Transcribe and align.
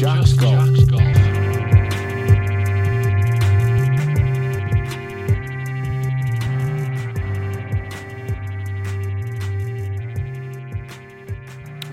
Jack's 0.00 0.32
Golf. 0.32 0.66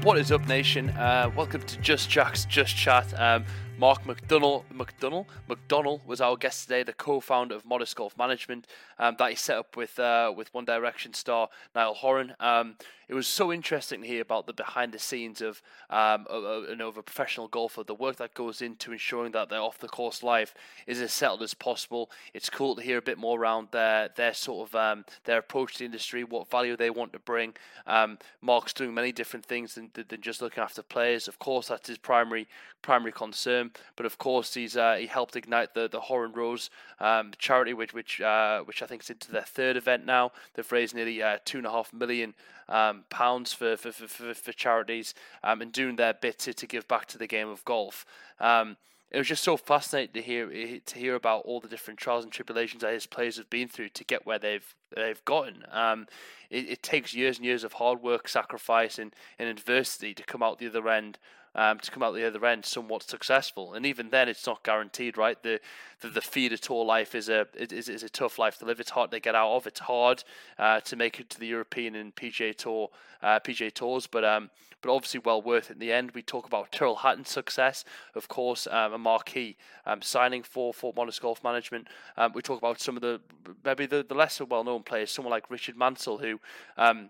What 0.04 0.18
is 0.18 0.32
up, 0.32 0.48
nation? 0.48 0.92
Uh, 0.92 1.30
welcome 1.36 1.60
to 1.60 1.78
Just 1.80 2.10
Jack's 2.10 2.46
Just 2.46 2.78
Chat. 2.78 3.14
Um, 3.20 3.44
Mark 3.80 4.06
McDonnell, 4.06 4.64
McDonnell, 4.74 5.28
McDonnell 5.48 6.04
was 6.04 6.20
our 6.20 6.36
guest 6.36 6.64
today, 6.64 6.82
the 6.82 6.94
co-founder 6.94 7.54
of 7.54 7.64
Modest 7.64 7.96
Golf 7.96 8.18
Management 8.18 8.66
um, 8.98 9.16
that 9.20 9.30
he 9.30 9.36
set 9.36 9.56
up 9.56 9.78
with 9.78 10.00
uh, 10.00 10.34
with 10.36 10.52
One 10.52 10.66
Direction 10.66 11.14
star 11.14 11.50
Niall 11.76 11.94
Horan. 11.94 12.34
Um, 12.40 12.76
it 13.08 13.14
was 13.14 13.28
so 13.28 13.54
interesting 13.54 14.02
to 14.02 14.08
hear 14.08 14.22
about 14.22 14.48
the 14.48 14.54
behind 14.54 14.92
the 14.92 15.00
scenes 15.00 15.42
of 15.42 15.62
um, 15.90 16.26
of, 16.28 16.70
you 16.70 16.76
know, 16.76 16.90
of 16.90 16.98
a 16.98 17.04
professional 17.04 17.48
golfer, 17.48 17.84
the 17.84 17.94
work 17.94 18.18
that 18.18 18.34
goes 18.34 18.62
into 18.62 18.92
ensuring 18.92 19.32
that 19.34 19.50
their 19.50 19.62
off 19.62 19.78
the 19.78 19.88
course 19.88 20.24
life 20.24 20.54
is 20.88 21.00
as 21.00 21.14
settled 21.14 21.44
as 21.44 21.54
possible. 21.54 22.10
It's 22.34 22.50
cool 22.50 22.76
to 22.76 22.82
hear 22.82 22.98
a 22.98 23.02
bit 23.02 23.18
more 23.18 23.40
around 23.40 23.70
their 23.72 24.10
their 24.16 24.34
sort 24.34 24.70
of 24.70 24.76
um, 24.76 25.06
their 25.26 25.38
approach 25.38 25.74
to 25.74 25.80
the 25.80 25.86
industry, 25.86 26.24
what 26.24 26.50
value 26.50 26.76
they 26.76 26.90
want 26.90 27.14
to 27.14 27.20
bring. 27.20 27.54
Um, 27.86 28.18
Mark's 28.42 28.74
doing 28.74 28.94
many 28.94 29.12
different 29.12 29.46
things 29.46 29.76
than, 29.76 29.92
than 29.94 30.22
just 30.22 30.42
looking 30.42 30.64
after 30.64 30.82
players. 30.82 31.28
Of 31.28 31.38
course, 31.38 31.68
that's 31.68 31.88
his 31.88 32.00
primary 32.00 32.48
primary 32.82 33.12
concern. 33.12 33.67
But 33.96 34.06
of 34.06 34.18
course, 34.18 34.54
he's 34.54 34.78
uh, 34.78 34.96
he 34.96 35.08
helped 35.08 35.36
ignite 35.36 35.74
the 35.74 35.88
the 35.88 36.02
Horan 36.02 36.34
Rose 36.34 36.70
um, 37.00 37.32
charity, 37.38 37.74
which 37.74 37.94
which 37.94 38.22
uh, 38.22 38.62
which 38.62 38.82
I 38.82 38.86
think 38.86 39.04
is 39.04 39.10
into 39.10 39.32
their 39.32 39.44
third 39.44 39.78
event 39.78 40.06
now. 40.06 40.32
They've 40.54 40.72
raised 40.72 40.96
nearly 40.96 41.22
uh, 41.22 41.40
two 41.46 41.58
and 41.58 41.68
a 41.68 41.72
half 41.72 41.94
million 41.94 42.34
um, 42.70 43.04
pounds 43.10 43.54
for 43.54 43.78
for, 43.78 43.92
for, 43.92 44.34
for, 44.34 44.52
charities 44.52 45.14
um, 45.44 45.62
and 45.62 45.72
doing 45.72 45.96
their 45.96 46.14
bit 46.14 46.40
to, 46.40 46.54
to 46.54 46.68
give 46.68 46.88
back 46.88 47.06
to 47.08 47.18
the 47.18 47.28
game 47.28 47.48
of 47.48 47.64
golf. 47.66 48.06
Um, 48.40 48.78
it 49.10 49.18
was 49.18 49.28
just 49.28 49.44
so 49.44 49.56
fascinating 49.56 50.14
to 50.14 50.22
hear 50.22 50.80
to 50.86 51.00
hear 51.00 51.16
about 51.16 51.46
all 51.46 51.62
the 51.62 51.70
different 51.70 52.00
trials 52.00 52.26
and 52.26 52.34
tribulations 52.34 52.82
that 52.82 52.94
his 52.94 53.06
players 53.06 53.38
have 53.38 53.50
been 53.50 53.70
through 53.70 53.90
to 53.90 54.04
get 54.04 54.26
where 54.26 54.40
they've 54.40 54.76
they've 54.96 55.24
gotten. 55.24 55.64
Um, 55.72 56.08
it, 56.50 56.70
it, 56.70 56.84
takes 56.84 57.14
years 57.14 57.38
and 57.38 57.46
years 57.46 57.64
of 57.64 57.74
hard 57.74 58.02
work, 58.02 58.28
sacrifice, 58.28 58.98
and, 58.98 59.14
and 59.38 59.50
adversity 59.50 60.14
to 60.14 60.24
come 60.24 60.42
out 60.42 60.60
the 60.60 60.68
other 60.68 60.88
end 60.90 61.20
um, 61.58 61.80
to 61.80 61.92
come 61.92 62.04
out 62.04 62.14
the 62.14 62.26
other 62.26 62.46
end 62.46 62.66
somewhat 62.66 63.04
successful. 63.04 63.74
And 63.74 63.86
even 63.86 64.10
then, 64.10 64.30
it's 64.30 64.46
not 64.46 64.64
guaranteed, 64.64 65.18
right? 65.18 65.42
The 65.42 65.60
the, 66.02 66.10
the 66.10 66.22
feeder 66.22 66.58
tour 66.58 66.86
life 66.86 67.16
is 67.16 67.28
a 67.28 67.48
is, 67.56 67.90
is 67.90 68.04
a 68.04 68.10
tough 68.10 68.38
life 68.38 68.60
to 68.60 68.66
live. 68.66 68.80
It's 68.80 68.92
hard 68.92 69.12
to 69.12 69.20
get 69.20 69.36
out 69.36 69.56
of. 69.56 69.68
It's 69.68 69.80
hard 69.80 70.24
uh, 70.60 70.80
to 70.82 70.96
make 70.96 71.20
it 71.20 71.30
to 71.32 71.40
the 71.40 71.48
European 71.48 71.96
and 71.96 72.16
PGA 72.16 72.56
Tour 72.56 72.90
uh, 73.22 73.40
PGA 73.40 73.74
Tours, 73.74 74.08
but 74.08 74.24
um, 74.24 74.50
but 74.82 74.94
obviously 74.94 75.22
well 75.24 75.42
worth 75.42 75.72
it 75.72 75.74
in 75.74 75.80
the 75.80 75.92
end. 75.92 76.12
We 76.12 76.22
talk 76.22 76.46
about 76.46 76.72
Tyrrell 76.72 76.98
Hatton's 76.98 77.30
success, 77.30 77.84
of 78.14 78.28
course, 78.28 78.68
um, 78.68 78.94
a 78.94 78.98
marquee 78.98 79.58
um, 79.86 80.02
signing 80.02 80.44
for 80.44 80.74
for 80.74 80.94
Modest 80.96 81.22
Golf 81.22 81.44
Management. 81.44 81.88
Um, 82.16 82.32
we 82.34 82.42
talk 82.42 82.60
about 82.60 82.80
some 82.80 82.96
of 82.96 83.02
the 83.02 83.20
maybe 83.64 83.86
the, 83.86 84.06
the 84.08 84.16
lesser 84.16 84.46
well 84.46 84.64
known 84.64 84.84
players, 84.84 85.12
someone 85.12 85.32
like 85.32 85.50
Richard 85.50 85.78
Mansell, 85.78 86.20
who 86.20 86.40
um, 86.78 87.10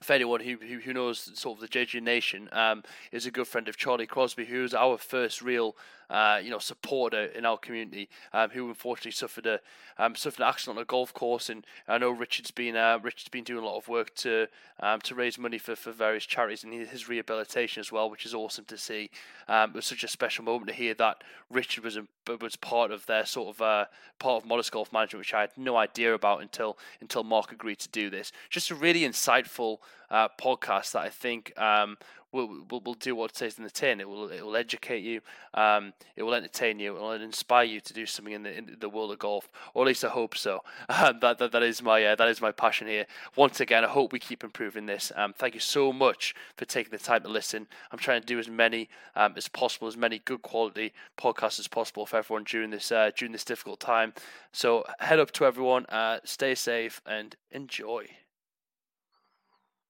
for 0.00 0.12
anyone 0.12 0.40
who, 0.40 0.56
who, 0.56 0.78
who 0.80 0.92
knows 0.92 1.30
sort 1.38 1.58
of 1.58 1.60
the 1.60 1.68
JJ 1.68 2.02
Nation, 2.02 2.48
um, 2.52 2.82
is 3.12 3.26
a 3.26 3.30
good 3.30 3.46
friend 3.46 3.68
of 3.68 3.76
Charlie 3.76 4.06
Crosby, 4.06 4.44
who 4.44 4.62
was 4.62 4.74
our 4.74 4.98
first 4.98 5.42
real 5.42 5.76
uh, 6.10 6.40
you 6.42 6.50
know, 6.50 6.58
supporter 6.58 7.24
in 7.24 7.44
our 7.44 7.58
community 7.58 8.08
um, 8.32 8.50
who 8.50 8.68
unfortunately 8.68 9.10
suffered 9.12 9.46
a 9.46 9.60
um, 9.98 10.14
suffered 10.14 10.42
an 10.42 10.48
accident 10.48 10.76
on 10.76 10.82
a 10.82 10.84
golf 10.84 11.14
course. 11.14 11.48
And 11.48 11.66
I 11.88 11.98
know 11.98 12.10
Richard's 12.10 12.50
been 12.50 12.76
uh, 12.76 12.98
Richard's 13.02 13.28
been 13.28 13.44
doing 13.44 13.62
a 13.62 13.66
lot 13.66 13.78
of 13.78 13.88
work 13.88 14.14
to 14.16 14.48
um, 14.80 15.00
to 15.02 15.14
raise 15.14 15.38
money 15.38 15.58
for, 15.58 15.74
for 15.74 15.92
various 15.92 16.26
charities 16.26 16.64
and 16.64 16.72
his 16.72 17.08
rehabilitation 17.08 17.80
as 17.80 17.90
well, 17.90 18.10
which 18.10 18.26
is 18.26 18.34
awesome 18.34 18.66
to 18.66 18.78
see. 18.78 19.10
Um, 19.48 19.70
it 19.70 19.76
was 19.76 19.86
such 19.86 20.04
a 20.04 20.08
special 20.08 20.44
moment 20.44 20.68
to 20.68 20.74
hear 20.74 20.94
that 20.94 21.22
Richard 21.50 21.84
was 21.84 21.98
was 22.40 22.56
part 22.56 22.90
of 22.90 23.06
their 23.06 23.24
sort 23.24 23.56
of 23.56 23.62
uh, 23.62 23.84
part 24.18 24.42
of 24.42 24.48
Modest 24.48 24.72
Golf 24.72 24.92
Management, 24.92 25.20
which 25.20 25.34
I 25.34 25.42
had 25.42 25.50
no 25.56 25.76
idea 25.76 26.14
about 26.14 26.42
until 26.42 26.78
until 27.00 27.24
Mark 27.24 27.52
agreed 27.52 27.78
to 27.80 27.88
do 27.88 28.10
this. 28.10 28.32
Just 28.50 28.70
a 28.70 28.74
really 28.74 29.00
insightful 29.00 29.78
uh, 30.10 30.28
podcast 30.38 30.92
that 30.92 31.02
I 31.02 31.10
think 31.10 31.52
um, 31.58 31.96
will, 32.36 32.64
will, 32.70 32.80
will 32.80 32.94
do 32.94 33.14
what 33.14 33.30
it 33.30 33.36
says 33.36 33.58
in 33.58 33.64
the 33.64 33.70
tin. 33.70 34.00
It 34.00 34.08
will 34.08 34.28
it 34.28 34.44
will 34.44 34.56
educate 34.56 35.02
you. 35.02 35.20
Um, 35.54 35.92
it 36.14 36.22
will 36.22 36.34
entertain 36.34 36.78
you. 36.78 36.96
It 36.96 37.00
will 37.00 37.12
inspire 37.12 37.64
you 37.64 37.80
to 37.80 37.92
do 37.92 38.06
something 38.06 38.34
in 38.34 38.42
the 38.42 38.56
in 38.56 38.76
the 38.78 38.88
world 38.88 39.12
of 39.12 39.18
golf, 39.18 39.48
or 39.74 39.84
at 39.84 39.88
least 39.88 40.04
I 40.04 40.08
hope 40.08 40.36
so. 40.36 40.62
Um, 40.96 41.18
that, 41.20 41.38
that 41.38 41.52
that 41.52 41.62
is 41.62 41.82
my 41.82 42.04
uh, 42.04 42.14
that 42.16 42.28
is 42.28 42.40
my 42.40 42.52
passion 42.52 42.86
here. 42.86 43.06
Once 43.36 43.60
again, 43.60 43.84
I 43.84 43.88
hope 43.88 44.12
we 44.12 44.18
keep 44.18 44.42
improving 44.42 44.86
this. 44.86 45.12
Um, 45.14 45.34
thank 45.36 45.52
you 45.52 45.60
so 45.60 45.92
much 45.92 46.34
for 46.56 46.64
taking 46.64 46.90
the 46.90 46.98
time 46.98 47.22
to 47.22 47.28
listen. 47.28 47.66
I'm 47.92 47.98
trying 47.98 48.20
to 48.20 48.26
do 48.26 48.38
as 48.38 48.48
many 48.48 48.88
um, 49.14 49.34
as 49.36 49.46
possible, 49.46 49.88
as 49.88 49.96
many 49.96 50.20
good 50.20 50.42
quality 50.42 50.92
podcasts 51.18 51.58
as 51.58 51.68
possible 51.68 52.06
for 52.06 52.16
everyone 52.16 52.44
during 52.44 52.70
this 52.70 52.90
uh, 52.90 53.10
during 53.16 53.32
this 53.32 53.44
difficult 53.44 53.80
time. 53.80 54.14
So 54.52 54.84
head 55.00 55.18
up 55.20 55.32
to 55.32 55.44
everyone. 55.44 55.86
Uh, 55.86 56.20
stay 56.24 56.54
safe 56.54 57.02
and 57.06 57.36
enjoy. 57.50 58.06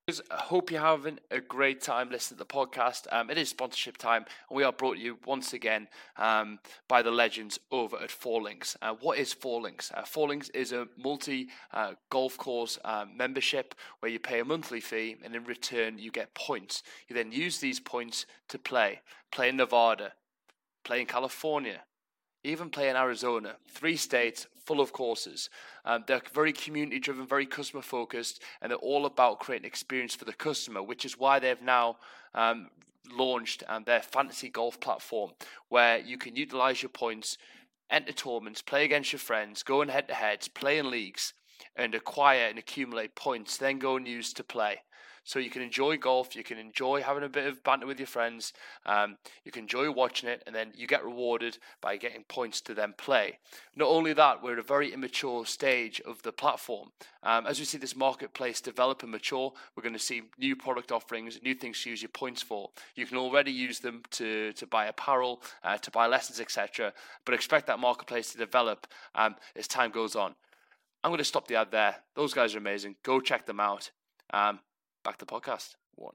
I 0.08 0.12
hope 0.30 0.70
you're 0.70 0.80
having 0.80 1.18
a 1.32 1.40
great 1.40 1.80
time 1.80 2.10
listening 2.10 2.38
to 2.38 2.44
the 2.44 2.46
podcast. 2.46 3.08
Um, 3.10 3.28
it 3.28 3.38
is 3.38 3.48
sponsorship 3.48 3.96
time, 3.96 4.24
and 4.48 4.56
we 4.56 4.62
are 4.62 4.70
brought 4.70 4.98
to 4.98 5.00
you 5.00 5.18
once 5.26 5.52
again 5.52 5.88
um, 6.16 6.60
by 6.86 7.02
the 7.02 7.10
legends 7.10 7.58
over 7.72 7.96
at 7.96 8.12
Four 8.12 8.40
Links. 8.40 8.76
Uh, 8.80 8.94
what 9.00 9.18
is 9.18 9.32
Four 9.32 9.62
Links? 9.62 9.90
Uh, 9.92 10.02
Four 10.02 10.28
Links 10.28 10.48
is 10.50 10.70
a 10.70 10.86
multi 10.96 11.48
uh, 11.72 11.94
golf 12.08 12.38
course 12.38 12.78
uh, 12.84 13.04
membership 13.12 13.74
where 13.98 14.12
you 14.12 14.20
pay 14.20 14.38
a 14.38 14.44
monthly 14.44 14.78
fee, 14.78 15.16
and 15.24 15.34
in 15.34 15.42
return, 15.42 15.98
you 15.98 16.12
get 16.12 16.32
points. 16.34 16.84
You 17.08 17.16
then 17.16 17.32
use 17.32 17.58
these 17.58 17.80
points 17.80 18.26
to 18.50 18.60
play. 18.60 19.00
Play 19.32 19.48
in 19.48 19.56
Nevada, 19.56 20.12
play 20.84 21.00
in 21.00 21.06
California, 21.06 21.80
even 22.44 22.70
play 22.70 22.88
in 22.88 22.94
Arizona, 22.94 23.56
three 23.68 23.96
states 23.96 24.46
full 24.66 24.80
of 24.80 24.92
courses. 24.92 25.48
Um, 25.84 26.04
they're 26.06 26.20
very 26.34 26.52
community 26.52 26.98
driven, 26.98 27.26
very 27.26 27.46
customer 27.46 27.82
focused, 27.82 28.42
and 28.60 28.70
they're 28.70 28.78
all 28.78 29.06
about 29.06 29.38
creating 29.38 29.66
experience 29.66 30.14
for 30.14 30.24
the 30.24 30.32
customer, 30.32 30.82
which 30.82 31.04
is 31.04 31.18
why 31.18 31.38
they've 31.38 31.62
now 31.62 31.96
um, 32.34 32.68
launched 33.12 33.62
um, 33.68 33.84
their 33.84 34.02
fantasy 34.02 34.48
golf 34.48 34.80
platform 34.80 35.30
where 35.68 35.98
you 35.98 36.18
can 36.18 36.36
utilize 36.36 36.82
your 36.82 36.90
points, 36.90 37.38
enter 37.90 38.12
tournaments, 38.12 38.60
play 38.60 38.84
against 38.84 39.12
your 39.12 39.20
friends, 39.20 39.62
go 39.62 39.82
in 39.82 39.88
head 39.88 40.08
to 40.08 40.14
heads, 40.14 40.48
play 40.48 40.78
in 40.78 40.90
leagues, 40.90 41.32
and 41.76 41.94
acquire 41.94 42.46
and 42.48 42.58
accumulate 42.58 43.14
points, 43.14 43.56
then 43.56 43.78
go 43.78 43.96
and 43.96 44.08
use 44.08 44.32
to 44.32 44.44
play. 44.44 44.82
So 45.26 45.40
you 45.40 45.50
can 45.50 45.60
enjoy 45.60 45.96
golf, 45.96 46.36
you 46.36 46.44
can 46.44 46.56
enjoy 46.56 47.02
having 47.02 47.24
a 47.24 47.28
bit 47.28 47.48
of 47.48 47.64
banter 47.64 47.84
with 47.88 47.98
your 47.98 48.06
friends, 48.06 48.52
um, 48.86 49.18
you 49.44 49.50
can 49.50 49.64
enjoy 49.64 49.90
watching 49.90 50.28
it, 50.28 50.40
and 50.46 50.54
then 50.54 50.72
you 50.76 50.86
get 50.86 51.04
rewarded 51.04 51.58
by 51.80 51.96
getting 51.96 52.22
points 52.22 52.60
to 52.60 52.74
then 52.74 52.94
play. 52.96 53.38
Not 53.74 53.88
only 53.88 54.12
that, 54.12 54.40
we're 54.40 54.52
at 54.52 54.60
a 54.60 54.62
very 54.62 54.92
immature 54.92 55.44
stage 55.44 56.00
of 56.06 56.22
the 56.22 56.30
platform. 56.30 56.92
Um, 57.24 57.44
as 57.44 57.58
we 57.58 57.64
see 57.64 57.76
this 57.76 57.96
marketplace 57.96 58.60
develop 58.60 59.02
and 59.02 59.10
mature, 59.10 59.52
we're 59.74 59.82
going 59.82 59.94
to 59.94 59.98
see 59.98 60.22
new 60.38 60.54
product 60.54 60.92
offerings, 60.92 61.40
new 61.42 61.54
things 61.54 61.82
to 61.82 61.90
use 61.90 62.02
your 62.02 62.08
points 62.10 62.40
for. 62.40 62.70
You 62.94 63.04
can 63.04 63.18
already 63.18 63.50
use 63.50 63.80
them 63.80 64.04
to, 64.12 64.52
to 64.52 64.66
buy 64.68 64.86
apparel, 64.86 65.42
uh, 65.64 65.76
to 65.78 65.90
buy 65.90 66.06
lessons, 66.06 66.38
etc. 66.38 66.92
But 67.24 67.34
expect 67.34 67.66
that 67.66 67.80
marketplace 67.80 68.30
to 68.30 68.38
develop 68.38 68.86
um, 69.16 69.34
as 69.56 69.66
time 69.66 69.90
goes 69.90 70.14
on. 70.14 70.36
I'm 71.02 71.10
going 71.10 71.18
to 71.18 71.24
stop 71.24 71.48
the 71.48 71.56
ad 71.56 71.72
there. 71.72 71.96
Those 72.14 72.32
guys 72.32 72.54
are 72.54 72.58
amazing. 72.58 72.94
Go 73.02 73.20
check 73.20 73.46
them 73.46 73.58
out. 73.58 73.90
Um, 74.32 74.60
back 75.06 75.18
to 75.18 75.24
the 75.24 75.32
podcast. 75.32 75.76
One. 75.94 76.14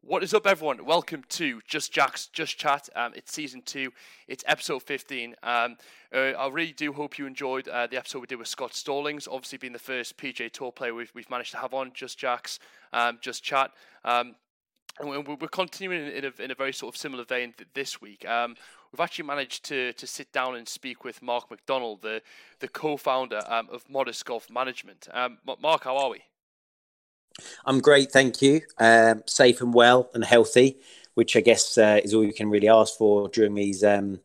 What 0.00 0.24
is 0.24 0.34
up, 0.34 0.48
everyone? 0.48 0.84
Welcome 0.84 1.22
to 1.28 1.60
Just 1.64 1.92
Jack's 1.92 2.26
Just 2.26 2.58
Chat. 2.58 2.88
Um, 2.96 3.12
it's 3.14 3.32
season 3.32 3.62
two. 3.64 3.92
It's 4.26 4.42
episode 4.48 4.82
15. 4.82 5.36
Um, 5.44 5.76
uh, 6.12 6.16
I 6.16 6.48
really 6.48 6.72
do 6.72 6.92
hope 6.92 7.18
you 7.18 7.26
enjoyed 7.26 7.68
uh, 7.68 7.86
the 7.86 7.96
episode 7.96 8.18
we 8.18 8.26
did 8.26 8.40
with 8.40 8.48
Scott 8.48 8.74
Stallings, 8.74 9.28
obviously 9.28 9.58
being 9.58 9.72
the 9.72 9.78
first 9.78 10.16
PGA 10.16 10.50
Tour 10.50 10.72
player 10.72 10.92
we've, 10.92 11.12
we've 11.14 11.30
managed 11.30 11.52
to 11.52 11.58
have 11.58 11.72
on 11.72 11.92
Just 11.94 12.18
Jack's 12.18 12.58
um, 12.92 13.18
Just 13.20 13.44
Chat. 13.44 13.70
Um, 14.04 14.34
and 14.98 15.24
we're 15.28 15.46
continuing 15.46 16.08
in 16.08 16.24
a, 16.24 16.42
in 16.42 16.50
a 16.50 16.56
very 16.56 16.72
sort 16.72 16.96
of 16.96 16.98
similar 16.98 17.24
vein 17.24 17.54
this 17.74 18.00
week. 18.00 18.28
Um, 18.28 18.56
we've 18.90 18.98
actually 18.98 19.26
managed 19.26 19.64
to 19.66 19.92
to 19.92 20.06
sit 20.06 20.32
down 20.32 20.56
and 20.56 20.66
speak 20.66 21.04
with 21.04 21.22
Mark 21.22 21.44
McDonnell, 21.48 22.00
the 22.00 22.22
the 22.58 22.66
co-founder 22.66 23.42
um, 23.46 23.68
of 23.70 23.88
Modest 23.88 24.24
Golf 24.24 24.50
Management. 24.50 25.06
Um, 25.12 25.38
Mark, 25.60 25.84
how 25.84 25.96
are 25.96 26.10
we? 26.10 26.22
I'm 27.64 27.80
great, 27.80 28.10
thank 28.12 28.40
you. 28.42 28.62
Um, 28.78 29.22
safe 29.26 29.60
and 29.60 29.74
well 29.74 30.10
and 30.14 30.24
healthy, 30.24 30.78
which 31.14 31.36
I 31.36 31.40
guess 31.40 31.76
uh, 31.78 32.00
is 32.02 32.14
all 32.14 32.24
you 32.24 32.32
can 32.32 32.50
really 32.50 32.68
ask 32.68 32.96
for 32.96 33.28
during 33.28 33.54
these 33.54 33.84
um, 33.84 34.20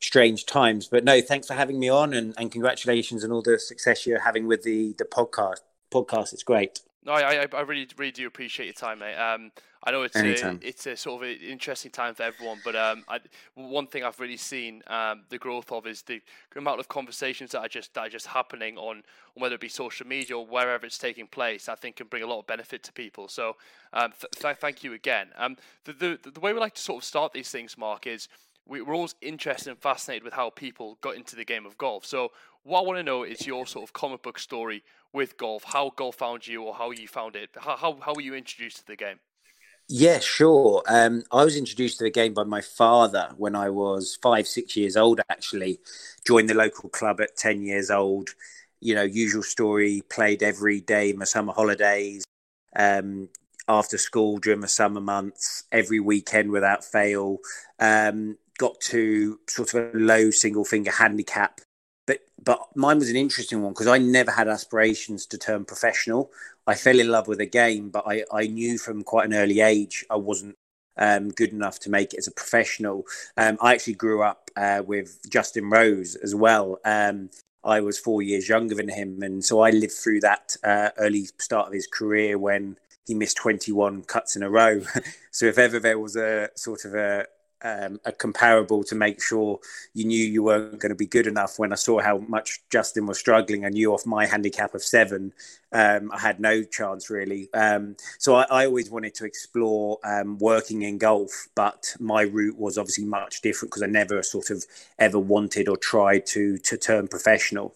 strange 0.00 0.46
times. 0.46 0.88
But 0.88 1.04
no, 1.04 1.20
thanks 1.20 1.46
for 1.46 1.54
having 1.54 1.78
me 1.78 1.88
on, 1.88 2.14
and, 2.14 2.34
and 2.38 2.50
congratulations 2.50 3.24
on 3.24 3.32
all 3.32 3.42
the 3.42 3.58
success 3.58 4.06
you're 4.06 4.20
having 4.20 4.46
with 4.46 4.62
the 4.62 4.94
the 4.98 5.04
podcast. 5.04 5.60
Podcast, 5.90 6.32
it's 6.32 6.42
great. 6.42 6.80
No, 7.06 7.12
I, 7.12 7.46
I 7.52 7.60
really, 7.60 7.86
really 7.96 8.10
do 8.10 8.26
appreciate 8.26 8.66
your 8.66 8.74
time, 8.74 8.98
mate. 8.98 9.14
Um, 9.14 9.52
I 9.84 9.92
know 9.92 10.02
it's 10.02 10.16
a, 10.16 10.58
it's 10.60 10.86
a 10.86 10.96
sort 10.96 11.22
of 11.22 11.28
an 11.28 11.36
interesting 11.36 11.92
time 11.92 12.16
for 12.16 12.24
everyone, 12.24 12.58
but 12.64 12.74
um, 12.74 13.04
I, 13.08 13.20
one 13.54 13.86
thing 13.86 14.02
I've 14.02 14.18
really 14.18 14.36
seen 14.36 14.82
um, 14.88 15.22
the 15.28 15.38
growth 15.38 15.70
of 15.70 15.86
is 15.86 16.02
the 16.02 16.20
amount 16.56 16.80
of 16.80 16.88
conversations 16.88 17.52
that 17.52 17.60
are 17.60 17.68
just 17.68 17.94
that 17.94 18.06
are 18.06 18.08
just 18.08 18.26
happening 18.26 18.76
on, 18.76 18.96
on 18.96 19.02
whether 19.36 19.54
it 19.54 19.60
be 19.60 19.68
social 19.68 20.04
media 20.04 20.36
or 20.36 20.44
wherever 20.44 20.84
it's 20.84 20.98
taking 20.98 21.28
place. 21.28 21.68
I 21.68 21.76
think 21.76 21.94
can 21.94 22.08
bring 22.08 22.24
a 22.24 22.26
lot 22.26 22.40
of 22.40 22.48
benefit 22.48 22.82
to 22.82 22.92
people. 22.92 23.28
So, 23.28 23.54
um, 23.92 24.12
th- 24.20 24.32
th- 24.42 24.56
thank 24.56 24.82
you 24.82 24.92
again. 24.92 25.28
Um, 25.36 25.56
the, 25.84 25.92
the 25.92 26.30
the 26.30 26.40
way 26.40 26.52
we 26.52 26.58
like 26.58 26.74
to 26.74 26.82
sort 26.82 27.02
of 27.02 27.04
start 27.04 27.32
these 27.32 27.50
things, 27.50 27.78
Mark, 27.78 28.08
is 28.08 28.26
we, 28.66 28.80
are 28.80 28.92
always 28.92 29.14
interested 29.22 29.70
and 29.70 29.78
fascinated 29.78 30.24
with 30.24 30.32
how 30.32 30.50
people 30.50 30.98
got 31.00 31.14
into 31.14 31.36
the 31.36 31.44
game 31.44 31.64
of 31.64 31.78
golf. 31.78 32.04
So, 32.04 32.32
what 32.66 32.80
I 32.80 32.82
want 32.82 32.98
to 32.98 33.02
know 33.04 33.22
is 33.22 33.46
your 33.46 33.64
sort 33.64 33.84
of 33.84 33.92
comic 33.92 34.22
book 34.22 34.38
story 34.38 34.82
with 35.12 35.38
golf, 35.38 35.62
how 35.64 35.92
golf 35.94 36.16
found 36.16 36.46
you 36.46 36.64
or 36.64 36.74
how 36.74 36.90
you 36.90 37.06
found 37.06 37.36
it. 37.36 37.50
How, 37.56 37.76
how, 37.76 37.98
how 38.00 38.12
were 38.14 38.20
you 38.20 38.34
introduced 38.34 38.78
to 38.78 38.86
the 38.86 38.96
game? 38.96 39.20
Yeah, 39.88 40.18
sure. 40.18 40.82
Um, 40.88 41.22
I 41.30 41.44
was 41.44 41.56
introduced 41.56 41.98
to 41.98 42.04
the 42.04 42.10
game 42.10 42.34
by 42.34 42.42
my 42.42 42.60
father 42.60 43.30
when 43.36 43.54
I 43.54 43.70
was 43.70 44.18
five, 44.20 44.48
six 44.48 44.76
years 44.76 44.96
old, 44.96 45.20
actually. 45.30 45.78
Joined 46.26 46.50
the 46.50 46.54
local 46.54 46.88
club 46.88 47.20
at 47.20 47.36
10 47.36 47.62
years 47.62 47.88
old. 47.88 48.30
You 48.80 48.96
know, 48.96 49.04
usual 49.04 49.44
story, 49.44 50.02
played 50.10 50.42
every 50.42 50.80
day 50.80 51.10
in 51.10 51.18
my 51.18 51.24
summer 51.24 51.52
holidays, 51.52 52.24
um, 52.74 53.28
after 53.68 53.96
school 53.96 54.38
during 54.38 54.60
the 54.60 54.68
summer 54.68 55.00
months, 55.00 55.64
every 55.70 56.00
weekend 56.00 56.50
without 56.50 56.84
fail. 56.84 57.38
Um, 57.78 58.38
got 58.58 58.80
to 58.80 59.38
sort 59.48 59.72
of 59.72 59.94
a 59.94 59.98
low 59.98 60.30
single 60.30 60.64
finger 60.64 60.90
handicap 60.90 61.60
but 62.06 62.20
but 62.42 62.60
mine 62.74 62.98
was 62.98 63.10
an 63.10 63.16
interesting 63.16 63.62
one 63.62 63.72
because 63.72 63.86
I 63.86 63.98
never 63.98 64.30
had 64.30 64.48
aspirations 64.48 65.26
to 65.26 65.38
turn 65.38 65.64
professional. 65.64 66.30
I 66.66 66.74
fell 66.74 66.98
in 66.98 67.08
love 67.08 67.28
with 67.28 67.38
the 67.38 67.46
game, 67.46 67.90
but 67.90 68.04
I, 68.06 68.24
I 68.32 68.46
knew 68.46 68.78
from 68.78 69.02
quite 69.02 69.26
an 69.26 69.34
early 69.34 69.60
age 69.60 70.04
I 70.10 70.16
wasn't 70.16 70.56
um, 70.96 71.30
good 71.30 71.52
enough 71.52 71.78
to 71.80 71.90
make 71.90 72.14
it 72.14 72.18
as 72.18 72.26
a 72.26 72.32
professional. 72.32 73.04
Um, 73.36 73.58
I 73.60 73.74
actually 73.74 73.94
grew 73.94 74.22
up 74.22 74.50
uh, 74.56 74.82
with 74.86 75.20
Justin 75.30 75.70
Rose 75.70 76.16
as 76.16 76.34
well. 76.34 76.78
Um, 76.84 77.30
I 77.64 77.80
was 77.80 77.98
four 77.98 78.22
years 78.22 78.48
younger 78.48 78.74
than 78.76 78.88
him, 78.88 79.22
and 79.22 79.44
so 79.44 79.60
I 79.60 79.70
lived 79.70 79.92
through 79.92 80.20
that 80.20 80.56
uh, 80.62 80.90
early 80.98 81.28
start 81.38 81.68
of 81.68 81.74
his 81.74 81.86
career 81.86 82.38
when 82.38 82.78
he 83.06 83.14
missed 83.14 83.36
21 83.36 84.02
cuts 84.02 84.36
in 84.36 84.42
a 84.42 84.50
row. 84.50 84.82
so 85.30 85.46
if 85.46 85.58
ever 85.58 85.78
there 85.78 85.98
was 85.98 86.16
a 86.16 86.50
sort 86.54 86.84
of 86.84 86.94
a, 86.94 87.26
um, 87.66 87.98
a 88.04 88.12
comparable 88.12 88.84
to 88.84 88.94
make 88.94 89.20
sure 89.20 89.58
you 89.92 90.04
knew 90.04 90.24
you 90.24 90.42
weren't 90.42 90.78
going 90.78 90.90
to 90.90 90.96
be 90.96 91.06
good 91.06 91.26
enough. 91.26 91.58
When 91.58 91.72
I 91.72 91.76
saw 91.76 92.00
how 92.00 92.18
much 92.18 92.60
Justin 92.70 93.06
was 93.06 93.18
struggling, 93.18 93.64
I 93.64 93.70
knew 93.70 93.92
off 93.92 94.06
my 94.06 94.24
handicap 94.24 94.74
of 94.74 94.82
seven, 94.82 95.32
um, 95.72 96.12
I 96.12 96.18
had 96.20 96.38
no 96.38 96.62
chance 96.62 97.10
really. 97.10 97.48
Um, 97.52 97.96
so 98.18 98.36
I, 98.36 98.46
I, 98.50 98.66
always 98.66 98.88
wanted 98.90 99.14
to 99.16 99.24
explore 99.24 99.98
um, 100.04 100.38
working 100.38 100.82
in 100.82 100.98
golf, 100.98 101.48
but 101.56 101.94
my 101.98 102.22
route 102.22 102.58
was 102.58 102.78
obviously 102.78 103.04
much 103.04 103.40
different 103.40 103.72
because 103.72 103.82
I 103.82 103.86
never 103.86 104.22
sort 104.22 104.50
of 104.50 104.64
ever 104.98 105.18
wanted 105.18 105.68
or 105.68 105.76
tried 105.76 106.26
to 106.26 106.58
to 106.58 106.76
turn 106.76 107.08
professional. 107.08 107.74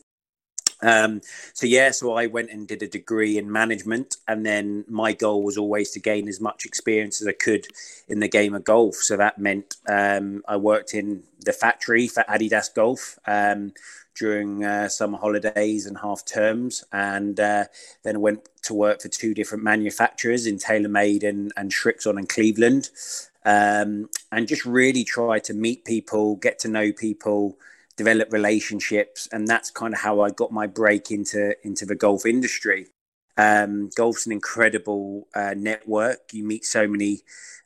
Um, 0.82 1.20
so 1.52 1.66
yeah, 1.66 1.90
so 1.90 2.14
I 2.14 2.26
went 2.26 2.50
and 2.50 2.66
did 2.66 2.82
a 2.82 2.88
degree 2.88 3.38
in 3.38 3.50
management, 3.50 4.16
and 4.26 4.44
then 4.44 4.84
my 4.88 5.12
goal 5.12 5.42
was 5.42 5.58
always 5.58 5.90
to 5.92 6.00
gain 6.00 6.28
as 6.28 6.40
much 6.40 6.64
experience 6.64 7.20
as 7.20 7.28
I 7.28 7.32
could 7.32 7.66
in 8.08 8.20
the 8.20 8.28
game 8.28 8.54
of 8.54 8.64
golf. 8.64 8.96
So 8.96 9.16
that 9.16 9.38
meant 9.38 9.76
um, 9.88 10.42
I 10.48 10.56
worked 10.56 10.94
in 10.94 11.22
the 11.44 11.52
factory 11.52 12.08
for 12.08 12.24
Adidas 12.28 12.74
Golf 12.74 13.18
um, 13.26 13.72
during 14.14 14.64
uh, 14.64 14.88
summer 14.88 15.18
holidays 15.18 15.86
and 15.86 15.98
half 15.98 16.24
terms, 16.24 16.84
and 16.92 17.38
uh, 17.38 17.64
then 18.02 18.20
went 18.20 18.48
to 18.62 18.74
work 18.74 19.00
for 19.00 19.08
two 19.08 19.34
different 19.34 19.64
manufacturers 19.64 20.46
in 20.46 20.58
TaylorMade 20.58 21.24
and, 21.24 21.52
and 21.56 21.70
Srixon 21.70 22.18
and 22.18 22.28
Cleveland, 22.28 22.90
um, 23.44 24.08
and 24.32 24.48
just 24.48 24.66
really 24.66 25.04
try 25.04 25.38
to 25.40 25.54
meet 25.54 25.84
people, 25.84 26.36
get 26.36 26.58
to 26.60 26.68
know 26.68 26.92
people 26.92 27.56
develop 27.96 28.32
relationships, 28.32 29.28
and 29.32 29.46
that's 29.46 29.70
kind 29.70 29.94
of 29.94 30.00
how 30.00 30.20
I 30.20 30.30
got 30.30 30.52
my 30.52 30.66
break 30.66 31.10
into 31.10 31.54
into 31.64 31.84
the 31.84 31.94
golf 31.94 32.24
industry. 32.26 32.86
Um, 33.36 33.90
golf's 33.94 34.26
an 34.26 34.32
incredible 34.32 35.28
uh, 35.34 35.54
network. 35.56 36.18
You 36.32 36.44
meet 36.44 36.64
so 36.64 36.86
many 36.86 37.20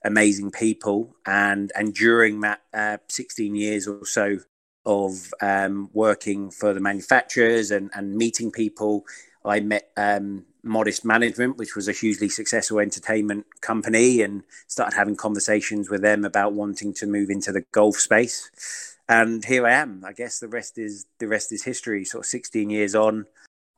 amazing 0.04 0.50
people, 0.50 1.16
and 1.26 1.72
and 1.74 1.94
during 1.94 2.40
that 2.40 2.62
uh, 2.72 2.98
16 3.08 3.54
years 3.54 3.86
or 3.86 4.04
so 4.06 4.38
of 4.86 5.32
um, 5.40 5.88
working 5.92 6.50
for 6.50 6.74
the 6.74 6.80
manufacturers 6.80 7.70
and, 7.70 7.90
and 7.94 8.16
meeting 8.16 8.50
people, 8.50 9.06
I 9.42 9.60
met 9.60 9.90
um, 9.96 10.44
Modest 10.62 11.06
Management, 11.06 11.56
which 11.56 11.74
was 11.74 11.88
a 11.88 11.92
hugely 11.92 12.28
successful 12.28 12.80
entertainment 12.80 13.46
company, 13.60 14.20
and 14.20 14.42
started 14.66 14.96
having 14.96 15.16
conversations 15.16 15.88
with 15.88 16.02
them 16.02 16.24
about 16.24 16.52
wanting 16.52 16.92
to 16.94 17.06
move 17.06 17.30
into 17.30 17.52
the 17.52 17.64
golf 17.72 17.96
space 17.96 18.93
and 19.08 19.44
here 19.44 19.66
I 19.66 19.72
am. 19.72 20.02
I 20.06 20.12
guess 20.12 20.38
the 20.38 20.48
rest 20.48 20.78
is 20.78 21.06
the 21.18 21.28
rest 21.28 21.52
is 21.52 21.64
history. 21.64 22.04
Sort 22.04 22.24
of 22.24 22.26
16 22.26 22.70
years 22.70 22.94
on, 22.94 23.26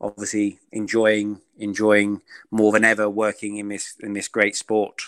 obviously 0.01 0.61
enjoying 0.73 1.41
enjoying 1.59 2.23
more 2.51 2.73
than 2.73 2.85
ever 2.85 3.09
working 3.09 3.57
in 3.57 3.69
this 3.69 3.95
in 4.01 4.13
this 4.13 4.29
great 4.29 4.57
sport. 4.57 5.03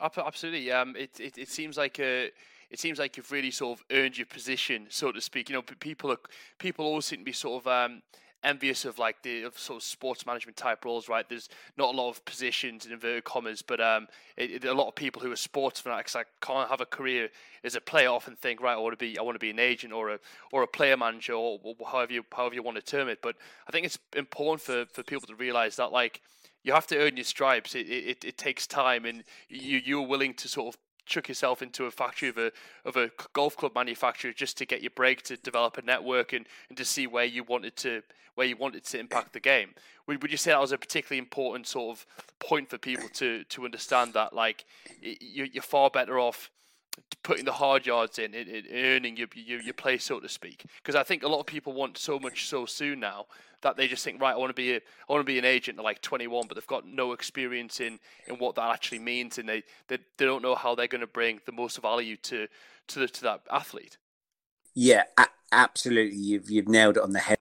Absolutely. 0.00 0.72
Um, 0.72 0.96
it, 0.96 1.20
it 1.20 1.38
it 1.38 1.48
seems 1.48 1.76
like 1.76 1.98
a 2.00 2.30
it 2.70 2.80
seems 2.80 2.98
like 2.98 3.16
you've 3.16 3.30
really 3.30 3.50
sort 3.50 3.78
of 3.78 3.84
earned 3.92 4.16
your 4.16 4.26
position, 4.26 4.86
so 4.88 5.12
to 5.12 5.20
speak. 5.20 5.48
You 5.48 5.56
know, 5.56 5.62
people 5.62 6.10
are 6.10 6.20
people 6.58 6.86
always 6.86 7.04
seem 7.04 7.20
to 7.20 7.24
be 7.24 7.32
sort 7.32 7.62
of 7.62 7.66
um, 7.66 8.02
envious 8.44 8.84
of 8.84 8.98
like 8.98 9.22
the 9.22 9.42
of 9.42 9.58
sort 9.58 9.78
of 9.78 9.82
sports 9.82 10.26
management 10.26 10.56
type 10.56 10.84
roles, 10.84 11.08
right? 11.08 11.28
There's 11.28 11.48
not 11.76 11.94
a 11.94 11.96
lot 11.96 12.10
of 12.10 12.24
positions 12.24 12.86
in 12.86 12.92
inverted 12.92 13.24
commas, 13.24 13.62
but 13.62 13.80
um, 13.80 14.08
it, 14.36 14.50
it, 14.50 14.64
a 14.64 14.74
lot 14.74 14.88
of 14.88 14.94
people 14.94 15.22
who 15.22 15.30
are 15.30 15.36
sports 15.36 15.80
fanatics 15.80 16.14
like 16.14 16.26
can't 16.40 16.68
have 16.68 16.80
a 16.80 16.86
career 16.86 17.28
as 17.64 17.74
a 17.74 17.80
player 17.80 18.08
often 18.08 18.36
think, 18.36 18.60
right, 18.60 18.74
I 18.74 18.78
want 18.78 18.98
to 18.98 19.04
be 19.04 19.18
I 19.18 19.22
want 19.22 19.34
to 19.34 19.40
be 19.40 19.50
an 19.50 19.58
agent 19.58 19.92
or 19.92 20.10
a 20.10 20.18
or 20.52 20.62
a 20.62 20.66
player 20.68 20.96
manager 20.96 21.34
or, 21.34 21.60
or 21.62 21.74
however 21.86 22.12
you 22.12 22.24
however 22.32 22.54
you 22.54 22.62
want 22.62 22.76
to 22.76 22.82
term 22.82 23.08
it. 23.08 23.20
But 23.22 23.36
I 23.68 23.72
think 23.72 23.86
it's 23.86 23.98
important 24.16 24.62
for 24.62 24.86
for 24.92 25.02
people 25.02 25.26
to 25.28 25.34
realize 25.34 25.76
that 25.76 25.92
like 25.92 26.20
you 26.64 26.72
have 26.72 26.86
to 26.88 26.98
earn 26.98 27.16
your 27.16 27.24
stripes. 27.24 27.74
It, 27.74 27.88
it, 27.88 28.24
it 28.24 28.38
takes 28.38 28.66
time, 28.66 29.04
and 29.04 29.24
you 29.48 29.80
you're 29.84 30.06
willing 30.06 30.34
to 30.34 30.48
sort 30.48 30.74
of 30.74 30.80
chuck 31.06 31.28
yourself 31.28 31.62
into 31.62 31.84
a 31.84 31.90
factory 31.90 32.28
of 32.28 32.38
a 32.38 32.52
of 32.84 32.96
a 32.96 33.10
golf 33.32 33.56
club 33.56 33.72
manufacturer 33.74 34.32
just 34.32 34.56
to 34.58 34.66
get 34.66 34.82
your 34.82 34.90
break 34.94 35.22
to 35.22 35.36
develop 35.36 35.78
a 35.78 35.82
network 35.82 36.32
and, 36.32 36.46
and 36.68 36.78
to 36.78 36.84
see 36.84 37.06
where 37.06 37.24
you 37.24 37.44
wanted 37.44 37.76
to 37.76 38.02
where 38.34 38.46
you 38.46 38.56
wanted 38.56 38.84
to 38.84 38.98
impact 38.98 39.34
the 39.34 39.40
game. 39.40 39.74
Would, 40.06 40.22
would 40.22 40.30
you 40.30 40.38
say 40.38 40.52
that 40.52 40.60
was 40.60 40.72
a 40.72 40.78
particularly 40.78 41.18
important 41.18 41.66
sort 41.66 41.96
of 41.96 42.06
point 42.38 42.70
for 42.70 42.78
people 42.78 43.08
to 43.14 43.44
to 43.44 43.64
understand 43.64 44.14
that 44.14 44.32
like 44.32 44.64
you, 45.00 45.48
you're 45.52 45.62
far 45.62 45.90
better 45.90 46.18
off 46.18 46.50
putting 47.22 47.44
the 47.44 47.52
hard 47.52 47.86
yards 47.86 48.18
in, 48.18 48.34
in, 48.34 48.48
in 48.48 48.64
earning 48.72 49.16
your, 49.16 49.28
your, 49.34 49.60
your 49.60 49.74
place, 49.74 50.04
so 50.04 50.20
to 50.20 50.28
speak. 50.28 50.64
Because 50.76 50.94
I 50.94 51.02
think 51.02 51.22
a 51.22 51.28
lot 51.28 51.40
of 51.40 51.46
people 51.46 51.72
want 51.72 51.98
so 51.98 52.18
much 52.18 52.46
so 52.46 52.66
soon 52.66 53.00
now 53.00 53.26
that 53.62 53.76
they 53.76 53.86
just 53.86 54.04
think, 54.04 54.20
right, 54.20 54.34
I 54.34 54.36
want 54.36 54.50
to 54.50 54.54
be 54.54 54.72
a, 54.72 54.76
I 54.76 55.12
want 55.12 55.20
to 55.20 55.24
be 55.24 55.38
an 55.38 55.44
agent 55.44 55.78
at 55.78 55.84
like 55.84 56.02
21, 56.02 56.48
but 56.48 56.56
they've 56.56 56.66
got 56.66 56.86
no 56.86 57.12
experience 57.12 57.80
in, 57.80 57.98
in 58.26 58.36
what 58.36 58.56
that 58.56 58.72
actually 58.72 58.98
means, 58.98 59.38
and 59.38 59.48
they, 59.48 59.62
they, 59.88 59.98
they 60.16 60.24
don't 60.24 60.42
know 60.42 60.54
how 60.54 60.74
they're 60.74 60.88
going 60.88 61.00
to 61.00 61.06
bring 61.06 61.40
the 61.46 61.52
most 61.52 61.80
value 61.80 62.16
to 62.16 62.48
to 62.88 62.98
the, 62.98 63.08
to 63.08 63.22
that 63.22 63.42
athlete. 63.50 63.96
Yeah, 64.74 65.04
absolutely. 65.52 66.18
You've 66.18 66.50
you've 66.50 66.68
nailed 66.68 66.96
it 66.96 67.02
on 67.02 67.12
the 67.12 67.20
head. 67.20 67.38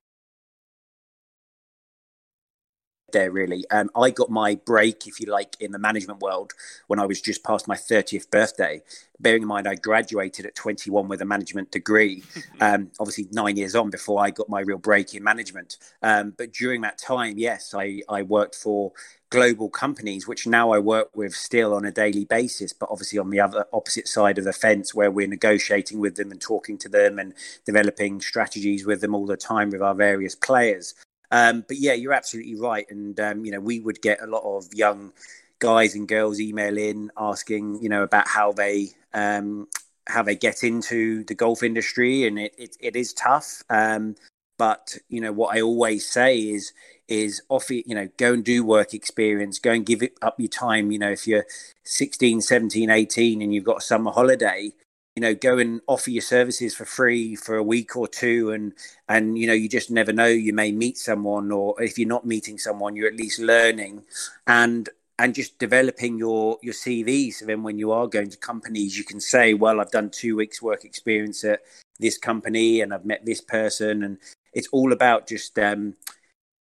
There 3.12 3.32
really. 3.32 3.70
Um, 3.72 3.90
I 3.96 4.10
got 4.10 4.30
my 4.30 4.56
break, 4.56 5.08
if 5.08 5.20
you 5.20 5.28
like, 5.28 5.56
in 5.60 5.72
the 5.72 5.80
management 5.80 6.20
world 6.20 6.54
when 6.88 7.00
I 7.00 7.06
was 7.06 7.22
just 7.22 7.44
past 7.44 7.68
my 7.68 7.76
30th 7.76 8.30
birthday. 8.30 8.82
Bearing 9.20 9.44
in 9.44 9.48
mind, 9.48 9.68
I 9.68 9.76
graduated 9.76 10.46
at 10.46 10.56
21 10.56 11.08
with 11.08 11.22
a 11.22 11.26
management 11.26 11.72
degree, 11.72 12.24
um, 12.62 12.92
obviously 13.00 13.28
nine 13.32 13.58
years 13.58 13.76
on 13.76 13.90
before 13.90 14.24
I 14.24 14.32
got 14.32 14.50
my 14.50 14.62
real 14.62 14.78
break 14.78 15.14
in 15.14 15.24
management. 15.24 15.78
Um, 16.02 16.34
but 16.38 16.54
during 16.54 16.82
that 16.82 16.98
time, 16.98 17.38
yes, 17.38 17.74
I, 17.76 18.02
I 18.10 18.24
worked 18.24 18.56
for 18.56 18.94
global 19.32 19.70
companies, 19.70 20.28
which 20.28 20.46
now 20.46 20.72
I 20.72 20.80
work 20.80 21.16
with 21.16 21.34
still 21.34 21.74
on 21.74 21.86
a 21.86 21.92
daily 21.92 22.26
basis, 22.26 22.74
but 22.74 22.90
obviously 22.92 23.18
on 23.18 23.30
the 23.30 23.40
other 23.40 23.66
opposite 23.74 24.08
side 24.08 24.38
of 24.38 24.44
the 24.44 24.54
fence 24.54 24.94
where 24.94 25.10
we're 25.10 25.28
negotiating 25.28 26.00
with 26.00 26.16
them 26.16 26.32
and 26.32 26.42
talking 26.42 26.78
to 26.80 26.90
them 26.90 27.18
and 27.18 27.34
developing 27.66 28.20
strategies 28.22 28.86
with 28.86 29.02
them 29.02 29.16
all 29.16 29.26
the 29.26 29.38
time 29.38 29.70
with 29.70 29.82
our 29.82 29.96
various 29.96 30.36
players. 30.36 30.94
Um, 31.32 31.64
but 31.68 31.78
yeah, 31.78 31.94
you're 31.94 32.14
absolutely 32.14 32.56
right. 32.56 32.86
And, 32.90 33.20
um, 33.20 33.46
you 33.46 33.52
know, 33.52 33.60
we 33.60 33.80
would 33.80 34.02
get 34.02 34.22
a 34.22 34.28
lot 34.28 34.44
of 34.44 34.74
young 34.74 35.14
guys 35.60 35.96
and 35.96 36.08
girls 36.08 36.40
email 36.40 36.78
in 36.78 37.12
asking, 37.18 37.82
you 37.82 37.90
know, 37.90 38.04
about 38.04 38.28
how 38.28 38.52
they, 38.52 38.90
um, 39.14 39.68
how 40.08 40.24
they 40.24 40.36
get 40.36 40.64
into 40.64 41.24
the 41.26 41.36
golf 41.36 41.64
industry. 41.64 42.28
And 42.28 42.38
it, 42.38 42.54
it, 42.58 42.78
it 42.80 42.96
is 42.96 43.14
tough. 43.14 43.64
Um, 43.70 44.16
but, 44.58 44.98
you 45.10 45.22
know, 45.22 45.32
what 45.32 45.56
I 45.56 45.62
always 45.62 46.08
say 46.08 46.38
is, 46.38 46.74
is 47.08 47.42
offer, 47.50 47.74
you 47.74 47.96
know, 47.96 48.08
go 48.18 48.34
and 48.34 48.44
do 48.44 48.64
work 48.64 48.94
experience, 48.94 49.60
go 49.60 49.72
and 49.72 49.86
give 49.86 50.04
it 50.04 50.14
up 50.22 50.40
your 50.40 50.50
time. 50.50 50.92
You 50.92 51.00
know, 51.00 51.12
if 51.12 51.28
you're 51.28 51.46
16, 51.84 52.42
17, 52.42 52.90
18 52.90 53.42
and 53.42 53.54
you've 53.54 53.64
got 53.64 53.78
a 53.78 53.82
summer 53.82 54.12
holiday, 54.12 54.72
you 55.16 55.22
know 55.22 55.36
go 55.36 55.58
and 55.58 55.82
offer 55.88 56.10
your 56.10 56.22
services 56.22 56.76
for 56.76 56.86
free 56.86 57.36
for 57.36 57.58
a 57.58 57.64
week 57.64 57.96
or 57.96 58.08
two 58.08 58.52
and 58.52 58.74
and 59.10 59.38
you 59.38 59.46
know 59.46 59.54
you 59.54 59.68
just 59.68 59.92
never 59.92 60.14
know 60.14 60.28
you 60.28 60.54
may 60.54 60.72
meet 60.72 60.98
someone 60.98 61.52
or 61.52 61.82
if 61.82 61.98
you're 61.98 62.08
not 62.08 62.26
meeting 62.26 62.58
someone 62.58 62.96
you're 62.96 63.10
at 63.10 63.18
least 63.18 63.40
learning 63.40 64.04
and 64.48 64.90
and 65.20 65.36
just 65.36 65.60
developing 65.60 66.18
your 66.18 66.58
your 66.64 66.74
CV 66.74 67.32
so 67.34 67.46
then 67.46 67.62
when 67.62 67.78
you 67.78 67.92
are 67.92 68.08
going 68.08 68.30
to 68.30 68.38
companies 68.38 68.98
you 68.98 69.04
can 69.04 69.20
say 69.20 69.54
well 69.54 69.82
I've 69.82 69.92
done 69.92 70.10
2 70.10 70.36
weeks 70.36 70.62
work 70.62 70.86
experience 70.86 71.44
at 71.44 71.60
this 72.02 72.18
company 72.18 72.82
and 72.82 72.94
I've 72.94 73.06
met 73.06 73.26
this 73.26 73.40
person. 73.40 74.04
And 74.04 74.18
it's 74.54 74.68
all 74.74 74.92
about 74.92 75.28
just 75.28 75.58
um 75.58 75.96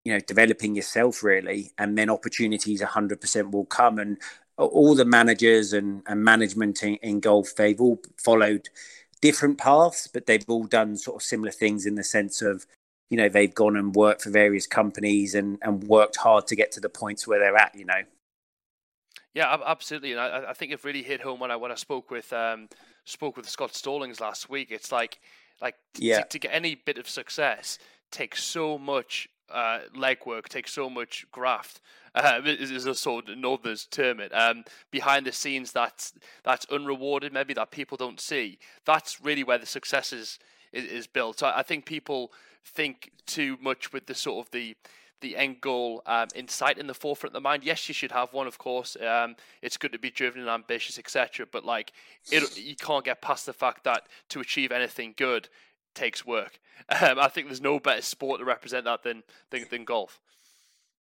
you 0.05 0.13
know 0.13 0.21
developing 0.21 0.75
yourself 0.75 1.23
really 1.23 1.73
and 1.77 1.99
then 1.99 2.09
opportunities 2.09 2.81
100% 2.81 3.51
will 3.51 3.65
come. 3.65 3.99
And 3.99 4.19
all 4.67 4.95
the 4.95 5.05
managers 5.05 5.73
and, 5.73 6.03
and 6.07 6.23
management 6.23 6.83
in, 6.83 6.97
in, 6.97 7.21
golf, 7.21 7.55
they've 7.57 7.81
all 7.81 8.01
followed 8.17 8.69
different 9.21 9.59
paths, 9.59 10.07
but 10.07 10.27
they've 10.27 10.45
all 10.49 10.65
done 10.65 10.97
sort 10.97 11.17
of 11.17 11.23
similar 11.23 11.53
things 11.53 11.87
in 11.87 11.95
the 11.95 12.05
sense 12.05 12.43
of, 12.43 12.67
you 13.11 13.17
know, 13.17 13.29
they've 13.29 13.55
gone 13.55 13.77
and 13.77 13.95
worked 13.95 14.23
for 14.23 14.31
various 14.31 14.67
companies 14.67 15.35
and, 15.35 15.59
and 15.63 15.85
worked 15.85 16.17
hard 16.17 16.47
to 16.47 16.57
get 16.57 16.73
to 16.73 16.81
the 16.81 16.89
points 16.89 17.27
where 17.27 17.39
they're 17.39 17.57
at, 17.57 17.75
you 17.75 17.85
know. 17.85 18.03
Yeah, 19.35 19.57
absolutely, 19.65 20.13
and 20.13 20.21
I, 20.21 20.51
I 20.51 20.53
think 20.55 20.73
it 20.73 20.83
really 20.83 21.05
hit 21.05 21.21
home 21.21 21.39
when 21.39 21.53
I 21.53 21.57
when 21.57 21.71
I 21.71 21.77
spoke 21.77 22.11
with 22.11 22.33
um, 22.33 22.69
spoke 23.05 23.37
with 23.37 23.49
Scott 23.49 23.75
Stallings 23.75 24.21
last 24.21 24.51
week. 24.51 24.73
It's 24.73 24.91
like 24.91 25.21
like 25.63 25.77
yeah. 25.97 26.23
to, 26.23 26.29
to 26.31 26.39
get 26.41 26.53
any 26.53 26.75
bit 26.75 26.99
of 26.99 27.09
success 27.09 27.79
takes 28.11 28.43
so 28.43 28.77
much 28.77 29.29
uh, 29.51 29.81
legwork, 29.97 30.49
takes 30.49 30.73
so 30.73 30.91
much 30.91 31.27
graft. 31.33 31.81
Uh, 32.15 32.41
is 32.45 32.87
a 32.87 32.95
sort 32.95 33.29
of 33.29 33.39
Northerners 33.39 33.87
term 33.87 34.21
it. 34.21 34.33
Um, 34.35 34.65
behind 34.91 35.27
the 35.27 35.33
scenes, 35.33 35.73
that's 35.73 36.13
that's 36.43 36.67
unrewarded, 36.67 37.33
maybe 37.33 37.55
that 37.55 37.71
people 37.71 37.97
don't 37.97 38.21
see. 38.21 38.59
That's 38.85 39.21
really 39.21 39.45
where 39.45 39.59
the 39.59 39.67
success 39.67 40.13
is 40.13 40.39
is, 40.73 40.85
is 40.85 41.07
built. 41.07 41.39
So 41.39 41.53
I 41.55 41.63
think 41.63 41.87
people 41.87 42.33
think 42.65 43.13
too 43.27 43.57
much 43.61 43.93
with 43.93 44.07
the 44.07 44.15
sort 44.15 44.47
of 44.47 44.51
the 44.53 44.77
the 45.21 45.37
end 45.37 45.61
goal 45.61 46.03
um, 46.07 46.29
in 46.35 46.49
sight 46.49 46.79
in 46.79 46.87
the 46.87 46.95
forefront 46.95 47.31
of 47.31 47.43
the 47.43 47.47
mind. 47.47 47.63
Yes, 47.63 47.87
you 47.89 47.95
should 47.95 48.13
have 48.13 48.33
one, 48.33 48.47
of 48.47 48.59
course. 48.59 48.97
Um, 48.97 49.37
it's 49.63 49.77
good 49.77 49.93
to 49.93 49.99
be 49.99 50.11
driven 50.11 50.41
and 50.41 50.51
ambitious, 50.51 50.99
etc. 50.99 51.47
But 51.51 51.65
like, 51.65 51.93
it, 52.31 52.59
you 52.59 52.75
can't 52.75 53.05
get 53.05 53.21
past 53.21 53.47
the 53.47 53.53
fact 53.53 53.85
that 53.85 54.07
to 54.31 54.41
achieve 54.41 54.73
anything 54.73 55.15
good 55.17 55.49
takes 55.95 56.27
work. 56.27 56.59
Um, 57.03 57.21
I 57.21 57.29
think 57.29 57.47
there's 57.47 57.61
no 57.61 57.79
better 57.79 58.03
sport 58.03 58.41
to 58.41 58.45
represent 58.45 58.85
that 58.87 59.05
than 59.05 59.23
than, 59.51 59.65
than 59.71 59.85
golf. 59.85 60.21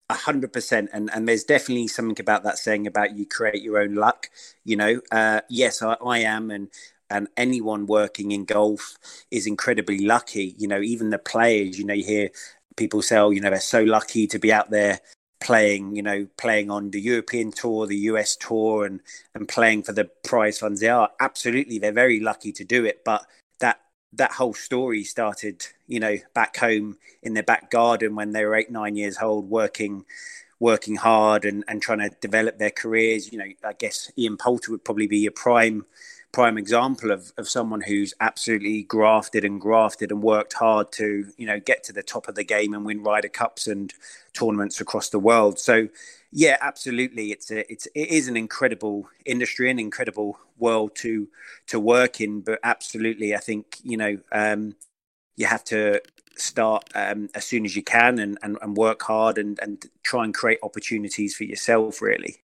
A 0.09 0.15
hundred 0.15 0.51
percent, 0.51 0.89
and 0.91 1.09
and 1.13 1.25
there's 1.25 1.45
definitely 1.45 1.87
something 1.87 2.19
about 2.19 2.43
that 2.43 2.57
saying 2.57 2.85
about 2.85 3.15
you 3.15 3.25
create 3.25 3.61
your 3.61 3.79
own 3.79 3.95
luck. 3.95 4.29
You 4.65 4.75
know, 4.75 4.99
uh, 5.09 5.39
yes, 5.47 5.81
I, 5.81 5.93
I 5.93 6.19
am, 6.19 6.51
and 6.51 6.67
and 7.09 7.29
anyone 7.37 7.85
working 7.85 8.33
in 8.33 8.43
golf 8.43 8.97
is 9.31 9.47
incredibly 9.47 9.99
lucky. 9.99 10.53
You 10.57 10.67
know, 10.67 10.81
even 10.81 11.11
the 11.11 11.19
players. 11.19 11.79
You 11.79 11.85
know, 11.85 11.93
you 11.93 12.03
hear 12.03 12.29
people 12.75 13.01
say, 13.01 13.17
oh, 13.17 13.29
you 13.29 13.39
know, 13.39 13.51
they're 13.51 13.61
so 13.61 13.83
lucky 13.83 14.27
to 14.27 14.39
be 14.39 14.51
out 14.51 14.71
there 14.71 14.99
playing, 15.39 15.95
you 15.95 16.01
know, 16.01 16.27
playing 16.37 16.69
on 16.69 16.91
the 16.91 16.99
European 16.99 17.51
tour, 17.51 17.87
the 17.87 17.97
US 18.11 18.35
tour, 18.35 18.85
and 18.85 19.01
and 19.33 19.47
playing 19.47 19.83
for 19.83 19.93
the 19.93 20.05
prize 20.23 20.59
funds. 20.59 20.81
They 20.81 20.89
are 20.89 21.11
absolutely, 21.19 21.79
they're 21.79 21.91
very 21.91 22.19
lucky 22.19 22.51
to 22.53 22.63
do 22.63 22.85
it. 22.85 23.03
But 23.05 23.25
that 24.13 24.31
whole 24.31 24.53
story 24.53 25.03
started, 25.03 25.65
you 25.87 25.99
know, 25.99 26.17
back 26.33 26.57
home 26.57 26.97
in 27.21 27.33
their 27.33 27.43
back 27.43 27.69
garden 27.69 28.15
when 28.15 28.31
they 28.31 28.43
were 28.43 28.55
eight, 28.55 28.71
nine 28.71 28.95
years 28.95 29.17
old, 29.21 29.49
working 29.49 30.05
working 30.59 30.97
hard 30.97 31.45
and, 31.45 31.63
and 31.69 31.81
trying 31.81 31.99
to 31.99 32.09
develop 32.19 32.57
their 32.57 32.71
careers. 32.71 33.31
You 33.31 33.39
know, 33.39 33.45
I 33.63 33.73
guess 33.73 34.11
Ian 34.17 34.37
Poulter 34.37 34.71
would 34.71 34.83
probably 34.83 35.07
be 35.07 35.25
a 35.25 35.31
prime 35.31 35.85
prime 36.31 36.57
example 36.59 37.09
of, 37.09 37.31
of 37.37 37.49
someone 37.49 37.81
who's 37.81 38.13
absolutely 38.19 38.83
grafted 38.83 39.43
and 39.43 39.59
grafted 39.59 40.11
and 40.11 40.21
worked 40.21 40.53
hard 40.53 40.91
to 40.91 41.25
you 41.37 41.45
know 41.47 41.59
get 41.59 41.83
to 41.83 41.93
the 41.93 42.03
top 42.03 42.27
of 42.27 42.35
the 42.35 42.43
game 42.43 42.73
and 42.73 42.85
win 42.85 43.01
Ryder 43.01 43.29
Cups 43.29 43.67
and 43.67 43.93
tournaments 44.33 44.81
across 44.81 45.09
the 45.09 45.19
world. 45.19 45.59
So 45.59 45.87
yeah, 46.31 46.57
absolutely, 46.61 47.31
it's 47.31 47.49
a, 47.49 47.71
it's 47.71 47.87
it 47.95 48.09
is 48.09 48.27
an 48.27 48.37
incredible 48.37 49.09
industry, 49.25 49.69
an 49.69 49.79
incredible 49.79 50.39
world 50.57 50.95
to 50.97 51.27
to 51.67 51.79
work 51.79 52.21
in. 52.21 52.41
But 52.41 52.59
absolutely, 52.63 53.35
I 53.35 53.39
think 53.39 53.77
you 53.83 53.97
know 53.97 54.17
um, 54.31 54.75
you 55.35 55.47
have 55.47 55.63
to 55.65 56.01
start 56.37 56.89
um, 56.93 57.29
as 57.33 57.45
soon 57.45 57.65
as 57.65 57.75
you 57.75 57.83
can 57.83 58.19
and, 58.19 58.37
and, 58.41 58.57
and 58.61 58.77
work 58.77 59.01
hard 59.01 59.37
and, 59.37 59.59
and 59.61 59.85
try 60.03 60.23
and 60.23 60.33
create 60.33 60.59
opportunities 60.63 61.35
for 61.35 61.45
yourself. 61.45 62.01
Really. 62.01 62.37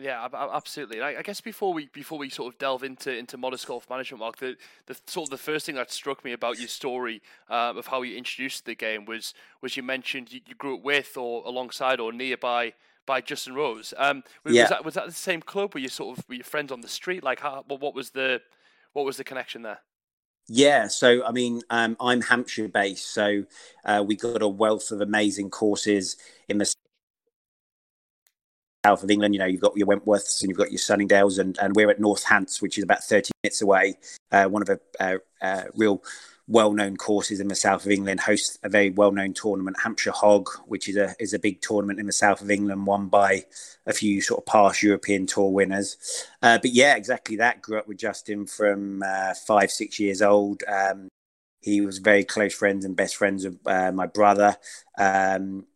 Yeah, 0.00 0.28
absolutely. 0.32 1.02
I 1.02 1.22
guess 1.22 1.40
before 1.40 1.74
we 1.74 1.88
before 1.92 2.18
we 2.18 2.30
sort 2.30 2.52
of 2.52 2.58
delve 2.58 2.84
into 2.84 3.16
into 3.16 3.36
modest 3.36 3.66
golf 3.66 3.90
management, 3.90 4.20
Mark, 4.20 4.36
the, 4.38 4.56
the 4.86 4.96
sort 5.06 5.26
of 5.26 5.30
the 5.30 5.38
first 5.38 5.66
thing 5.66 5.74
that 5.74 5.90
struck 5.90 6.24
me 6.24 6.32
about 6.32 6.58
your 6.58 6.68
story 6.68 7.20
uh, 7.50 7.74
of 7.76 7.88
how 7.88 8.02
you 8.02 8.16
introduced 8.16 8.64
the 8.64 8.76
game 8.76 9.06
was 9.06 9.34
was 9.60 9.76
you 9.76 9.82
mentioned 9.82 10.32
you, 10.32 10.40
you, 10.46 10.54
grew 10.54 10.76
up 10.76 10.84
with 10.84 11.16
or 11.16 11.44
alongside 11.46 11.98
or 11.98 12.12
nearby 12.12 12.74
by 13.08 13.22
Justin 13.22 13.54
Rose. 13.54 13.94
Um, 13.96 14.22
was, 14.44 14.54
yeah. 14.54 14.62
was 14.62 14.70
that 14.70 14.84
was 14.84 14.94
that 14.94 15.06
the 15.06 15.12
same 15.12 15.40
club? 15.40 15.74
Were 15.74 15.80
you 15.80 15.88
sort 15.88 16.16
of 16.16 16.24
were 16.28 16.36
your 16.36 16.44
friends 16.44 16.70
on 16.70 16.82
the 16.82 16.88
street? 16.88 17.24
Like, 17.24 17.40
how, 17.40 17.64
well, 17.68 17.78
what 17.78 17.94
was 17.94 18.10
the 18.10 18.40
what 18.92 19.04
was 19.04 19.16
the 19.16 19.24
connection 19.24 19.62
there? 19.62 19.80
Yeah, 20.46 20.86
so 20.86 21.24
I 21.26 21.32
mean, 21.32 21.62
um, 21.70 21.96
I'm 22.00 22.20
Hampshire 22.20 22.68
based, 22.68 23.12
so 23.12 23.44
uh, 23.84 24.04
we 24.06 24.14
got 24.14 24.42
a 24.42 24.48
wealth 24.48 24.92
of 24.92 25.00
amazing 25.00 25.50
courses 25.50 26.16
in 26.48 26.58
the 26.58 26.72
south 28.86 29.02
of 29.02 29.10
England. 29.10 29.34
You 29.34 29.40
know, 29.40 29.46
you've 29.46 29.60
got 29.60 29.76
your 29.76 29.86
Wentworths 29.86 30.40
and 30.40 30.50
you've 30.50 30.58
got 30.58 30.70
your 30.70 30.78
Sunningdales, 30.78 31.38
and, 31.38 31.58
and 31.58 31.74
we're 31.74 31.90
at 31.90 32.00
North 32.00 32.24
Hants, 32.24 32.62
which 32.62 32.78
is 32.78 32.84
about 32.84 33.02
30 33.02 33.30
minutes 33.42 33.60
away. 33.62 33.98
Uh, 34.30 34.46
one 34.46 34.62
of 34.62 34.68
the 34.68 34.80
uh, 35.00 35.16
uh, 35.42 35.64
real 35.74 36.02
well-known 36.48 36.96
courses 36.96 37.40
in 37.40 37.48
the 37.48 37.54
south 37.54 37.84
of 37.84 37.92
England 37.92 38.20
hosts 38.20 38.58
a 38.62 38.68
very 38.68 38.88
well-known 38.88 39.34
tournament, 39.34 39.76
Hampshire 39.82 40.10
Hog, 40.10 40.48
which 40.66 40.88
is 40.88 40.96
a 40.96 41.14
is 41.20 41.34
a 41.34 41.38
big 41.38 41.60
tournament 41.60 42.00
in 42.00 42.06
the 42.06 42.12
south 42.12 42.40
of 42.40 42.50
England, 42.50 42.86
won 42.86 43.08
by 43.08 43.44
a 43.86 43.92
few 43.92 44.20
sort 44.20 44.40
of 44.40 44.46
past 44.46 44.82
European 44.82 45.26
Tour 45.26 45.52
winners. 45.52 46.26
Uh, 46.42 46.58
but 46.58 46.72
yeah, 46.72 46.96
exactly 46.96 47.36
that. 47.36 47.62
Grew 47.62 47.78
up 47.78 47.86
with 47.86 47.98
Justin 47.98 48.46
from 48.46 49.02
uh, 49.04 49.34
five, 49.34 49.70
six 49.70 50.00
years 50.00 50.22
old. 50.22 50.62
Um, 50.66 51.08
he 51.60 51.82
was 51.82 51.98
very 51.98 52.24
close 52.24 52.54
friends 52.54 52.84
and 52.84 52.96
best 52.96 53.16
friends 53.16 53.44
of 53.44 53.58
uh, 53.66 53.92
my 53.92 54.06
brother. 54.06 54.56
Um, 54.96 55.66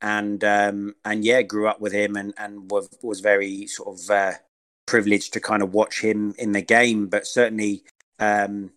and 0.00 0.42
um, 0.44 0.94
and 1.04 1.24
yeah, 1.24 1.42
grew 1.42 1.68
up 1.68 1.80
with 1.80 1.92
him 1.92 2.16
and 2.16 2.34
and 2.36 2.70
was, 2.70 2.88
was 3.02 3.20
very 3.20 3.66
sort 3.66 3.98
of 3.98 4.10
uh, 4.10 4.32
privileged 4.86 5.32
to 5.34 5.40
kind 5.40 5.62
of 5.62 5.74
watch 5.74 6.00
him 6.00 6.34
in 6.38 6.52
the 6.52 6.62
game. 6.62 7.06
But 7.06 7.26
certainly, 7.26 7.84
um, 8.18 8.72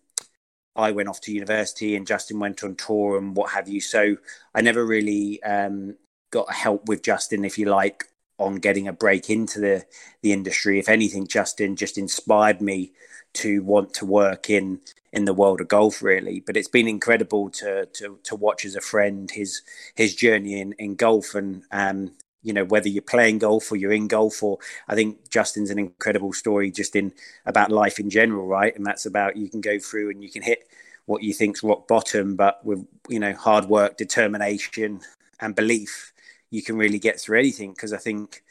I 0.74 0.90
went 0.92 1.08
off 1.08 1.20
to 1.22 1.32
university 1.32 1.96
and 1.96 2.06
Justin 2.06 2.38
went 2.40 2.64
on 2.64 2.76
tour 2.76 3.18
and 3.18 3.36
what 3.36 3.52
have 3.52 3.68
you. 3.68 3.80
So 3.80 4.16
I 4.54 4.62
never 4.62 4.84
really 4.84 5.42
um, 5.42 5.96
got 6.30 6.52
help 6.52 6.88
with 6.88 7.02
Justin, 7.02 7.44
if 7.44 7.58
you 7.58 7.66
like, 7.66 8.04
on 8.38 8.56
getting 8.56 8.88
a 8.88 8.92
break 8.92 9.30
into 9.30 9.60
the 9.60 9.84
the 10.22 10.32
industry. 10.32 10.78
If 10.78 10.88
anything, 10.88 11.26
Justin 11.26 11.76
just 11.76 11.98
inspired 11.98 12.60
me 12.60 12.92
to 13.34 13.62
want 13.62 13.94
to 13.94 14.06
work 14.06 14.50
in 14.50 14.80
in 15.12 15.24
the 15.26 15.34
world 15.34 15.60
of 15.60 15.68
golf 15.68 16.02
really 16.02 16.40
but 16.40 16.56
it's 16.56 16.68
been 16.68 16.88
incredible 16.88 17.50
to 17.50 17.86
to 17.92 18.18
to 18.22 18.34
watch 18.34 18.64
as 18.64 18.74
a 18.74 18.80
friend 18.80 19.30
his 19.30 19.62
his 19.94 20.14
journey 20.14 20.60
in 20.60 20.72
in 20.78 20.94
golf 20.94 21.34
and 21.34 21.62
um 21.70 22.12
you 22.42 22.52
know 22.52 22.64
whether 22.64 22.88
you're 22.88 23.02
playing 23.02 23.38
golf 23.38 23.70
or 23.70 23.76
you're 23.76 23.92
in 23.92 24.08
golf 24.08 24.42
or 24.42 24.58
i 24.88 24.94
think 24.94 25.28
justin's 25.30 25.70
an 25.70 25.78
incredible 25.78 26.32
story 26.32 26.70
just 26.70 26.96
in 26.96 27.12
about 27.46 27.70
life 27.70 27.98
in 27.98 28.10
general 28.10 28.46
right 28.46 28.76
and 28.76 28.86
that's 28.86 29.06
about 29.06 29.36
you 29.36 29.48
can 29.48 29.60
go 29.60 29.78
through 29.78 30.10
and 30.10 30.22
you 30.22 30.30
can 30.30 30.42
hit 30.42 30.68
what 31.06 31.22
you 31.22 31.32
think's 31.32 31.62
rock 31.62 31.88
bottom 31.88 32.36
but 32.36 32.64
with 32.64 32.86
you 33.08 33.18
know 33.18 33.32
hard 33.32 33.66
work 33.66 33.96
determination 33.96 35.00
and 35.40 35.54
belief 35.54 36.12
you 36.50 36.62
can 36.62 36.76
really 36.76 36.98
get 36.98 37.20
through 37.20 37.38
anything 37.38 37.72
because 37.72 37.92
i 37.92 37.98
think 37.98 38.42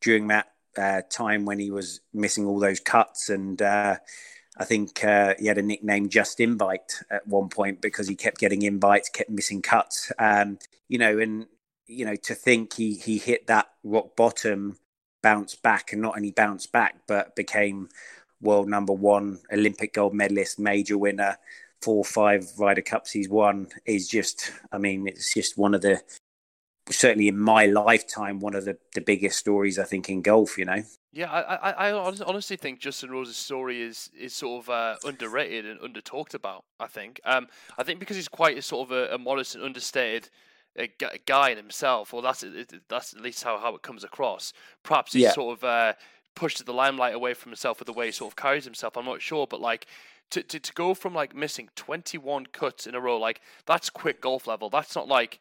during 0.00 0.28
that 0.28 0.52
uh, 0.76 1.02
time 1.10 1.44
when 1.44 1.58
he 1.58 1.70
was 1.70 2.00
missing 2.14 2.46
all 2.46 2.60
those 2.60 2.78
cuts 2.78 3.30
and 3.30 3.60
uh, 3.62 3.96
I 4.58 4.64
think 4.64 5.04
uh, 5.04 5.34
he 5.38 5.46
had 5.46 5.58
a 5.58 5.62
nickname 5.62 6.08
just 6.08 6.40
invite 6.40 7.00
at 7.10 7.26
one 7.26 7.48
point 7.48 7.80
because 7.80 8.08
he 8.08 8.16
kept 8.16 8.38
getting 8.38 8.62
invites, 8.62 9.08
kept 9.08 9.30
missing 9.30 9.62
cuts. 9.62 10.10
Um, 10.18 10.58
you 10.88 10.98
know, 10.98 11.18
and 11.18 11.46
you 11.88 12.04
know 12.04 12.14
to 12.14 12.34
think 12.34 12.74
he 12.74 12.94
he 12.94 13.18
hit 13.18 13.46
that 13.46 13.66
rock 13.82 14.14
bottom, 14.14 14.78
bounced 15.22 15.62
back, 15.62 15.92
and 15.92 16.02
not 16.02 16.16
only 16.16 16.30
bounced 16.30 16.70
back 16.70 17.00
but 17.08 17.34
became 17.34 17.88
world 18.40 18.68
number 18.68 18.92
one, 18.92 19.40
Olympic 19.52 19.94
gold 19.94 20.14
medalist, 20.14 20.58
major 20.58 20.96
winner, 20.96 21.38
four 21.82 22.04
five 22.04 22.46
Ryder 22.58 22.82
Cups 22.82 23.10
he's 23.10 23.28
won 23.28 23.68
is 23.86 24.06
just. 24.06 24.52
I 24.70 24.78
mean, 24.78 25.08
it's 25.08 25.34
just 25.34 25.58
one 25.58 25.74
of 25.74 25.80
the 25.80 26.00
certainly 26.90 27.28
in 27.28 27.38
my 27.38 27.66
lifetime 27.66 28.40
one 28.40 28.54
of 28.54 28.64
the, 28.64 28.78
the 28.94 29.00
biggest 29.02 29.38
stories 29.38 29.78
I 29.78 29.84
think 29.84 30.08
in 30.08 30.22
golf. 30.22 30.58
You 30.58 30.66
know. 30.66 30.82
Yeah, 31.10 31.32
I, 31.32 31.70
I, 31.70 31.90
I 31.90 31.92
honestly 31.92 32.56
think 32.56 32.80
Justin 32.80 33.10
Rose's 33.10 33.36
story 33.36 33.80
is 33.80 34.10
is 34.16 34.34
sort 34.34 34.64
of 34.64 34.70
uh, 34.70 34.96
underrated 35.04 35.64
and 35.64 35.80
under 35.80 36.02
talked 36.02 36.34
about. 36.34 36.64
I 36.78 36.86
think, 36.86 37.20
um, 37.24 37.48
I 37.78 37.82
think 37.82 37.98
because 37.98 38.16
he's 38.16 38.28
quite 38.28 38.58
a 38.58 38.62
sort 38.62 38.88
of 38.88 38.92
a, 38.92 39.14
a 39.14 39.18
modest 39.18 39.54
and 39.54 39.64
understated 39.64 40.28
guy 41.26 41.50
in 41.50 41.56
himself, 41.56 42.14
or 42.14 42.22
that's 42.22 42.44
that's 42.88 43.14
at 43.14 43.20
least 43.20 43.44
how, 43.44 43.58
how 43.58 43.74
it 43.74 43.82
comes 43.82 44.04
across. 44.04 44.52
Perhaps 44.82 45.12
he's 45.12 45.22
yeah. 45.22 45.32
sort 45.32 45.58
of 45.58 45.64
uh, 45.64 45.92
pushed 46.34 46.64
the 46.64 46.72
limelight 46.72 47.14
away 47.14 47.34
from 47.34 47.50
himself 47.50 47.78
with 47.78 47.86
the 47.86 47.92
way 47.92 48.06
he 48.06 48.12
sort 48.12 48.32
of 48.32 48.36
carries 48.36 48.64
himself. 48.64 48.96
I'm 48.96 49.04
not 49.04 49.22
sure, 49.22 49.46
but 49.46 49.60
like 49.60 49.86
to, 50.30 50.42
to, 50.42 50.60
to 50.60 50.72
go 50.74 50.94
from 50.94 51.14
like 51.14 51.34
missing 51.34 51.68
21 51.74 52.46
cuts 52.46 52.86
in 52.86 52.94
a 52.94 53.00
row, 53.00 53.18
like 53.18 53.40
that's 53.66 53.90
quick 53.90 54.20
golf 54.20 54.46
level. 54.46 54.70
That's 54.70 54.94
not 54.94 55.08
like 55.08 55.40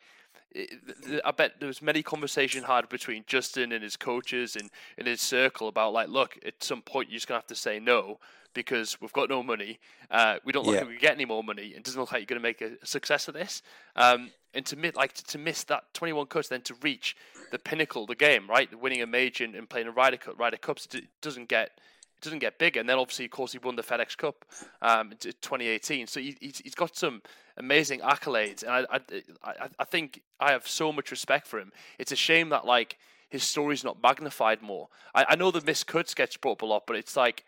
I 0.56 1.32
bet 1.32 1.60
there 1.60 1.68
was 1.68 1.82
many 1.82 2.02
conversation 2.02 2.64
had 2.64 2.90
between 2.90 3.24
Justin 3.28 3.72
and 3.72 3.84
his 3.84 3.96
coaches 3.96 4.56
and 4.56 4.70
in 4.98 5.06
his 5.06 5.22
circle 5.22 5.68
about 5.68 5.94
like, 5.94 6.10
look, 6.10 6.38
at 6.46 6.64
some 6.64 6.82
point 6.82 7.10
you're 7.10 7.18
just 7.18 7.28
gonna 7.28 7.40
have 7.40 7.48
to 7.48 7.56
say 7.56 7.80
no 7.80 8.20
because 8.58 9.00
we've 9.00 9.14
got 9.14 9.30
no 9.30 9.44
money. 9.44 9.80
Uh, 10.10 10.38
we 10.44 10.52
don't 10.52 10.66
look 10.66 10.74
yeah. 10.74 10.82
like 10.82 10.90
we 10.90 10.98
get 10.98 11.14
any 11.14 11.26
more 11.26 11.44
money. 11.44 11.68
It 11.76 11.84
doesn't 11.84 12.00
look 12.00 12.12
like 12.12 12.22
you're 12.22 12.40
going 12.40 12.42
to 12.42 12.44
make 12.44 12.62
a 12.62 12.84
success 12.86 13.28
of 13.28 13.36
this. 13.36 13.62
Um, 13.96 14.32
and 14.56 14.66
to 14.66 14.76
miss, 14.76 14.96
like 14.96 15.14
to, 15.14 15.24
to, 15.26 15.38
miss 15.38 15.64
that 15.66 15.94
21 15.94 16.26
cuts, 16.26 16.48
then 16.48 16.62
to 16.62 16.74
reach 16.82 17.16
the 17.52 17.60
pinnacle 17.60 18.02
of 18.02 18.08
the 18.08 18.16
game, 18.16 18.50
right? 18.50 18.68
Winning 18.82 19.04
a 19.04 19.06
major 19.06 19.44
and, 19.44 19.54
and 19.54 19.70
playing 19.70 19.88
a 19.88 19.92
Ryder 19.92 20.18
Cup, 20.18 20.40
Ryder 20.40 20.58
Cups, 20.58 20.88
it 20.96 21.04
doesn't 21.22 21.50
get 21.50 21.68
it 21.68 22.22
doesn't 22.22 22.40
get 22.40 22.58
bigger. 22.58 22.80
And 22.80 22.90
then 22.90 22.98
obviously, 22.98 23.26
of 23.26 23.32
course, 23.32 23.52
he 23.52 23.60
won 23.60 23.76
the 23.76 23.84
FedEx 23.84 24.18
Cup 24.18 24.44
um, 24.82 25.12
in 25.12 25.18
2018. 25.18 26.08
So 26.08 26.20
he, 26.20 26.36
he's 26.42 26.74
got 26.74 26.96
some 26.96 27.22
amazing 27.58 28.00
accolades, 28.00 28.64
and 28.64 28.72
I, 28.72 29.00
I, 29.44 29.70
I 29.80 29.84
think 29.84 30.22
I 30.40 30.52
have 30.52 30.68
so 30.68 30.92
much 30.92 31.12
respect 31.12 31.48
for 31.48 31.60
him. 31.60 31.72
It's 32.00 32.12
a 32.12 32.16
shame 32.16 32.50
that 32.50 32.66
like 32.66 32.98
his 33.30 33.44
story's 33.44 33.84
not 33.84 34.02
magnified 34.02 34.62
more. 34.62 34.90
I, 35.14 35.26
I 35.30 35.36
know 35.36 35.52
the 35.52 35.62
miscuts 35.62 36.16
gets 36.16 36.38
brought 36.38 36.54
up 36.54 36.62
a 36.62 36.66
lot, 36.66 36.88
but 36.88 36.96
it's 36.96 37.18
like 37.18 37.44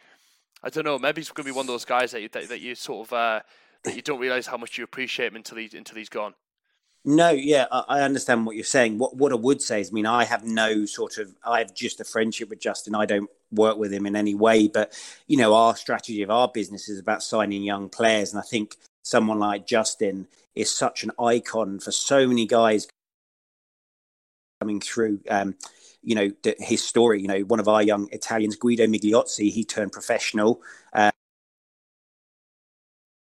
I 0.63 0.69
don't 0.69 0.85
know. 0.85 0.99
Maybe 0.99 1.21
he's 1.21 1.29
going 1.29 1.45
to 1.45 1.53
be 1.53 1.55
one 1.55 1.63
of 1.63 1.67
those 1.67 1.85
guys 1.85 2.11
that 2.11 2.21
you, 2.21 2.29
that, 2.29 2.49
that 2.49 2.59
you 2.59 2.75
sort 2.75 3.07
of 3.07 3.13
uh, 3.13 3.41
that 3.83 3.95
you 3.95 4.01
don't 4.01 4.19
realize 4.19 4.47
how 4.47 4.57
much 4.57 4.77
you 4.77 4.83
appreciate 4.83 5.27
him 5.27 5.35
until 5.35 5.57
he 5.57 5.69
until 5.73 5.97
he's 5.97 6.09
gone. 6.09 6.33
No, 7.05 7.29
yeah, 7.29 7.65
I 7.71 8.01
understand 8.01 8.45
what 8.45 8.55
you're 8.55 8.65
saying. 8.65 8.97
What 8.97 9.15
what 9.15 9.31
I 9.31 9.35
would 9.35 9.61
say 9.61 9.79
is, 9.79 9.89
I 9.89 9.93
mean, 9.93 10.05
I 10.05 10.25
have 10.25 10.43
no 10.43 10.85
sort 10.85 11.17
of, 11.17 11.33
I 11.45 11.59
have 11.59 11.73
just 11.73 12.01
a 12.01 12.03
friendship 12.03 12.49
with 12.49 12.59
Justin. 12.59 12.93
I 12.93 13.05
don't 13.05 13.29
work 13.51 13.77
with 13.77 13.93
him 13.93 14.05
in 14.05 14.17
any 14.17 14.35
way, 14.35 14.67
but 14.67 14.91
you 15.25 15.37
know, 15.37 15.53
our 15.53 15.77
strategy 15.77 16.21
of 16.23 16.29
our 16.29 16.49
business 16.49 16.89
is 16.89 16.99
about 16.99 17.23
signing 17.23 17.63
young 17.63 17.87
players, 17.87 18.33
and 18.33 18.39
I 18.39 18.43
think 18.43 18.75
someone 19.03 19.39
like 19.39 19.65
Justin 19.65 20.27
is 20.55 20.71
such 20.71 21.03
an 21.03 21.11
icon 21.19 21.79
for 21.79 21.91
so 21.91 22.27
many 22.27 22.45
guys 22.45 22.87
coming 24.59 24.79
through. 24.79 25.21
Um, 25.29 25.55
you 26.01 26.15
know, 26.15 26.31
the, 26.43 26.55
his 26.59 26.83
story. 26.83 27.21
You 27.21 27.27
know, 27.27 27.39
one 27.41 27.59
of 27.59 27.67
our 27.67 27.83
young 27.83 28.09
Italians, 28.11 28.55
Guido 28.55 28.85
Migliozzi, 28.85 29.51
he 29.51 29.63
turned 29.63 29.91
professional. 29.91 30.61
Uh, 30.93 31.11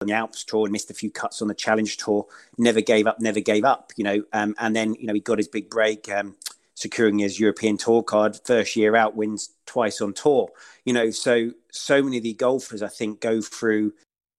on 0.03 0.09
the 0.09 0.15
Alps 0.15 0.45
tour 0.45 0.67
and 0.67 0.73
missed 0.73 0.91
a 0.91 0.95
few 0.95 1.11
cuts 1.11 1.41
on 1.41 1.49
the 1.49 1.55
Challenge 1.55 1.97
tour. 1.97 2.27
Never 2.59 2.81
gave 2.81 3.07
up, 3.07 3.19
never 3.21 3.41
gave 3.41 3.65
up. 3.65 3.93
You 3.97 4.05
know, 4.05 4.23
um, 4.33 4.55
and 4.59 4.77
then 4.77 4.95
you 4.95 5.07
know 5.07 5.15
he 5.15 5.21
got 5.21 5.39
his 5.39 5.49
big 5.49 5.71
break, 5.71 6.11
um, 6.13 6.37
securing 6.75 7.19
his 7.19 7.41
European 7.41 7.77
Tour 7.77 8.03
card. 8.03 8.39
First 8.45 8.77
year 8.77 8.95
out, 8.95 9.17
wins 9.17 9.55
twice 9.65 10.01
on 10.01 10.13
tour. 10.13 10.51
You 10.85 10.93
know, 10.93 11.11
so 11.11 11.53
so 11.73 12.03
many 12.03 12.19
of 12.19 12.25
the 12.25 12.35
golfers 12.35 12.83
I 12.83 12.89
think 12.89 13.21
go 13.21 13.41
through. 13.41 13.95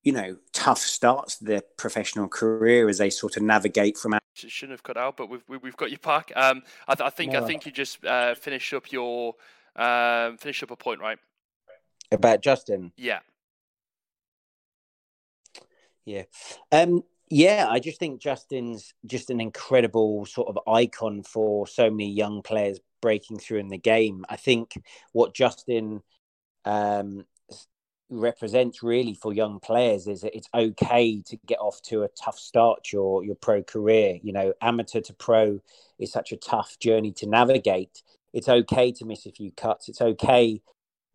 You 0.08 0.14
know, 0.14 0.38
tough 0.54 0.80
starts 0.80 1.40
to 1.40 1.44
their 1.44 1.62
professional 1.76 2.30
career 2.30 2.88
as 2.88 2.98
they 3.00 3.10
sort 3.10 3.36
of 3.36 3.44
navigate 3.44 3.98
from. 3.98 4.14
Out 4.14 4.22
it 4.42 4.50
shouldn't 4.50 4.78
have 4.78 4.84
cut 4.84 4.96
out, 4.96 5.18
but 5.18 5.30
we've 5.30 5.44
we've 5.62 5.76
got 5.76 5.92
you 5.92 5.98
back. 5.98 6.32
Um, 6.34 6.62
I, 6.88 6.96
th- 6.96 7.06
I 7.06 7.10
think 7.10 7.34
no. 7.34 7.44
I 7.44 7.46
think 7.46 7.66
you 7.66 7.74
just 7.74 8.06
uh, 8.06 8.34
finish 8.34 8.72
up 8.72 8.90
your 8.90 9.36
um, 9.76 10.38
finish 10.38 10.64
up 10.64 10.72
a 10.72 10.78
point, 10.78 11.02
right? 11.02 11.20
About 12.10 12.42
Justin. 12.42 12.94
Yeah. 12.96 13.20
Yeah. 16.06 16.24
Um, 16.72 17.04
yeah, 17.30 17.68
I 17.70 17.80
just 17.80 18.00
think 18.00 18.22
Justin's 18.22 18.94
just 19.06 19.30
an 19.30 19.42
incredible 19.42 20.26
sort 20.26 20.48
of 20.48 20.58
icon 20.74 21.24
for 21.24 21.68
so 21.68 21.92
many 21.92 22.10
young 22.10 22.42
players 22.42 22.80
breaking 23.02 23.40
through 23.40 23.60
in 23.60 23.68
the 23.68 23.78
game. 23.78 24.24
I 24.30 24.38
think 24.38 24.82
what 25.12 25.34
Justin 25.34 26.02
um, 26.64 27.26
represents 28.10 28.82
really 28.82 29.14
for 29.14 29.34
young 29.34 29.60
players 29.60 30.08
is 30.08 30.22
that 30.22 30.36
it's 30.36 30.50
okay 30.54 31.22
to 31.26 31.38
get 31.46 31.60
off 31.60 31.82
to 31.84 32.04
a 32.04 32.10
tough 32.10 32.38
start 32.38 32.92
your 32.92 33.24
your 33.24 33.36
pro 33.36 33.64
career. 33.64 34.20
You 34.22 34.34
know, 34.34 34.54
amateur 34.62 35.02
to 35.02 35.14
pro 35.14 35.60
is 36.00 36.12
such 36.12 36.32
a 36.32 36.38
tough 36.38 36.78
journey 36.80 37.12
to 37.14 37.28
navigate. 37.28 38.04
It's 38.34 38.50
okay 38.50 38.92
to 38.94 39.06
miss 39.06 39.26
a 39.26 39.32
few 39.32 39.52
cuts. 39.52 39.90
It's 39.90 40.02
okay 40.02 40.62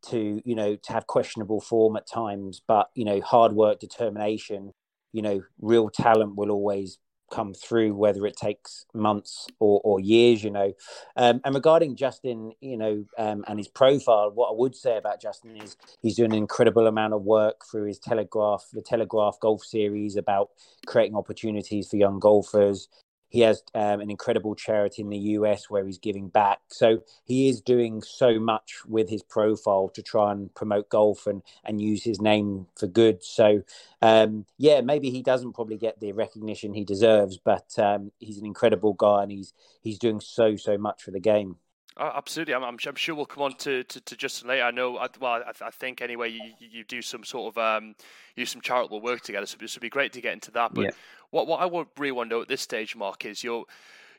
to 0.09 0.43
you 0.45 0.55
know 0.55 0.77
to 0.77 0.93
have 0.93 1.07
questionable 1.07 1.61
form 1.61 1.97
at 1.97 2.07
times, 2.07 2.61
but 2.67 2.91
you 2.95 3.05
know 3.05 3.21
hard 3.21 3.53
work, 3.53 3.79
determination 3.81 4.73
you 5.13 5.23
know, 5.23 5.43
real 5.61 5.91
talent 5.91 6.37
will 6.37 6.51
always 6.51 6.99
come 7.33 7.55
through, 7.55 7.95
whether 7.95 8.27
it 8.27 8.37
takes 8.37 8.85
months 8.95 9.49
or, 9.59 9.81
or 9.83 9.99
years, 9.99 10.45
you 10.45 10.51
know. 10.51 10.73
Um, 11.17 11.41
and 11.45 11.55
regarding 11.55 11.97
Justin, 11.97 12.53
you 12.61 12.77
know, 12.77 13.05
um, 13.19 13.45
and 13.49 13.59
his 13.59 13.69
profile, 13.69 14.31
what 14.33 14.51
I 14.51 14.55
would 14.55 14.77
say 14.77 14.97
about 14.97 15.21
Justin 15.21 15.57
is 15.57 15.77
he's 16.03 16.17
doing 16.17 16.33
an 16.33 16.39
incredible 16.39 16.87
amount 16.87 17.15
of 17.15 17.23
work 17.23 17.65
through 17.71 17.87
his 17.87 17.99
Telegraph, 17.99 18.67
the 18.73 18.83
Telegraph 18.83 19.39
Golf 19.41 19.65
Series 19.65 20.17
about 20.17 20.51
creating 20.87 21.17
opportunities 21.17 21.89
for 21.89 21.97
young 21.97 22.19
golfers. 22.19 22.89
He 23.33 23.41
has 23.41 23.63
um, 23.75 24.03
an 24.03 24.11
incredible 24.11 24.55
charity 24.55 25.01
in 25.01 25.09
the 25.09 25.19
US 25.19 25.71
where 25.71 25.87
he's 25.87 25.97
giving 25.97 26.29
back. 26.29 26.61
So 26.69 27.03
he 27.25 27.49
is 27.49 27.63
doing 27.63 28.03
so 28.03 28.39
much 28.39 28.85
with 28.87 29.09
his 29.09 29.23
profile 29.23 29.89
to 29.95 30.03
try 30.03 30.33
and 30.33 30.55
promote 30.55 30.91
golf 30.91 31.27
and, 31.27 31.43
and 31.65 31.81
use 31.81 32.05
his 32.05 32.21
name 32.21 32.67
for 32.77 32.87
good. 32.87 33.25
So, 33.25 33.63
um, 34.03 34.45
yeah, 34.59 34.83
maybe 34.83 35.09
he 35.09 35.23
doesn't 35.23 35.55
probably 35.55 35.79
get 35.79 35.99
the 35.99 36.13
recognition 36.13 36.75
he 36.75 36.85
deserves, 36.85 37.39
but 37.39 37.79
um, 37.79 38.13
he's 38.19 38.37
an 38.37 38.45
incredible 38.45 38.93
guy 38.93 39.23
and 39.23 39.33
he's 39.33 39.55
he's 39.81 39.99
doing 39.99 40.21
so 40.21 40.55
so 40.57 40.77
much 40.77 41.03
for 41.03 41.11
the 41.11 41.21
game. 41.21 41.57
Uh, 41.97 42.11
absolutely, 42.15 42.55
I'm, 42.55 42.65
I'm, 42.65 42.79
I'm, 42.87 42.95
sure 42.95 43.15
we'll 43.15 43.27
come 43.27 43.43
on 43.43 43.55
to, 43.59 43.85
to, 43.85 44.01
to 44.01 44.17
Justin 44.17 44.49
later. 44.49 44.63
I 44.63 44.71
know, 44.71 44.97
I, 44.97 45.09
well, 45.21 45.43
I, 45.47 45.67
I, 45.67 45.71
think 45.71 46.01
anyway, 46.01 46.31
you, 46.31 46.41
you 46.59 46.85
do 46.85 47.03
some 47.03 47.23
sort 47.23 47.55
of 47.55 47.59
um, 47.59 47.89
you 48.35 48.43
do 48.43 48.47
some 48.47 48.63
charitable 48.63 49.03
work 49.03 49.21
together, 49.21 49.45
so 49.45 49.59
this 49.61 49.75
would 49.75 49.83
be 49.83 49.91
great 49.91 50.15
to 50.15 50.23
get 50.23 50.33
into 50.33 50.51
that. 50.53 50.73
But 50.73 50.83
yeah. 50.83 50.91
What 51.33 51.49
what 51.49 51.61
I 51.61 51.67
would 51.67 51.89
really 51.99 52.13
want 52.13 52.31
to 52.31 52.37
know 52.37 52.43
at 52.43 52.49
this 52.49 52.61
stage, 52.61 52.95
Mark, 52.95 53.25
is 53.25 53.43
you're 53.43 53.65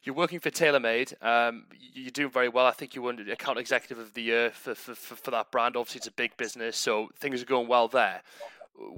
you're 0.03 0.15
working 0.15 0.39
for 0.39 0.49
TaylorMade. 0.49 1.13
Um, 1.23 1.65
you're 1.93 2.11
doing 2.11 2.29
very 2.29 2.49
well. 2.49 2.65
I 2.65 2.71
think 2.71 2.93
you 2.93 3.01
won 3.01 3.17
account 3.31 3.57
executive 3.57 3.99
of 3.99 4.13
the 4.13 4.21
year 4.21 4.51
for, 4.51 4.75
for, 4.75 4.95
for, 4.95 5.15
for 5.15 5.31
that 5.31 5.49
brand. 5.49 5.77
Obviously, 5.77 5.99
it's 5.99 6.07
a 6.07 6.11
big 6.11 6.35
business, 6.35 6.75
so 6.75 7.09
things 7.17 7.41
are 7.41 7.45
going 7.45 7.69
well 7.69 7.87
there. 7.87 8.21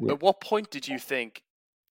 Yeah. 0.01 0.13
At 0.13 0.21
what 0.21 0.41
point 0.41 0.71
did 0.71 0.87
you 0.87 0.97
think 0.97 1.43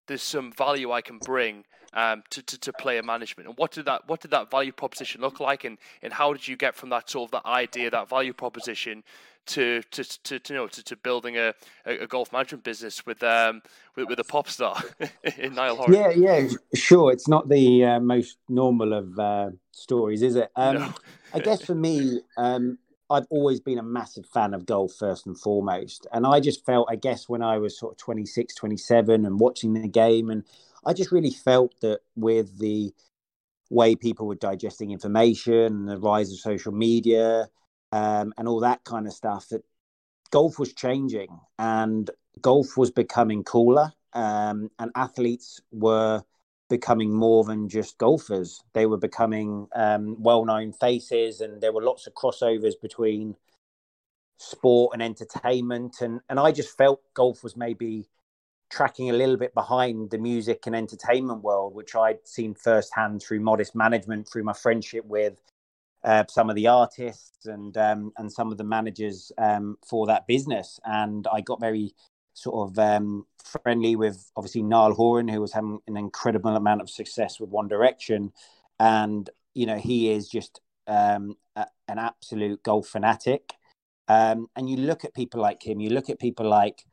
there's 0.06 0.22
some 0.22 0.50
value 0.52 0.90
I 0.90 1.00
can 1.00 1.18
bring 1.18 1.64
um, 1.92 2.22
to, 2.30 2.42
to, 2.42 2.58
to 2.58 2.72
player 2.72 3.02
management. 3.02 3.48
And 3.48 3.56
what 3.56 3.70
did 3.70 3.84
that 3.86 4.08
what 4.08 4.20
did 4.20 4.30
that 4.32 4.50
value 4.50 4.72
proposition 4.72 5.20
look 5.20 5.40
like, 5.40 5.64
and, 5.64 5.78
and 6.02 6.12
how 6.12 6.32
did 6.32 6.46
you 6.48 6.56
get 6.56 6.74
from 6.74 6.90
that 6.90 7.08
sort 7.08 7.28
of 7.28 7.30
that 7.32 7.46
idea, 7.48 7.90
that 7.90 8.08
value 8.08 8.32
proposition, 8.32 9.04
to 9.46 9.82
to 9.90 10.04
to, 10.04 10.38
to 10.38 10.52
you 10.52 10.58
know 10.58 10.66
to, 10.66 10.82
to 10.82 10.96
building 10.96 11.36
a, 11.36 11.54
a, 11.84 12.06
golf 12.06 12.32
management 12.32 12.64
business 12.64 13.04
with 13.06 13.22
um 13.22 13.62
with, 13.96 14.08
with 14.08 14.18
a 14.18 14.24
pop 14.24 14.48
star 14.48 14.80
in 15.38 15.54
Niall 15.54 15.76
Horan? 15.76 15.94
Yeah, 15.94 16.10
yeah, 16.10 16.48
sure. 16.74 17.12
It's 17.12 17.28
not 17.28 17.48
the 17.48 17.84
uh, 17.84 18.00
most 18.00 18.38
normal 18.48 18.92
of 18.92 19.18
uh, 19.18 19.50
stories, 19.72 20.22
is 20.22 20.36
it? 20.36 20.50
Um, 20.56 20.76
no. 20.76 20.94
I 21.32 21.40
guess 21.40 21.62
for 21.62 21.74
me, 21.74 22.20
um, 22.36 22.78
I've 23.10 23.26
always 23.30 23.60
been 23.60 23.78
a 23.78 23.82
massive 23.82 24.26
fan 24.26 24.54
of 24.54 24.66
golf 24.66 24.94
first 24.94 25.26
and 25.26 25.38
foremost. 25.38 26.06
And 26.12 26.26
I 26.26 26.40
just 26.40 26.64
felt, 26.64 26.88
I 26.90 26.96
guess, 26.96 27.28
when 27.28 27.42
I 27.42 27.58
was 27.58 27.78
sort 27.78 27.92
of 27.92 27.98
26, 27.98 28.54
27 28.54 29.26
and 29.26 29.38
watching 29.38 29.74
the 29.74 29.88
game, 29.88 30.30
and 30.30 30.44
I 30.86 30.92
just 30.92 31.12
really 31.12 31.30
felt 31.30 31.74
that 31.80 32.00
with 32.16 32.58
the 32.58 32.92
way 33.70 33.94
people 33.94 34.26
were 34.26 34.34
digesting 34.34 34.90
information 34.90 35.54
and 35.54 35.88
the 35.88 35.98
rise 35.98 36.32
of 36.32 36.38
social 36.38 36.72
media 36.72 37.48
um, 37.92 38.32
and 38.36 38.48
all 38.48 38.60
that 38.60 38.84
kind 38.84 39.06
of 39.06 39.12
stuff, 39.12 39.48
that 39.48 39.64
golf 40.30 40.58
was 40.58 40.72
changing 40.74 41.38
and 41.58 42.10
golf 42.40 42.76
was 42.76 42.90
becoming 42.90 43.44
cooler. 43.44 43.92
Um, 44.12 44.70
and 44.78 44.92
athletes 44.94 45.60
were 45.72 46.22
becoming 46.70 47.14
more 47.14 47.44
than 47.44 47.68
just 47.68 47.98
golfers. 47.98 48.62
They 48.72 48.86
were 48.86 48.96
becoming 48.96 49.68
um, 49.74 50.22
well 50.22 50.44
known 50.44 50.72
faces, 50.72 51.40
and 51.40 51.60
there 51.60 51.72
were 51.72 51.82
lots 51.82 52.06
of 52.06 52.14
crossovers 52.14 52.74
between 52.80 53.36
sport 54.38 54.94
and 54.94 55.02
entertainment. 55.02 56.00
And, 56.00 56.20
and 56.28 56.38
I 56.38 56.52
just 56.52 56.76
felt 56.76 57.00
golf 57.14 57.42
was 57.42 57.56
maybe 57.56 58.08
tracking 58.70 59.10
a 59.10 59.12
little 59.12 59.36
bit 59.36 59.54
behind 59.54 60.10
the 60.10 60.18
music 60.18 60.66
and 60.66 60.74
entertainment 60.74 61.42
world, 61.42 61.74
which 61.74 61.94
I'd 61.94 62.26
seen 62.26 62.54
firsthand 62.54 63.22
through 63.22 63.40
modest 63.40 63.74
management, 63.74 64.28
through 64.28 64.44
my 64.44 64.52
friendship 64.52 65.04
with 65.06 65.40
uh, 66.04 66.24
some 66.28 66.50
of 66.50 66.56
the 66.56 66.66
artists 66.66 67.46
and 67.46 67.76
um, 67.76 68.12
and 68.18 68.30
some 68.30 68.52
of 68.52 68.58
the 68.58 68.64
managers 68.64 69.32
um, 69.38 69.78
for 69.88 70.06
that 70.06 70.26
business. 70.26 70.78
And 70.84 71.26
I 71.32 71.40
got 71.40 71.60
very 71.60 71.94
sort 72.34 72.70
of 72.70 72.78
um, 72.78 73.26
friendly 73.62 73.96
with 73.96 74.30
obviously 74.36 74.62
Niall 74.62 74.94
Horan, 74.94 75.28
who 75.28 75.40
was 75.40 75.52
having 75.52 75.80
an 75.86 75.96
incredible 75.96 76.56
amount 76.56 76.82
of 76.82 76.90
success 76.90 77.40
with 77.40 77.50
One 77.50 77.68
Direction, 77.68 78.32
and 78.78 79.28
you 79.54 79.66
know 79.66 79.78
he 79.78 80.10
is 80.10 80.28
just 80.28 80.60
um, 80.86 81.36
a, 81.56 81.66
an 81.88 81.98
absolute 81.98 82.62
golf 82.62 82.88
fanatic. 82.88 83.54
Um, 84.06 84.48
and 84.54 84.68
you 84.68 84.76
look 84.76 85.06
at 85.06 85.14
people 85.14 85.40
like 85.40 85.66
him, 85.66 85.80
you 85.80 85.88
look 85.88 86.10
at 86.10 86.18
people 86.18 86.46
like 86.46 86.84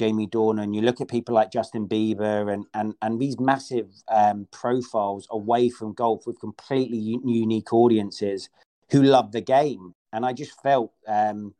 Jamie 0.00 0.26
Dornan, 0.26 0.62
and 0.62 0.74
you 0.74 0.80
look 0.80 1.02
at 1.02 1.08
people 1.08 1.34
like 1.34 1.52
Justin 1.52 1.86
Bieber, 1.86 2.50
and 2.50 2.64
and 2.72 2.94
and 3.02 3.20
these 3.20 3.38
massive 3.38 3.90
um, 4.08 4.48
profiles 4.50 5.28
away 5.30 5.68
from 5.68 5.92
golf 5.92 6.26
with 6.26 6.40
completely 6.40 6.96
u- 6.96 7.22
unique 7.22 7.70
audiences 7.70 8.48
who 8.90 9.02
love 9.02 9.30
the 9.32 9.42
game. 9.42 9.94
And 10.14 10.24
I 10.24 10.32
just 10.32 10.58
felt 10.62 10.92
um, 11.06 11.54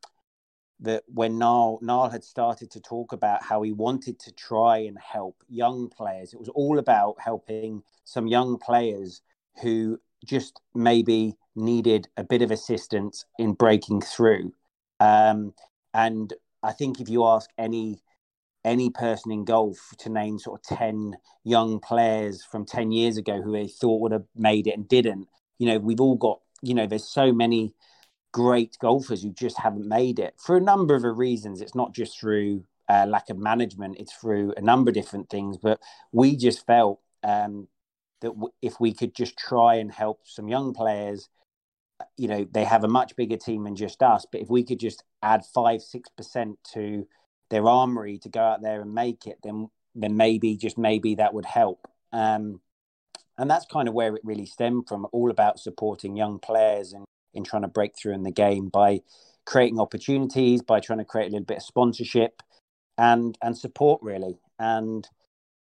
that 0.81 1.03
when 1.07 1.37
Niall, 1.37 1.81
Niall 1.83 2.09
had 2.09 2.24
started 2.24 2.70
to 2.70 2.81
talk 2.81 3.12
about 3.12 3.42
how 3.42 3.61
he 3.61 3.72
wanted 3.72 4.18
to 4.20 4.33
try 4.33 4.79
and 4.79 4.96
help 4.98 5.37
young 5.50 5.90
players, 5.90 6.33
it 6.33 6.40
was 6.40 6.48
all 6.48 6.79
about 6.79 7.16
helping 7.18 7.83
some 8.05 8.26
young 8.26 8.57
players 8.57 9.20
who 9.61 10.00
just 10.24 10.62
maybe 10.74 11.37
needed 11.55 12.09
a 12.16 12.24
bit 12.24 12.40
of 12.40 12.50
assistance 12.50 13.26
in 13.38 13.53
breaking 13.53 14.00
through. 14.00 14.50
Um, 14.98 15.53
and 15.92 16.33
I 16.62 16.72
think 16.72 17.00
if 17.03 17.11
you 17.11 17.26
ask 17.26 17.50
any 17.59 18.00
any 18.64 18.90
person 18.90 19.33
in 19.33 19.44
golf 19.44 19.94
to 19.99 20.09
name 20.09 20.38
sort 20.38 20.61
of 20.61 20.77
10 20.79 21.16
young 21.44 21.81
players 21.81 22.44
from 22.44 22.66
10 22.66 22.92
years 22.92 23.16
ago 23.16 23.40
who 23.40 23.53
they 23.53 23.68
thought 23.68 24.01
would 24.01 24.12
have 24.12 24.27
made 24.37 24.66
it 24.66 24.77
and 24.77 24.88
didn't, 24.88 25.29
you 25.59 25.66
know, 25.66 25.79
we've 25.79 26.01
all 26.01 26.16
got, 26.16 26.40
you 26.62 26.75
know, 26.75 26.87
there's 26.87 27.09
so 27.09 27.33
many 27.33 27.75
great 28.33 28.77
golfers 28.81 29.23
who 29.23 29.33
just 29.33 29.59
haven't 29.59 29.87
made 29.87 30.18
it 30.18 30.35
for 30.38 30.57
a 30.57 30.61
number 30.61 30.94
of 30.94 31.05
reasons. 31.18 31.61
It's 31.61 31.75
not 31.75 31.94
just 31.94 32.18
through 32.18 32.64
uh, 32.88 33.07
lack 33.07 33.31
of 33.31 33.38
management; 33.38 33.96
it's 33.99 34.12
through 34.12 34.55
a 34.57 34.61
number 34.61 34.90
of 34.90 34.94
different 34.94 35.31
things. 35.31 35.59
But 35.59 35.81
we 36.12 36.37
just 36.37 36.66
felt 36.66 37.01
um, 37.23 37.68
that 38.20 38.29
w- 38.29 38.53
if 38.62 38.81
we 38.81 38.92
could 38.92 39.14
just 39.14 39.37
try 39.37 39.77
and 39.77 39.90
help 39.90 40.20
some 40.25 40.49
young 40.49 40.73
players, 40.75 41.29
you 42.16 42.29
know, 42.29 42.46
they 42.51 42.64
have 42.64 42.85
a 42.85 42.88
much 42.88 43.16
bigger 43.16 43.37
team 43.37 43.64
than 43.64 43.77
just 43.77 44.03
us. 44.03 44.27
But 44.31 44.40
if 44.40 44.49
we 44.49 44.64
could 44.64 44.81
just 44.81 45.05
add 45.23 45.44
five, 45.44 45.83
six 45.83 46.09
percent 46.11 46.59
to 46.75 47.07
their 47.51 47.67
armory 47.69 48.19
to 48.19 48.29
go 48.29 48.41
out 48.41 48.63
there 48.63 48.81
and 48.81 48.95
make 48.95 49.27
it, 49.27 49.39
then 49.43 49.69
then 49.95 50.17
maybe 50.17 50.57
just 50.57 50.79
maybe 50.79 51.17
that 51.17 51.35
would 51.35 51.47
help. 51.47 51.89
Um, 52.13 52.61
and 53.37 53.51
that's 53.51 53.67
kind 53.67 53.89
of 53.89 53.95
where 53.95 54.15
it 54.15 54.23
really 54.25 54.47
stemmed 54.47 54.87
from. 54.89 55.07
All 55.13 55.31
about 55.31 55.59
supporting 55.59 56.17
young 56.17 56.39
players 56.39 56.93
and 56.93 57.05
in 57.35 57.45
trying 57.45 57.63
to 57.63 57.69
break 57.69 57.97
through 57.97 58.15
in 58.15 58.23
the 58.23 58.31
game 58.31 58.69
by 58.69 59.01
creating 59.47 59.81
opportunities, 59.81 60.63
by 60.63 60.81
trying 60.81 60.99
to 60.99 61.05
create 61.05 61.29
a 61.29 61.31
little 61.31 61.45
bit 61.45 61.59
of 61.59 61.63
sponsorship 61.63 62.43
and 62.99 63.37
and 63.43 63.57
support 63.57 64.01
really. 64.03 64.39
And 64.59 65.09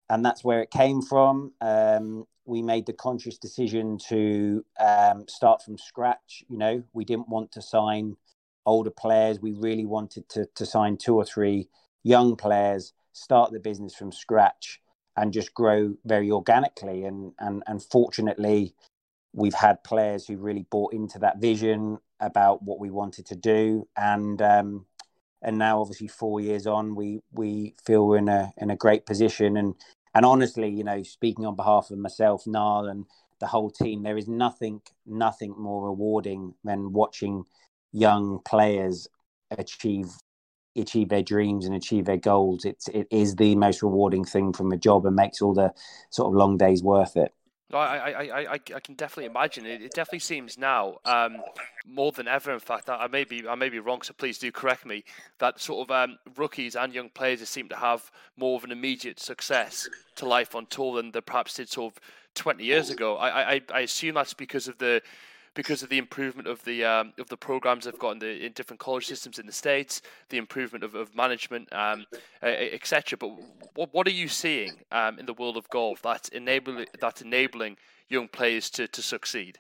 and 0.08 0.24
that's 0.24 0.44
where 0.44 0.60
it 0.60 0.70
came 0.70 1.02
from. 1.02 1.52
Um, 1.60 2.26
we 2.44 2.62
made 2.62 2.86
the 2.86 2.92
conscious 2.92 3.38
decision 3.38 3.96
to 4.08 4.64
um, 4.80 5.24
start 5.28 5.62
from 5.62 5.78
scratch. 5.78 6.42
You 6.48 6.58
know, 6.58 6.82
we 6.92 7.04
didn't 7.04 7.28
want 7.28 7.52
to 7.52 7.62
sign 7.62 8.16
older 8.66 8.90
players. 8.90 9.40
We 9.40 9.52
really 9.52 9.86
wanted 9.86 10.28
to 10.30 10.46
to 10.54 10.66
sign 10.66 10.96
two 10.96 11.16
or 11.16 11.24
three 11.24 11.68
young 12.02 12.36
players, 12.36 12.92
start 13.12 13.52
the 13.52 13.60
business 13.60 13.94
from 13.94 14.12
scratch, 14.12 14.80
and 15.16 15.32
just 15.32 15.54
grow 15.54 15.94
very 16.04 16.30
organically. 16.30 17.04
And 17.04 17.32
and 17.38 17.62
and 17.66 17.82
fortunately, 17.82 18.74
we've 19.32 19.54
had 19.54 19.84
players 19.84 20.26
who 20.26 20.36
really 20.36 20.66
bought 20.70 20.92
into 20.92 21.18
that 21.20 21.38
vision 21.38 21.98
about 22.20 22.62
what 22.62 22.78
we 22.78 22.90
wanted 22.90 23.26
to 23.26 23.36
do 23.36 23.86
and 23.96 24.42
um, 24.42 24.84
and 25.42 25.56
now 25.58 25.80
obviously 25.80 26.08
four 26.08 26.40
years 26.40 26.66
on 26.66 26.94
we 26.94 27.20
we 27.32 27.74
feel 27.84 28.06
we're 28.06 28.18
in 28.18 28.28
a 28.28 28.52
in 28.58 28.70
a 28.70 28.76
great 28.76 29.06
position 29.06 29.56
and 29.56 29.74
and 30.14 30.26
honestly 30.26 30.68
you 30.68 30.84
know 30.84 31.02
speaking 31.02 31.46
on 31.46 31.56
behalf 31.56 31.90
of 31.90 31.98
myself 31.98 32.46
Niall 32.46 32.88
and 32.88 33.06
the 33.40 33.46
whole 33.46 33.70
team 33.70 34.02
there 34.02 34.18
is 34.18 34.28
nothing 34.28 34.82
nothing 35.06 35.54
more 35.56 35.86
rewarding 35.86 36.54
than 36.64 36.92
watching 36.92 37.44
young 37.92 38.40
players 38.44 39.08
achieve 39.50 40.06
achieve 40.76 41.08
their 41.08 41.22
dreams 41.22 41.66
and 41.66 41.74
achieve 41.74 42.04
their 42.04 42.16
goals 42.16 42.64
it's 42.64 42.86
it 42.88 43.06
is 43.10 43.34
the 43.36 43.56
most 43.56 43.82
rewarding 43.82 44.24
thing 44.24 44.52
from 44.52 44.70
a 44.70 44.76
job 44.76 45.04
and 45.04 45.16
makes 45.16 45.42
all 45.42 45.52
the 45.52 45.72
sort 46.10 46.28
of 46.28 46.34
long 46.34 46.56
days 46.56 46.82
worth 46.82 47.16
it 47.16 47.34
I, 47.72 47.76
I, 47.76 48.22
I, 48.22 48.52
I, 48.52 48.80
can 48.80 48.94
definitely 48.94 49.26
imagine 49.26 49.64
it. 49.64 49.82
It 49.82 49.92
definitely 49.92 50.20
seems 50.20 50.58
now 50.58 50.98
um, 51.04 51.40
more 51.86 52.10
than 52.10 52.26
ever. 52.26 52.52
In 52.52 52.58
fact, 52.58 52.90
I 52.90 53.06
may 53.06 53.24
be 53.24 53.46
I 53.46 53.54
may 53.54 53.68
be 53.68 53.78
wrong, 53.78 54.02
so 54.02 54.12
please 54.12 54.38
do 54.38 54.50
correct 54.50 54.84
me. 54.84 55.04
That 55.38 55.60
sort 55.60 55.88
of 55.88 55.90
um, 55.94 56.18
rookies 56.36 56.74
and 56.74 56.92
young 56.92 57.10
players 57.10 57.46
seem 57.48 57.68
to 57.68 57.76
have 57.76 58.10
more 58.36 58.56
of 58.56 58.64
an 58.64 58.72
immediate 58.72 59.20
success 59.20 59.88
to 60.16 60.26
life 60.26 60.54
on 60.54 60.66
tour 60.66 60.96
than 60.96 61.12
they 61.12 61.20
perhaps 61.20 61.54
did 61.54 61.68
sort 61.68 61.94
of 61.94 62.02
twenty 62.34 62.64
years 62.64 62.90
ago. 62.90 63.16
I, 63.16 63.54
I, 63.54 63.60
I 63.72 63.80
assume 63.80 64.14
that's 64.14 64.34
because 64.34 64.66
of 64.66 64.78
the 64.78 65.00
because 65.54 65.82
of 65.82 65.88
the 65.88 65.98
improvement 65.98 66.46
of 66.46 66.64
the 66.64 66.84
um, 66.84 67.12
of 67.18 67.28
the 67.28 67.36
programs 67.36 67.84
they've 67.84 67.98
got 67.98 68.12
in 68.12 68.18
the 68.18 68.46
in 68.46 68.52
different 68.52 68.80
college 68.80 69.06
systems 69.06 69.38
in 69.38 69.46
the 69.46 69.52
states, 69.52 70.02
the 70.28 70.38
improvement 70.38 70.84
of, 70.84 70.94
of 70.94 71.14
management, 71.14 71.72
um, 71.72 72.06
etc. 72.42 73.16
But 73.18 73.30
what 73.74 73.92
what 73.92 74.06
are 74.06 74.12
you 74.12 74.28
seeing 74.28 74.72
um, 74.92 75.18
in 75.18 75.26
the 75.26 75.34
world 75.34 75.56
of 75.56 75.68
golf 75.70 76.02
that's 76.02 76.28
enabling 76.28 76.86
that's 77.00 77.22
enabling 77.22 77.76
young 78.08 78.28
players 78.28 78.70
to 78.70 78.86
to 78.88 79.02
succeed? 79.02 79.58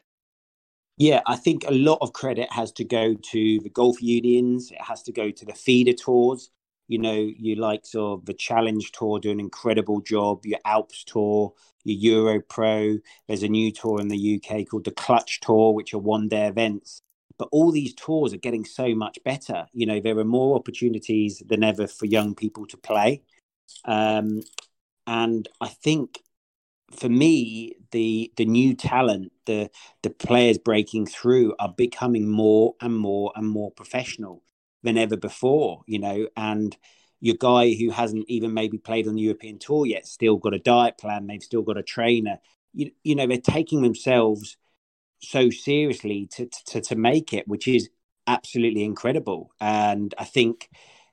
Yeah, 0.96 1.22
I 1.26 1.36
think 1.36 1.64
a 1.66 1.72
lot 1.72 1.98
of 2.02 2.12
credit 2.12 2.52
has 2.52 2.72
to 2.72 2.84
go 2.84 3.14
to 3.14 3.60
the 3.60 3.70
golf 3.70 4.02
unions. 4.02 4.70
It 4.70 4.82
has 4.82 5.02
to 5.04 5.12
go 5.12 5.30
to 5.30 5.44
the 5.46 5.54
feeder 5.54 5.94
tours. 5.94 6.50
You 6.90 6.98
know, 6.98 7.14
you 7.14 7.54
like 7.54 7.86
sort 7.86 8.18
of 8.18 8.26
the 8.26 8.34
Challenge 8.34 8.90
Tour 8.90 9.20
do 9.20 9.30
an 9.30 9.38
incredible 9.38 10.00
job. 10.00 10.44
Your 10.44 10.58
Alps 10.64 11.04
Tour, 11.04 11.54
your 11.84 12.16
Euro 12.16 12.40
Pro. 12.40 12.98
There's 13.28 13.44
a 13.44 13.48
new 13.48 13.70
tour 13.70 14.00
in 14.00 14.08
the 14.08 14.34
UK 14.42 14.66
called 14.66 14.86
the 14.86 14.90
Clutch 14.90 15.38
Tour, 15.38 15.72
which 15.72 15.94
are 15.94 16.00
one 16.00 16.26
day 16.26 16.48
events. 16.48 17.02
But 17.38 17.48
all 17.52 17.70
these 17.70 17.94
tours 17.94 18.34
are 18.34 18.38
getting 18.38 18.64
so 18.64 18.92
much 18.96 19.20
better. 19.24 19.66
You 19.72 19.86
know, 19.86 20.00
there 20.00 20.18
are 20.18 20.24
more 20.24 20.56
opportunities 20.56 21.40
than 21.46 21.62
ever 21.62 21.86
for 21.86 22.06
young 22.06 22.34
people 22.34 22.66
to 22.66 22.76
play. 22.76 23.22
Um, 23.84 24.42
and 25.06 25.48
I 25.60 25.68
think 25.68 26.18
for 26.90 27.08
me, 27.08 27.76
the 27.92 28.32
the 28.36 28.46
new 28.46 28.74
talent, 28.74 29.30
the 29.46 29.70
the 30.02 30.10
players 30.10 30.58
breaking 30.58 31.06
through 31.06 31.54
are 31.60 31.72
becoming 31.72 32.28
more 32.28 32.74
and 32.80 32.96
more 32.96 33.30
and 33.36 33.48
more 33.48 33.70
professional 33.70 34.42
than 34.82 34.96
ever 34.96 35.16
before, 35.16 35.82
you 35.86 35.98
know, 35.98 36.28
and 36.36 36.76
your 37.20 37.36
guy 37.38 37.74
who 37.74 37.90
hasn't 37.90 38.24
even 38.28 38.54
maybe 38.54 38.78
played 38.78 39.06
on 39.06 39.14
the 39.14 39.22
European 39.22 39.58
tour 39.58 39.84
yet 39.84 40.06
still 40.06 40.36
got 40.36 40.54
a 40.54 40.58
diet 40.58 40.96
plan, 40.98 41.26
they've 41.26 41.42
still 41.42 41.62
got 41.62 41.76
a 41.76 41.82
trainer. 41.82 42.38
You, 42.72 42.90
you 43.04 43.14
know, 43.14 43.26
they're 43.26 43.38
taking 43.38 43.82
themselves 43.82 44.56
so 45.22 45.50
seriously 45.50 46.28
to, 46.32 46.48
to 46.66 46.80
to 46.80 46.96
make 46.96 47.32
it, 47.32 47.46
which 47.46 47.68
is 47.68 47.90
absolutely 48.26 48.84
incredible. 48.84 49.50
And 49.60 50.14
I 50.18 50.24
think 50.24 50.70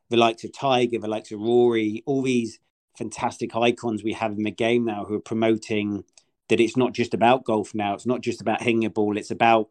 the 0.09 0.17
likes 0.17 0.43
of 0.43 0.53
Tiger, 0.53 0.99
the 0.99 1.07
likes 1.07 1.31
of 1.31 1.39
Rory, 1.39 2.03
all 2.05 2.21
these 2.21 2.59
fantastic 2.97 3.55
icons 3.55 4.03
we 4.03 4.13
have 4.13 4.31
in 4.31 4.43
the 4.43 4.51
game 4.51 4.85
now 4.85 5.05
who 5.05 5.15
are 5.15 5.19
promoting 5.19 6.03
that 6.49 6.59
it's 6.59 6.77
not 6.77 6.93
just 6.93 7.13
about 7.13 7.43
golf 7.43 7.75
now. 7.75 7.93
It's 7.93 8.05
not 8.05 8.21
just 8.21 8.41
about 8.41 8.61
hitting 8.61 8.85
a 8.85 8.89
ball. 8.89 9.17
It's 9.17 9.31
about 9.31 9.69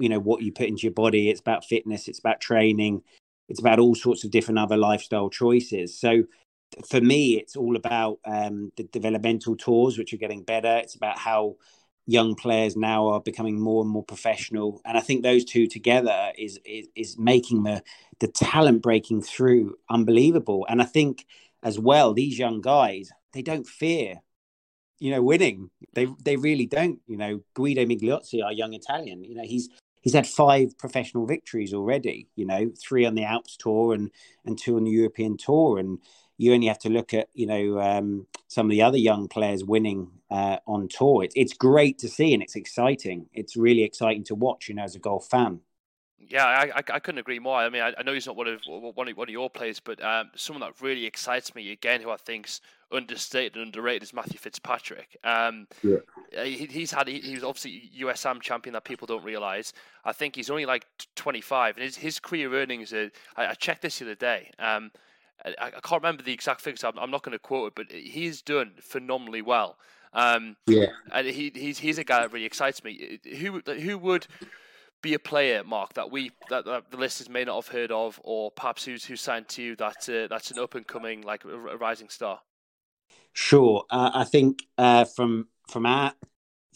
you 0.00 0.08
know 0.08 0.20
what 0.20 0.42
you 0.42 0.52
put 0.52 0.68
into 0.68 0.82
your 0.82 0.92
body. 0.92 1.30
It's 1.30 1.40
about 1.40 1.64
fitness. 1.64 2.08
It's 2.08 2.18
about 2.18 2.40
training. 2.40 3.02
It's 3.48 3.60
about 3.60 3.78
all 3.78 3.94
sorts 3.94 4.24
of 4.24 4.30
different 4.30 4.58
other 4.58 4.76
lifestyle 4.76 5.30
choices. 5.30 5.98
So 5.98 6.24
for 6.88 7.00
me, 7.00 7.38
it's 7.38 7.56
all 7.56 7.76
about 7.76 8.18
um, 8.24 8.72
the 8.76 8.84
developmental 8.84 9.56
tours, 9.56 9.98
which 9.98 10.12
are 10.12 10.18
getting 10.18 10.42
better. 10.42 10.76
It's 10.76 10.94
about 10.94 11.18
how 11.18 11.56
young 12.06 12.34
players 12.34 12.76
now 12.76 13.08
are 13.08 13.20
becoming 13.20 13.60
more 13.60 13.82
and 13.82 13.90
more 13.90 14.02
professional, 14.04 14.80
and 14.84 14.96
I 14.96 15.00
think 15.00 15.22
those 15.22 15.44
two 15.44 15.66
together 15.66 16.32
is 16.36 16.58
is, 16.64 16.88
is 16.94 17.18
making 17.18 17.62
the 17.64 17.82
the 18.20 18.28
talent 18.28 18.82
breaking 18.82 19.22
through 19.22 19.76
unbelievable. 19.90 20.66
And 20.68 20.80
I 20.82 20.86
think 20.86 21.26
as 21.62 21.78
well, 21.78 22.14
these 22.14 22.38
young 22.38 22.60
guys 22.60 23.10
they 23.32 23.42
don't 23.42 23.66
fear, 23.66 24.16
you 24.98 25.10
know, 25.10 25.22
winning. 25.22 25.70
They 25.94 26.08
they 26.24 26.36
really 26.36 26.66
don't. 26.66 27.00
You 27.06 27.16
know, 27.16 27.40
Guido 27.54 27.84
Migliozzi, 27.84 28.42
our 28.42 28.52
young 28.52 28.72
Italian, 28.74 29.24
you 29.24 29.34
know, 29.34 29.44
he's 29.44 29.68
he's 30.00 30.14
had 30.14 30.26
five 30.26 30.76
professional 30.78 31.26
victories 31.26 31.74
already. 31.74 32.28
You 32.36 32.46
know, 32.46 32.72
three 32.80 33.04
on 33.04 33.14
the 33.14 33.24
Alps 33.24 33.56
tour 33.56 33.94
and 33.94 34.10
and 34.44 34.58
two 34.58 34.76
on 34.76 34.84
the 34.84 34.90
European 34.90 35.36
tour. 35.36 35.78
And 35.78 35.98
you 36.36 36.54
only 36.54 36.68
have 36.68 36.78
to 36.80 36.88
look 36.88 37.14
at 37.14 37.28
you 37.34 37.46
know 37.46 37.80
um, 37.80 38.26
some 38.46 38.66
of 38.66 38.70
the 38.70 38.82
other 38.82 38.98
young 38.98 39.28
players 39.28 39.64
winning 39.64 40.10
uh, 40.30 40.58
on 40.66 40.88
tour. 40.88 41.24
It's 41.24 41.34
it's 41.36 41.52
great 41.52 41.98
to 41.98 42.08
see 42.08 42.34
and 42.34 42.42
it's 42.42 42.56
exciting. 42.56 43.26
It's 43.32 43.56
really 43.56 43.82
exciting 43.82 44.24
to 44.24 44.34
watch. 44.34 44.68
You 44.68 44.76
know, 44.76 44.84
as 44.84 44.94
a 44.94 45.00
golf 45.00 45.28
fan. 45.28 45.60
Yeah, 46.20 46.44
I, 46.44 46.72
I, 46.76 46.98
couldn't 46.98 47.20
agree 47.20 47.38
more. 47.38 47.56
I 47.56 47.70
mean, 47.70 47.80
I, 47.80 47.94
I, 47.96 48.02
know 48.02 48.12
he's 48.12 48.26
not 48.26 48.36
one 48.36 48.48
of 48.48 48.60
one 48.66 49.08
of, 49.08 49.16
one 49.16 49.28
of 49.28 49.32
your 49.32 49.48
players, 49.48 49.80
but 49.80 50.02
um, 50.04 50.30
someone 50.34 50.60
that 50.60 50.82
really 50.82 51.06
excites 51.06 51.54
me 51.54 51.72
again, 51.72 52.02
who 52.02 52.10
I 52.10 52.16
think's 52.16 52.60
understated 52.92 53.56
and 53.56 53.66
underrated, 53.66 54.02
is 54.02 54.12
Matthew 54.12 54.38
Fitzpatrick. 54.38 55.16
Um, 55.24 55.66
yeah. 55.82 55.98
he, 56.44 56.66
he's 56.66 56.92
had 56.92 57.08
he, 57.08 57.20
he's 57.20 57.44
obviously 57.44 57.90
US 57.94 58.24
Am 58.26 58.40
champion 58.40 58.72
that 58.74 58.84
people 58.84 59.06
don't 59.06 59.24
realize. 59.24 59.72
I 60.04 60.12
think 60.12 60.36
he's 60.36 60.50
only 60.50 60.66
like 60.66 60.86
25, 61.16 61.76
and 61.76 61.84
his 61.84 61.96
his 61.96 62.18
career 62.20 62.52
earnings. 62.54 62.92
Are, 62.92 63.10
I, 63.36 63.48
I 63.48 63.54
checked 63.54 63.82
this 63.82 63.98
the 63.98 64.06
other 64.06 64.14
day. 64.14 64.50
Um, 64.58 64.90
I, 65.44 65.54
I, 65.60 65.70
can't 65.70 66.02
remember 66.02 66.22
the 66.22 66.32
exact 66.32 66.60
figures. 66.60 66.84
I'm, 66.84 66.98
I'm 66.98 67.10
not 67.10 67.22
going 67.22 67.32
to 67.32 67.38
quote 67.38 67.68
it, 67.68 67.74
but 67.76 67.92
he's 67.94 68.42
done 68.42 68.72
phenomenally 68.80 69.42
well. 69.42 69.78
Um, 70.12 70.56
yeah, 70.66 70.86
and 71.12 71.26
he, 71.26 71.52
he's 71.54 71.78
he's 71.78 71.98
a 71.98 72.04
guy 72.04 72.20
that 72.20 72.32
really 72.32 72.46
excites 72.46 72.82
me. 72.82 73.20
Who 73.38 73.60
who 73.60 73.98
would 73.98 74.26
be 75.02 75.14
a 75.14 75.18
player, 75.18 75.62
Mark, 75.64 75.94
that 75.94 76.10
we 76.10 76.32
that, 76.50 76.64
that, 76.64 76.90
the 76.90 76.96
listeners 76.96 77.28
may 77.28 77.44
not 77.44 77.64
have 77.64 77.72
heard 77.72 77.92
of, 77.92 78.20
or 78.24 78.50
perhaps 78.50 78.84
who's 78.84 79.04
who 79.04 79.16
signed 79.16 79.48
to 79.48 79.62
you 79.62 79.76
that 79.76 80.08
uh, 80.08 80.26
that's 80.28 80.50
an 80.50 80.58
up 80.58 80.74
and 80.74 80.86
coming 80.86 81.22
like 81.22 81.44
a, 81.44 81.50
a, 81.50 81.76
rising 81.76 82.08
star? 82.08 82.40
Sure, 83.32 83.84
uh, 83.90 84.10
I 84.14 84.24
think 84.24 84.64
uh, 84.76 85.04
from 85.04 85.48
from 85.68 85.86
our 85.86 86.12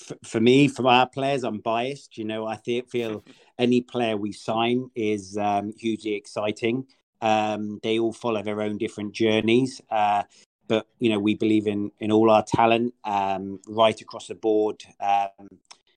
f- 0.01 0.19
for 0.25 0.41
me 0.41 0.69
from 0.69 0.87
our 0.87 1.09
players, 1.09 1.45
I'm 1.45 1.59
biased. 1.59 2.17
You 2.19 2.25
know, 2.25 2.47
I 2.47 2.57
th- 2.57 2.87
feel 2.89 3.25
any 3.59 3.81
player 3.81 4.17
we 4.17 4.33
sign 4.33 4.91
is 4.95 5.37
um, 5.37 5.73
hugely 5.79 6.15
exciting. 6.15 6.87
Um, 7.21 7.81
they 7.83 7.99
all 7.99 8.13
follow 8.13 8.43
their 8.43 8.61
own 8.63 8.79
different 8.79 9.13
journeys. 9.15 9.81
Uh, 9.91 10.25
but 10.69 10.87
you 10.99 11.11
know, 11.11 11.19
we 11.19 11.35
believe 11.35 11.67
in 11.67 11.91
in 11.99 12.13
all 12.13 12.31
our 12.31 12.45
talent 12.45 12.95
um, 13.05 13.61
right 13.67 14.01
across 14.01 14.29
the 14.29 14.35
board. 14.35 14.83
Um, 15.01 15.49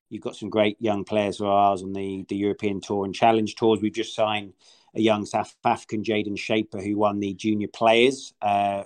you've 0.10 0.24
got 0.24 0.36
some 0.36 0.50
great 0.50 0.78
young 0.82 1.04
players 1.04 1.38
for 1.38 1.48
ours 1.48 1.84
on 1.84 1.94
the, 1.94 2.26
the 2.30 2.36
European 2.36 2.82
Tour 2.82 3.06
and 3.06 3.14
Challenge 3.16 3.56
Tours. 3.56 3.82
We've 3.82 3.94
just 3.94 4.16
signed 4.16 4.54
a 4.96 5.02
young 5.02 5.26
South 5.26 5.56
African, 5.64 6.04
Jayden 6.04 6.38
Schaper, 6.38 6.84
who 6.84 6.98
won 6.98 7.20
the 7.20 7.34
Junior 7.34 7.68
Players 7.68 8.34
uh, 8.42 8.84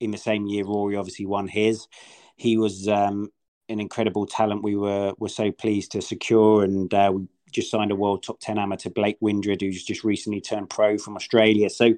in 0.00 0.10
the 0.10 0.18
same 0.18 0.46
year. 0.46 0.64
Rory 0.64 0.96
obviously 0.96 1.26
won 1.26 1.48
his. 1.48 1.86
He 2.36 2.56
was 2.56 2.88
um, 2.88 3.30
an 3.68 3.80
incredible 3.80 4.26
talent. 4.26 4.62
We 4.62 4.76
were 4.76 5.14
were 5.18 5.28
so 5.28 5.50
pleased 5.50 5.92
to 5.92 6.02
secure, 6.02 6.64
and 6.64 6.92
uh, 6.92 7.12
we, 7.14 7.28
just 7.52 7.70
signed 7.70 7.90
a 7.90 7.96
world 7.96 8.22
top 8.22 8.40
10 8.40 8.58
amateur, 8.58 8.90
Blake 8.90 9.18
Windred, 9.20 9.60
who's 9.60 9.84
just 9.84 10.04
recently 10.04 10.40
turned 10.40 10.70
pro 10.70 10.98
from 10.98 11.16
Australia. 11.16 11.70
So 11.70 11.94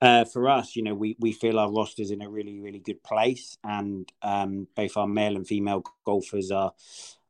uh, 0.00 0.24
for 0.24 0.48
us, 0.48 0.76
you 0.76 0.82
know, 0.82 0.94
we, 0.94 1.16
we 1.18 1.32
feel 1.32 1.58
our 1.58 1.70
roster's 1.70 2.10
in 2.10 2.22
a 2.22 2.28
really, 2.28 2.60
really 2.60 2.78
good 2.78 3.02
place. 3.02 3.56
And 3.64 4.10
um, 4.22 4.68
both 4.74 4.96
our 4.96 5.06
male 5.06 5.36
and 5.36 5.46
female 5.46 5.84
golfers 6.04 6.50
are, 6.50 6.72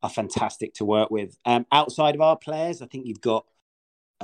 are 0.03 0.11
fantastic 0.11 0.75
to 0.75 0.85
work 0.85 1.11
with. 1.11 1.37
Um, 1.45 1.67
outside 1.73 2.15
of 2.15 2.21
our 2.21 2.37
players, 2.37 2.83
I 2.83 2.87
think 2.87 3.07
you've 3.07 3.21
got 3.21 3.47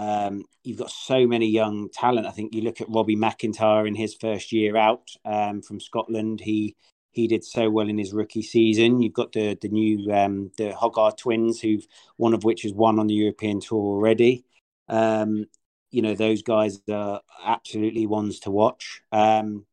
um, 0.01 0.45
you've 0.65 0.79
got 0.79 0.91
so 0.91 1.27
many 1.27 1.47
young 1.47 1.91
talent. 1.91 2.27
I 2.27 2.31
think 2.31 2.55
you 2.55 2.63
look 2.63 2.81
at 2.81 2.89
Robbie 2.89 3.17
McIntyre 3.17 3.87
in 3.87 3.95
his 3.95 4.15
first 4.15 4.51
year 4.51 4.75
out 4.75 5.11
um, 5.27 5.61
from 5.61 5.79
Scotland. 5.79 6.41
He 6.41 6.75
he 7.11 7.29
did 7.29 7.45
so 7.45 7.69
well 7.69 7.87
in 7.87 7.99
his 7.99 8.15
rookie 8.15 8.41
season. 8.43 9.03
You've 9.03 9.13
got 9.13 9.33
the 9.33 9.59
the 9.61 9.69
new 9.69 10.11
um, 10.11 10.53
the 10.57 10.71
Højgaard 10.71 11.19
twins, 11.19 11.61
who've 11.61 11.87
one 12.17 12.33
of 12.33 12.45
which 12.45 12.63
has 12.63 12.73
won 12.73 12.99
on 12.99 13.09
the 13.09 13.15
European 13.15 13.61
tour 13.61 13.79
already. 13.79 14.47
Um, 14.89 15.45
you 15.91 16.01
know 16.01 16.15
those 16.15 16.41
guys 16.41 16.81
are 16.91 17.21
absolutely 17.45 18.07
ones 18.07 18.41
to 18.41 18.51
watch. 18.51 19.03
Um, 19.13 19.67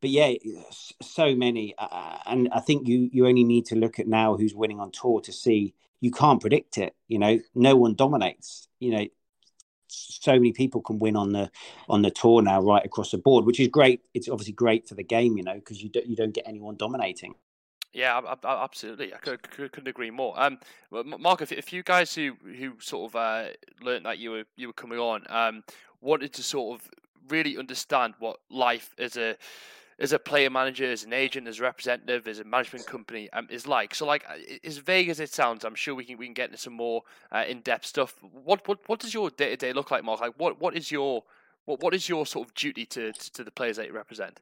but 0.00 0.08
yeah, 0.08 0.32
so 1.02 1.34
many, 1.34 1.74
uh, 1.76 2.18
and 2.24 2.48
I 2.50 2.60
think 2.60 2.88
you 2.88 3.10
you 3.12 3.26
only 3.26 3.44
need 3.44 3.66
to 3.66 3.76
look 3.76 3.98
at 3.98 4.08
now 4.08 4.38
who's 4.38 4.54
winning 4.54 4.80
on 4.80 4.90
tour 4.90 5.20
to 5.20 5.32
see 5.34 5.74
you 6.00 6.10
can't 6.10 6.40
predict 6.40 6.78
it. 6.78 6.94
You 7.08 7.18
know, 7.18 7.40
no 7.54 7.76
one 7.76 7.94
dominates. 7.94 8.68
You 8.80 8.90
know, 8.92 9.06
so 9.96 10.32
many 10.32 10.52
people 10.52 10.80
can 10.80 10.98
win 10.98 11.16
on 11.16 11.32
the 11.32 11.50
on 11.88 12.02
the 12.02 12.10
tour 12.10 12.42
now 12.42 12.60
right 12.60 12.84
across 12.84 13.10
the 13.10 13.18
board 13.18 13.44
which 13.44 13.60
is 13.60 13.68
great 13.68 14.00
it's 14.14 14.28
obviously 14.28 14.52
great 14.52 14.88
for 14.88 14.94
the 14.94 15.02
game 15.02 15.36
you 15.36 15.42
know 15.42 15.54
because 15.54 15.82
you 15.82 15.88
don't 15.88 16.06
you 16.06 16.16
don't 16.16 16.34
get 16.34 16.44
anyone 16.46 16.76
dominating 16.76 17.34
yeah, 17.96 18.20
absolutely. 18.44 19.14
I 19.14 19.16
could, 19.16 19.40
not 19.58 19.88
agree 19.88 20.10
more. 20.10 20.38
Um, 20.38 20.58
Mark, 20.90 21.40
if, 21.40 21.50
if 21.50 21.72
you 21.72 21.82
guys 21.82 22.14
who 22.14 22.36
who 22.58 22.74
sort 22.78 23.10
of 23.10 23.16
uh, 23.16 23.48
learned 23.80 24.04
that 24.04 24.18
you 24.18 24.32
were 24.32 24.44
you 24.54 24.66
were 24.66 24.74
coming 24.74 24.98
on, 24.98 25.24
um, 25.30 25.64
wanted 26.02 26.34
to 26.34 26.42
sort 26.42 26.78
of 26.78 26.90
really 27.28 27.56
understand 27.56 28.12
what 28.18 28.40
life 28.50 28.94
as 28.98 29.16
a 29.16 29.36
as 29.98 30.12
a 30.12 30.18
player 30.18 30.50
manager, 30.50 30.90
as 30.90 31.04
an 31.04 31.12
agent, 31.12 31.48
as 31.48 31.58
a 31.58 31.62
representative, 31.62 32.28
as 32.28 32.38
a 32.38 32.44
management 32.44 32.86
company 32.86 33.30
um, 33.32 33.46
is 33.50 33.66
like. 33.66 33.94
So, 33.94 34.06
like 34.06 34.24
as 34.62 34.78
vague 34.78 35.08
as 35.08 35.20
it 35.20 35.32
sounds, 35.32 35.64
I'm 35.64 35.74
sure 35.74 35.94
we 35.94 36.04
can 36.04 36.18
we 36.18 36.26
can 36.26 36.34
get 36.34 36.50
into 36.50 36.58
some 36.58 36.74
more 36.74 37.02
uh, 37.32 37.44
in 37.48 37.60
depth 37.60 37.86
stuff. 37.86 38.14
What 38.20 38.66
what 38.68 38.78
what 38.86 39.00
does 39.00 39.14
your 39.14 39.30
day 39.30 39.50
to 39.50 39.56
day 39.56 39.72
look 39.72 39.90
like, 39.90 40.04
Mark? 40.04 40.20
Like 40.20 40.34
what 40.36 40.60
what 40.60 40.76
is 40.76 40.90
your 40.90 41.24
what 41.64 41.82
what 41.82 41.94
is 41.94 42.08
your 42.08 42.26
sort 42.26 42.48
of 42.48 42.54
duty 42.54 42.84
to 42.86 43.12
to 43.12 43.42
the 43.42 43.50
players 43.50 43.76
that 43.76 43.86
you 43.86 43.92
represent? 43.92 44.40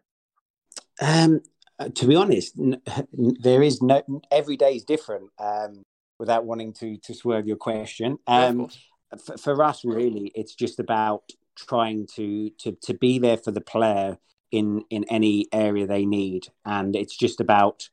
Um, 1.01 1.41
uh, 1.79 1.89
to 1.89 2.07
be 2.07 2.17
honest, 2.17 2.59
n- 2.59 2.81
there 3.13 3.63
is 3.63 3.81
no 3.81 4.03
every 4.31 4.57
day 4.57 4.75
is 4.75 4.85
different. 4.85 5.31
Um, 5.39 5.83
without 6.19 6.45
wanting 6.45 6.73
to 6.73 6.97
to 6.97 7.15
swerve 7.15 7.47
your 7.47 7.57
question, 7.57 8.19
um, 8.27 8.61
yeah, 8.61 9.19
for, 9.25 9.37
for 9.37 9.63
us, 9.63 9.85
really, 9.85 10.33
it's 10.35 10.55
just 10.55 10.81
about 10.81 11.23
trying 11.57 12.09
to 12.17 12.51
to 12.59 12.73
to 12.83 12.95
be 12.95 13.21
there 13.21 13.37
for 13.37 13.53
the 13.53 13.61
player 13.61 14.19
in 14.55 14.85
in 14.91 15.05
any 15.05 15.47
area 15.53 15.87
they 15.87 16.07
need. 16.07 16.49
And 16.65 16.97
it's 16.97 17.17
just 17.17 17.41
about 17.41 17.89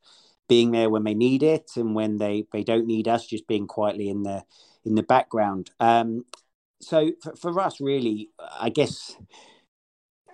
being 0.47 0.71
there 0.71 0.89
when 0.89 1.04
they 1.04 1.13
need 1.13 1.43
it 1.43 1.71
and 1.76 1.95
when 1.95 2.17
they 2.17 2.45
they 2.52 2.63
don't 2.63 2.88
need 2.88 3.08
us 3.08 3.26
just 3.26 3.47
being 3.47 3.67
quietly 3.67 4.10
in 4.10 4.24
the 4.24 4.43
in 4.86 4.95
the 4.95 5.04
background. 5.04 5.71
Um 5.80 6.26
so 6.82 7.12
for, 7.21 7.36
for 7.36 7.60
us 7.60 7.80
really 7.80 8.30
i 8.60 8.69
guess 8.69 9.15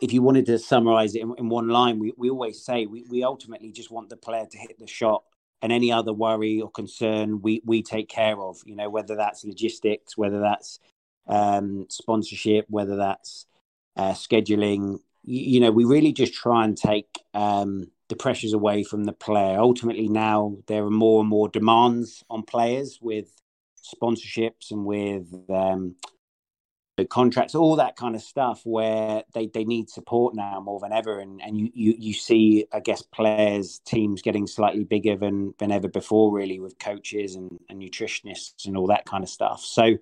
if 0.01 0.13
you 0.13 0.21
wanted 0.21 0.45
to 0.45 0.57
summarize 0.57 1.15
it 1.15 1.21
in, 1.21 1.33
in 1.37 1.49
one 1.49 1.67
line 1.67 1.99
we, 1.99 2.13
we 2.17 2.29
always 2.29 2.63
say 2.63 2.85
we, 2.85 3.05
we 3.09 3.23
ultimately 3.23 3.71
just 3.71 3.91
want 3.91 4.09
the 4.09 4.17
player 4.17 4.45
to 4.49 4.57
hit 4.57 4.77
the 4.79 4.87
shot 4.87 5.23
and 5.61 5.71
any 5.71 5.91
other 5.91 6.13
worry 6.13 6.61
or 6.61 6.69
concern 6.71 7.41
we 7.41 7.61
we 7.65 7.83
take 7.83 8.09
care 8.09 8.39
of 8.39 8.57
you 8.65 8.75
know 8.75 8.89
whether 8.89 9.15
that's 9.15 9.43
logistics 9.43 10.17
whether 10.17 10.39
that's 10.39 10.79
um, 11.27 11.85
sponsorship 11.89 12.65
whether 12.69 12.95
that's 12.95 13.47
uh, 13.97 14.13
scheduling 14.13 14.99
you 15.27 15.59
know, 15.59 15.71
we 15.71 15.83
really 15.83 16.13
just 16.13 16.33
try 16.33 16.63
and 16.63 16.77
take 16.77 17.19
um, 17.33 17.91
the 18.07 18.15
pressures 18.15 18.53
away 18.53 18.83
from 18.83 19.03
the 19.03 19.11
player. 19.11 19.59
Ultimately, 19.59 20.07
now 20.07 20.57
there 20.67 20.85
are 20.85 20.89
more 20.89 21.19
and 21.19 21.29
more 21.29 21.49
demands 21.49 22.23
on 22.29 22.43
players 22.43 22.99
with 23.01 23.27
sponsorships 23.83 24.71
and 24.71 24.85
with 24.85 25.27
um, 25.49 25.95
contracts, 27.09 27.55
all 27.55 27.75
that 27.75 27.97
kind 27.97 28.15
of 28.15 28.21
stuff, 28.21 28.61
where 28.63 29.23
they, 29.33 29.47
they 29.47 29.65
need 29.65 29.89
support 29.89 30.33
now 30.33 30.61
more 30.61 30.79
than 30.79 30.93
ever. 30.93 31.19
And 31.19 31.41
and 31.41 31.59
you, 31.59 31.69
you 31.73 31.95
you 31.99 32.13
see, 32.13 32.65
I 32.71 32.79
guess, 32.79 33.01
players 33.01 33.79
teams 33.85 34.21
getting 34.21 34.47
slightly 34.47 34.85
bigger 34.85 35.17
than 35.17 35.53
than 35.59 35.73
ever 35.73 35.89
before, 35.89 36.31
really, 36.31 36.61
with 36.61 36.79
coaches 36.79 37.35
and, 37.35 37.59
and 37.69 37.81
nutritionists 37.81 38.65
and 38.65 38.77
all 38.77 38.87
that 38.87 39.05
kind 39.05 39.23
of 39.23 39.29
stuff. 39.29 39.61
So. 39.61 39.97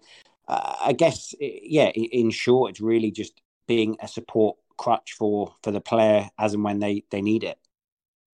Uh, 0.48 0.76
I 0.86 0.94
guess, 0.94 1.34
yeah. 1.40 1.88
In 1.88 2.30
short, 2.30 2.70
it's 2.70 2.80
really 2.80 3.10
just 3.10 3.42
being 3.68 3.98
a 4.00 4.08
support 4.08 4.58
crutch 4.78 5.14
for 5.14 5.56
for 5.64 5.72
the 5.72 5.82
player 5.82 6.30
as 6.40 6.54
and 6.54 6.64
when 6.64 6.80
they 6.80 7.04
they 7.10 7.22
need 7.22 7.44
it. 7.44 7.58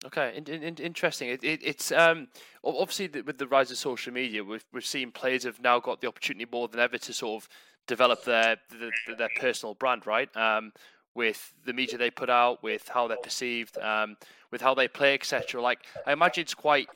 Okay, 0.07 0.33
in, 0.35 0.46
in, 0.46 0.76
interesting. 0.76 1.29
It, 1.29 1.44
it, 1.44 1.61
it's 1.62 1.92
um, 1.92 2.29
obviously 2.64 3.20
with 3.20 3.37
the 3.37 3.46
rise 3.46 3.70
of 3.70 3.76
social 3.76 4.12
media, 4.12 4.42
we've 4.42 4.64
we've 4.72 4.85
seen 4.85 5.12
players 5.12 5.44
have 5.44 5.61
now 5.61 5.79
got 5.79 6.00
the 6.00 6.09
opportunity 6.09 6.46
more 6.50 6.68
than 6.68 6.81
ever 6.81 6.96
to 6.96 7.12
sort 7.12 7.42
of 7.42 7.48
develop 7.87 8.24
their 8.24 8.57
their, 8.70 9.16
their 9.16 9.29
personal 9.38 9.74
brand, 9.74 10.07
right? 10.07 10.35
Um, 10.37 10.72
with 11.14 11.53
the 11.66 11.72
media 11.72 11.98
they 11.98 12.11
put 12.11 12.31
out, 12.31 12.62
with 12.62 12.88
how 12.88 13.09
they're 13.09 13.18
perceived, 13.18 13.76
um, 13.79 14.16
with 14.50 14.62
how 14.62 14.74
they 14.74 14.88
play, 14.88 15.12
etc. 15.12 15.61
Like 15.61 15.81
I 16.07 16.12
imagine 16.12 16.42
it's 16.42 16.55
quite 16.55 16.88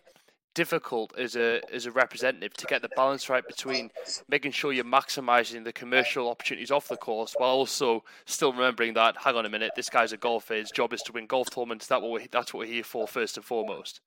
difficult 0.55 1.13
as 1.19 1.37
a 1.37 1.61
as 1.73 1.87
a 1.87 1.91
representative 1.91 2.55
to 2.55 2.67
get 2.67 2.81
the 2.83 2.89
balance 2.97 3.29
right 3.29 3.47
between 3.47 3.91
making 4.29 4.53
sure 4.53 4.73
you're 4.73 4.85
maximizing 4.85 5.65
the 5.65 5.73
commercial 5.73 6.29
opportunities 6.29 6.71
off 6.71 6.89
the 6.89 6.97
course 6.97 7.35
while 7.39 7.51
also 7.51 8.03
still 8.25 8.53
remembering 8.53 8.95
that 8.95 9.17
hang 9.17 9.35
on 9.35 9.47
a 9.47 9.51
minute 9.51 9.73
this 9.75 9.91
guy's 9.91 10.13
a 10.13 10.17
golfer 10.17 10.55
his 10.55 10.71
job 10.71 10.93
is 10.93 11.03
to 11.03 11.13
win 11.13 11.27
golf 11.27 11.51
tournaments 11.51 11.87
that 11.89 12.01
what 12.01 12.23
that's 12.31 12.55
what 12.55 12.61
we're 12.61 12.73
here 12.73 12.85
for 12.85 13.07
first 13.07 13.37
and 13.37 13.45
foremost. 13.45 14.01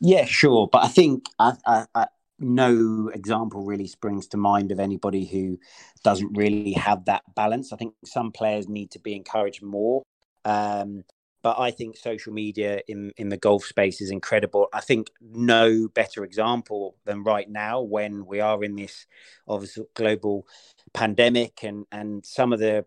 Yeah 0.00 0.24
sure 0.24 0.68
but 0.70 0.84
i 0.84 0.88
think 0.88 1.24
I, 1.38 1.52
I, 1.66 1.86
I, 1.94 2.06
no 2.40 3.10
example 3.14 3.64
really 3.64 3.86
springs 3.86 4.26
to 4.28 4.36
mind 4.36 4.72
of 4.72 4.80
anybody 4.80 5.26
who 5.26 5.58
doesn't 6.02 6.36
really 6.36 6.72
have 6.72 7.04
that 7.04 7.22
balance. 7.34 7.72
I 7.72 7.76
think 7.76 7.94
some 8.04 8.32
players 8.32 8.68
need 8.68 8.90
to 8.92 8.98
be 8.98 9.14
encouraged 9.14 9.62
more. 9.62 10.02
Um, 10.44 11.04
but 11.42 11.58
I 11.58 11.70
think 11.70 11.96
social 11.96 12.32
media 12.32 12.80
in 12.88 13.12
in 13.16 13.28
the 13.28 13.36
golf 13.36 13.64
space 13.64 14.00
is 14.00 14.10
incredible. 14.10 14.68
I 14.72 14.80
think 14.80 15.10
no 15.20 15.88
better 15.88 16.24
example 16.24 16.96
than 17.04 17.24
right 17.24 17.48
now 17.48 17.80
when 17.80 18.26
we 18.26 18.40
are 18.40 18.62
in 18.62 18.76
this 18.76 19.06
obviously 19.48 19.86
global 19.94 20.46
pandemic 20.92 21.62
and 21.62 21.86
and 21.92 22.24
some 22.24 22.52
of 22.52 22.58
the 22.58 22.84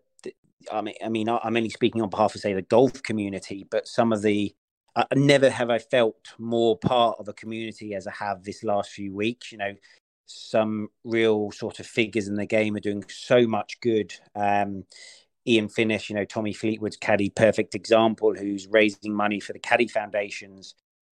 I 0.70 0.80
mean 0.80 0.94
I 1.04 1.08
mean 1.08 1.28
I'm 1.28 1.56
only 1.56 1.70
speaking 1.70 2.02
on 2.02 2.10
behalf 2.10 2.34
of 2.34 2.40
say 2.40 2.54
the 2.54 2.62
golf 2.62 3.02
community, 3.02 3.66
but 3.70 3.88
some 3.88 4.12
of 4.12 4.22
the 4.22 4.54
I 4.96 5.06
never 5.14 5.50
have 5.50 5.70
I 5.70 5.78
felt 5.78 6.34
more 6.38 6.78
part 6.78 7.16
of 7.18 7.28
a 7.28 7.32
community 7.32 7.94
as 7.94 8.06
I 8.06 8.12
have 8.12 8.44
this 8.44 8.62
last 8.62 8.90
few 8.90 9.12
weeks. 9.12 9.50
You 9.50 9.58
know, 9.58 9.74
some 10.26 10.88
real 11.02 11.50
sort 11.50 11.80
of 11.80 11.86
figures 11.86 12.28
in 12.28 12.36
the 12.36 12.46
game 12.46 12.76
are 12.76 12.80
doing 12.80 13.04
so 13.08 13.46
much 13.46 13.80
good. 13.80 14.14
Um, 14.36 14.84
Ian 15.46 15.68
Finnis, 15.68 16.08
you 16.08 16.16
know, 16.16 16.24
Tommy 16.24 16.52
Fleetwood's 16.52 16.96
caddy, 16.96 17.30
perfect 17.30 17.74
example, 17.74 18.34
who's 18.34 18.66
raising 18.68 19.14
money 19.14 19.40
for 19.40 19.52
the 19.52 19.58
caddy 19.58 19.88
foundations. 19.88 20.74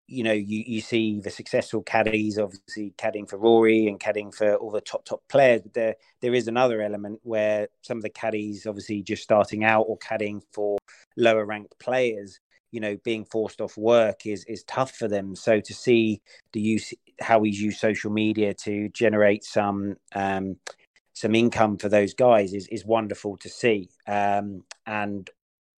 You 0.08 0.24
know, 0.24 0.34
you, 0.34 0.64
you 0.68 0.82
see 0.82 1.20
the 1.20 1.32
successful 1.32 1.82
caddies, 1.82 2.38
obviously 2.38 2.94
caddying 2.98 3.28
for 3.30 3.38
Rory 3.38 3.88
and 3.88 4.00
caddying 4.00 4.34
for 4.34 4.56
all 4.56 4.72
the 4.72 4.82
top 4.82 5.06
top 5.06 5.22
players. 5.30 5.62
But 5.62 5.74
there 5.74 5.96
there 6.22 6.34
is 6.34 6.48
another 6.48 6.82
element 6.82 7.20
where 7.24 7.68
some 7.82 7.98
of 7.98 8.04
the 8.04 8.10
caddies, 8.10 8.68
obviously 8.68 9.02
just 9.02 9.24
starting 9.24 9.64
out 9.64 9.86
or 9.88 9.98
caddying 9.98 10.42
for 10.54 10.78
lower 11.18 11.46
ranked 11.46 11.78
players, 11.80 12.40
you 12.72 12.80
know, 12.82 12.98
being 13.04 13.26
forced 13.26 13.62
off 13.62 13.78
work 13.78 14.26
is 14.26 14.44
is 14.46 14.64
tough 14.66 14.92
for 14.92 15.08
them. 15.08 15.36
So 15.36 15.60
to 15.60 15.74
see 15.74 16.22
the 16.54 16.62
use 16.62 16.94
how 17.20 17.42
he's 17.44 17.62
used 17.62 17.80
social 17.80 18.12
media 18.12 18.54
to 18.54 18.90
generate 18.90 19.44
some 19.44 19.96
um, 20.14 20.58
some 21.16 21.34
income 21.34 21.78
for 21.78 21.90
those 21.90 22.14
guys 22.14 22.54
is 22.54 22.68
is 22.68 22.86
wonderful 22.86 23.38
to 23.38 23.50
see. 23.50 23.90
Um, 24.08 24.64
and 24.86 25.30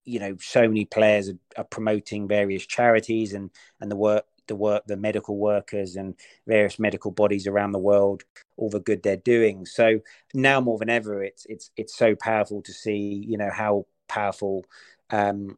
you 0.04 0.19
know, 0.19 0.36
so 0.39 0.67
many 0.67 0.86
players 0.86 1.30
are, 1.30 1.38
are, 1.58 1.63
promoting 1.65 2.28
various 2.28 2.65
charities 2.65 3.34
and 3.34 3.52
and 3.80 3.89
the 3.89 3.95
work 3.95 4.26
the 4.47 4.56
work 4.56 4.84
the 4.88 4.97
medical 4.97 5.38
workers 5.38 5.95
and 5.95 6.15
various 6.47 6.80
medical 6.80 7.12
bodies 7.12 7.47
around 7.47 7.71
the 7.73 7.80
world 7.80 8.23
all 8.56 8.69
the 8.69 8.80
good 8.80 9.04
they're 9.04 9.17
doing 9.17 9.65
so 9.65 10.00
now 10.34 10.62
more 10.62 10.78
than 10.78 10.89
ever 10.89 11.21
it's 11.21 11.45
it's 11.50 11.69
it's 11.76 11.93
so 11.93 12.15
powerful 12.15 12.62
to 12.62 12.71
see 12.71 13.26
you 13.28 13.38
know 13.38 13.50
how 13.52 13.86
powerful 14.08 14.63
um, 15.10 15.58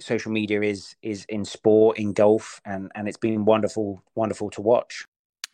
social 0.00 0.32
media 0.32 0.60
is 0.62 0.96
is 1.00 1.24
in 1.28 1.44
sport 1.44 1.96
in 1.96 2.12
golf 2.12 2.60
and 2.64 2.90
and 2.96 3.06
it's 3.06 3.16
been 3.16 3.44
wonderful 3.44 4.02
wonderful 4.16 4.50
to 4.50 4.60
watch 4.60 5.04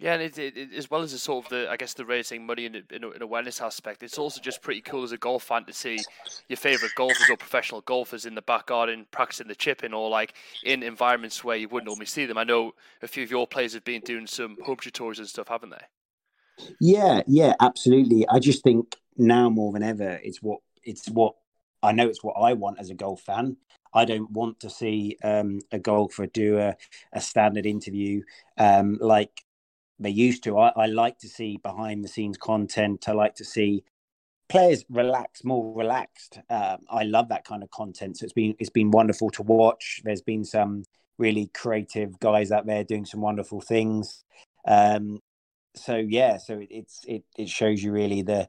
yeah, 0.05 0.13
and 0.13 0.23
it, 0.23 0.39
it, 0.39 0.75
as 0.75 0.91
well 0.91 1.01
as 1.01 1.13
the 1.13 1.19
sort 1.19 1.47
of 1.47 1.51
the, 1.51 1.71
I 1.71 1.79
guess 1.79 1.95
the 1.95 2.05
raising 2.05 2.45
money 2.45 2.67
in, 2.67 2.83
in 2.91 3.23
awareness 3.23 3.63
aspect, 3.63 4.03
it's 4.03 4.19
also 4.19 4.39
just 4.39 4.61
pretty 4.61 4.83
cool 4.83 5.03
as 5.03 5.13
a 5.13 5.17
golf 5.17 5.45
fan 5.45 5.65
to 5.65 5.73
see 5.73 5.99
your 6.47 6.59
favorite 6.59 6.93
golfers 6.95 7.31
or 7.31 7.39
professional 7.39 7.81
golfers 7.81 8.27
in 8.27 8.35
the 8.35 8.43
back 8.43 8.67
garden 8.67 9.07
practicing 9.13 9.49
the 9.49 9.55
chipping, 9.55 9.95
or 9.95 10.11
like 10.11 10.35
in 10.63 10.83
environments 10.83 11.43
where 11.43 11.57
you 11.57 11.71
wouldn't 11.71 11.87
normally 11.87 12.05
see 12.05 12.27
them. 12.27 12.37
I 12.37 12.45
know 12.45 12.75
a 13.01 13.09
few 13.09 13.23
of 13.23 13.31
your 13.31 13.47
players 13.47 13.73
have 13.73 13.85
been 13.85 14.03
doing 14.03 14.27
some 14.27 14.59
home 14.63 14.77
tutorials 14.77 15.17
and 15.17 15.27
stuff, 15.27 15.49
haven't 15.49 15.71
they? 15.71 16.75
Yeah, 16.83 17.23
yeah, 17.27 17.55
absolutely. 17.63 18.29
I 18.29 18.41
just 18.41 18.63
think 18.63 18.97
now 19.17 19.49
more 19.49 19.73
than 19.73 19.83
ever, 19.83 20.21
it's 20.23 20.43
what 20.43 20.59
it's 20.83 21.09
what 21.09 21.35
I 21.83 21.93
know. 21.93 22.09
It's 22.09 22.23
what 22.23 22.35
I 22.35 22.53
want 22.53 22.79
as 22.79 22.91
a 22.91 22.95
golf 22.95 23.23
fan. 23.23 23.57
I 23.95 24.05
don't 24.05 24.31
want 24.31 24.61
to 24.61 24.69
see 24.69 25.17
um, 25.25 25.61
a 25.73 25.79
golfer 25.79 26.27
do 26.27 26.59
a, 26.59 26.77
a 27.15 27.23
standard 27.23 27.65
interview 27.65 28.23
um, 28.59 28.99
like 29.01 29.31
they 29.99 30.11
used 30.11 30.43
to. 30.45 30.59
I, 30.59 30.73
I 30.77 30.87
like 30.87 31.19
to 31.19 31.29
see 31.29 31.59
behind 31.63 32.05
the 32.05 32.09
scenes 32.09 32.37
content. 32.37 33.09
I 33.09 33.13
like 33.13 33.35
to 33.37 33.45
see 33.45 33.85
players 34.49 34.85
relax 34.91 35.45
more 35.45 35.75
relaxed. 35.75 36.39
Uh, 36.51 36.77
I 36.91 37.05
love 37.05 37.29
that 37.29 37.45
kind 37.45 37.63
of 37.63 37.71
content. 37.71 38.19
So 38.19 38.25
it's 38.25 38.33
been 38.33 38.55
it's 38.59 38.71
been 38.71 38.91
wonderful 38.91 39.31
to 39.31 39.43
watch. 39.43 40.01
There's 40.05 40.23
been 40.23 40.45
some 40.45 40.85
really 41.19 41.51
creative 41.55 42.19
guys 42.19 42.51
out 42.51 42.67
there 42.67 42.85
doing 42.85 43.05
some 43.05 43.21
wonderful 43.21 43.61
things. 43.61 44.25
Um, 44.67 45.21
so 45.77 45.97
yeah, 45.97 46.39
so 46.39 46.59
it, 46.59 46.69
it's 46.71 47.01
it 47.07 47.25
it 47.37 47.49
shows 47.49 47.83
you 47.83 47.93
really 47.93 48.23
the 48.23 48.49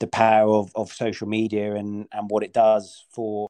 the 0.00 0.06
power 0.06 0.54
of, 0.56 0.70
of 0.74 0.92
social 0.92 1.28
media 1.28 1.74
and 1.74 2.06
and 2.12 2.30
what 2.30 2.42
it 2.42 2.52
does 2.52 3.04
for 3.10 3.48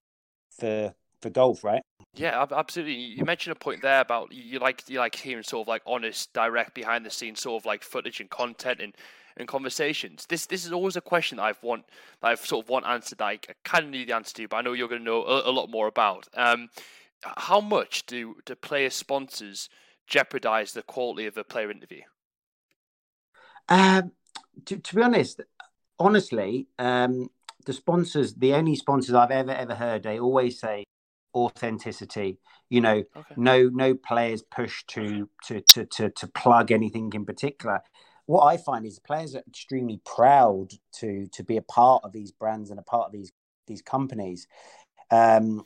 for 0.59 0.94
for 1.20 1.31
golf, 1.31 1.64
right? 1.64 1.83
Yeah, 2.16 2.46
absolutely. 2.53 2.94
You 2.94 3.24
mentioned 3.24 3.57
a 3.57 3.59
point 3.59 3.83
there 3.83 4.00
about 4.00 4.33
you 4.33 4.61
like 4.61 4.88
you 4.88 5.00
like 5.00 5.16
hearing 5.16 5.42
sort 5.42 5.64
of 5.64 5.68
like 5.68 5.83
honest, 5.85 6.33
direct, 6.33 6.74
behind 6.74 7.05
the 7.05 7.11
scenes 7.11 7.40
sort 7.40 7.61
of 7.61 7.66
like 7.66 7.83
footage 7.83 8.20
and 8.20 8.31
content 8.31 8.81
and, 8.81 8.94
and 9.37 9.48
conversations. 9.48 10.27
This 10.27 10.46
this 10.46 10.64
is 10.64 10.70
always 10.70 10.94
a 10.96 11.00
question 11.00 11.38
that 11.38 11.44
I've 11.44 11.62
want 11.62 11.87
that 12.20 12.29
I've 12.29 12.44
sort 12.46 12.64
of 12.64 12.68
want 12.68 12.87
answered 12.87 13.18
that 13.18 13.24
I 13.24 13.38
kind 13.64 13.87
of 13.87 13.90
knew 13.90 14.07
the 14.07 14.14
answer 14.14 14.35
to, 14.35 14.48
but 14.48 14.59
I 14.59 14.62
know 14.62 14.74
you're 14.74 14.88
going 14.88 15.00
to 15.00 15.05
know 15.05 15.24
a, 15.24 15.50
a 15.50 15.53
lot 15.53 15.70
more 15.70 15.88
about. 15.88 16.29
Um, 16.35 16.68
how 17.37 17.61
much 17.61 18.07
do 18.07 18.37
do 18.44 18.55
player 18.55 18.90
sponsors 18.90 19.68
jeopardize 20.07 20.72
the 20.72 20.83
quality 20.83 21.27
of 21.27 21.37
a 21.37 21.42
player 21.42 21.70
interview? 21.70 22.03
Um, 23.68 24.12
to, 24.66 24.79
to 24.79 24.94
be 24.94 25.03
honest, 25.03 25.40
honestly, 25.98 26.68
um, 26.79 27.29
the 27.66 27.72
sponsors, 27.72 28.35
the 28.35 28.55
only 28.55 28.77
sponsors 28.77 29.16
I've 29.16 29.33
ever 29.33 29.50
ever 29.50 29.74
heard, 29.74 30.05
they 30.05 30.20
always 30.20 30.61
say 30.61 30.84
authenticity. 31.35 32.38
You 32.70 32.81
know, 32.81 33.05
okay. 33.16 33.35
no 33.37 33.68
no 33.73 33.94
players 33.94 34.42
push 34.42 34.85
to, 34.88 35.29
to 35.47 35.61
to 35.73 35.87
to 35.87 36.11
to 36.11 36.27
plug 36.29 36.73
anything 36.73 37.12
in 37.14 37.25
particular. 37.25 37.81
What 38.27 38.44
I 38.44 38.57
find 38.57 38.87
is 38.87 38.99
players 38.99 39.35
are 39.35 39.42
extremely 39.47 40.01
proud 40.05 40.68
to 41.01 41.27
to 41.29 41.44
be 41.44 41.57
a 41.57 41.62
part 41.62 42.05
of 42.05 42.12
these 42.12 42.33
brands 42.33 42.70
and 42.70 42.79
a 42.79 42.83
part 42.83 43.07
of 43.07 43.12
these 43.12 43.33
these 43.66 43.83
companies. 43.83 44.47
Um, 45.11 45.64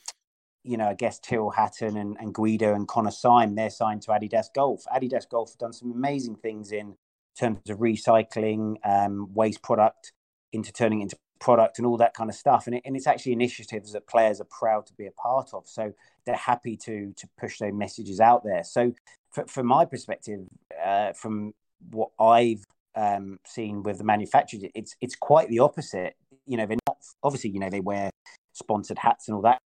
you 0.65 0.77
know, 0.77 0.89
I 0.89 0.95
guess 0.95 1.19
Tyrrell 1.19 1.51
Hatton 1.51 1.97
and, 1.97 2.17
and 2.21 2.35
Guido 2.35 2.75
and 2.75 2.87
Connor 2.87 3.11
Syme, 3.11 3.55
they're 3.55 3.71
signed 3.71 4.03
to 4.03 4.11
Adidas 4.11 4.47
Golf. 4.55 4.85
Adidas 4.93 5.29
Golf 5.29 5.51
have 5.51 5.59
done 5.59 5.73
some 5.73 5.93
amazing 5.93 6.37
things 6.37 6.73
in 6.73 6.97
terms 7.39 7.71
of 7.71 7.79
recycling 7.79 8.77
um, 8.85 9.33
waste 9.33 9.63
product 9.63 10.13
into 10.53 10.73
turning 10.73 11.01
into 11.01 11.17
product 11.39 11.79
and 11.79 11.87
all 11.87 11.97
that 11.97 12.15
kind 12.15 12.31
of 12.31 12.37
stuff. 12.37 12.67
And, 12.67 12.77
it, 12.77 12.83
and 12.85 12.97
it's 12.97 13.07
actually 13.07 13.33
initiatives 13.33 13.93
that 13.93 14.07
players 14.07 14.41
are 14.41 14.47
proud 14.51 14.87
to 14.87 14.95
be 14.95 15.07
a 15.07 15.13
part 15.13 15.51
of. 15.53 15.67
So 15.67 15.93
they're 16.25 16.37
happy 16.37 16.77
to 16.77 17.13
to 17.17 17.29
push 17.39 17.59
their 17.59 17.73
messages 17.73 18.21
out 18.21 18.45
there. 18.45 18.65
So 18.65 18.93
for, 19.31 19.47
from 19.47 19.67
my 19.67 19.85
perspective, 19.85 20.41
uh, 20.85 21.13
from 21.13 21.55
what 21.91 22.11
I've 22.19 22.65
um, 22.95 23.39
seen 23.47 23.83
with 23.83 23.99
the 23.99 24.05
manufacturers, 24.05 24.65
it's 24.75 24.97
it's 25.01 25.17
quite 25.17 25.49
the 25.49 25.61
opposite. 25.61 26.15
You 26.47 26.57
know, 26.57 26.67
they're 26.67 26.79
not 26.87 26.99
obviously. 27.23 27.51
You 27.51 27.61
know, 27.61 27.71
they 27.71 27.81
wear 27.81 28.11
sponsored 28.53 28.99
hats 28.99 29.29
and 29.29 29.37
all 29.37 29.43
that. 29.43 29.59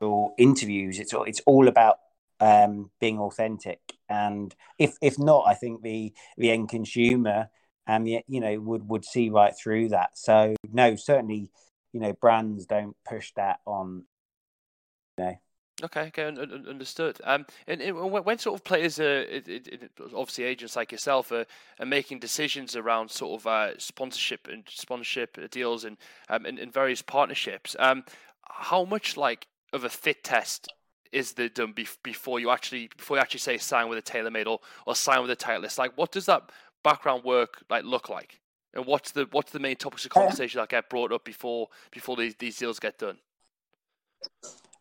Or 0.00 0.34
interviews, 0.36 0.98
it's 0.98 1.14
all 1.14 1.24
it's 1.24 1.40
all 1.46 1.68
about 1.68 1.96
um, 2.40 2.90
being 3.00 3.18
authentic. 3.18 3.80
And 4.08 4.54
if 4.78 4.96
if 5.00 5.18
not, 5.18 5.44
I 5.46 5.54
think 5.54 5.82
the 5.82 6.12
the 6.36 6.50
end 6.50 6.68
consumer 6.68 7.48
um, 7.86 8.06
you 8.06 8.22
know 8.28 8.58
would 8.60 8.88
would 8.88 9.04
see 9.04 9.30
right 9.30 9.54
through 9.56 9.90
that. 9.90 10.18
So 10.18 10.54
no, 10.72 10.96
certainly, 10.96 11.50
you 11.92 12.00
know, 12.00 12.12
brands 12.12 12.66
don't 12.66 12.96
push 13.08 13.32
that 13.36 13.60
on. 13.66 14.04
You 15.18 15.24
know. 15.24 15.36
Okay, 15.84 16.04
okay, 16.04 16.24
understood. 16.24 17.20
Um, 17.22 17.44
and, 17.66 17.82
and, 17.82 18.10
when 18.10 18.38
sort 18.38 18.58
of 18.58 18.64
players 18.64 18.98
are, 18.98 19.20
it, 19.20 19.46
it, 19.46 19.90
obviously 20.14 20.44
agents 20.44 20.74
like 20.74 20.90
yourself 20.90 21.30
are, 21.32 21.44
are 21.78 21.86
making 21.86 22.18
decisions 22.18 22.76
around 22.76 23.10
sort 23.10 23.38
of 23.38 23.46
uh, 23.46 23.78
sponsorship 23.78 24.48
and 24.50 24.64
sponsorship 24.70 25.38
deals 25.50 25.84
and 25.84 25.98
um, 26.30 26.46
and, 26.46 26.58
and 26.58 26.72
various 26.72 27.02
partnerships, 27.02 27.76
um, 27.78 28.04
how 28.48 28.84
much 28.84 29.18
like 29.18 29.48
of 29.74 29.84
a 29.84 29.90
fit 29.90 30.24
test 30.24 30.72
is 31.12 31.32
the 31.32 31.48
done 31.48 31.74
before 32.02 32.40
you 32.40 32.50
actually 32.50 32.88
before 32.96 33.18
you 33.18 33.20
actually 33.20 33.40
say 33.40 33.58
sign 33.58 33.88
with 33.88 33.98
a 33.98 34.02
TaylorMade 34.02 34.46
or, 34.46 34.60
or 34.86 34.94
sign 34.94 35.20
with 35.20 35.30
a 35.30 35.36
Titleist? 35.36 35.78
Like, 35.78 35.96
what 35.96 36.10
does 36.10 36.26
that 36.26 36.50
background 36.86 37.24
work 37.24 37.64
like 37.68 37.84
look 37.84 38.08
like? 38.08 38.40
And 38.72 38.86
what's 38.86 39.10
the 39.10 39.26
what's 39.32 39.50
the 39.50 39.58
main 39.58 39.76
topics 39.76 40.04
of 40.04 40.12
conversation 40.12 40.60
that 40.60 40.68
get 40.68 40.88
brought 40.88 41.12
up 41.12 41.24
before 41.24 41.68
before 41.90 42.14
these 42.16 42.36
these 42.36 42.56
deals 42.56 42.78
get 42.78 42.98
done? 42.98 43.18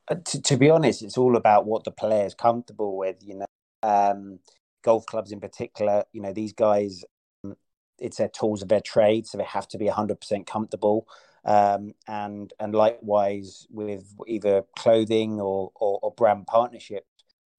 Uh, 0.08 0.16
to, 0.24 0.40
to, 0.40 0.56
be 0.56 0.70
honest, 0.70 1.02
it's 1.02 1.18
all 1.18 1.36
about 1.36 1.66
what 1.66 1.84
the 1.84 1.92
player 1.92 2.26
is 2.26 2.36
comfortable 2.36 2.96
with. 2.96 3.18
You 3.22 3.40
know, 3.40 3.46
um, 3.82 4.40
golf 4.84 5.06
clubs 5.08 5.32
in 5.32 5.40
particular. 5.40 6.04
You 6.14 6.22
know, 6.22 6.32
these 6.32 6.54
guys, 6.54 7.04
um, 7.44 7.56
it's 7.98 8.18
their 8.18 8.30
tools 8.30 8.62
of 8.62 8.68
their 8.68 8.82
trade, 8.82 9.26
so 9.26 9.40
they 9.40 9.44
have 9.46 9.68
to 9.70 9.80
be 9.80 9.88
hundred 9.88 10.22
percent 10.22 10.46
comfortable. 10.46 11.08
Um, 11.44 11.94
and 12.08 12.54
and 12.60 12.76
likewise 12.76 13.66
with 13.72 14.04
either 14.28 14.64
clothing 14.78 15.40
or, 15.42 15.72
or, 15.76 16.00
or 16.04 16.12
brand 16.12 16.46
partnership, 16.46 17.06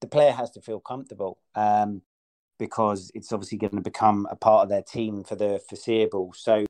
the 0.01 0.07
player 0.07 0.33
has 0.33 0.51
to 0.53 0.61
feel 0.61 0.81
comfortable. 0.81 1.39
Um, 1.57 2.03
because 2.59 3.11
it's 3.15 3.33
obviously 3.33 3.59
going 3.59 3.77
to 3.77 3.81
become 3.81 4.27
a 4.31 4.37
part 4.37 4.65
of 4.65 4.69
their 4.69 4.83
team 4.83 5.25
for 5.25 5.37
the 5.37 5.61
foreseeable. 5.69 6.33
So, 6.35 6.67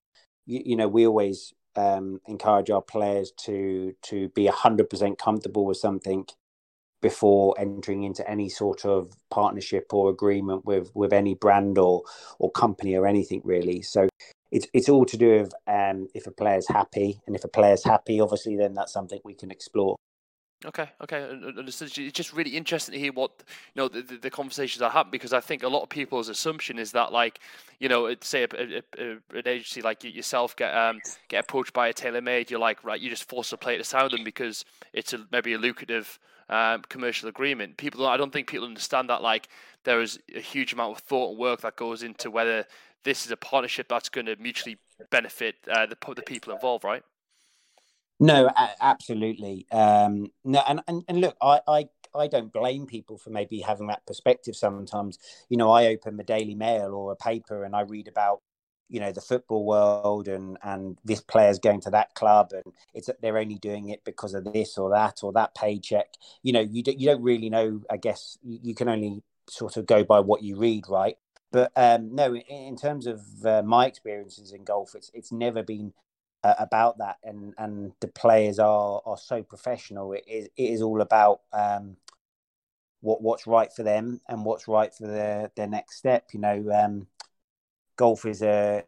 you, 0.47 0.63
you 0.65 0.77
know, 0.77 0.89
we 0.89 1.07
always 1.07 1.53
um, 1.77 2.21
encourage 2.27 2.71
our 2.71 2.83
players 2.83 3.33
to 3.45 3.95
to 4.03 4.29
be 4.31 4.47
hundred 4.47 4.91
percent 4.91 5.19
comfortable 5.19 5.65
with 5.67 5.77
something 5.79 6.27
before 7.03 7.55
entering 7.59 8.03
into 8.05 8.29
any 8.29 8.49
sort 8.49 8.85
of 8.85 9.13
partnership 9.31 9.93
or 9.93 10.11
agreement 10.11 10.65
with 10.65 10.91
with 10.95 11.13
any 11.13 11.35
brand 11.35 11.79
or 11.79 12.03
or 12.39 12.51
company 12.51 12.97
or 12.97 13.07
anything 13.07 13.43
really. 13.45 13.83
So 13.83 14.09
it's 14.51 14.67
it's 14.73 14.89
all 14.89 15.05
to 15.07 15.17
do 15.17 15.41
with 15.41 15.53
um, 15.67 16.09
if 16.15 16.27
a 16.27 16.31
player's 16.31 16.69
happy, 16.69 17.21
and 17.27 17.37
if 17.37 17.45
a 17.45 17.49
player's 17.49 17.85
happy, 17.85 18.21
obviously, 18.21 18.57
then 18.57 18.75
that's 18.75 18.93
something 18.93 19.21
we 19.25 19.35
can 19.35 19.51
explore. 19.51 19.97
Okay, 20.67 20.89
okay, 21.01 21.23
understood. 21.31 21.97
It's 21.97 22.13
just 22.13 22.33
really 22.33 22.51
interesting 22.51 22.95
to 22.95 22.99
hear 22.99 23.13
what 23.13 23.31
you 23.75 23.83
know 23.83 23.87
the, 23.89 24.03
the, 24.03 24.17
the, 24.17 24.31
conversations 24.31 24.83
are 24.83 24.91
happening 24.91 25.13
because 25.13 25.33
I 25.33 25.39
think 25.39 25.63
a 25.63 25.69
lot 25.69 25.85
of 25.85 25.89
people's 25.89 26.29
assumption 26.29 26.77
is 26.77 26.91
that 26.91 27.13
like 27.13 27.39
you 27.79 27.89
know 27.89 28.13
say 28.21 28.43
a, 28.43 28.49
a, 28.53 28.83
a, 28.99 29.39
an 29.39 29.47
agency 29.47 29.81
like 29.81 30.03
yourself 30.03 30.57
get 30.57 30.77
um 30.77 31.01
get 31.29 31.45
approached 31.45 31.73
by 31.73 31.87
a 31.87 31.95
TaylorMade, 31.95 32.51
you're 32.51 32.59
like 32.59 32.83
right, 32.83 33.01
you 33.01 33.09
just 33.09 33.29
force 33.29 33.51
the 33.51 33.57
player 33.57 33.79
to 33.79 33.85
sign 33.85 34.11
them 34.11 34.25
because 34.25 34.65
it's 34.93 35.13
a, 35.13 35.25
maybe 35.31 35.53
a 35.53 35.59
lucrative 35.59 36.19
um, 36.49 36.83
commercial 36.89 37.29
agreement. 37.29 37.77
People, 37.77 38.07
I 38.07 38.17
don't 38.17 38.33
think 38.33 38.49
people 38.49 38.67
understand 38.67 39.09
that 39.09 39.23
like 39.23 39.49
there 39.85 40.01
is 40.01 40.19
a 40.35 40.41
huge 40.41 40.73
amount 40.73 40.99
of 40.99 41.05
thought 41.05 41.31
and 41.31 41.39
work 41.39 41.61
that 41.61 41.77
goes 41.77 42.03
into 42.03 42.29
whether 42.29 42.67
this 43.05 43.25
is 43.25 43.31
a 43.31 43.37
partnership 43.37 43.87
that's 43.89 44.09
going 44.09 44.27
to 44.27 44.35
mutually 44.37 44.79
benefit 45.11 45.55
uh, 45.71 45.87
the 45.87 45.97
the 46.15 46.23
people 46.23 46.53
involved, 46.53 46.83
right? 46.83 47.05
No, 48.19 48.47
a- 48.49 48.77
absolutely. 48.81 49.67
Um, 49.71 50.29
no, 50.45 50.63
and, 50.67 50.81
and 50.89 51.05
and 51.09 51.21
look, 51.21 51.37
I, 51.43 51.61
I 51.69 51.89
I 52.15 52.27
don't 52.29 52.53
blame 52.53 52.87
people 52.87 53.19
for 53.19 53.31
maybe 53.31 53.61
having 53.61 53.89
that 53.89 54.07
perspective. 54.07 54.57
Sometimes, 54.57 55.19
you 55.51 55.57
know, 55.59 55.71
I 55.71 55.87
open 55.89 56.17
the 56.17 56.25
Daily 56.25 56.55
Mail 56.55 56.95
or 56.95 57.13
a 57.13 57.17
paper 57.17 57.65
and 57.65 57.77
I 57.77 57.83
read 57.83 58.09
about, 58.09 58.41
you 58.89 59.01
know, 59.01 59.13
the 59.13 59.21
football 59.21 59.67
world 59.67 60.29
and 60.29 60.57
and 60.63 60.99
this 61.05 61.21
player's 61.21 61.59
going 61.59 61.81
to 61.83 61.91
that 61.91 62.15
club 62.15 62.53
and 62.55 62.73
it's 62.95 63.11
they're 63.21 63.37
only 63.39 63.57
doing 63.59 63.91
it 63.91 64.03
because 64.05 64.33
of 64.33 64.45
this 64.51 64.79
or 64.79 64.91
that 64.91 65.19
or 65.23 65.33
that 65.35 65.55
paycheck. 65.55 66.09
You 66.43 66.53
know, 66.55 66.61
you 66.61 66.83
don't 66.83 66.99
you 66.99 67.07
don't 67.09 67.23
really 67.23 67.51
know. 67.51 67.83
I 67.91 67.99
guess 67.99 68.39
you 68.43 68.75
can 68.75 68.89
only 68.89 69.23
sort 69.51 69.77
of 69.77 69.85
go 69.87 70.05
by 70.05 70.21
what 70.21 70.43
you 70.43 70.57
read, 70.57 70.85
right? 70.89 71.17
But 71.53 71.71
um, 71.77 72.15
no, 72.15 72.35
in, 72.35 72.41
in 72.43 72.77
terms 72.77 73.07
of 73.07 73.21
uh, 73.45 73.63
my 73.63 73.87
experiences 73.87 74.53
in 74.53 74.65
golf, 74.65 74.95
it's 74.95 75.11
it's 75.13 75.33
never 75.33 75.63
been 75.63 75.93
uh, 76.47 76.55
about 76.61 76.99
that, 76.99 77.17
and 77.25 77.55
and 77.59 77.93
the 78.01 78.07
players 78.09 78.59
are 78.61 79.03
are 79.05 79.19
so 79.19 79.43
professional. 79.43 80.13
It 80.13 80.25
is 80.29 80.49
it 80.57 80.71
is 80.71 80.81
all 80.81 81.01
about 81.01 81.41
um, 81.53 81.97
what 83.01 83.21
what's 83.21 83.49
right 83.49 83.73
for 83.73 83.83
them 83.83 84.21
and 84.29 84.45
what's 84.45 84.69
right 84.69 84.95
for 84.95 85.09
their 85.09 85.51
their 85.57 85.67
next 85.67 85.97
step. 85.97 86.29
You 86.33 86.41
know, 86.41 86.71
um, 86.73 87.09
golf 87.97 88.25
is 88.25 88.43
a 88.43 88.85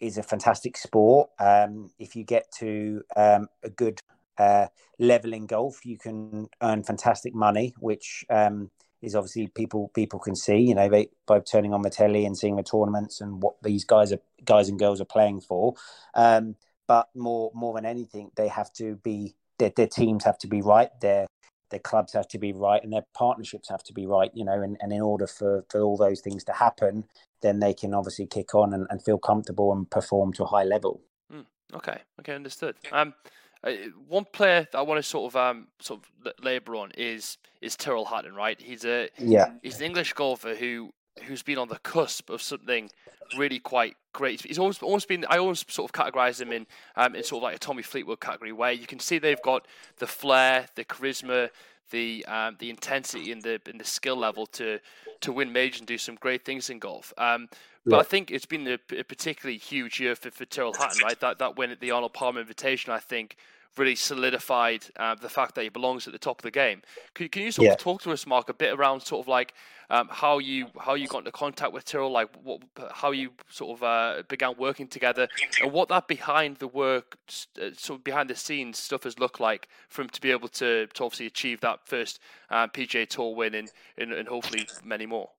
is 0.00 0.16
a 0.16 0.22
fantastic 0.22 0.78
sport. 0.78 1.28
Um, 1.38 1.90
if 1.98 2.16
you 2.16 2.24
get 2.24 2.50
to 2.60 3.02
um, 3.16 3.48
a 3.62 3.68
good 3.68 4.00
uh, 4.38 4.68
level 4.98 5.34
in 5.34 5.46
golf, 5.46 5.84
you 5.84 5.98
can 5.98 6.48
earn 6.62 6.84
fantastic 6.84 7.34
money, 7.34 7.74
which 7.80 8.24
um, 8.30 8.70
is 9.02 9.14
obviously 9.14 9.48
people 9.48 9.90
people 9.94 10.20
can 10.20 10.36
see. 10.36 10.58
You 10.58 10.74
know, 10.74 10.88
they, 10.88 11.10
by 11.26 11.40
turning 11.40 11.74
on 11.74 11.82
the 11.82 11.90
telly 11.90 12.24
and 12.24 12.38
seeing 12.38 12.56
the 12.56 12.62
tournaments 12.62 13.20
and 13.20 13.42
what 13.42 13.62
these 13.62 13.84
guys 13.84 14.10
are 14.10 14.20
guys 14.46 14.70
and 14.70 14.78
girls 14.78 15.02
are 15.02 15.12
playing 15.16 15.42
for. 15.42 15.74
Um, 16.14 16.56
but 16.88 17.08
more 17.14 17.52
more 17.54 17.74
than 17.74 17.86
anything, 17.86 18.32
they 18.34 18.48
have 18.48 18.72
to 18.74 18.96
be 18.96 19.36
their, 19.58 19.70
their 19.76 19.86
teams 19.86 20.24
have 20.24 20.38
to 20.38 20.48
be 20.48 20.62
right. 20.62 20.90
Their 21.00 21.26
their 21.70 21.80
clubs 21.80 22.14
have 22.14 22.28
to 22.28 22.38
be 22.38 22.52
right 22.52 22.82
and 22.82 22.92
their 22.92 23.04
partnerships 23.14 23.68
have 23.68 23.82
to 23.84 23.92
be 23.92 24.06
right, 24.06 24.30
you 24.34 24.44
know, 24.44 24.62
and, 24.62 24.76
and 24.80 24.92
in 24.92 25.02
order 25.02 25.26
for, 25.26 25.64
for 25.68 25.82
all 25.82 25.98
those 25.98 26.20
things 26.20 26.42
to 26.44 26.52
happen, 26.52 27.04
then 27.42 27.60
they 27.60 27.74
can 27.74 27.92
obviously 27.92 28.26
kick 28.26 28.54
on 28.54 28.72
and, 28.72 28.86
and 28.90 29.02
feel 29.02 29.18
comfortable 29.18 29.72
and 29.72 29.90
perform 29.90 30.32
to 30.32 30.44
a 30.44 30.46
high 30.46 30.64
level. 30.64 31.02
Mm, 31.32 31.44
okay, 31.74 31.98
okay, 32.20 32.34
understood. 32.34 32.76
Um, 32.90 33.14
uh, 33.62 33.72
one 34.08 34.24
player 34.32 34.66
that 34.70 34.78
I 34.78 34.82
want 34.82 34.98
to 34.98 35.02
sort 35.02 35.32
of 35.32 35.36
um 35.36 35.66
sort 35.80 36.00
of 36.00 36.32
labour 36.42 36.76
on 36.76 36.92
is 36.96 37.38
is 37.60 37.76
Tyrrell 37.76 38.04
Hatton, 38.04 38.34
right? 38.34 38.60
He's 38.60 38.84
a 38.84 39.08
yeah 39.18 39.50
he's 39.62 39.78
an 39.78 39.82
English 39.82 40.12
golfer 40.12 40.54
who 40.54 40.90
who's 41.22 41.42
been 41.42 41.58
on 41.58 41.68
the 41.68 41.78
cusp 41.78 42.30
of 42.30 42.42
something 42.42 42.90
really 43.36 43.58
quite 43.58 43.96
great. 44.12 44.42
He's 44.42 44.58
always 44.58 44.82
almost 44.82 45.08
been. 45.08 45.24
I 45.28 45.38
always 45.38 45.64
sort 45.68 45.90
of 45.90 45.92
categorise 45.92 46.40
him 46.40 46.52
in 46.52 46.66
um, 46.96 47.14
in 47.14 47.22
sort 47.22 47.40
of 47.40 47.42
like 47.44 47.56
a 47.56 47.58
Tommy 47.58 47.82
Fleetwood 47.82 48.20
category, 48.20 48.52
where 48.52 48.72
you 48.72 48.86
can 48.86 48.98
see 48.98 49.18
they've 49.18 49.42
got 49.42 49.66
the 49.98 50.06
flair, 50.06 50.66
the 50.74 50.84
charisma, 50.84 51.50
the 51.90 52.24
um, 52.26 52.56
the 52.58 52.70
intensity, 52.70 53.32
and 53.32 53.42
the 53.42 53.60
and 53.66 53.80
the 53.80 53.84
skill 53.84 54.16
level 54.16 54.46
to 54.46 54.78
to 55.20 55.32
win 55.32 55.52
majors 55.52 55.80
and 55.80 55.86
do 55.86 55.98
some 55.98 56.14
great 56.16 56.44
things 56.44 56.70
in 56.70 56.78
golf. 56.78 57.12
Um, 57.18 57.48
but 57.84 57.96
yeah. 57.96 58.00
I 58.00 58.02
think 58.02 58.30
it's 58.30 58.46
been 58.46 58.66
a, 58.68 58.78
a, 58.96 59.02
particularly 59.02 59.56
huge 59.56 59.98
year 59.98 60.14
for, 60.14 60.30
for 60.30 60.44
Tyrrell 60.44 60.74
Hatton, 60.74 61.02
right? 61.02 61.18
That 61.20 61.38
that 61.38 61.56
win 61.56 61.70
at 61.70 61.80
the 61.80 61.90
Arnold 61.90 62.12
Palmer 62.12 62.40
Invitation, 62.40 62.92
I 62.92 62.98
think, 62.98 63.36
really 63.76 63.96
solidified 63.96 64.84
uh, 64.96 65.14
the 65.14 65.28
fact 65.28 65.54
that 65.54 65.62
he 65.62 65.68
belongs 65.68 66.06
at 66.06 66.12
the 66.12 66.18
top 66.18 66.40
of 66.40 66.42
the 66.42 66.50
game. 66.50 66.82
Can, 67.14 67.28
can 67.28 67.42
you 67.42 67.52
sort 67.52 67.66
yeah. 67.66 67.72
of 67.72 67.78
talk 67.78 68.02
to 68.02 68.12
us, 68.12 68.26
Mark, 68.26 68.48
a 68.48 68.54
bit 68.54 68.74
around 68.74 69.00
sort 69.00 69.24
of 69.24 69.28
like 69.28 69.54
um, 69.90 70.08
how 70.10 70.38
you 70.38 70.66
how 70.78 70.94
you 70.94 71.08
got 71.08 71.18
into 71.18 71.32
contact 71.32 71.72
with 71.72 71.84
Tyrrell, 71.84 72.10
like 72.10 72.28
what, 72.42 72.60
how 72.92 73.10
you 73.10 73.30
sort 73.48 73.78
of 73.78 73.82
uh, 73.82 74.22
began 74.28 74.54
working 74.58 74.86
together, 74.86 75.28
and 75.62 75.72
what 75.72 75.88
that 75.88 76.08
behind 76.08 76.58
the 76.58 76.68
work, 76.68 77.18
uh, 77.60 77.70
sort 77.76 78.00
of 78.00 78.04
behind 78.04 78.28
the 78.28 78.36
scenes 78.36 78.78
stuff 78.78 79.04
has 79.04 79.18
looked 79.18 79.40
like 79.40 79.68
for 79.88 80.02
him 80.02 80.08
to 80.10 80.20
be 80.20 80.30
able 80.30 80.48
to, 80.48 80.86
to 80.88 81.04
obviously 81.04 81.26
achieve 81.26 81.60
that 81.60 81.80
first 81.86 82.20
uh, 82.50 82.66
PGA 82.66 83.08
Tour 83.08 83.34
win 83.34 83.54
and, 83.54 83.70
and, 83.96 84.12
and 84.12 84.28
hopefully 84.28 84.66
many 84.84 85.06
more. 85.06 85.30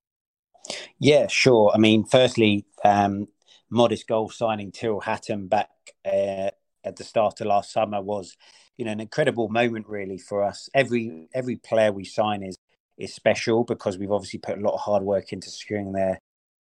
Yeah, 1.00 1.28
sure. 1.28 1.72
I 1.74 1.78
mean, 1.78 2.04
firstly, 2.06 2.66
um, 2.84 3.28
modest 3.70 4.08
golf 4.08 4.34
signing 4.34 4.72
Tyrrell 4.72 5.00
Hatton 5.00 5.48
back 5.48 5.70
uh, 6.06 6.50
at 6.84 6.96
the 6.96 7.04
start 7.04 7.42
of 7.42 7.48
last 7.48 7.72
summer 7.72 8.02
was, 8.02 8.36
you 8.78 8.86
know, 8.86 8.92
an 8.92 9.00
incredible 9.00 9.50
moment 9.50 9.88
really 9.88 10.18
for 10.18 10.44
us. 10.44 10.70
Every 10.74 11.28
every 11.34 11.58
player 11.58 11.92
we 11.92 12.06
sign 12.06 12.44
is 12.44 12.58
is 13.00 13.16
special 13.16 13.64
because 13.64 13.98
we've 13.98 14.12
obviously 14.12 14.40
put 14.40 14.58
a 14.58 14.62
lot 14.62 14.74
of 14.74 14.82
hard 14.82 15.04
work 15.04 15.34
into 15.34 15.50
securing 15.50 15.94
their 15.94 16.20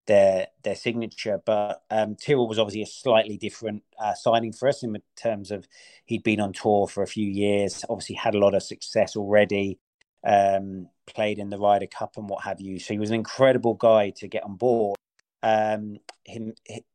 their 0.06 0.46
their 0.62 0.76
signature. 0.76 1.40
But 1.44 1.82
um, 1.90 2.14
Tyrrell 2.14 2.48
was 2.48 2.58
obviously 2.58 2.82
a 2.82 2.86
slightly 2.86 3.36
different 3.36 3.82
uh, 3.98 4.14
signing 4.14 4.52
for 4.52 4.68
us 4.68 4.84
in 4.84 4.96
terms 5.16 5.50
of 5.50 5.66
he'd 6.04 6.22
been 6.22 6.40
on 6.40 6.52
tour 6.52 6.86
for 6.86 7.02
a 7.02 7.08
few 7.08 7.28
years, 7.28 7.84
obviously 7.88 8.14
had 8.14 8.34
a 8.34 8.38
lot 8.38 8.54
of 8.54 8.62
success 8.62 9.16
already, 9.16 9.78
um, 10.24 10.88
played 11.06 11.38
in 11.38 11.50
the 11.50 11.58
Ryder 11.58 11.86
Cup 11.86 12.16
and 12.16 12.28
what 12.28 12.44
have 12.44 12.60
you. 12.60 12.78
So 12.78 12.94
he 12.94 13.00
was 13.00 13.10
an 13.10 13.16
incredible 13.16 13.74
guy 13.74 14.10
to 14.16 14.28
get 14.28 14.44
on 14.44 14.56
board. 14.56 14.96
Um, 15.42 15.98
him, 16.24 16.54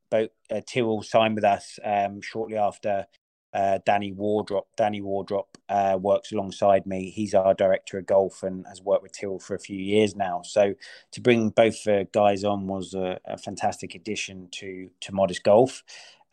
both 0.09 0.29
uh, 0.49 0.61
Tyrrell 0.67 1.01
signed 1.01 1.35
with 1.35 1.45
us 1.45 1.79
um, 1.83 2.21
shortly 2.21 2.57
after 2.57 3.05
uh, 3.53 3.79
Danny 3.85 4.11
Wardrop. 4.11 4.67
Danny 4.77 5.01
Wardrop 5.01 5.57
uh, 5.69 5.97
works 5.99 6.31
alongside 6.31 6.85
me. 6.85 7.09
He's 7.09 7.33
our 7.33 7.53
director 7.53 7.97
of 7.97 8.05
golf 8.05 8.43
and 8.43 8.65
has 8.67 8.81
worked 8.81 9.03
with 9.03 9.17
Tyrrell 9.17 9.39
for 9.39 9.55
a 9.55 9.59
few 9.59 9.77
years 9.77 10.15
now. 10.15 10.41
So 10.43 10.73
to 11.11 11.21
bring 11.21 11.49
both 11.49 11.85
uh, 11.87 12.03
guys 12.11 12.43
on 12.43 12.67
was 12.67 12.93
a, 12.93 13.19
a, 13.25 13.37
fantastic 13.37 13.95
addition 13.95 14.47
to 14.51 14.89
to 15.01 15.13
Modest 15.13 15.43
Golf. 15.43 15.83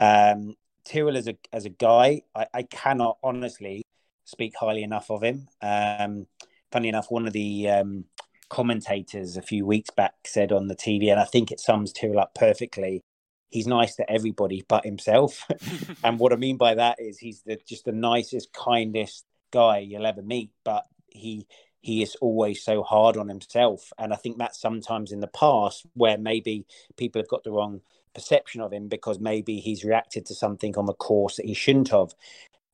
Um, 0.01 0.55
Tyrrell 0.85 1.17
as 1.17 1.29
a 1.29 1.37
as 1.53 1.65
a 1.65 1.71
guy, 1.71 2.23
I, 2.35 2.47
I, 2.55 2.63
cannot 2.63 3.19
honestly 3.23 3.83
speak 4.25 4.55
highly 4.59 4.83
enough 4.83 5.11
of 5.11 5.23
him. 5.23 5.49
Um, 5.61 6.27
funny 6.71 6.89
enough, 6.89 7.11
one 7.11 7.27
of 7.27 7.33
the 7.33 7.69
um, 7.69 8.05
commentators 8.49 9.37
a 9.37 9.43
few 9.43 9.67
weeks 9.67 9.91
back 9.91 10.15
said 10.25 10.53
on 10.53 10.69
the 10.69 10.77
TV, 10.77 11.11
and 11.11 11.21
I 11.21 11.25
think 11.25 11.51
it 11.51 11.61
sums 11.61 11.93
Tyrrell 11.93 12.21
up 12.21 12.35
perfectly 12.35 13.03
he's 13.51 13.67
nice 13.67 13.97
to 13.97 14.11
everybody 14.11 14.65
but 14.69 14.85
himself. 14.85 15.47
and 16.05 16.19
what 16.19 16.33
I 16.33 16.37
mean 16.37 16.57
by 16.57 16.75
that 16.75 17.01
is 17.01 17.19
he's 17.19 17.43
the, 17.43 17.59
just 17.67 17.85
the 17.85 17.93
nicest, 17.93 18.53
kindest 18.53 19.25
guy 19.51 19.79
you'll 19.79 20.07
ever 20.07 20.23
meet. 20.23 20.51
But 20.65 20.85
he 21.07 21.47
he 21.81 22.03
is 22.03 22.17
always 22.17 22.63
so 22.63 22.83
hard 22.83 23.17
on 23.17 23.29
himself, 23.29 23.93
and 23.99 24.13
I 24.13 24.17
think 24.17 24.39
that 24.39 24.55
sometimes 24.55 25.13
in 25.13 25.21
the 25.21 25.29
past 25.29 25.87
where 25.95 26.19
maybe 26.19 26.67
people 26.97 27.21
have 27.21 27.29
got 27.29 27.45
the 27.45 27.53
wrong 27.53 27.81
perception 28.15 28.61
of 28.61 28.73
him 28.73 28.89
because 28.89 29.21
maybe 29.21 29.61
he's 29.61 29.85
reacted 29.85 30.27
to 30.27 30.35
something 30.35 30.77
on 30.77 30.87
the 30.87 30.95
course 30.95 31.37
that 31.37 31.47
he 31.47 31.55
shouldn't 31.55 31.91
have. 31.91 32.15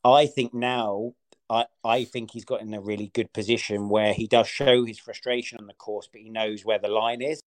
I 0.05 0.27
think 0.27 0.55
now. 0.55 1.13
I, 1.51 1.67
I 1.85 2.05
think 2.05 2.31
he's 2.31 2.47
got 2.47 2.63
in 2.63 2.73
a 2.73 2.81
really 2.81 3.09
good 3.09 3.31
position 3.35 3.91
where 3.91 4.15
he 4.15 4.27
does 4.27 4.49
show 4.49 4.87
his 4.87 4.99
frustration 4.99 5.59
on 5.59 5.67
the 5.67 5.75
course, 5.75 6.09
but 6.11 6.23
he 6.23 6.31
knows 6.31 6.65
where 6.65 6.79
the 6.79 6.89
line 6.89 7.21
is. 7.21 7.43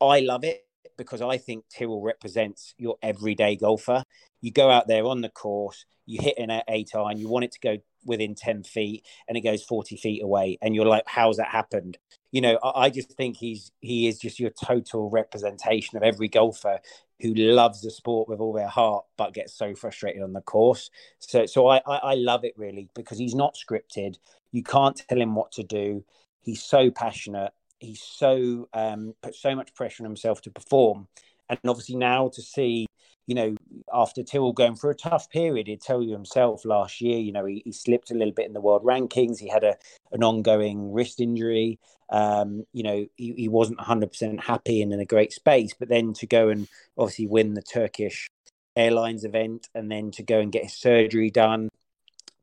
I 0.00 0.20
love 0.20 0.42
it 0.42 0.66
because 0.96 1.22
I 1.22 1.38
think 1.38 1.64
Tyrrell 1.68 2.02
represents 2.02 2.74
your 2.78 2.96
everyday 3.02 3.56
golfer. 3.56 4.04
You 4.40 4.50
go 4.50 4.70
out 4.70 4.88
there 4.88 5.04
on 5.06 5.20
the 5.20 5.28
course, 5.28 5.84
you 6.06 6.20
hit 6.20 6.38
an 6.38 6.50
eight 6.68 6.90
iron, 6.94 7.18
you 7.18 7.28
want 7.28 7.44
it 7.44 7.52
to 7.52 7.60
go 7.60 7.78
within 8.04 8.34
10 8.34 8.62
feet 8.62 9.04
and 9.28 9.36
it 9.36 9.42
goes 9.42 9.64
40 9.64 9.96
feet 9.96 10.22
away. 10.22 10.58
And 10.62 10.74
you're 10.74 10.86
like, 10.86 11.04
how's 11.06 11.36
that 11.36 11.48
happened? 11.48 11.98
You 12.30 12.40
know, 12.40 12.58
I, 12.62 12.84
I 12.84 12.90
just 12.90 13.12
think 13.12 13.36
he's 13.36 13.72
he 13.80 14.06
is 14.06 14.18
just 14.18 14.38
your 14.38 14.50
total 14.50 15.10
representation 15.10 15.96
of 15.96 16.02
every 16.02 16.28
golfer 16.28 16.78
who 17.20 17.34
loves 17.34 17.80
the 17.80 17.90
sport 17.90 18.28
with 18.28 18.40
all 18.40 18.52
their 18.52 18.68
heart 18.68 19.04
but 19.16 19.32
gets 19.34 19.54
so 19.54 19.74
frustrated 19.74 20.22
on 20.22 20.32
the 20.32 20.40
course. 20.40 20.90
So 21.18 21.46
so 21.46 21.66
I, 21.66 21.78
I, 21.86 21.96
I 21.96 22.14
love 22.14 22.44
it 22.44 22.54
really 22.56 22.88
because 22.94 23.18
he's 23.18 23.34
not 23.34 23.56
scripted. 23.56 24.18
You 24.52 24.62
can't 24.62 24.96
tell 24.96 25.20
him 25.20 25.34
what 25.34 25.52
to 25.52 25.62
do. 25.62 26.04
He's 26.40 26.62
so 26.62 26.90
passionate 26.90 27.52
he's 27.80 28.02
so 28.02 28.68
um, 28.72 29.14
put 29.22 29.34
so 29.34 29.54
much 29.54 29.74
pressure 29.74 30.02
on 30.02 30.08
himself 30.10 30.40
to 30.42 30.50
perform, 30.50 31.08
and 31.48 31.58
obviously 31.66 31.96
now 31.96 32.28
to 32.28 32.42
see, 32.42 32.86
you 33.26 33.34
know, 33.34 33.56
after 33.92 34.22
Tyrrell 34.22 34.52
going 34.52 34.76
through 34.76 34.90
a 34.90 34.94
tough 34.94 35.30
period, 35.30 35.66
he'd 35.66 35.80
tell 35.80 36.02
you 36.02 36.12
himself 36.12 36.64
last 36.64 37.00
year, 37.00 37.18
you 37.18 37.32
know, 37.32 37.44
he, 37.44 37.62
he 37.64 37.72
slipped 37.72 38.10
a 38.10 38.14
little 38.14 38.34
bit 38.34 38.46
in 38.46 38.52
the 38.52 38.60
world 38.60 38.84
rankings. 38.84 39.38
He 39.38 39.48
had 39.48 39.64
a 39.64 39.76
an 40.12 40.22
ongoing 40.22 40.92
wrist 40.92 41.20
injury. 41.20 41.78
Um, 42.08 42.64
you 42.72 42.84
know, 42.84 43.06
he, 43.16 43.32
he 43.32 43.48
wasn't 43.48 43.80
100% 43.80 44.40
happy 44.40 44.80
and 44.80 44.92
in 44.92 45.00
a 45.00 45.04
great 45.04 45.32
space, 45.32 45.74
but 45.78 45.88
then 45.88 46.12
to 46.14 46.26
go 46.26 46.48
and 46.48 46.68
obviously 46.96 47.26
win 47.26 47.54
the 47.54 47.62
Turkish 47.62 48.30
Airlines 48.76 49.24
event 49.24 49.68
and 49.74 49.90
then 49.90 50.12
to 50.12 50.22
go 50.22 50.38
and 50.38 50.52
get 50.52 50.64
his 50.64 50.74
surgery 50.74 51.30
done 51.30 51.68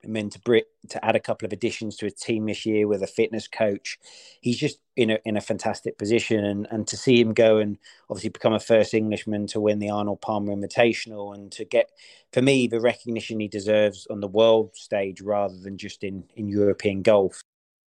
and 0.03 0.15
then 0.15 0.29
to 0.29 0.39
Brit 0.39 0.65
to 0.89 1.03
add 1.03 1.15
a 1.15 1.19
couple 1.19 1.45
of 1.45 1.53
additions 1.53 1.95
to 1.97 2.05
his 2.05 2.15
team 2.15 2.45
this 2.45 2.65
year 2.65 2.87
with 2.87 3.01
a 3.03 3.07
fitness 3.07 3.47
coach. 3.47 3.97
He's 4.41 4.57
just 4.57 4.79
in 4.95 5.09
a 5.11 5.19
in 5.25 5.37
a 5.37 5.41
fantastic 5.41 5.97
position, 5.97 6.43
and 6.43 6.67
and 6.71 6.87
to 6.87 6.97
see 6.97 7.19
him 7.19 7.33
go 7.33 7.57
and 7.57 7.77
obviously 8.09 8.29
become 8.29 8.53
a 8.53 8.59
first 8.59 8.93
Englishman 8.93 9.47
to 9.47 9.61
win 9.61 9.79
the 9.79 9.89
Arnold 9.89 10.21
Palmer 10.21 10.53
Invitational, 10.53 11.33
and 11.33 11.51
to 11.53 11.65
get 11.65 11.89
for 12.31 12.41
me 12.41 12.67
the 12.67 12.81
recognition 12.81 13.39
he 13.39 13.47
deserves 13.47 14.07
on 14.09 14.19
the 14.19 14.27
world 14.27 14.75
stage 14.75 15.21
rather 15.21 15.57
than 15.57 15.77
just 15.77 16.03
in 16.03 16.25
in 16.35 16.47
European 16.47 17.01
golf 17.01 17.41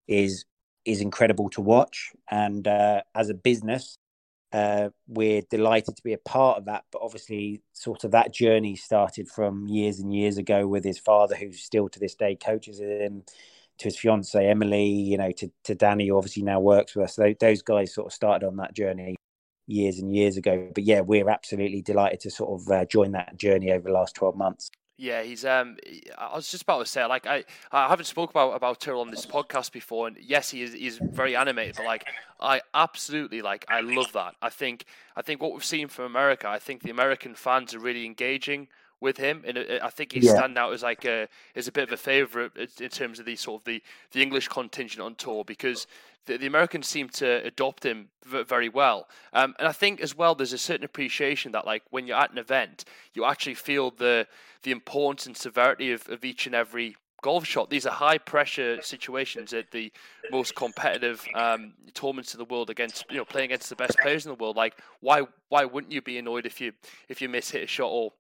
is 0.08 0.46
is 0.86 1.02
incredible 1.02 1.50
to 1.52 1.62
watch. 1.62 2.12
And 2.30 2.68
uh, 2.68 3.02
as 3.16 3.30
a 3.30 3.34
business, 3.34 3.98
uh, 4.56 4.90
we're 5.06 5.42
delighted 5.50 5.98
to 5.98 6.02
be 6.02 6.14
a 6.14 6.18
part 6.18 6.58
of 6.58 6.66
that. 6.66 6.86
But 6.90 7.02
obviously, 7.02 7.62
sort 7.74 8.06
of 8.06 8.12
that 8.12 8.34
journey 8.34 8.78
started 8.78 9.28
from 9.28 9.68
years 9.68 10.00
and 10.00 10.16
years 10.16 10.38
ago 10.38 10.66
with 10.66 10.86
his 10.86 10.98
father, 10.98 11.36
who 11.36 11.52
still 11.52 11.90
to 11.90 12.00
this 12.00 12.16
day 12.16 12.38
coaches 12.38 12.80
him, 12.80 13.24
to 13.80 13.84
his 13.84 13.98
fiance 13.98 14.48
Emily, 14.48 14.88
you 14.88 15.18
know, 15.18 15.32
to, 15.34 15.52
to 15.66 15.76
Danny, 15.76 16.08
who 16.08 16.16
obviously 16.16 16.44
now 16.44 16.62
works 16.62 16.96
with 16.96 17.04
us. 17.04 17.16
So 17.16 17.34
those 17.38 17.62
guys 17.64 17.94
sort 17.94 18.08
of 18.08 18.14
started 18.14 18.48
on 18.48 18.56
that 18.56 18.74
journey 18.74 19.18
years 19.68 20.00
and 20.00 20.16
years 20.16 20.38
ago. 20.38 20.72
But 20.74 20.86
yeah, 20.86 21.02
we're 21.02 21.30
absolutely 21.30 21.82
delighted 21.82 22.22
to 22.22 22.32
sort 22.32 22.62
of 22.62 22.72
uh, 22.72 22.86
join 22.86 23.12
that 23.12 23.36
journey 23.36 23.74
over 23.74 23.90
the 23.90 23.94
last 23.94 24.16
12 24.16 24.38
months. 24.38 24.72
Yeah, 24.98 25.24
he's. 25.24 25.44
Um, 25.44 25.78
I 26.18 26.36
was 26.36 26.50
just 26.50 26.64
about 26.64 26.80
to 26.80 26.86
say, 26.86 27.04
like, 27.06 27.28
I, 27.28 27.44
I 27.72 27.90
haven't 27.90 28.06
spoke 28.06 28.30
about 28.30 28.52
about 28.52 28.80
Tyrrell 28.80 29.02
on 29.02 29.12
this 29.12 29.26
podcast 29.26 29.74
before, 29.74 30.08
and 30.08 30.18
yes, 30.22 30.52
he 30.52 30.62
is. 30.62 30.74
He's 30.74 30.98
very 30.98 31.36
animated, 31.36 31.76
but 31.76 31.86
like, 31.86 32.06
I 32.40 32.62
absolutely 32.74 33.42
like. 33.42 33.66
I 33.68 33.82
love 33.82 34.14
that. 34.14 34.36
I 34.42 34.50
think. 34.50 34.86
I 35.16 35.22
think 35.22 35.42
what 35.42 35.54
we've 35.54 35.66
seen 35.66 35.90
from 35.90 36.06
America. 36.06 36.48
I 36.48 36.60
think 36.60 36.82
the 36.82 36.92
American 36.92 37.36
fans 37.36 37.74
are 37.74 37.80
really 37.80 38.06
engaging 38.06 38.70
with 39.06 39.18
him, 39.18 39.44
and 39.48 39.58
I 39.82 39.90
think 39.90 40.12
he's 40.12 40.26
yeah. 40.26 40.36
standing 40.36 40.58
out 40.58 40.74
as 40.74 40.84
like 40.84 41.06
a 41.06 41.30
as 41.56 41.70
a 41.70 41.72
bit 41.72 41.86
of 41.86 41.94
a 41.94 41.98
favourite 41.98 42.52
in 42.82 42.90
terms 42.90 43.20
of 43.20 43.26
the 43.26 43.38
sort 43.38 43.62
of 43.62 43.66
the 43.66 43.82
the 44.12 44.22
English 44.22 44.50
contingent 44.50 45.02
on 45.02 45.16
tour 45.16 45.46
because 45.46 45.88
the, 46.26 46.38
the 46.38 46.48
Americans 46.48 46.88
seem 46.88 47.08
to 47.10 47.44
adopt 47.46 47.86
him 47.86 48.10
very 48.26 48.70
well. 48.70 49.08
Um, 49.32 49.56
and 49.60 49.68
I 49.68 49.72
think 49.72 50.02
as 50.02 50.18
well, 50.18 50.36
there's 50.36 50.54
a 50.54 50.58
certain 50.58 50.84
appreciation 50.84 51.52
that 51.54 51.66
like 51.66 51.84
when 51.92 52.08
you're 52.08 52.18
at 52.18 52.32
an 52.32 52.38
event, 52.38 52.84
you 53.14 53.24
actually 53.24 53.56
feel 53.56 53.92
the 53.92 54.28
the 54.64 54.72
importance 54.72 55.26
and 55.28 55.38
severity 55.38 55.92
of, 55.92 56.10
of 56.10 56.26
each 56.26 56.48
and 56.48 56.56
every 56.56 56.98
golf 57.26 57.46
shot. 57.46 57.70
These 57.72 57.88
are 57.88 57.94
high 57.94 58.20
pressure 58.20 58.82
situations 58.82 59.54
at 59.54 59.72
the 59.72 59.92
most 60.32 60.56
competitive 60.56 61.26
um, 61.34 61.74
tournaments 61.94 62.34
in 62.34 62.38
the 62.38 62.46
world 62.46 62.70
against 62.70 63.06
you 63.10 63.18
know 63.18 63.26
playing 63.26 63.52
against 63.52 63.70
the 63.70 63.76
best 63.76 63.98
players 64.00 64.26
in 64.26 64.30
the 64.30 64.36
world. 64.36 64.56
Like 64.56 64.76
why 65.00 65.24
why 65.50 65.66
wouldn't 65.66 65.94
you 65.94 66.02
be 66.02 66.18
annoyed 66.18 66.46
if 66.46 66.60
you 66.62 66.74
if 67.10 67.22
you 67.22 67.30
miss 67.30 67.52
hit 67.52 67.64
a 67.64 67.68
shot 67.68 67.90
or 67.90 68.14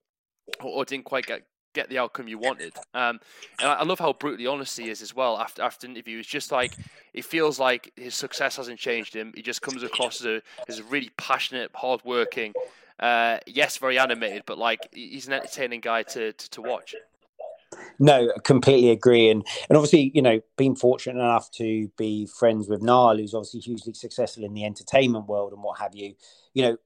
or, 0.62 0.72
or 0.72 0.86
didn't 0.86 1.06
quite 1.06 1.26
get 1.26 1.44
get 1.74 1.90
the 1.90 1.98
outcome 1.98 2.28
you 2.28 2.40
wanted. 2.40 2.74
Um, 2.94 3.20
and 3.60 3.70
I, 3.70 3.84
love 3.84 4.00
how 4.00 4.14
brutally 4.14 4.48
honest 4.48 4.80
he 4.80 4.90
is 4.90 5.02
as 5.02 5.14
well 5.14 5.38
after 5.38 5.62
after 5.62 5.86
interviews. 5.86 6.26
Just 6.26 6.52
like 6.52 6.74
it 7.14 7.26
feels 7.26 7.60
like 7.60 7.92
his 7.96 8.16
success 8.16 8.56
hasn't 8.56 8.80
changed 8.80 9.14
him. 9.14 9.34
He 9.36 9.42
just 9.42 9.62
comes 9.62 9.84
across 9.84 10.22
as 10.22 10.28
a 10.28 10.42
as 10.68 10.80
a 10.80 10.84
really 10.86 11.12
passionate, 11.18 11.72
hardworking, 11.76 12.54
uh, 13.00 13.40
yes, 13.46 13.78
very 13.78 14.00
animated, 14.00 14.44
but 14.46 14.58
like 14.58 14.88
he's 14.94 15.28
an 15.28 15.34
entertaining 15.34 15.82
guy 15.82 16.04
to 16.04 16.34
to, 16.34 16.50
to 16.52 16.62
watch. 16.62 16.96
No, 18.00 18.32
completely 18.44 18.92
agree, 18.92 19.30
and 19.30 19.46
and 19.70 19.78
obviously, 19.78 20.12
you 20.14 20.22
know, 20.22 20.40
being 20.58 20.76
fortunate 20.76 21.20
enough 21.20 21.52
to 21.52 21.90
be 21.98 22.26
friends 22.26 22.70
with 22.70 22.82
Niall, 22.82 23.18
who's 23.18 23.34
obviously 23.34 23.60
hugely 23.60 23.94
successful 23.94 24.46
in 24.46 24.54
the 24.54 24.66
entertainment 24.66 25.28
world 25.28 25.52
and 25.52 25.62
what 25.62 25.80
have 25.80 25.94
you. 25.94 26.16
You 26.54 26.64
know, 26.64 26.78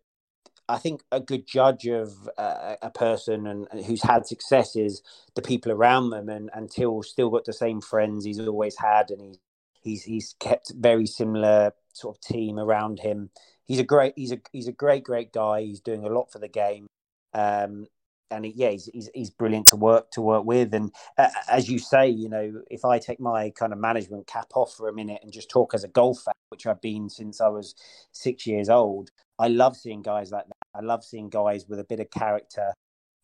I 0.69 0.77
think 0.77 1.03
a 1.11 1.19
good 1.19 1.47
judge 1.47 1.87
of 1.87 2.29
uh, 2.37 2.75
a 2.81 2.91
person 2.91 3.47
and, 3.47 3.67
and, 3.71 3.83
who's 3.83 4.03
had 4.03 4.27
success 4.27 4.75
is 4.75 5.01
the 5.35 5.41
people 5.41 5.71
around 5.71 6.11
them. 6.11 6.29
And 6.29 6.49
until 6.53 7.01
still 7.01 7.31
got 7.31 7.45
the 7.45 7.53
same 7.53 7.81
friends 7.81 8.23
he's 8.23 8.39
always 8.39 8.77
had, 8.77 9.09
and 9.09 9.21
he's 9.21 9.39
he's 9.81 10.03
he's 10.03 10.35
kept 10.39 10.71
very 10.75 11.07
similar 11.07 11.71
sort 11.93 12.15
of 12.15 12.21
team 12.21 12.59
around 12.59 12.99
him. 12.99 13.31
He's 13.65 13.79
a 13.79 13.83
great 13.83 14.13
he's 14.15 14.31
a 14.31 14.39
he's 14.51 14.67
a 14.67 14.71
great 14.71 15.03
great 15.03 15.33
guy. 15.33 15.61
He's 15.63 15.81
doing 15.81 16.05
a 16.05 16.09
lot 16.09 16.31
for 16.31 16.39
the 16.39 16.47
game. 16.47 16.87
Um, 17.33 17.87
and 18.31 18.45
yeah, 18.45 18.69
he's, 18.69 18.89
he's, 18.93 19.09
he's 19.13 19.29
brilliant 19.29 19.67
to 19.67 19.75
work 19.75 20.11
to 20.11 20.21
work 20.21 20.45
with. 20.45 20.73
And 20.73 20.93
uh, 21.17 21.29
as 21.49 21.69
you 21.69 21.79
say, 21.79 22.07
you 22.07 22.29
know, 22.29 22.61
if 22.69 22.85
I 22.85 22.99
take 22.99 23.19
my 23.19 23.51
kind 23.51 23.73
of 23.73 23.79
management 23.79 24.27
cap 24.27 24.47
off 24.55 24.73
for 24.73 24.87
a 24.87 24.93
minute 24.93 25.19
and 25.23 25.31
just 25.31 25.49
talk 25.49 25.73
as 25.73 25.83
a 25.83 25.87
golf 25.87 26.21
fan, 26.23 26.33
which 26.49 26.65
I've 26.65 26.81
been 26.81 27.09
since 27.09 27.41
I 27.41 27.47
was 27.47 27.75
six 28.11 28.45
years 28.45 28.69
old, 28.69 29.11
I 29.37 29.47
love 29.47 29.75
seeing 29.75 30.01
guys 30.01 30.31
like 30.31 30.45
that. 30.45 30.79
I 30.79 30.81
love 30.81 31.03
seeing 31.03 31.29
guys 31.29 31.65
with 31.67 31.79
a 31.79 31.83
bit 31.83 31.99
of 31.99 32.11
character, 32.11 32.73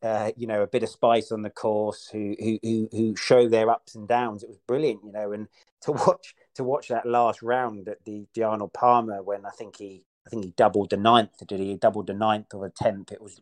uh, 0.01 0.31
you 0.35 0.47
know, 0.47 0.63
a 0.63 0.67
bit 0.67 0.83
of 0.83 0.89
spice 0.89 1.31
on 1.31 1.41
the 1.41 1.49
course 1.49 2.09
who, 2.11 2.35
who 2.39 2.59
who 2.63 2.89
who 2.91 3.15
show 3.15 3.47
their 3.47 3.69
ups 3.69 3.95
and 3.95 4.07
downs. 4.07 4.43
It 4.43 4.49
was 4.49 4.59
brilliant, 4.67 5.01
you 5.03 5.11
know, 5.11 5.31
and 5.31 5.47
to 5.81 5.91
watch 5.91 6.33
to 6.55 6.63
watch 6.63 6.87
that 6.87 7.05
last 7.05 7.41
round 7.43 7.87
at 7.87 8.03
the, 8.05 8.25
the 8.33 8.43
Arnold 8.43 8.73
Palmer 8.73 9.21
when 9.21 9.45
I 9.45 9.51
think 9.51 9.77
he 9.77 10.03
I 10.25 10.29
think 10.29 10.45
he 10.45 10.51
doubled 10.51 10.89
the 10.89 10.97
ninth. 10.97 11.45
Did 11.47 11.59
he? 11.59 11.67
he 11.67 11.77
doubled 11.77 12.07
the 12.07 12.13
ninth 12.13 12.53
or 12.53 12.67
the 12.67 12.73
tenth? 12.73 13.11
It 13.11 13.21
was 13.21 13.39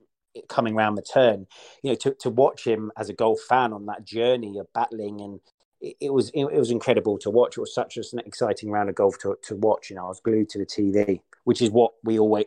coming 0.48 0.76
around 0.76 0.96
the 0.96 1.02
turn, 1.02 1.48
you 1.82 1.92
know, 1.92 1.96
to, 1.96 2.14
to 2.16 2.30
watch 2.30 2.66
him 2.66 2.92
as 2.98 3.10
a 3.10 3.14
golf 3.14 3.40
fan 3.42 3.74
on 3.74 3.86
that 3.86 4.06
journey 4.06 4.58
of 4.58 4.72
battling 4.74 5.22
and 5.22 5.40
it, 5.84 5.98
it 6.00 6.14
was 6.14 6.30
it, 6.34 6.46
it, 6.46 6.58
was 6.58 6.72
incredible 6.72 7.18
to 7.20 7.30
watch. 7.30 7.58
It 7.58 7.62
was 7.62 7.76
such 7.76 7.98
an 7.98 8.20
exciting 8.26 8.72
round 8.72 8.90
of 8.90 8.96
golf 8.96 9.20
to, 9.20 9.38
to 9.44 9.56
watch. 9.56 9.90
You 9.90 9.98
know, 9.98 10.06
I 10.06 10.10
was 10.10 10.22
glued 10.22 10.50
to 10.50 10.60
the 10.60 10.66
TV, 10.66 11.20
which 11.44 11.62
is 11.62 11.70
what 11.70 11.92
we 12.04 12.18
always 12.18 12.46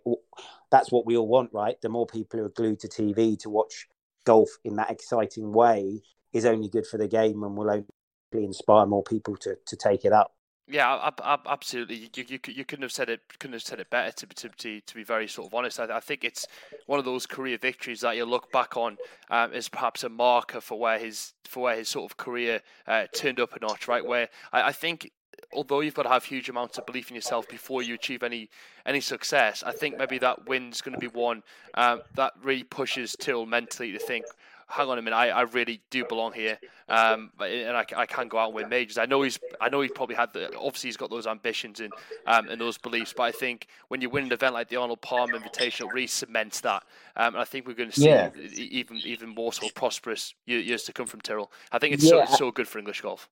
that's 0.71 0.91
what 0.91 1.07
we 1.07 1.17
all 1.17 1.29
want, 1.29 1.51
right? 1.53 1.81
The 1.81 1.89
more 1.89 2.07
people 2.07 2.41
who 2.41 2.47
are 2.47 2.51
glued 2.51 2.81
to 2.81 2.89
TV 2.89 3.39
to 3.41 3.51
watch 3.51 3.87
golf 4.25 4.49
in 4.65 4.77
that 4.77 4.91
exciting 4.91 5.53
way 5.53 6.03
is 6.33 6.45
only 6.45 6.69
good 6.69 6.87
for 6.87 6.99
the 6.99 7.07
game 7.07 7.43
and 7.45 7.57
will 7.57 7.71
only 7.71 7.85
inspire 8.33 8.87
more 8.87 9.05
people 9.05 9.37
to 9.37 9.57
to 9.67 9.77
take 9.77 10.05
it 10.05 10.13
up. 10.13 10.36
Yeah, 10.69 11.11
absolutely. 11.47 12.11
You, 12.15 12.25
you, 12.29 12.39
you 12.49 12.65
couldn't 12.65 12.83
have 12.83 12.91
said 12.91 13.09
it 13.09 13.21
couldn't 13.39 13.53
have 13.55 13.63
said 13.63 13.79
it 13.79 13.89
better. 13.89 14.11
To, 14.11 14.27
to, 14.27 14.49
to, 14.49 14.81
to 14.81 14.95
be 14.95 15.05
very 15.05 15.29
sort 15.29 15.47
of 15.47 15.55
honest, 15.55 15.79
I, 15.79 15.97
I 15.97 16.01
think 16.01 16.25
it's 16.25 16.47
one 16.87 16.99
of 16.99 17.05
those 17.05 17.25
career 17.25 17.57
victories 17.57 18.01
that 18.01 18.17
you 18.17 18.25
look 18.25 18.51
back 18.51 18.77
on 18.77 18.97
um, 19.31 19.53
as 19.53 19.69
perhaps 19.69 20.03
a 20.03 20.09
marker 20.09 20.61
for 20.61 20.79
where 20.79 20.99
his 20.99 21.35
for 21.45 21.65
where 21.65 21.77
his 21.77 21.89
sort 21.89 22.11
of 22.11 22.17
career 22.17 22.63
uh, 22.89 23.07
turned 23.15 23.39
up 23.39 23.55
a 23.55 23.61
notch. 23.61 23.87
Right, 23.87 24.05
where 24.05 24.29
I, 24.53 24.69
I 24.69 24.73
think 24.73 25.13
although 25.53 25.81
you've 25.81 25.95
got 25.95 26.03
to 26.05 26.09
have 26.09 26.25
huge 26.25 26.49
amounts 26.49 26.79
of 26.79 26.87
belief 26.87 27.11
in 27.11 27.15
yourself 27.15 27.49
before 27.49 27.83
you 27.83 27.95
achieve 27.95 28.25
any 28.25 28.51
any 28.85 29.01
success, 29.01 29.63
I 29.65 29.71
think 29.73 29.97
maybe 29.99 30.19
that 30.19 30.49
win's 30.49 30.81
going 30.81 30.95
to 30.95 31.01
be 31.01 31.07
one 31.07 31.45
um, 31.75 32.03
that 32.15 32.33
really 32.43 32.65
pushes 32.65 33.15
Till 33.19 33.47
mentally 33.47 33.93
to 33.93 33.99
think, 33.99 34.25
hang 34.69 34.89
on 34.89 34.99
a 34.99 35.03
minute, 35.03 35.17
I, 35.17 35.29
I 35.29 35.43
really 35.43 35.81
do 35.91 36.05
belong 36.05 36.33
here, 36.33 36.59
um, 36.89 37.31
and 37.41 37.77
I, 37.77 37.85
I 37.97 38.07
can 38.07 38.29
go 38.29 38.39
out 38.39 38.47
and 38.47 38.55
win 38.55 38.69
majors. 38.69 38.99
I 38.99 39.07
know 39.07 39.23
he's, 39.23 39.39
I 39.61 39.69
know 39.69 39.81
he's 39.81 39.93
probably 39.93 40.17
had 40.17 40.33
the, 40.33 40.57
obviously 40.57 40.89
he's 40.89 40.97
got 40.97 41.11
those 41.11 41.27
ambitions 41.27 41.81
and 41.81 41.93
um, 42.27 42.49
and 42.49 42.61
those 42.61 42.79
beliefs, 42.79 43.15
but 43.17 43.25
I 43.25 43.33
think 43.33 43.69
when 43.89 44.01
you 44.01 44.11
win 44.11 44.25
an 44.25 44.33
event 44.33 44.55
like 44.55 44.69
the 44.69 44.77
Arnold 44.77 45.01
Palmer 45.01 45.39
Invitational, 45.39 45.87
it 45.87 45.95
really 45.95 46.07
cements 46.07 46.61
that. 46.63 46.83
Um, 47.17 47.35
and 47.35 47.39
I 47.39 47.45
think 47.45 47.67
we're 47.67 47.75
going 47.75 47.91
to 47.91 48.01
see 48.01 48.09
yeah. 48.09 48.31
even 48.55 48.99
even 48.99 49.29
more 49.29 49.53
sort 49.53 49.71
of 49.71 49.75
prosperous 49.75 50.35
years 50.47 50.83
to 50.85 50.93
come 50.93 51.07
from 51.07 51.21
Tyrrell. 51.21 51.51
I 51.73 51.79
think 51.79 51.95
it's 51.95 52.05
yeah. 52.05 52.27
so 52.27 52.37
so 52.37 52.51
good 52.51 52.69
for 52.69 52.79
English 52.79 53.01
golf. 53.01 53.29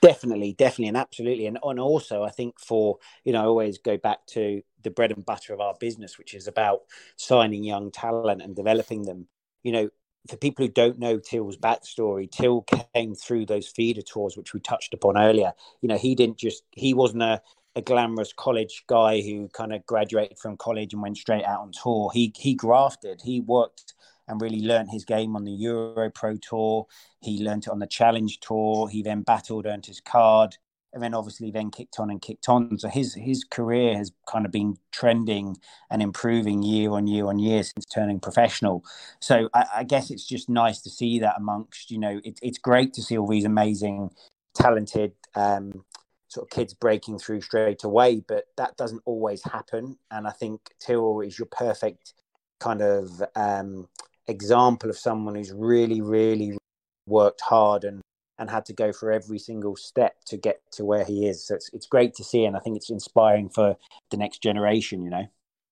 Definitely, 0.00 0.52
definitely, 0.52 0.88
and 0.88 0.96
absolutely, 0.96 1.46
and 1.46 1.58
and 1.64 1.80
also 1.80 2.22
I 2.22 2.30
think 2.30 2.60
for 2.60 2.98
you 3.24 3.32
know 3.32 3.42
I 3.42 3.46
always 3.46 3.78
go 3.78 3.96
back 3.96 4.24
to 4.28 4.62
the 4.82 4.90
bread 4.90 5.10
and 5.10 5.24
butter 5.24 5.52
of 5.52 5.60
our 5.60 5.74
business, 5.80 6.16
which 6.16 6.32
is 6.32 6.46
about 6.46 6.82
signing 7.16 7.64
young 7.64 7.90
talent 7.90 8.40
and 8.40 8.54
developing 8.54 9.02
them. 9.02 9.26
You 9.64 9.72
know, 9.72 9.90
for 10.28 10.36
people 10.36 10.64
who 10.64 10.72
don't 10.72 10.98
know 10.98 11.18
Till's 11.18 11.56
backstory, 11.56 12.30
Till 12.30 12.62
came 12.94 13.14
through 13.14 13.46
those 13.46 13.68
feeder 13.68 14.02
tours, 14.02 14.36
which 14.36 14.52
we 14.54 14.60
touched 14.60 14.94
upon 14.94 15.18
earlier. 15.18 15.52
You 15.80 15.88
know, 15.88 15.98
he 15.98 16.14
didn't 16.14 16.38
just, 16.38 16.62
he 16.72 16.94
wasn't 16.94 17.22
a, 17.22 17.40
a 17.74 17.82
glamorous 17.82 18.32
college 18.32 18.84
guy 18.86 19.20
who 19.20 19.48
kind 19.48 19.72
of 19.72 19.86
graduated 19.86 20.38
from 20.38 20.56
college 20.56 20.92
and 20.92 21.02
went 21.02 21.16
straight 21.16 21.44
out 21.44 21.60
on 21.60 21.72
tour. 21.72 22.10
He, 22.12 22.32
he 22.36 22.54
grafted, 22.54 23.22
he 23.22 23.40
worked 23.40 23.94
and 24.28 24.40
really 24.40 24.60
learned 24.60 24.90
his 24.90 25.04
game 25.04 25.34
on 25.34 25.44
the 25.44 25.52
Euro 25.52 26.10
Pro 26.10 26.36
Tour. 26.36 26.86
He 27.20 27.42
learned 27.42 27.64
it 27.64 27.70
on 27.70 27.80
the 27.80 27.86
Challenge 27.86 28.38
Tour. 28.38 28.88
He 28.88 29.02
then 29.02 29.22
battled, 29.22 29.66
earned 29.66 29.86
his 29.86 30.00
card 30.00 30.56
and 30.92 31.02
then 31.02 31.14
obviously 31.14 31.50
then 31.50 31.70
kicked 31.70 31.98
on 31.98 32.10
and 32.10 32.20
kicked 32.20 32.48
on. 32.48 32.78
So 32.78 32.88
his 32.88 33.14
his 33.14 33.44
career 33.44 33.96
has 33.96 34.12
kind 34.26 34.44
of 34.44 34.52
been 34.52 34.76
trending 34.92 35.56
and 35.90 36.02
improving 36.02 36.62
year 36.62 36.90
on 36.90 37.06
year 37.06 37.26
on 37.26 37.38
year 37.38 37.62
since 37.62 37.84
turning 37.86 38.20
professional. 38.20 38.84
So 39.20 39.48
I, 39.54 39.64
I 39.76 39.84
guess 39.84 40.10
it's 40.10 40.26
just 40.26 40.48
nice 40.48 40.80
to 40.82 40.90
see 40.90 41.18
that 41.20 41.34
amongst 41.36 41.90
you 41.90 41.98
know 41.98 42.20
it, 42.24 42.38
it's 42.42 42.58
great 42.58 42.92
to 42.94 43.02
see 43.02 43.16
all 43.16 43.28
these 43.28 43.44
amazing, 43.44 44.10
talented 44.54 45.12
um, 45.34 45.84
sort 46.28 46.46
of 46.46 46.50
kids 46.50 46.74
breaking 46.74 47.18
through 47.18 47.40
straight 47.40 47.84
away, 47.84 48.22
but 48.26 48.44
that 48.56 48.76
doesn't 48.76 49.02
always 49.04 49.42
happen. 49.44 49.96
And 50.10 50.26
I 50.26 50.30
think 50.30 50.60
Till 50.80 51.20
is 51.20 51.38
your 51.38 51.48
perfect 51.50 52.14
kind 52.58 52.82
of 52.82 53.22
um, 53.36 53.88
example 54.26 54.90
of 54.90 54.98
someone 54.98 55.34
who's 55.34 55.52
really 55.52 56.00
really 56.00 56.58
worked 57.06 57.40
hard 57.40 57.84
and 57.84 58.00
and 58.40 58.50
had 58.50 58.64
to 58.64 58.72
go 58.72 58.92
for 58.92 59.12
every 59.12 59.38
single 59.38 59.76
step 59.76 60.16
to 60.24 60.36
get 60.36 60.60
to 60.72 60.84
where 60.84 61.04
he 61.04 61.26
is. 61.26 61.46
So 61.46 61.54
it's 61.54 61.70
it's 61.72 61.86
great 61.86 62.14
to 62.14 62.24
see, 62.24 62.44
and 62.44 62.56
I 62.56 62.60
think 62.60 62.76
it's 62.76 62.90
inspiring 62.90 63.48
for 63.48 63.76
the 64.10 64.16
next 64.16 64.42
generation. 64.42 65.02
You 65.02 65.10
know. 65.10 65.26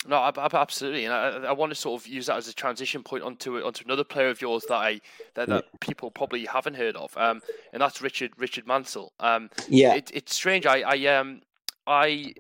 No, 0.07 0.31
absolutely, 0.37 1.07
and 1.07 1.13
I, 1.13 1.49
I, 1.49 1.53
want 1.53 1.71
to 1.71 1.75
sort 1.75 2.01
of 2.01 2.07
use 2.07 2.27
that 2.27 2.37
as 2.37 2.47
a 2.47 2.55
transition 2.55 3.03
point 3.03 3.25
onto 3.25 3.59
onto 3.59 3.85
another 3.85 4.05
player 4.05 4.29
of 4.29 4.41
yours 4.41 4.65
that 4.69 4.77
I 4.77 5.01
that, 5.35 5.49
that 5.49 5.65
yeah. 5.65 5.79
people 5.81 6.13
probably 6.13 6.45
haven't 6.45 6.75
heard 6.75 6.95
of, 6.95 7.17
um, 7.17 7.43
and 7.73 7.83
that's 7.83 8.01
Richard 8.01 8.31
Richard 8.39 8.65
Mansell. 8.65 9.13
Um, 9.19 9.51
yeah, 9.69 9.95
it, 9.95 10.13
it's 10.15 10.35
strange. 10.35 10.67
I, 10.67 10.83
I 10.83 11.07
um 11.17 11.41
I 11.89 12.33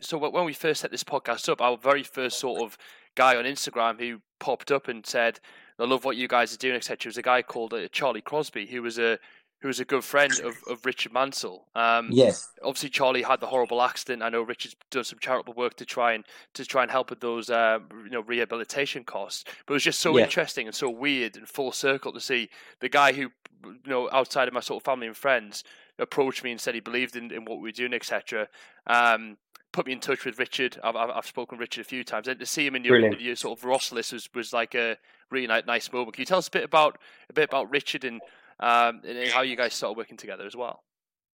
so 0.00 0.18
when 0.18 0.44
we 0.44 0.52
first 0.52 0.82
set 0.82 0.92
this 0.92 1.02
podcast 1.02 1.48
up, 1.48 1.60
our 1.60 1.76
very 1.76 2.04
first 2.04 2.38
sort 2.38 2.62
of 2.62 2.78
guy 3.16 3.36
on 3.36 3.44
Instagram 3.44 3.98
who 3.98 4.20
popped 4.38 4.70
up 4.70 4.86
and 4.88 5.04
said, 5.04 5.40
"I 5.78 5.84
love 5.84 6.04
what 6.04 6.16
you 6.16 6.28
guys 6.28 6.54
are 6.54 6.58
doing," 6.58 6.76
etc. 6.76 7.08
Was 7.08 7.16
a 7.16 7.22
guy 7.22 7.42
called 7.42 7.74
uh, 7.74 7.88
Charlie 7.88 8.20
Crosby, 8.20 8.66
who 8.66 8.82
was 8.82 8.98
a 8.98 9.18
who 9.60 9.68
was 9.68 9.78
a 9.78 9.84
good 9.84 10.04
friend 10.04 10.32
of, 10.40 10.56
of 10.68 10.84
Richard 10.86 11.12
Mansell. 11.12 11.66
Um, 11.74 12.08
yes. 12.10 12.48
Obviously, 12.62 12.88
Charlie 12.88 13.22
had 13.22 13.40
the 13.40 13.46
horrible 13.46 13.82
accident. 13.82 14.22
I 14.22 14.30
know 14.30 14.42
Richard's 14.42 14.74
done 14.90 15.04
some 15.04 15.18
charitable 15.18 15.54
work 15.54 15.74
to 15.76 15.84
try 15.84 16.12
and 16.12 16.24
to 16.54 16.64
try 16.64 16.82
and 16.82 16.90
help 16.90 17.10
with 17.10 17.20
those 17.20 17.50
uh, 17.50 17.78
you 18.04 18.10
know 18.10 18.22
rehabilitation 18.22 19.04
costs. 19.04 19.44
But 19.66 19.74
it 19.74 19.76
was 19.76 19.84
just 19.84 20.00
so 20.00 20.16
yeah. 20.16 20.24
interesting 20.24 20.66
and 20.66 20.74
so 20.74 20.88
weird 20.88 21.36
and 21.36 21.46
full 21.46 21.72
circle 21.72 22.12
to 22.12 22.20
see 22.20 22.48
the 22.80 22.88
guy 22.88 23.12
who 23.12 23.30
you 23.64 23.78
know 23.86 24.08
outside 24.12 24.48
of 24.48 24.54
my 24.54 24.60
sort 24.60 24.82
of 24.82 24.84
family 24.84 25.06
and 25.06 25.16
friends 25.16 25.62
approached 25.98 26.42
me 26.42 26.50
and 26.50 26.60
said 26.60 26.74
he 26.74 26.80
believed 26.80 27.14
in, 27.14 27.30
in 27.30 27.44
what 27.44 27.58
we 27.58 27.68
were 27.68 27.72
doing, 27.72 27.92
etc. 27.92 28.48
Um, 28.86 29.36
put 29.72 29.86
me 29.86 29.92
in 29.92 30.00
touch 30.00 30.24
with 30.24 30.38
Richard. 30.38 30.78
I've, 30.82 30.96
I've 30.96 31.26
spoken 31.26 31.58
with 31.58 31.60
Richard 31.60 31.82
a 31.82 31.84
few 31.84 32.02
times, 32.02 32.28
and 32.28 32.40
to 32.40 32.46
see 32.46 32.66
him 32.66 32.74
in 32.74 32.84
your, 32.84 33.14
your 33.18 33.36
sort 33.36 33.58
of 33.58 33.64
Ross 33.64 33.92
list 33.92 34.12
was, 34.12 34.28
was 34.34 34.52
like 34.52 34.74
a 34.74 34.96
really 35.30 35.46
nice 35.46 35.92
moment. 35.92 36.14
Can 36.14 36.22
you 36.22 36.26
tell 36.26 36.38
us 36.38 36.48
a 36.48 36.50
bit 36.50 36.64
about 36.64 36.98
a 37.28 37.32
bit 37.32 37.48
about 37.48 37.70
Richard 37.70 38.04
and 38.04 38.20
um, 38.60 39.00
and 39.04 39.28
how 39.30 39.42
you 39.42 39.56
guys 39.56 39.74
started 39.74 39.96
working 39.96 40.16
together 40.16 40.46
as 40.46 40.54
well. 40.54 40.84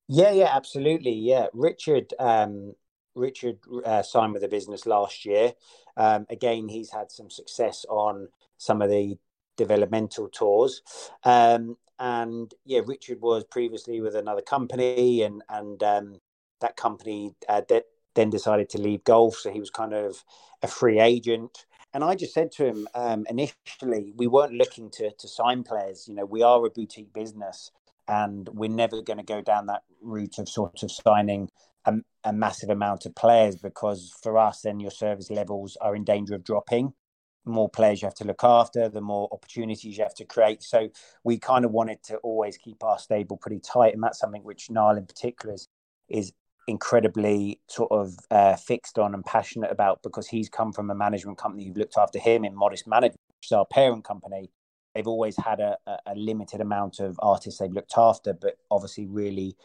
Yeah, 0.08 0.30
yeah, 0.30 0.50
absolutely. 0.54 1.12
Yeah, 1.12 1.46
Richard. 1.52 2.14
Um, 2.18 2.74
Richard 3.14 3.58
uh, 3.84 4.02
signed 4.02 4.32
with 4.32 4.42
the 4.42 4.48
business 4.48 4.86
last 4.86 5.24
year. 5.24 5.54
Um, 5.96 6.26
again, 6.30 6.68
he's 6.68 6.92
had 6.92 7.10
some 7.10 7.30
success 7.30 7.84
on 7.88 8.28
some 8.58 8.82
of 8.82 8.90
the 8.90 9.18
developmental 9.56 10.28
tours. 10.28 10.82
Um, 11.24 11.76
and 11.98 12.52
yeah, 12.64 12.80
Richard 12.84 13.20
was 13.20 13.44
previously 13.44 14.00
with 14.00 14.14
another 14.14 14.42
company, 14.42 15.22
and 15.22 15.42
and 15.48 15.82
um, 15.82 16.20
that 16.60 16.76
company 16.76 17.34
uh, 17.48 17.62
de- 17.62 17.84
then 18.14 18.30
decided 18.30 18.68
to 18.70 18.78
leave 18.78 19.04
golf, 19.04 19.36
so 19.36 19.50
he 19.50 19.60
was 19.60 19.70
kind 19.70 19.94
of 19.94 20.22
a 20.62 20.68
free 20.68 21.00
agent. 21.00 21.64
And 21.96 22.04
I 22.04 22.14
just 22.14 22.34
said 22.34 22.52
to 22.52 22.66
him 22.66 22.86
um, 22.94 23.24
initially, 23.30 24.12
we 24.18 24.26
weren't 24.26 24.52
looking 24.52 24.90
to 24.90 25.12
to 25.12 25.26
sign 25.26 25.62
players. 25.62 26.06
You 26.06 26.14
know, 26.14 26.26
we 26.26 26.42
are 26.42 26.62
a 26.66 26.68
boutique 26.68 27.14
business, 27.14 27.70
and 28.06 28.46
we're 28.50 28.68
never 28.68 29.00
going 29.00 29.16
to 29.16 29.24
go 29.24 29.40
down 29.40 29.64
that 29.68 29.82
route 30.02 30.38
of 30.38 30.46
sort 30.46 30.82
of 30.82 30.90
signing 30.90 31.48
a, 31.86 31.94
a, 32.22 32.34
massive 32.34 32.68
amount 32.68 33.06
of 33.06 33.14
players 33.14 33.56
because 33.56 34.12
for 34.22 34.36
us, 34.36 34.60
then 34.60 34.78
your 34.78 34.90
service 34.90 35.30
levels 35.30 35.78
are 35.80 35.96
in 35.96 36.04
danger 36.04 36.34
of 36.34 36.44
dropping. 36.44 36.92
more 37.46 37.70
players 37.70 38.02
you 38.02 38.06
have 38.06 38.14
to 38.16 38.26
look 38.26 38.44
after, 38.44 38.90
the 38.90 39.00
more 39.00 39.30
opportunities 39.32 39.96
you 39.96 40.02
have 40.02 40.14
to 40.16 40.26
create. 40.26 40.62
So 40.62 40.90
we 41.24 41.38
kind 41.38 41.64
of 41.64 41.70
wanted 41.70 42.02
to 42.08 42.18
always 42.18 42.58
keep 42.58 42.84
our 42.84 42.98
stable 42.98 43.38
pretty 43.38 43.60
tight, 43.60 43.94
and 43.94 44.02
that's 44.02 44.18
something 44.18 44.44
which 44.44 44.68
Niall 44.68 44.98
in 44.98 45.06
particular 45.06 45.54
is 45.54 45.68
is 46.10 46.34
incredibly 46.66 47.60
sort 47.68 47.92
of 47.92 48.16
uh, 48.30 48.56
fixed 48.56 48.98
on 48.98 49.14
and 49.14 49.24
passionate 49.24 49.70
about 49.70 50.02
because 50.02 50.26
he's 50.26 50.48
come 50.48 50.72
from 50.72 50.90
a 50.90 50.94
management 50.94 51.38
company 51.38 51.66
who've 51.66 51.76
looked 51.76 51.96
after 51.96 52.18
him 52.18 52.44
in 52.44 52.54
modest 52.54 52.86
management, 52.86 53.20
which 53.40 53.48
is 53.48 53.52
our 53.52 53.66
parent 53.66 54.04
company. 54.04 54.50
They've 54.94 55.06
always 55.06 55.36
had 55.36 55.60
a, 55.60 55.76
a 56.06 56.14
limited 56.14 56.60
amount 56.60 57.00
of 57.00 57.20
artists 57.22 57.60
they've 57.60 57.70
looked 57.70 57.94
after, 57.96 58.32
but 58.32 58.56
obviously 58.70 59.06
really 59.06 59.56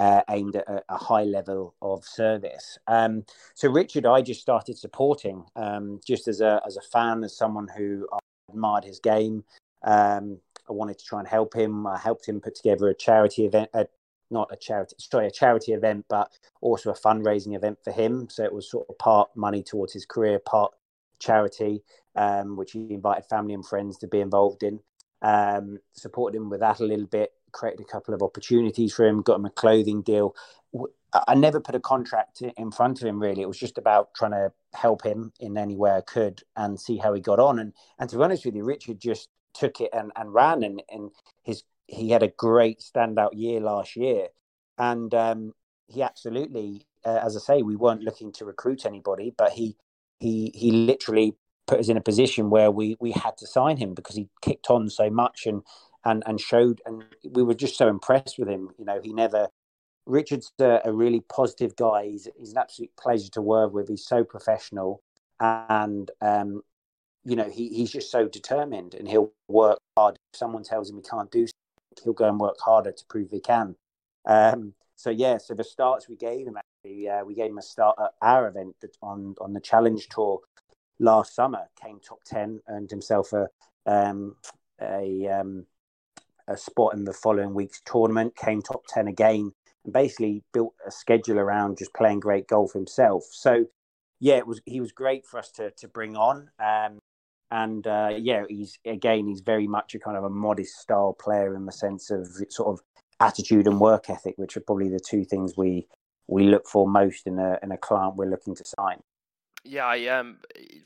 uh, 0.00 0.22
aimed 0.30 0.56
at 0.56 0.66
a, 0.66 0.82
a, 0.88 0.96
high 0.96 1.24
level 1.24 1.74
of 1.82 2.04
service. 2.04 2.78
Um, 2.86 3.24
so 3.54 3.68
Richard, 3.68 4.06
I 4.06 4.22
just 4.22 4.40
started 4.40 4.78
supporting 4.78 5.44
um, 5.56 6.00
just 6.06 6.26
as 6.26 6.40
a 6.40 6.60
as 6.66 6.78
a 6.78 6.80
fan, 6.80 7.22
as 7.22 7.36
someone 7.36 7.68
who 7.76 8.08
admired 8.48 8.84
his 8.84 8.98
game. 8.98 9.44
Um, 9.84 10.38
I 10.68 10.72
wanted 10.72 10.98
to 10.98 11.04
try 11.04 11.18
and 11.18 11.28
help 11.28 11.54
him. 11.54 11.86
I 11.86 11.98
helped 11.98 12.26
him 12.26 12.40
put 12.40 12.54
together 12.54 12.88
a 12.88 12.94
charity 12.94 13.44
event, 13.44 13.70
a, 13.74 13.86
not 14.30 14.48
a 14.52 14.56
charity, 14.56 14.94
sorry, 14.98 15.26
a 15.26 15.30
charity 15.30 15.72
event, 15.72 16.06
but 16.08 16.30
also 16.60 16.90
a 16.90 16.94
fundraising 16.94 17.56
event 17.56 17.78
for 17.82 17.92
him. 17.92 18.28
So 18.30 18.44
it 18.44 18.52
was 18.52 18.70
sort 18.70 18.86
of 18.88 18.98
part 18.98 19.30
money 19.36 19.62
towards 19.62 19.92
his 19.92 20.06
career, 20.06 20.38
part 20.38 20.72
charity, 21.18 21.82
um, 22.16 22.56
which 22.56 22.72
he 22.72 22.94
invited 22.94 23.24
family 23.26 23.54
and 23.54 23.66
friends 23.66 23.98
to 23.98 24.06
be 24.06 24.20
involved 24.20 24.62
in. 24.62 24.80
Um, 25.22 25.78
supported 25.92 26.38
him 26.38 26.48
with 26.48 26.60
that 26.60 26.80
a 26.80 26.84
little 26.84 27.06
bit 27.06 27.32
created 27.52 27.80
a 27.80 27.84
couple 27.84 28.14
of 28.14 28.22
opportunities 28.22 28.94
for 28.94 29.06
him, 29.06 29.22
got 29.22 29.36
him 29.36 29.44
a 29.44 29.50
clothing 29.50 30.02
deal. 30.02 30.34
I 31.26 31.34
never 31.34 31.60
put 31.60 31.74
a 31.74 31.80
contract 31.80 32.42
in 32.42 32.70
front 32.70 33.02
of 33.02 33.08
him 33.08 33.20
really. 33.20 33.42
It 33.42 33.48
was 33.48 33.58
just 33.58 33.78
about 33.78 34.14
trying 34.14 34.30
to 34.32 34.52
help 34.74 35.04
him 35.04 35.32
in 35.40 35.58
any 35.58 35.76
way 35.76 35.90
I 35.90 36.02
could 36.02 36.42
and 36.56 36.78
see 36.78 36.96
how 36.96 37.12
he 37.12 37.20
got 37.20 37.40
on. 37.40 37.58
And 37.58 37.72
and 37.98 38.08
to 38.10 38.16
be 38.16 38.22
honest 38.22 38.44
with 38.44 38.54
you, 38.54 38.64
Richard 38.64 39.00
just 39.00 39.28
took 39.52 39.80
it 39.80 39.90
and, 39.92 40.12
and 40.14 40.32
ran 40.32 40.62
and, 40.62 40.82
and 40.88 41.10
his 41.42 41.64
he 41.90 42.10
had 42.10 42.22
a 42.22 42.28
great 42.28 42.80
standout 42.80 43.30
year 43.32 43.60
last 43.60 43.96
year. 43.96 44.28
And 44.78 45.12
um, 45.14 45.52
he 45.88 46.02
absolutely, 46.02 46.86
uh, 47.04 47.20
as 47.22 47.36
I 47.36 47.40
say, 47.40 47.62
we 47.62 47.76
weren't 47.76 48.02
looking 48.02 48.32
to 48.32 48.44
recruit 48.44 48.86
anybody, 48.86 49.34
but 49.36 49.52
he 49.52 49.76
he 50.18 50.52
he 50.54 50.70
literally 50.70 51.34
put 51.66 51.80
us 51.80 51.88
in 51.88 51.96
a 51.96 52.02
position 52.02 52.50
where 52.50 52.70
we 52.70 52.96
we 53.00 53.10
had 53.12 53.36
to 53.38 53.46
sign 53.46 53.76
him 53.76 53.94
because 53.94 54.16
he 54.16 54.28
kicked 54.40 54.70
on 54.70 54.88
so 54.88 55.10
much 55.10 55.46
and 55.46 55.62
and 56.04 56.22
and 56.26 56.40
showed 56.40 56.80
and 56.86 57.04
we 57.28 57.42
were 57.42 57.54
just 57.54 57.76
so 57.76 57.88
impressed 57.88 58.38
with 58.38 58.48
him. 58.48 58.70
You 58.78 58.84
know 58.84 59.00
he 59.02 59.12
never 59.12 59.48
richard's 60.06 60.52
a, 60.60 60.80
a 60.84 60.92
really 60.92 61.20
positive 61.20 61.76
guy. 61.76 62.06
He's, 62.06 62.28
he's 62.38 62.52
an 62.52 62.58
absolute 62.58 62.90
pleasure 62.96 63.30
to 63.32 63.42
work 63.42 63.72
with. 63.72 63.88
He's 63.88 64.06
so 64.06 64.24
professional. 64.24 65.02
And 65.40 66.10
um, 66.20 66.62
you 67.24 67.36
know 67.36 67.50
he, 67.50 67.68
he's 67.68 67.92
just 67.92 68.10
so 68.10 68.28
determined 68.28 68.94
and 68.94 69.08
he'll 69.08 69.32
work 69.48 69.78
hard. 69.96 70.16
If 70.32 70.38
someone 70.38 70.62
tells 70.62 70.90
him 70.90 70.96
he 70.96 71.02
can't 71.02 71.30
do 71.30 71.46
he'll 72.02 72.12
go 72.12 72.28
and 72.28 72.40
work 72.40 72.58
harder 72.60 72.92
to 72.92 73.04
prove 73.06 73.30
he 73.30 73.40
can 73.40 73.74
um, 74.26 74.72
so 74.96 75.10
yeah 75.10 75.38
so 75.38 75.54
the 75.54 75.64
starts 75.64 76.08
we 76.08 76.16
gave 76.16 76.46
him 76.46 76.56
actually 76.56 77.08
uh, 77.08 77.24
we 77.24 77.34
gave 77.34 77.50
him 77.50 77.58
a 77.58 77.62
start 77.62 77.96
at 78.02 78.12
our 78.22 78.48
event 78.48 78.74
on 79.02 79.34
on 79.40 79.52
the 79.52 79.60
challenge 79.60 80.08
tour 80.08 80.40
last 80.98 81.34
summer 81.34 81.68
came 81.82 81.98
top 82.00 82.20
10 82.24 82.60
earned 82.68 82.90
himself 82.90 83.32
a 83.32 83.46
um, 83.86 84.36
a 84.80 85.26
um, 85.28 85.66
a 86.50 86.56
spot 86.56 86.94
in 86.94 87.04
the 87.04 87.12
following 87.12 87.54
week's 87.54 87.80
tournament, 87.84 88.36
came 88.36 88.60
top 88.60 88.86
10 88.88 89.08
again, 89.08 89.52
and 89.84 89.92
basically 89.92 90.42
built 90.52 90.74
a 90.86 90.90
schedule 90.90 91.38
around 91.38 91.78
just 91.78 91.94
playing 91.94 92.20
great 92.20 92.48
golf 92.48 92.72
himself. 92.72 93.24
So, 93.30 93.66
yeah, 94.18 94.36
it 94.36 94.46
was 94.46 94.60
he 94.66 94.80
was 94.80 94.92
great 94.92 95.26
for 95.26 95.38
us 95.38 95.50
to 95.52 95.70
to 95.70 95.88
bring 95.88 96.16
on. 96.16 96.50
And 97.50 97.86
uh, 97.86 98.10
yeah, 98.16 98.44
he's 98.48 98.78
again 98.84 99.26
he's 99.26 99.40
very 99.40 99.66
much 99.66 99.94
a 99.94 99.98
kind 99.98 100.16
of 100.16 100.24
a 100.24 100.30
modest 100.30 100.78
style 100.78 101.16
player 101.20 101.54
in 101.54 101.66
the 101.66 101.72
sense 101.72 102.10
of 102.10 102.28
sort 102.48 102.68
of 102.68 102.80
attitude 103.18 103.66
and 103.66 103.80
work 103.80 104.08
ethic, 104.08 104.34
which 104.36 104.56
are 104.56 104.60
probably 104.60 104.88
the 104.88 105.00
two 105.00 105.24
things 105.24 105.56
we 105.56 105.86
we 106.28 106.44
look 106.44 106.68
for 106.68 106.88
most 106.88 107.26
in 107.26 107.38
a 107.38 107.58
in 107.62 107.72
a 107.72 107.76
client 107.76 108.16
we're 108.16 108.30
looking 108.30 108.54
to 108.54 108.64
sign. 108.64 109.02
Yeah, 109.64 109.86
I 109.86 110.06
um, 110.06 110.38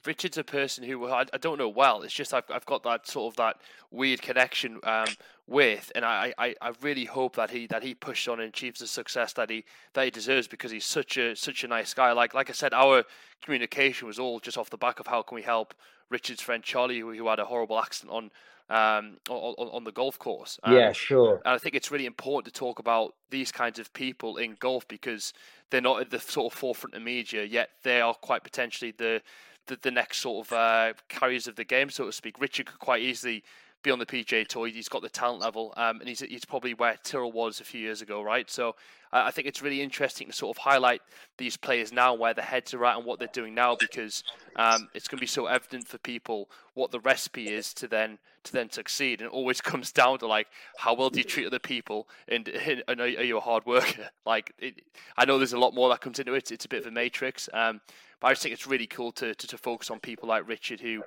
Richard's 0.04 0.38
a 0.38 0.44
person 0.44 0.84
who 0.84 1.06
I, 1.06 1.26
I 1.32 1.38
don't 1.38 1.58
know 1.58 1.68
well. 1.68 2.02
It's 2.02 2.14
just 2.14 2.34
I've 2.34 2.50
I've 2.50 2.66
got 2.66 2.82
that 2.84 3.06
sort 3.06 3.32
of 3.32 3.36
that 3.36 3.56
weird 3.90 4.22
connection 4.22 4.80
um 4.82 5.08
with, 5.46 5.92
and 5.94 6.04
I, 6.04 6.32
I, 6.38 6.54
I 6.60 6.72
really 6.80 7.04
hope 7.04 7.36
that 7.36 7.50
he 7.50 7.66
that 7.66 7.82
he 7.82 7.94
pushes 7.94 8.28
on 8.28 8.40
and 8.40 8.48
achieves 8.48 8.80
the 8.80 8.86
success 8.86 9.32
that 9.34 9.50
he 9.50 9.64
that 9.92 10.04
he 10.04 10.10
deserves 10.10 10.48
because 10.48 10.70
he's 10.70 10.86
such 10.86 11.16
a 11.16 11.36
such 11.36 11.64
a 11.64 11.68
nice 11.68 11.92
guy. 11.92 12.12
Like 12.12 12.34
like 12.34 12.48
I 12.48 12.54
said, 12.54 12.72
our 12.72 13.04
communication 13.42 14.06
was 14.06 14.18
all 14.18 14.40
just 14.40 14.56
off 14.56 14.70
the 14.70 14.78
back 14.78 15.00
of 15.00 15.06
how 15.06 15.22
can 15.22 15.36
we 15.36 15.42
help 15.42 15.74
Richard's 16.10 16.40
friend 16.40 16.62
Charlie, 16.62 17.00
who, 17.00 17.12
who 17.12 17.28
had 17.28 17.38
a 17.38 17.44
horrible 17.44 17.78
accident 17.78 18.12
on 18.12 18.30
um, 18.70 19.18
on, 19.28 19.54
on, 19.58 19.84
the 19.84 19.92
golf 19.92 20.18
course. 20.18 20.58
Um, 20.62 20.74
yeah, 20.74 20.92
sure. 20.92 21.42
And 21.44 21.54
I 21.54 21.58
think 21.58 21.74
it's 21.74 21.90
really 21.90 22.06
important 22.06 22.52
to 22.52 22.58
talk 22.58 22.78
about 22.78 23.14
these 23.28 23.52
kinds 23.52 23.78
of 23.78 23.92
people 23.92 24.38
in 24.38 24.56
golf 24.58 24.88
because 24.88 25.34
they're 25.70 25.82
not 25.82 26.00
at 26.00 26.10
the 26.10 26.18
sort 26.18 26.50
of 26.50 26.58
forefront 26.58 26.94
of 26.94 27.02
media 27.02 27.44
yet. 27.44 27.68
They 27.82 28.00
are 28.00 28.14
quite 28.14 28.42
potentially 28.42 28.94
the 28.96 29.20
the, 29.66 29.78
the 29.80 29.90
next 29.90 30.18
sort 30.18 30.46
of 30.46 30.52
uh, 30.52 30.92
carriers 31.08 31.46
of 31.46 31.56
the 31.56 31.64
game, 31.64 31.90
so 31.90 32.06
to 32.06 32.12
speak. 32.12 32.40
Richard 32.40 32.66
could 32.66 32.78
quite 32.78 33.02
easily 33.02 33.42
be 33.84 33.92
on 33.92 34.00
the 34.00 34.06
PGA 34.06 34.46
Tour. 34.46 34.66
He's 34.66 34.88
got 34.88 35.02
the 35.02 35.08
talent 35.08 35.40
level, 35.40 35.72
um, 35.76 36.00
and 36.00 36.08
he's 36.08 36.20
he's 36.20 36.44
probably 36.44 36.74
where 36.74 36.96
Tyrrell 37.04 37.30
was 37.30 37.60
a 37.60 37.64
few 37.64 37.80
years 37.80 38.02
ago, 38.02 38.22
right? 38.22 38.50
So 38.50 38.74
I 39.14 39.30
think 39.30 39.46
it's 39.46 39.62
really 39.62 39.80
interesting 39.80 40.26
to 40.26 40.32
sort 40.32 40.56
of 40.56 40.62
highlight 40.62 41.00
these 41.38 41.56
players 41.56 41.92
now, 41.92 42.14
where 42.14 42.34
their 42.34 42.44
heads 42.44 42.74
are 42.74 42.84
at, 42.84 42.96
and 42.96 43.06
what 43.06 43.20
they're 43.20 43.28
doing 43.32 43.54
now, 43.54 43.76
because 43.78 44.24
um, 44.56 44.88
it's 44.92 45.06
going 45.06 45.18
to 45.18 45.22
be 45.22 45.28
so 45.28 45.46
evident 45.46 45.86
for 45.86 45.98
people 45.98 46.50
what 46.74 46.90
the 46.90 46.98
recipe 46.98 47.48
is 47.48 47.72
to 47.74 47.86
then 47.86 48.18
to 48.42 48.52
then 48.52 48.70
succeed. 48.70 49.20
And 49.20 49.28
it 49.28 49.32
always 49.32 49.60
comes 49.60 49.92
down 49.92 50.18
to 50.18 50.26
like 50.26 50.48
how 50.78 50.94
well 50.94 51.10
do 51.10 51.20
you 51.20 51.24
treat 51.24 51.46
other 51.46 51.60
people, 51.60 52.08
and, 52.26 52.48
and 52.88 53.00
are, 53.00 53.06
you 53.06 53.36
a 53.36 53.40
hard 53.40 53.64
worker? 53.66 54.08
Like 54.26 54.52
it, 54.58 54.80
I 55.18 55.26
know 55.26 55.38
there's 55.38 55.52
a 55.52 55.58
lot 55.58 55.74
more 55.74 55.90
that 55.90 56.00
comes 56.00 56.18
into 56.18 56.32
it. 56.32 56.50
It's 56.50 56.64
a 56.64 56.68
bit 56.68 56.80
of 56.80 56.86
a 56.86 56.90
matrix, 56.90 57.48
um, 57.52 57.80
but 58.20 58.28
I 58.28 58.30
just 58.32 58.42
think 58.42 58.54
it's 58.54 58.66
really 58.66 58.86
cool 58.86 59.12
to, 59.12 59.34
to, 59.34 59.46
to 59.46 59.58
focus 59.58 59.90
on 59.90 60.00
people 60.00 60.28
like 60.28 60.48
Richard 60.48 60.80
who. 60.80 61.02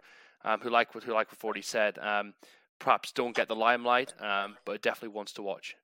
Um, 0.46 0.62
who 0.62 0.70
like 0.70 0.94
what 0.94 1.04
who 1.04 1.14
like 1.14 1.30
what 1.32 1.44
already 1.44 1.64
said, 1.64 1.98
um, 1.98 2.34
perhaps 2.80 3.12
don't 3.12 3.36
get 3.36 3.48
the 3.48 3.56
limelight, 3.56 4.14
um, 4.22 4.58
but 4.66 4.82
definitely 4.82 5.16
wants 5.16 5.34
to 5.34 5.42
watch. 5.42 5.76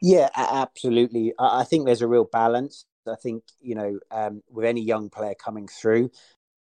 Yeah, 0.00 0.28
absolutely. 0.34 1.32
I 1.38 1.64
think 1.64 1.86
there's 1.86 2.02
a 2.02 2.08
real 2.08 2.28
balance. 2.30 2.84
I 3.06 3.16
think 3.22 3.44
you 3.60 3.74
know, 3.74 3.98
um, 4.10 4.42
with 4.50 4.64
any 4.64 4.82
young 4.82 5.10
player 5.10 5.34
coming 5.34 5.68
through, 5.68 6.10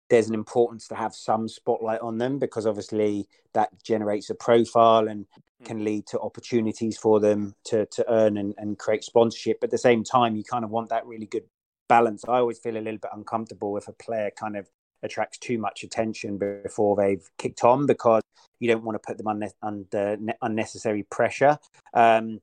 there's 0.09 0.27
an 0.27 0.34
importance 0.34 0.88
to 0.88 0.95
have 0.95 1.13
some 1.13 1.47
spotlight 1.47 2.01
on 2.01 2.17
them 2.17 2.39
because 2.39 2.65
obviously 2.65 3.27
that 3.53 3.69
generates 3.84 4.30
a 4.30 4.36
profile 4.36 5.07
and 5.07 5.25
hmm. 5.59 5.65
can 5.65 5.84
lead 5.84 6.07
to 6.07 6.19
opportunities 6.19 6.97
for 6.97 7.19
them 7.19 7.55
to 7.65 7.86
to 7.88 8.05
earn 8.11 8.38
and, 8.38 8.55
and 8.57 8.77
create 8.77 9.03
sponsorship. 9.03 9.59
But 9.61 9.67
at 9.67 9.71
the 9.71 9.77
same 9.77 10.03
time, 10.03 10.36
you 10.36 10.43
kind 10.43 10.63
of 10.63 10.71
want 10.71 10.89
that 10.89 11.05
really 11.05 11.27
good 11.27 11.43
balance. 11.88 12.23
I 12.27 12.38
always 12.38 12.59
feel 12.59 12.77
a 12.77 12.80
little 12.80 12.99
bit 12.99 13.11
uncomfortable 13.13 13.77
if 13.77 13.88
a 13.88 13.93
player 13.93 14.32
kind 14.38 14.55
of 14.55 14.69
attracts 15.04 15.38
too 15.38 15.58
much 15.58 15.84
attention 15.84 16.38
before 16.38 16.95
they've 16.95 17.28
kicked 17.38 17.64
on 17.64 17.86
because 17.86 18.24
you 18.60 18.68
don't 18.68 18.84
want 18.84 18.95
to 18.95 19.08
put 19.08 19.18
them 19.18 19.28
under, 19.28 19.50
under 19.62 20.18
unnecessary 20.41 21.04
pressure. 21.04 21.58
Um, 21.93 22.41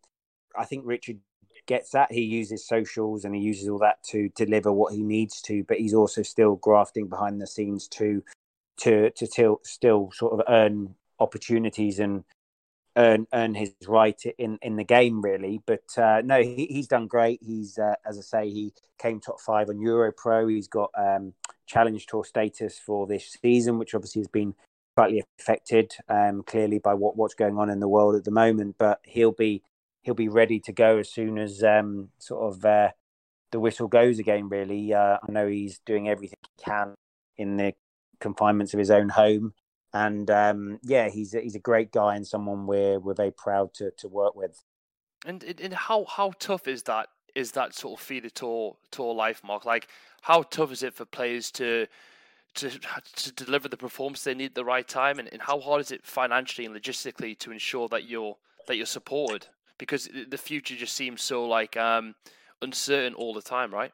I 0.58 0.64
think 0.64 0.84
Richard 0.86 1.18
gets 1.66 1.90
that. 1.90 2.12
He 2.12 2.22
uses 2.22 2.66
socials 2.66 3.24
and 3.24 3.34
he 3.34 3.40
uses 3.40 3.68
all 3.68 3.78
that 3.78 4.02
to 4.04 4.28
deliver 4.30 4.72
what 4.72 4.94
he 4.94 5.02
needs 5.02 5.42
to, 5.42 5.64
but 5.64 5.78
he's 5.78 5.94
also 5.94 6.22
still 6.22 6.56
grafting 6.56 7.08
behind 7.08 7.40
the 7.40 7.46
scenes 7.46 7.88
to 7.88 8.22
to 8.78 9.10
to 9.10 9.26
still 9.26 9.60
still 9.64 10.10
sort 10.12 10.34
of 10.34 10.42
earn 10.48 10.94
opportunities 11.18 11.98
and 11.98 12.24
earn 12.96 13.26
earn 13.32 13.54
his 13.54 13.74
right 13.86 14.20
in 14.38 14.58
in 14.62 14.76
the 14.76 14.84
game 14.84 15.20
really. 15.20 15.60
But 15.66 15.96
uh, 15.96 16.22
no, 16.24 16.42
he, 16.42 16.66
he's 16.66 16.88
done 16.88 17.06
great. 17.06 17.40
He's 17.42 17.78
uh, 17.78 17.94
as 18.06 18.18
I 18.18 18.22
say, 18.22 18.50
he 18.50 18.72
came 18.98 19.20
top 19.20 19.40
five 19.40 19.68
on 19.68 19.76
Europro. 19.76 20.50
He's 20.50 20.68
got 20.68 20.90
um, 20.96 21.34
Challenge 21.66 22.04
Tour 22.06 22.24
status 22.24 22.78
for 22.78 23.06
this 23.06 23.36
season, 23.42 23.78
which 23.78 23.94
obviously 23.94 24.20
has 24.20 24.28
been 24.28 24.54
slightly 24.96 25.22
affected 25.38 25.92
um, 26.08 26.42
clearly 26.42 26.78
by 26.78 26.94
what, 26.94 27.16
what's 27.16 27.34
going 27.34 27.58
on 27.58 27.68
in 27.68 27.80
the 27.80 27.88
world 27.88 28.14
at 28.14 28.24
the 28.24 28.30
moment. 28.30 28.76
But 28.78 29.00
he'll 29.04 29.32
be 29.32 29.62
he'll 30.02 30.14
be 30.14 30.28
ready 30.28 30.60
to 30.60 30.72
go 30.72 30.98
as 30.98 31.10
soon 31.12 31.38
as 31.38 31.62
um, 31.62 32.10
sort 32.18 32.54
of 32.54 32.64
uh, 32.64 32.90
the 33.50 33.60
whistle 33.60 33.88
goes 33.88 34.18
again. 34.18 34.48
Really, 34.48 34.94
uh, 34.94 35.18
I 35.22 35.32
know 35.32 35.46
he's 35.46 35.80
doing 35.84 36.08
everything 36.08 36.38
he 36.42 36.64
can 36.64 36.94
in 37.36 37.56
the 37.56 37.74
confinements 38.20 38.72
of 38.72 38.78
his 38.78 38.90
own 38.90 39.10
home, 39.10 39.52
and 39.92 40.30
um, 40.30 40.78
yeah, 40.82 41.08
he's 41.08 41.34
a, 41.34 41.40
he's 41.40 41.54
a 41.54 41.60
great 41.60 41.92
guy 41.92 42.16
and 42.16 42.26
someone 42.26 42.66
we're 42.66 42.98
we're 42.98 43.14
very 43.14 43.30
proud 43.30 43.74
to 43.74 43.90
to 43.98 44.08
work 44.08 44.34
with. 44.34 44.62
And 45.24 45.42
and 45.42 45.74
how 45.74 46.04
how 46.04 46.32
tough 46.38 46.68
is 46.68 46.84
that 46.84 47.08
is 47.34 47.52
that 47.52 47.74
sort 47.74 48.00
of 48.00 48.04
feeder 48.04 48.30
tour 48.30 48.76
tour 48.90 49.14
life, 49.14 49.42
Mark? 49.44 49.64
Like, 49.64 49.88
how 50.22 50.42
tough 50.42 50.72
is 50.72 50.82
it 50.82 50.94
for 50.94 51.04
players 51.04 51.50
to 51.52 51.86
to 52.54 52.70
to 52.70 53.32
deliver 53.32 53.68
the 53.68 53.76
performance 53.76 54.24
they 54.24 54.34
need 54.34 54.46
at 54.46 54.54
the 54.54 54.64
right 54.64 54.86
time, 54.86 55.18
and, 55.18 55.28
and 55.32 55.42
how 55.42 55.60
hard 55.60 55.80
is 55.80 55.90
it 55.90 56.04
financially 56.04 56.66
and 56.66 56.74
logistically 56.74 57.38
to 57.38 57.52
ensure 57.52 57.88
that 57.88 58.04
you're 58.08 58.36
that 58.66 58.76
you're 58.76 58.86
supported? 58.86 59.46
Because 59.78 60.08
the 60.28 60.38
future 60.38 60.74
just 60.74 60.94
seems 60.94 61.20
so 61.20 61.44
like 61.44 61.76
um, 61.76 62.14
uncertain 62.62 63.14
all 63.14 63.34
the 63.34 63.42
time, 63.42 63.72
right? 63.72 63.92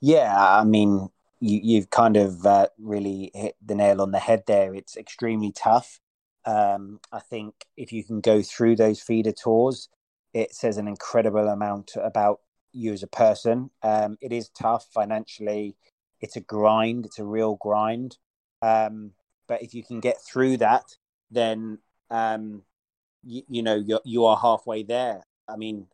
Yeah, 0.00 0.34
I 0.36 0.64
mean, 0.64 1.08
you, 1.40 1.60
you've 1.62 1.90
kind 1.90 2.16
of 2.16 2.44
uh, 2.44 2.68
really 2.78 3.30
hit 3.34 3.56
the 3.64 3.74
nail 3.74 4.00
on 4.00 4.10
the 4.10 4.18
head 4.18 4.44
there. 4.46 4.74
It's 4.74 4.96
extremely 4.96 5.52
tough. 5.52 6.00
Um, 6.44 7.00
I 7.12 7.20
think 7.20 7.54
if 7.76 7.92
you 7.92 8.04
can 8.04 8.20
go 8.20 8.42
through 8.42 8.76
those 8.76 9.00
feeder 9.00 9.32
tours, 9.32 9.88
it 10.34 10.54
says 10.54 10.78
an 10.78 10.88
incredible 10.88 11.48
amount 11.48 11.92
about 11.96 12.40
you 12.72 12.92
as 12.92 13.02
a 13.02 13.08
person. 13.08 13.70
Um, 13.82 14.16
it 14.20 14.32
is 14.32 14.50
tough 14.50 14.86
financially. 14.92 15.76
It's 16.20 16.36
a 16.36 16.40
grind. 16.40 17.06
It's 17.06 17.18
a 17.18 17.24
real 17.24 17.56
grind. 17.56 18.18
Um, 18.62 19.12
but 19.46 19.62
if 19.62 19.74
you 19.74 19.84
can 19.84 20.00
get 20.00 20.16
through 20.20 20.58
that, 20.58 20.84
then 21.30 21.78
um, 22.10 22.62
you, 23.24 23.42
you, 23.48 23.62
know 23.62 23.76
you're, 23.76 24.00
you 24.04 24.24
are 24.24 24.36
halfway 24.36 24.82
there. 24.82 25.22
I 25.48 25.56
mean, 25.56 25.86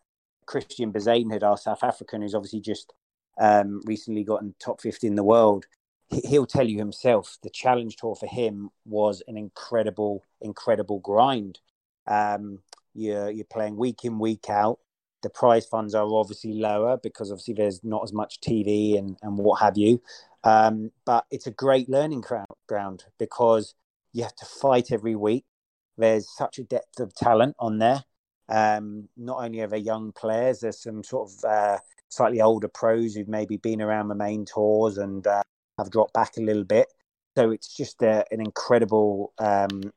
Christian 0.46 0.92
Bezuidenhout, 0.92 1.42
our 1.42 1.56
South 1.56 1.82
African, 1.82 2.22
who's 2.22 2.34
obviously 2.34 2.60
just 2.60 2.92
um, 3.38 3.80
recently 3.84 4.24
gotten 4.24 4.54
top 4.58 4.80
50 4.80 5.06
in 5.06 5.14
the 5.14 5.24
world, 5.24 5.66
he'll 6.08 6.46
tell 6.46 6.68
you 6.68 6.78
himself 6.78 7.38
the 7.42 7.50
challenge 7.50 7.96
tour 7.96 8.14
for 8.14 8.26
him 8.26 8.70
was 8.84 9.22
an 9.26 9.36
incredible, 9.36 10.22
incredible 10.40 11.00
grind. 11.00 11.60
Um, 12.06 12.60
you're 12.94 13.30
you're 13.30 13.46
playing 13.46 13.76
week 13.76 14.04
in, 14.04 14.18
week 14.18 14.48
out. 14.48 14.78
The 15.22 15.30
prize 15.30 15.66
funds 15.66 15.94
are 15.94 16.06
obviously 16.06 16.52
lower 16.52 16.98
because 16.98 17.30
obviously 17.30 17.54
there's 17.54 17.82
not 17.82 18.02
as 18.04 18.12
much 18.12 18.40
TV 18.40 18.98
and, 18.98 19.16
and 19.22 19.38
what 19.38 19.60
have 19.60 19.78
you. 19.78 20.02
Um, 20.44 20.90
but 21.06 21.24
it's 21.30 21.46
a 21.46 21.50
great 21.50 21.88
learning 21.88 22.22
ground 22.68 23.04
because 23.18 23.74
you 24.12 24.22
have 24.22 24.36
to 24.36 24.44
fight 24.44 24.92
every 24.92 25.16
week. 25.16 25.44
There's 25.96 26.28
such 26.28 26.58
a 26.58 26.64
depth 26.64 27.00
of 27.00 27.14
talent 27.14 27.56
on 27.58 27.78
there. 27.78 28.04
Um, 28.48 29.08
not 29.16 29.42
only 29.42 29.60
are 29.60 29.66
there 29.66 29.78
young 29.78 30.12
players, 30.12 30.60
there's 30.60 30.82
some 30.82 31.02
sort 31.02 31.30
of 31.30 31.44
uh, 31.44 31.78
slightly 32.08 32.40
older 32.40 32.68
pros 32.68 33.14
who've 33.14 33.28
maybe 33.28 33.56
been 33.56 33.82
around 33.82 34.08
the 34.08 34.14
main 34.14 34.44
tours 34.44 34.98
and 34.98 35.26
uh, 35.26 35.42
have 35.78 35.90
dropped 35.90 36.12
back 36.12 36.36
a 36.36 36.42
little 36.42 36.64
bit. 36.64 36.88
So 37.36 37.50
it's 37.50 37.74
just 37.74 38.02
a, 38.02 38.20
uh, 38.20 38.22
an 38.30 38.40
incredible 38.40 39.32
um, 39.38 39.92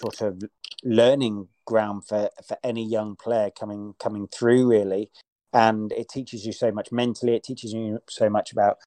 sort 0.00 0.20
of 0.22 0.42
learning 0.82 1.48
ground 1.66 2.04
for, 2.06 2.30
for 2.46 2.56
any 2.64 2.84
young 2.84 3.16
player 3.16 3.50
coming 3.50 3.94
coming 3.98 4.26
through, 4.28 4.66
really. 4.66 5.10
And 5.52 5.92
it 5.92 6.08
teaches 6.08 6.44
you 6.46 6.52
so 6.52 6.72
much 6.72 6.90
mentally. 6.92 7.34
It 7.34 7.44
teaches 7.44 7.72
you 7.72 8.00
so 8.08 8.28
much 8.28 8.52
about 8.52 8.78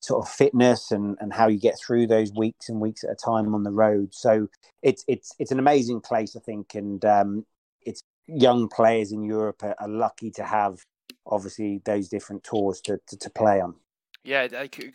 sort 0.00 0.24
of 0.24 0.32
fitness 0.32 0.90
and, 0.92 1.16
and 1.20 1.32
how 1.32 1.48
you 1.48 1.58
get 1.58 1.74
through 1.84 2.06
those 2.06 2.32
weeks 2.32 2.68
and 2.68 2.80
weeks 2.80 3.02
at 3.02 3.10
a 3.10 3.14
time 3.14 3.54
on 3.54 3.64
the 3.64 3.72
road. 3.72 4.14
So 4.14 4.48
it's 4.82 5.04
it's 5.08 5.32
it's 5.38 5.50
an 5.50 5.58
amazing 5.58 6.00
place, 6.00 6.36
I 6.36 6.40
think, 6.40 6.74
and 6.74 7.04
um, 7.04 7.46
it's 7.82 8.02
young 8.26 8.68
players 8.68 9.12
in 9.12 9.22
Europe 9.22 9.62
are, 9.62 9.76
are 9.78 9.88
lucky 9.88 10.30
to 10.32 10.44
have 10.44 10.84
obviously 11.26 11.80
those 11.84 12.08
different 12.08 12.44
tours 12.44 12.80
to, 12.82 12.98
to, 13.06 13.16
to 13.16 13.30
play 13.30 13.60
on. 13.60 13.74
Yeah, 14.26 14.48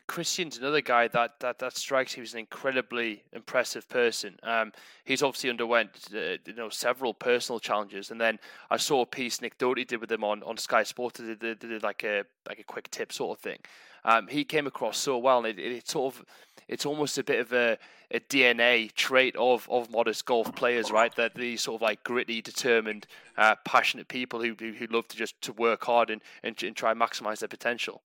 Christian's 0.08 0.58
another 0.58 0.82
guy 0.82 1.08
that, 1.08 1.40
that, 1.40 1.60
that 1.60 1.78
strikes 1.78 2.18
me 2.18 2.24
as 2.24 2.34
an 2.34 2.40
incredibly 2.40 3.24
impressive 3.32 3.88
person. 3.88 4.38
Um, 4.44 4.74
he's 5.06 5.24
obviously 5.24 5.50
underwent 5.50 5.92
uh, 6.14 6.36
you 6.46 6.54
know 6.54 6.68
several 6.68 7.14
personal 7.14 7.58
challenges, 7.62 8.12
and 8.12 8.20
then 8.20 8.40
I 8.70 8.76
saw 8.76 9.04
a 9.04 9.06
piece 9.06 9.42
Nick 9.42 9.58
Dougherty 9.58 9.86
did 9.86 10.02
with 10.02 10.12
him 10.12 10.26
on, 10.26 10.44
on 10.44 10.58
Sky 10.58 10.84
Sports. 10.84 11.22
Did, 11.22 11.40
did, 11.40 11.60
did 11.60 11.82
like 11.82 12.04
a 12.04 12.26
like 12.46 12.60
a 12.60 12.66
quick 12.66 12.92
tip 12.92 13.14
sort 13.14 13.38
of 13.38 13.42
thing. 13.42 13.60
Um, 14.04 14.28
he 14.28 14.44
came 14.44 14.68
across 14.68 14.98
so 14.98 15.18
well, 15.18 15.46
and 15.46 15.58
it, 15.58 15.60
it, 15.60 15.88
sort 15.88 16.14
of 16.14 16.26
it's 16.68 16.86
almost 16.86 17.18
a 17.18 17.24
bit 17.24 17.40
of 17.40 17.54
a, 17.54 17.78
a 18.14 18.20
DNA 18.20 18.92
trait 18.94 19.36
of, 19.36 19.68
of 19.70 19.92
modest 19.92 20.26
golf 20.26 20.54
players, 20.56 20.92
right? 20.92 21.16
That 21.16 21.36
these 21.36 21.62
sort 21.62 21.76
of 21.76 21.82
like 21.82 22.04
gritty, 22.04 22.42
determined, 22.42 23.08
uh, 23.38 23.56
passionate 23.66 24.08
people 24.08 24.42
who, 24.42 24.54
who, 24.54 24.88
love 24.88 25.08
to 25.10 25.18
just 25.18 25.40
to 25.42 25.54
work 25.54 25.84
hard 25.86 26.10
and, 26.10 26.22
and, 26.44 26.62
and 26.64 26.76
try 26.76 26.92
and 26.92 27.00
maximize 27.00 27.40
their 27.40 27.48
potential. 27.48 28.02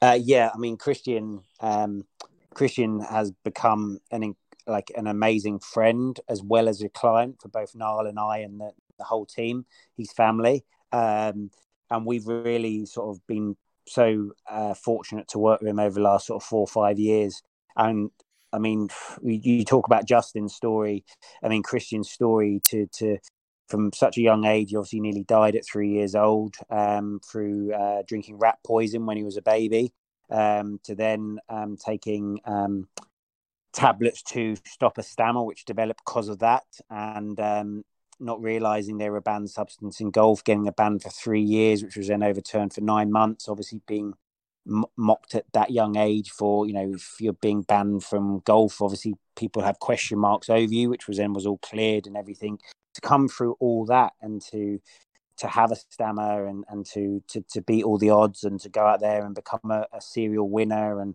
Uh, 0.00 0.18
yeah, 0.20 0.50
I 0.54 0.58
mean 0.58 0.76
Christian. 0.76 1.42
Um, 1.60 2.04
Christian 2.54 3.00
has 3.00 3.30
become 3.44 4.00
an 4.10 4.34
like 4.66 4.92
an 4.96 5.06
amazing 5.06 5.58
friend 5.60 6.18
as 6.28 6.42
well 6.42 6.68
as 6.68 6.82
a 6.82 6.88
client 6.88 7.40
for 7.40 7.48
both 7.48 7.74
Niall 7.74 8.06
and 8.06 8.18
I 8.18 8.38
and 8.38 8.60
the, 8.60 8.72
the 8.98 9.04
whole 9.04 9.24
team, 9.24 9.64
his 9.96 10.12
family. 10.12 10.64
Um, 10.92 11.50
and 11.90 12.04
we've 12.04 12.26
really 12.26 12.84
sort 12.84 13.16
of 13.16 13.26
been 13.26 13.56
so 13.86 14.32
uh, 14.48 14.74
fortunate 14.74 15.28
to 15.28 15.38
work 15.38 15.60
with 15.60 15.70
him 15.70 15.78
over 15.78 15.94
the 15.94 16.02
last 16.02 16.26
sort 16.26 16.42
of 16.42 16.46
four 16.46 16.60
or 16.60 16.66
five 16.66 16.98
years. 16.98 17.42
And 17.76 18.10
I 18.52 18.58
mean, 18.58 18.88
you 19.22 19.64
talk 19.64 19.86
about 19.86 20.06
Justin's 20.06 20.54
story. 20.54 21.04
I 21.42 21.48
mean, 21.48 21.62
Christian's 21.62 22.10
story 22.10 22.60
to 22.68 22.86
to 22.94 23.18
from 23.68 23.92
such 23.92 24.16
a 24.16 24.22
young 24.22 24.44
age. 24.44 24.70
He 24.70 24.76
obviously 24.76 25.00
nearly 25.00 25.24
died 25.24 25.54
at 25.54 25.66
three 25.66 25.90
years 25.90 26.14
old 26.14 26.54
um, 26.70 27.20
through 27.30 27.72
uh, 27.74 28.02
drinking 28.06 28.38
rat 28.38 28.58
poison 28.66 29.06
when 29.06 29.16
he 29.16 29.24
was 29.24 29.36
a 29.36 29.42
baby, 29.42 29.92
um, 30.30 30.80
to 30.84 30.94
then 30.94 31.38
um, 31.48 31.76
taking 31.76 32.40
um, 32.44 32.88
tablets 33.72 34.22
to 34.22 34.56
stop 34.64 34.98
a 34.98 35.02
stammer, 35.02 35.42
which 35.42 35.64
developed 35.64 36.00
because 36.04 36.28
of 36.28 36.38
that, 36.38 36.64
and 36.90 37.38
um, 37.40 37.84
not 38.18 38.42
realizing 38.42 38.98
they 38.98 39.10
were 39.10 39.18
a 39.18 39.22
banned 39.22 39.50
substance 39.50 40.00
in 40.00 40.10
golf, 40.10 40.42
getting 40.44 40.66
a 40.66 40.72
ban 40.72 40.98
for 40.98 41.10
three 41.10 41.42
years, 41.42 41.82
which 41.82 41.96
was 41.96 42.08
then 42.08 42.22
overturned 42.22 42.72
for 42.72 42.80
nine 42.80 43.12
months. 43.12 43.48
Obviously, 43.48 43.82
being 43.86 44.14
mocked 44.96 45.34
at 45.34 45.44
that 45.52 45.70
young 45.70 45.96
age 45.96 46.30
for 46.30 46.66
you 46.66 46.72
know 46.72 46.92
if 46.94 47.16
you're 47.20 47.32
being 47.32 47.62
banned 47.62 48.04
from 48.04 48.40
golf 48.40 48.80
obviously 48.82 49.14
people 49.38 49.62
have 49.62 49.78
question 49.78 50.18
marks 50.18 50.50
over 50.50 50.72
you 50.72 50.90
which 50.90 51.06
was 51.06 51.16
then 51.16 51.32
was 51.32 51.46
all 51.46 51.58
cleared 51.58 52.06
and 52.06 52.16
everything. 52.16 52.58
To 52.94 53.00
come 53.00 53.28
through 53.28 53.56
all 53.60 53.86
that 53.86 54.14
and 54.20 54.42
to 54.50 54.80
to 55.36 55.46
have 55.46 55.70
a 55.70 55.76
stammer 55.76 56.46
and 56.46 56.64
and 56.68 56.84
to 56.86 57.22
to 57.28 57.42
to 57.52 57.62
beat 57.62 57.84
all 57.84 57.96
the 57.96 58.10
odds 58.10 58.42
and 58.42 58.60
to 58.60 58.68
go 58.68 58.84
out 58.84 59.00
there 59.00 59.24
and 59.24 59.34
become 59.34 59.70
a, 59.70 59.86
a 59.92 60.00
serial 60.00 60.50
winner 60.50 61.00
and 61.00 61.14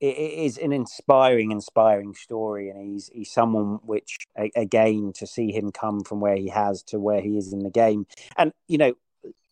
it, 0.00 0.16
it 0.16 0.44
is 0.44 0.58
an 0.58 0.72
inspiring 0.72 1.50
inspiring 1.50 2.14
story 2.14 2.68
and 2.68 2.80
he's 2.80 3.10
he's 3.12 3.32
someone 3.32 3.80
which 3.82 4.18
again 4.54 5.12
to 5.16 5.26
see 5.26 5.50
him 5.50 5.72
come 5.72 6.04
from 6.04 6.20
where 6.20 6.36
he 6.36 6.48
has 6.48 6.82
to 6.84 7.00
where 7.00 7.20
he 7.20 7.36
is 7.36 7.52
in 7.52 7.60
the 7.60 7.70
game. 7.70 8.06
And 8.36 8.52
you 8.68 8.78
know 8.78 8.94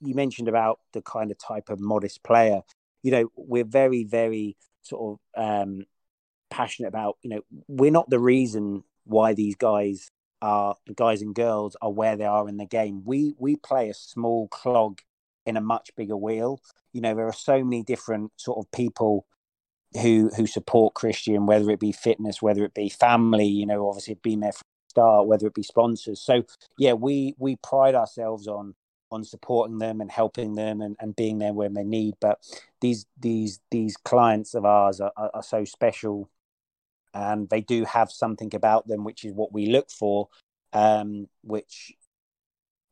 you 0.00 0.14
mentioned 0.14 0.48
about 0.48 0.78
the 0.92 1.02
kind 1.02 1.30
of 1.32 1.38
type 1.38 1.68
of 1.68 1.80
modest 1.80 2.22
player 2.22 2.62
you 3.02 3.10
know 3.10 3.28
we're 3.36 3.64
very 3.64 4.04
very 4.04 4.56
sort 4.82 5.18
of 5.36 5.44
um 5.44 5.84
passionate 6.50 6.88
about 6.88 7.16
you 7.22 7.30
know 7.30 7.40
we're 7.68 7.90
not 7.90 8.08
the 8.10 8.18
reason 8.18 8.84
why 9.04 9.34
these 9.34 9.56
guys 9.56 10.10
are 10.42 10.76
guys 10.96 11.22
and 11.22 11.34
girls 11.34 11.76
are 11.80 11.92
where 11.92 12.16
they 12.16 12.24
are 12.24 12.48
in 12.48 12.56
the 12.56 12.66
game. 12.66 13.02
We 13.04 13.34
we 13.38 13.56
play 13.56 13.88
a 13.88 13.94
small 13.94 14.48
clog 14.48 14.98
in 15.46 15.56
a 15.56 15.60
much 15.60 15.90
bigger 15.96 16.16
wheel. 16.16 16.60
You 16.92 17.00
know, 17.00 17.14
there 17.14 17.26
are 17.26 17.32
so 17.32 17.64
many 17.64 17.82
different 17.82 18.32
sort 18.36 18.58
of 18.58 18.70
people 18.72 19.26
who 20.00 20.30
who 20.36 20.46
support 20.46 20.94
Christian, 20.94 21.46
whether 21.46 21.70
it 21.70 21.80
be 21.80 21.92
fitness, 21.92 22.42
whether 22.42 22.64
it 22.64 22.74
be 22.74 22.88
family, 22.88 23.46
you 23.46 23.66
know, 23.66 23.88
obviously 23.88 24.18
being 24.22 24.40
there 24.40 24.52
from 24.52 24.64
the 24.64 24.90
start, 24.90 25.26
whether 25.26 25.46
it 25.46 25.54
be 25.54 25.62
sponsors. 25.62 26.20
So 26.20 26.44
yeah, 26.76 26.94
we 26.94 27.34
we 27.38 27.56
pride 27.56 27.94
ourselves 27.94 28.48
on 28.48 28.74
on 29.12 29.24
supporting 29.24 29.78
them 29.78 30.00
and 30.00 30.10
helping 30.10 30.54
them 30.54 30.80
and, 30.80 30.96
and 31.00 31.14
being 31.14 31.38
there 31.38 31.52
when 31.52 31.74
they 31.74 31.84
need. 31.84 32.14
But 32.20 32.38
these 32.80 33.06
these 33.18 33.60
these 33.70 33.96
clients 33.96 34.54
of 34.54 34.64
ours 34.64 35.00
are, 35.00 35.12
are, 35.16 35.30
are 35.34 35.42
so 35.42 35.64
special. 35.64 36.28
And 37.14 37.50
they 37.50 37.60
do 37.60 37.84
have 37.84 38.10
something 38.10 38.54
about 38.54 38.88
them 38.88 39.04
which 39.04 39.22
is 39.22 39.34
what 39.34 39.52
we 39.52 39.66
look 39.66 39.90
for 39.90 40.30
um, 40.72 41.28
which 41.42 41.92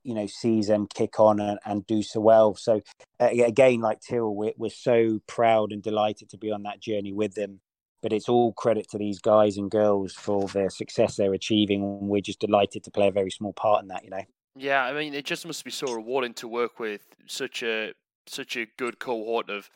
you 0.03 0.15
know 0.15 0.27
sees 0.27 0.69
them 0.69 0.87
kick 0.87 1.21
on 1.21 1.41
and, 1.41 1.59
and 1.65 1.87
do 1.87 2.03
so 2.03 2.21
well. 2.21 2.55
So 2.55 2.81
uh, 3.21 3.29
again 3.29 3.81
like 3.81 4.01
till 4.01 4.35
we're, 4.35 4.53
we're 4.57 4.71
so 4.71 5.21
proud 5.27 5.73
and 5.73 5.83
delighted 5.83 6.31
to 6.31 6.39
be 6.39 6.51
on 6.51 6.63
that 6.65 6.81
journey 6.81 7.13
with 7.13 7.35
them. 7.35 7.61
But 8.03 8.15
it's 8.15 8.31
all 8.31 8.55
credit 8.55 8.89
to 8.91 8.99
these 8.99 9.21
guys 9.21 9.59
and 9.59 9.71
girls 9.71 10.15
for 10.15 10.49
their 10.49 10.71
success 10.71 11.17
they're 11.17 11.35
achieving. 11.35 12.09
We're 12.09 12.23
just 12.23 12.41
delighted 12.41 12.85
to 12.85 12.91
play 12.91 13.09
a 13.09 13.13
very 13.13 13.31
small 13.31 13.53
part 13.53 13.83
in 13.83 13.89
that 13.89 14.05
you 14.05 14.11
know 14.11 14.25
yeah 14.57 14.85
i 14.85 14.93
mean 14.93 15.15
it 15.15 15.25
just 15.25 15.47
must 15.47 15.65
be 15.65 15.71
so 15.71 15.93
rewarding 15.93 16.35
to 16.35 16.49
work 16.49 16.79
with 16.79 17.03
such 17.27 17.63
a 17.63 17.93
such 18.27 18.57
a 18.57 18.67
good 18.77 18.99
cohort 18.99 19.49
of 19.51 19.69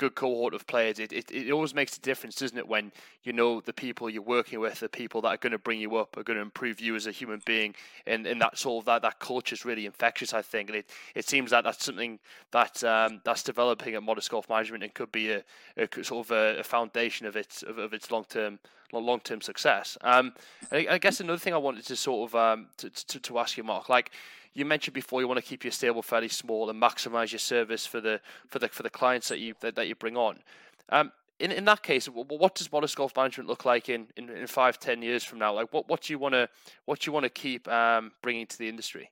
good 0.00 0.14
cohort 0.14 0.54
of 0.54 0.66
players, 0.66 0.98
it, 0.98 1.12
it, 1.12 1.30
it 1.30 1.52
always 1.52 1.74
makes 1.74 1.94
a 1.96 2.00
difference, 2.00 2.36
doesn't 2.36 2.56
it? 2.56 2.66
When 2.66 2.90
you 3.22 3.34
know 3.34 3.60
the 3.60 3.72
people 3.74 4.08
you're 4.08 4.22
working 4.22 4.58
with, 4.58 4.80
the 4.80 4.88
people 4.88 5.20
that 5.20 5.28
are 5.28 5.36
going 5.36 5.52
to 5.52 5.58
bring 5.58 5.78
you 5.78 5.96
up, 5.96 6.16
are 6.16 6.22
going 6.22 6.38
to 6.38 6.42
improve 6.42 6.80
you 6.80 6.96
as 6.96 7.06
a 7.06 7.10
human 7.10 7.42
being, 7.44 7.74
and, 8.06 8.26
and 8.26 8.40
that 8.40 8.56
sort 8.56 8.82
of 8.82 8.86
that, 8.86 9.02
that 9.02 9.18
culture 9.18 9.52
is 9.54 9.66
really 9.66 9.84
infectious, 9.84 10.32
I 10.32 10.40
think. 10.40 10.70
And 10.70 10.78
it, 10.78 10.90
it 11.14 11.28
seems 11.28 11.50
that 11.50 11.64
that's 11.64 11.84
something 11.84 12.18
that 12.50 12.82
um, 12.82 13.20
that's 13.24 13.42
developing 13.42 13.94
at 13.94 14.02
Modest 14.02 14.30
Golf 14.30 14.48
Management 14.48 14.82
and 14.84 14.94
could 14.94 15.12
be 15.12 15.32
a, 15.32 15.44
a 15.76 15.86
sort 16.02 16.26
of 16.26 16.30
a, 16.30 16.60
a, 16.60 16.64
foundation 16.64 17.26
of 17.26 17.36
its 17.36 17.62
of, 17.62 17.76
of 17.76 17.92
its 17.92 18.10
long 18.10 18.24
term 18.24 18.58
long 18.92 19.20
term 19.20 19.40
success. 19.42 19.98
Um, 20.00 20.32
I, 20.72 20.86
I, 20.92 20.98
guess 20.98 21.20
another 21.20 21.38
thing 21.38 21.54
I 21.54 21.58
wanted 21.58 21.84
to 21.86 21.96
sort 21.96 22.30
of 22.30 22.34
um, 22.34 22.68
to, 22.78 22.90
to, 22.90 23.20
to 23.20 23.38
ask 23.38 23.56
you, 23.56 23.64
Mark, 23.64 23.88
like 23.88 24.12
you 24.54 24.64
mentioned 24.64 24.94
before 24.94 25.20
you 25.20 25.28
want 25.28 25.38
to 25.38 25.46
keep 25.46 25.64
your 25.64 25.72
stable 25.72 26.02
fairly 26.02 26.28
small 26.28 26.68
and 26.70 26.80
maximize 26.80 27.32
your 27.32 27.38
service 27.38 27.86
for 27.86 28.00
the 28.00 28.20
for 28.48 28.58
the 28.58 28.68
for 28.68 28.82
the 28.82 28.90
clients 28.90 29.28
that 29.28 29.38
you 29.38 29.54
that, 29.60 29.76
that 29.76 29.88
you 29.88 29.94
bring 29.94 30.16
on. 30.16 30.38
Um, 30.88 31.12
in, 31.38 31.52
in 31.52 31.64
that 31.64 31.82
case, 31.82 32.06
what 32.06 32.54
does 32.54 32.70
modest 32.70 32.96
golf 32.96 33.16
management 33.16 33.48
look 33.48 33.64
like 33.64 33.88
in, 33.88 34.08
in, 34.16 34.28
in 34.28 34.46
five, 34.46 34.78
ten 34.78 35.00
years 35.00 35.24
from 35.24 35.38
now? 35.38 35.54
Like, 35.54 35.72
what, 35.72 35.88
what 35.88 36.02
do 36.02 36.12
you 36.12 36.18
want 36.18 36.34
to 36.34 36.48
what 36.84 37.00
do 37.00 37.08
you 37.08 37.12
want 37.12 37.24
to 37.24 37.30
keep 37.30 37.66
um, 37.68 38.12
bringing 38.22 38.46
to 38.46 38.58
the 38.58 38.68
industry? 38.68 39.10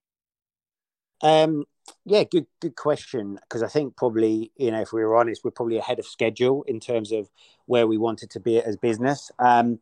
Um, 1.22 1.64
yeah, 2.04 2.24
good 2.24 2.46
good 2.60 2.76
question. 2.76 3.38
Because 3.42 3.62
I 3.62 3.68
think 3.68 3.96
probably 3.96 4.52
you 4.56 4.70
know 4.70 4.80
if 4.80 4.92
we 4.92 5.02
were 5.04 5.16
honest, 5.16 5.42
we're 5.44 5.50
probably 5.52 5.78
ahead 5.78 5.98
of 5.98 6.06
schedule 6.06 6.64
in 6.64 6.80
terms 6.80 7.12
of 7.12 7.28
where 7.66 7.86
we 7.86 7.96
wanted 7.96 8.30
to 8.30 8.40
be 8.40 8.60
as 8.60 8.76
business. 8.76 9.30
Um, 9.38 9.80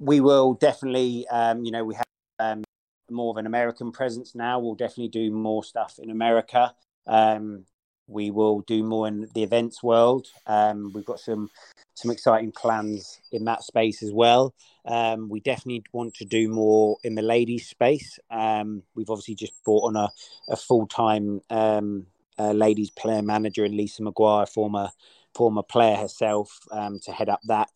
we 0.00 0.20
will 0.20 0.54
definitely, 0.54 1.28
um, 1.28 1.62
you 1.62 1.70
know, 1.70 1.84
we 1.84 1.94
have 1.94 2.06
um, 2.38 2.64
more 3.10 3.30
of 3.30 3.36
an 3.36 3.46
American 3.46 3.92
presence 3.92 4.34
now. 4.34 4.58
We'll 4.58 4.74
definitely 4.74 5.08
do 5.08 5.30
more 5.30 5.64
stuff 5.64 5.98
in 5.98 6.10
America. 6.10 6.74
Um, 7.06 7.64
we 8.06 8.30
will 8.30 8.60
do 8.62 8.82
more 8.82 9.06
in 9.06 9.28
the 9.34 9.42
events 9.42 9.82
world. 9.82 10.26
Um, 10.46 10.92
we've 10.92 11.04
got 11.04 11.20
some 11.20 11.50
some 11.94 12.10
exciting 12.10 12.52
plans 12.52 13.20
in 13.30 13.44
that 13.44 13.62
space 13.62 14.02
as 14.02 14.10
well. 14.12 14.54
Um, 14.86 15.28
we 15.28 15.40
definitely 15.40 15.84
want 15.92 16.14
to 16.14 16.24
do 16.24 16.48
more 16.48 16.96
in 17.04 17.14
the 17.14 17.22
ladies 17.22 17.68
space. 17.68 18.18
Um, 18.30 18.82
we've 18.94 19.10
obviously 19.10 19.34
just 19.34 19.62
brought 19.64 19.88
on 19.88 19.96
a, 19.96 20.08
a 20.48 20.56
full 20.56 20.86
time 20.86 21.40
um, 21.50 22.06
ladies 22.38 22.90
player 22.90 23.22
manager 23.22 23.64
in 23.64 23.76
Lisa 23.76 24.02
Maguire, 24.02 24.46
former 24.46 24.88
former 25.34 25.62
player 25.62 25.96
herself, 25.96 26.58
um, 26.72 26.98
to 27.04 27.12
head 27.12 27.28
up 27.28 27.40
that. 27.44 27.70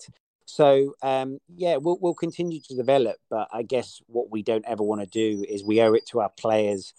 So 0.47 0.95
um, 1.03 1.39
yeah, 1.55 1.77
we'll 1.77 1.99
we'll 2.01 2.15
continue 2.15 2.61
to 2.69 2.77
develop, 2.77 3.17
but 3.31 3.49
I 3.53 3.63
guess 3.63 4.01
what 4.07 4.31
we 4.31 4.43
don't 4.43 4.65
ever 4.67 4.83
want 4.83 5.01
to 5.01 5.07
do 5.07 5.45
is 5.49 5.65
we 5.65 5.81
owe 5.81 5.95
it 5.95 6.07
to 6.09 6.21
our 6.21 6.31
players 6.39 6.93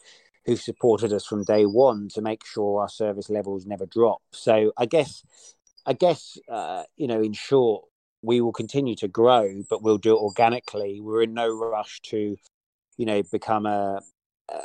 who've 0.46 0.62
supported 0.62 1.12
us 1.12 1.26
from 1.26 1.43
day 1.43 1.66
one 1.66 2.08
to 2.10 2.22
make 2.22 2.46
sure 2.46 2.82
our 2.82 2.89
service 2.89 3.30
levels 3.30 3.66
never 3.66 3.86
drop. 3.86 4.22
So 4.32 4.74
I 4.78 4.86
guess, 4.86 5.24
I 5.86 5.93
guess, 5.93 6.38
uh, 6.50 6.84
you 6.98 7.08
know, 7.08 7.22
in 7.22 7.34
short, 7.34 7.86
we 8.22 8.41
will 8.41 8.54
continue 8.54 8.96
to 8.98 9.08
grow, 9.08 9.64
but 9.70 9.82
we'll 9.82 9.98
do 9.98 10.16
it 10.16 10.22
organically. 10.22 11.00
We're 11.00 11.24
in 11.24 11.34
no 11.34 11.50
rush 11.50 12.00
to, 12.10 12.38
you 12.98 13.06
know, 13.06 13.24
become 13.32 13.66
a 13.66 14.02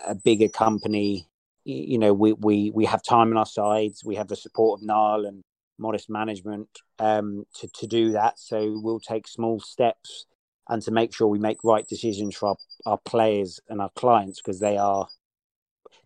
a 0.07 0.15
bigger 0.15 0.49
company. 0.49 1.27
You 1.65 1.99
know, 1.99 2.13
we 2.13 2.33
we 2.35 2.71
we 2.71 2.85
have 2.87 3.03
time 3.03 3.31
on 3.31 3.37
our 3.37 3.47
sides. 3.47 4.05
We 4.05 4.17
have 4.17 4.29
the 4.29 4.37
support 4.37 4.81
of 4.81 4.87
Niall 4.87 5.27
and 5.27 5.43
modest 5.81 6.09
management 6.11 6.69
um, 6.99 7.45
to 7.55 7.69
to 7.75 7.87
do 7.87 8.13
that. 8.13 8.39
So 8.39 8.81
we'll 8.83 9.01
take 9.01 9.27
small 9.27 9.61
steps 9.61 10.27
and 10.69 10.83
to 10.83 10.91
make 10.91 11.15
sure 11.15 11.27
we 11.27 11.39
make 11.39 11.65
right 11.65 11.87
decisions 11.87 12.37
for 12.37 12.51
our, 12.51 12.57
our 12.87 12.99
players 12.99 13.61
and 13.69 13.81
our 13.81 13.91
clients 13.97 14.41
because 14.41 14.61
they 14.61 14.77
are 14.77 15.09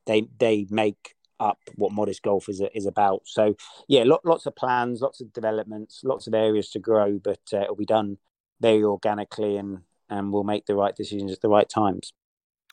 they 0.07 0.29
they 0.39 0.67
make 0.71 1.15
up 1.41 1.59
what 1.75 1.93
modest 1.93 2.23
golf 2.23 2.49
is 2.49 2.63
is 2.75 2.87
about. 2.87 3.23
So 3.25 3.57
yeah, 3.89 4.05
lot, 4.05 4.25
lots 4.25 4.47
of 4.47 4.57
plans, 4.57 5.01
lots 5.01 5.21
of 5.21 5.33
developments, 5.33 6.03
lots 6.05 6.27
of 6.27 6.35
areas 6.35 6.71
to 6.71 6.79
grow, 6.79 7.19
but 7.19 7.41
uh, 7.53 7.63
it'll 7.63 7.77
be 7.77 7.85
done 7.85 8.19
very 8.61 8.85
organically, 8.85 9.57
and 9.57 9.81
and 10.09 10.33
we'll 10.33 10.45
make 10.45 10.67
the 10.67 10.75
right 10.75 10.95
decisions 10.95 11.33
at 11.33 11.41
the 11.41 11.49
right 11.49 11.69
times. 11.69 12.13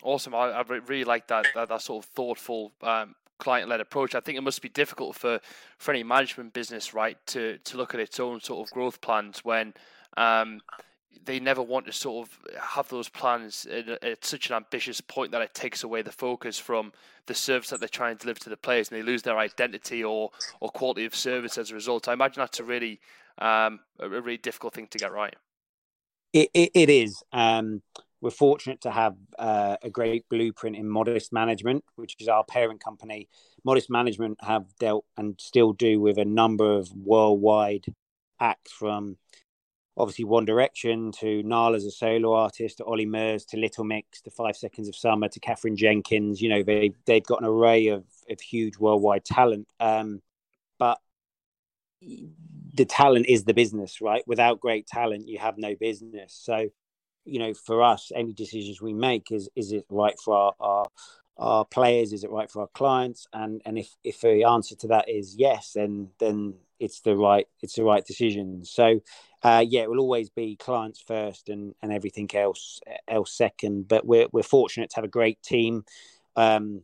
Awesome, 0.04 0.34
I, 0.34 0.49
I 0.49 0.62
really 0.62 1.04
like 1.04 1.28
that, 1.28 1.45
that, 1.54 1.70
that 1.70 1.82
sort 1.82 2.04
of 2.04 2.10
thoughtful 2.12 2.72
um, 2.82 3.14
client-led 3.42 3.82
approach. 3.82 4.16
I 4.16 4.22
think 4.22 4.38
it 4.38 4.44
must 4.50 4.62
be 4.62 4.70
difficult 4.70 5.16
for 5.16 5.39
for 5.78 5.92
any 5.92 6.04
management 6.04 6.54
business, 6.54 6.94
right, 6.94 7.18
to 7.28 7.58
to 7.58 7.78
look 7.78 7.94
at 7.94 8.00
its 8.00 8.20
own 8.20 8.39
sort 8.39 8.60
of 8.68 8.74
growth 8.74 9.02
plans 9.02 9.44
when. 9.44 9.74
Um, 10.18 10.62
they 11.24 11.39
never 11.39 11.62
want 11.62 11.86
to 11.86 11.92
sort 11.92 12.28
of 12.28 12.39
have 12.60 12.89
those 12.89 13.10
plans 13.10 13.68
at, 13.68 14.26
such 14.26 14.50
an 14.50 14.56
ambitious 14.56 15.02
point 15.02 15.32
that 15.32 15.42
it 15.42 15.54
takes 15.54 15.84
away 15.84 16.02
the 16.02 16.12
focus 16.12 16.58
from 16.58 16.92
the 17.28 17.34
service 17.34 17.70
that 17.70 17.80
they're 17.80 17.89
trying 18.00 18.16
to 18.18 18.22
deliver 18.22 18.39
to 18.39 18.50
the 18.50 18.58
players, 18.58 18.89
and 18.89 18.98
they 18.98 19.04
lose 19.04 19.22
their 19.22 19.38
identity 19.38 20.04
or 20.04 20.32
or 20.62 20.70
quality 20.70 21.06
of 21.06 21.14
service 21.14 21.58
as 21.58 21.70
a 21.70 21.76
result. 21.76 22.08
I 22.08 22.14
imagine 22.14 22.42
that's 22.42 22.60
a 22.60 22.64
really 22.64 23.00
um, 23.38 23.82
a 24.00 24.10
really 24.10 24.38
difficult 24.38 24.74
thing 24.74 24.88
to 24.88 24.98
get 24.98 25.12
right. 25.12 25.36
it, 26.34 26.50
it, 26.54 26.72
it 26.74 26.89
is. 26.89 27.24
Um, 27.32 27.82
we're 28.22 28.30
fortunate 28.30 28.82
to 28.82 28.91
have 28.91 29.15
uh, 29.39 29.78
a 29.82 29.89
great 29.89 30.30
blueprint 30.30 30.76
in 30.76 30.88
Modest 30.88 31.34
Management, 31.34 31.84
which 31.95 32.15
is 32.19 32.28
our 32.28 32.43
parent 32.43 32.84
company. 32.84 33.28
Modest 33.63 33.89
Management 33.89 34.38
have 34.43 34.65
dealt 34.80 35.05
and 35.17 35.36
still 35.39 35.74
do 35.74 35.99
with 35.99 36.17
a 36.17 36.26
number 36.26 36.72
of 36.72 36.91
worldwide 36.93 37.86
acts 38.39 38.72
from 38.72 39.17
obviously 39.97 40.26
One 40.26 40.45
Direction 40.45 41.11
to 41.19 41.43
Niall 41.43 41.76
as 41.76 41.86
a 41.86 41.91
solo 41.91 42.34
artist 42.34 42.78
to 42.78 42.86
Ollie 42.86 43.05
Murs 43.05 43.45
to 43.45 43.57
Little 43.57 43.84
Mix 43.84 44.22
to 44.22 44.32
Five 44.32 44.55
Seconds 44.55 44.88
of 44.88 44.95
Summer 44.95 45.28
to 45.28 45.39
Katherine 45.39 45.76
Jenkins. 45.76 46.41
You 46.41 46.49
know, 46.49 46.63
they 46.63 46.93
they've 47.05 47.26
got 47.26 47.41
an 47.41 47.47
array 47.47 47.88
of 47.88 48.03
of 48.30 48.39
huge 48.39 48.78
worldwide 48.78 49.26
talent. 49.26 49.67
Um, 49.80 50.22
but 50.78 50.99
the 52.01 52.86
talent 52.86 53.28
is 53.28 53.43
the 53.43 53.53
business, 53.53 54.01
right? 54.01 54.24
Without 54.28 54.59
great 54.59 54.88
talent, 54.88 55.28
you 55.28 55.38
have 55.39 55.57
no 55.57 55.76
business. 55.76 56.38
So, 56.39 56.69
you 57.26 57.39
know, 57.39 57.53
for 57.53 57.84
us, 57.84 58.11
any 58.15 58.34
decisions 58.34 58.82
we 58.82 58.93
make 58.93 59.32
is 59.32 59.49
is 59.55 59.72
it 59.72 59.86
right 59.89 60.19
for 60.19 60.36
our, 60.36 60.53
our 60.59 60.88
our 61.38 61.65
players? 61.65 62.13
Is 62.13 62.24
it 62.24 62.32
right 62.32 62.49
for 62.49 62.61
our 62.61 62.69
clients? 62.74 63.28
And 63.34 63.61
and 63.65 63.78
if 63.78 63.89
if 64.03 64.22
the 64.22 64.43
answer 64.43 64.76
to 64.78 64.88
that 64.88 65.09
is 65.09 65.36
yes, 65.36 65.74
then 65.76 66.09
then 66.19 66.55
it's 66.80 67.01
the 67.01 67.15
right 67.15 67.47
it's 67.61 67.76
the 67.76 67.84
right 67.84 68.05
decision. 68.05 68.65
So 68.65 69.01
uh, 69.43 69.63
yeah, 69.67 69.82
it 69.82 69.89
will 69.89 69.99
always 69.99 70.30
be 70.30 70.55
clients 70.55 71.01
first 71.01 71.49
and, 71.49 71.74
and 71.82 71.91
everything 71.91 72.30
else 72.34 72.80
else 73.07 73.32
second. 73.32 73.88
But 73.88 74.05
we're 74.05 74.28
we're 74.32 74.43
fortunate 74.43 74.89
to 74.91 74.95
have 74.97 75.05
a 75.05 75.09
great 75.09 75.41
team 75.41 75.84
um, 76.36 76.84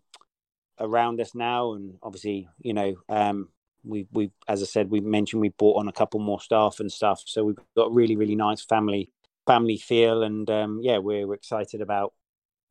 around 0.80 1.22
us 1.22 1.36
now, 1.36 1.74
and 1.74 1.96
obviously, 2.02 2.48
you 2.60 2.74
know, 2.74 2.96
um, 3.10 3.50
we 3.84 4.08
we 4.12 4.32
as 4.48 4.62
I 4.62 4.66
said, 4.66 4.90
we 4.90 5.02
mentioned 5.02 5.42
we 5.42 5.50
brought 5.50 5.80
on 5.80 5.88
a 5.88 5.94
couple 5.94 6.20
more 6.20 6.42
staff 6.42 6.80
and 6.80 6.92
stuff, 6.92 7.24
so 7.26 7.44
we've 7.44 7.58
got 7.76 7.94
really 7.94 8.16
really 8.16 8.36
nice 8.36 8.64
family 8.64 9.12
family 9.48 9.78
feel, 9.78 10.24
and 10.24 10.50
um, 10.50 10.80
yeah, 10.84 10.98
we're, 11.00 11.26
we're 11.26 11.34
excited 11.34 11.82
about 11.82 12.14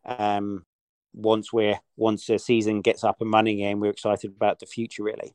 um, 0.05 0.65
once 1.15 1.53
we're 1.53 1.81
once 1.97 2.27
the 2.27 2.39
season 2.39 2.83
gets 2.83 3.03
up 3.03 3.21
and 3.21 3.33
running 3.33 3.61
again, 3.61 3.81
we're 3.81 3.91
excited 3.91 4.33
about 4.37 4.61
the 4.61 4.67
future 4.67 5.03
really. 5.03 5.35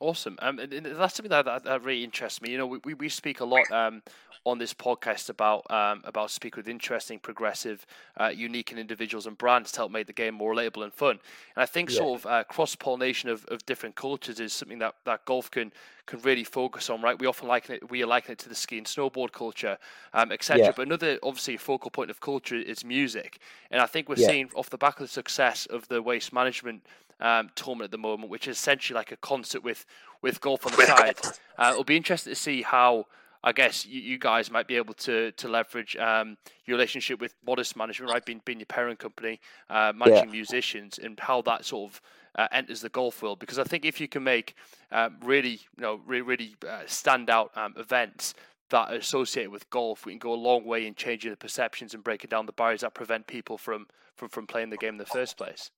Awesome. 0.00 0.38
Um, 0.40 0.58
and 0.58 0.86
that's 0.86 1.14
something 1.14 1.28
that, 1.28 1.44
that, 1.44 1.64
that, 1.64 1.84
really 1.84 2.02
interests 2.02 2.40
me. 2.40 2.50
You 2.52 2.58
know, 2.58 2.66
we, 2.66 2.94
we 2.94 3.08
speak 3.10 3.40
a 3.40 3.44
lot 3.44 3.70
um, 3.70 4.02
on 4.46 4.56
this 4.56 4.72
podcast 4.72 5.28
about 5.28 5.70
um, 5.70 6.00
about 6.04 6.30
speak 6.30 6.56
with 6.56 6.68
interesting, 6.68 7.18
progressive, 7.18 7.84
uh, 8.18 8.28
unique, 8.28 8.70
and 8.70 8.80
individuals 8.80 9.26
and 9.26 9.36
brands 9.36 9.70
to 9.72 9.80
help 9.80 9.92
make 9.92 10.06
the 10.06 10.14
game 10.14 10.34
more 10.34 10.54
relatable 10.54 10.82
and 10.82 10.94
fun. 10.94 11.18
And 11.54 11.62
I 11.62 11.66
think 11.66 11.90
yeah. 11.90 11.98
sort 11.98 12.20
of 12.20 12.26
uh, 12.26 12.44
cross 12.44 12.74
pollination 12.74 13.28
of, 13.28 13.44
of 13.46 13.64
different 13.66 13.94
cultures 13.94 14.40
is 14.40 14.54
something 14.54 14.78
that, 14.78 14.94
that 15.04 15.26
golf 15.26 15.50
can 15.50 15.70
can 16.06 16.20
really 16.22 16.44
focus 16.44 16.88
on. 16.88 17.02
Right, 17.02 17.18
we 17.18 17.26
often 17.26 17.46
liken 17.46 17.74
it 17.74 17.90
we 17.90 18.02
liken 18.04 18.32
it 18.32 18.38
to 18.38 18.48
the 18.48 18.54
ski 18.54 18.78
and 18.78 18.86
snowboard 18.86 19.32
culture, 19.32 19.76
um, 20.14 20.32
etc. 20.32 20.64
Yeah. 20.64 20.72
But 20.74 20.86
another 20.86 21.18
obviously 21.22 21.58
focal 21.58 21.90
point 21.90 22.10
of 22.10 22.20
culture 22.20 22.56
is 22.56 22.84
music, 22.84 23.38
and 23.70 23.82
I 23.82 23.86
think 23.86 24.08
we're 24.08 24.16
yeah. 24.16 24.28
seeing 24.28 24.50
off 24.54 24.70
the 24.70 24.78
back 24.78 24.98
of 24.98 25.04
the 25.04 25.12
success 25.12 25.66
of 25.66 25.86
the 25.88 26.00
waste 26.00 26.32
management 26.32 26.86
um, 27.20 27.50
tournament 27.54 27.86
at 27.86 27.90
the 27.90 27.98
moment, 27.98 28.30
which 28.30 28.48
is 28.48 28.56
essentially 28.56 28.94
like 28.94 29.12
a 29.12 29.16
concert 29.16 29.62
with 29.62 29.86
with 30.22 30.40
golf 30.40 30.66
on 30.66 30.72
the 30.72 30.86
side. 30.86 31.18
Uh, 31.58 31.70
it'll 31.72 31.84
be 31.84 31.96
interesting 31.96 32.32
to 32.32 32.38
see 32.38 32.62
how 32.62 33.06
I 33.42 33.52
guess 33.52 33.86
you, 33.86 34.00
you, 34.00 34.18
guys 34.18 34.50
might 34.50 34.66
be 34.66 34.76
able 34.76 34.94
to 34.94 35.32
to 35.32 35.48
leverage 35.48 35.96
um, 35.96 36.36
your 36.66 36.76
relationship 36.76 37.20
with 37.20 37.34
Modest 37.46 37.76
Management, 37.76 38.12
right? 38.12 38.24
Being 38.24 38.42
being 38.44 38.58
your 38.58 38.66
parent 38.66 38.98
company, 38.98 39.40
uh, 39.68 39.92
managing 39.94 40.28
yeah. 40.28 40.32
musicians, 40.32 40.98
and 40.98 41.18
how 41.18 41.40
that 41.42 41.64
sort 41.64 41.90
of 41.90 42.02
uh, 42.36 42.48
enters 42.52 42.82
the 42.82 42.90
golf 42.90 43.22
world. 43.22 43.38
Because 43.38 43.58
I 43.58 43.64
think 43.64 43.84
if 43.84 44.00
you 44.00 44.08
can 44.08 44.24
make 44.24 44.54
um, 44.92 45.16
really, 45.22 45.60
you 45.76 45.82
know, 45.82 46.00
really, 46.06 46.22
really 46.22 46.56
uh, 46.68 46.82
stand 46.86 47.30
out 47.30 47.50
um, 47.56 47.74
events 47.78 48.34
that 48.70 48.90
are 48.90 48.94
associated 48.94 49.50
with 49.50 49.68
golf, 49.70 50.06
we 50.06 50.12
can 50.12 50.18
go 50.18 50.32
a 50.32 50.34
long 50.34 50.64
way 50.64 50.86
in 50.86 50.94
changing 50.94 51.30
the 51.30 51.36
perceptions 51.36 51.94
and 51.94 52.04
breaking 52.04 52.28
down 52.28 52.46
the 52.46 52.52
barriers 52.52 52.82
that 52.82 52.94
prevent 52.94 53.26
people 53.26 53.56
from 53.56 53.86
from 54.16 54.28
from 54.28 54.46
playing 54.46 54.70
the 54.70 54.76
game 54.76 54.94
in 54.94 54.98
the 54.98 55.06
first 55.06 55.38
place. 55.38 55.70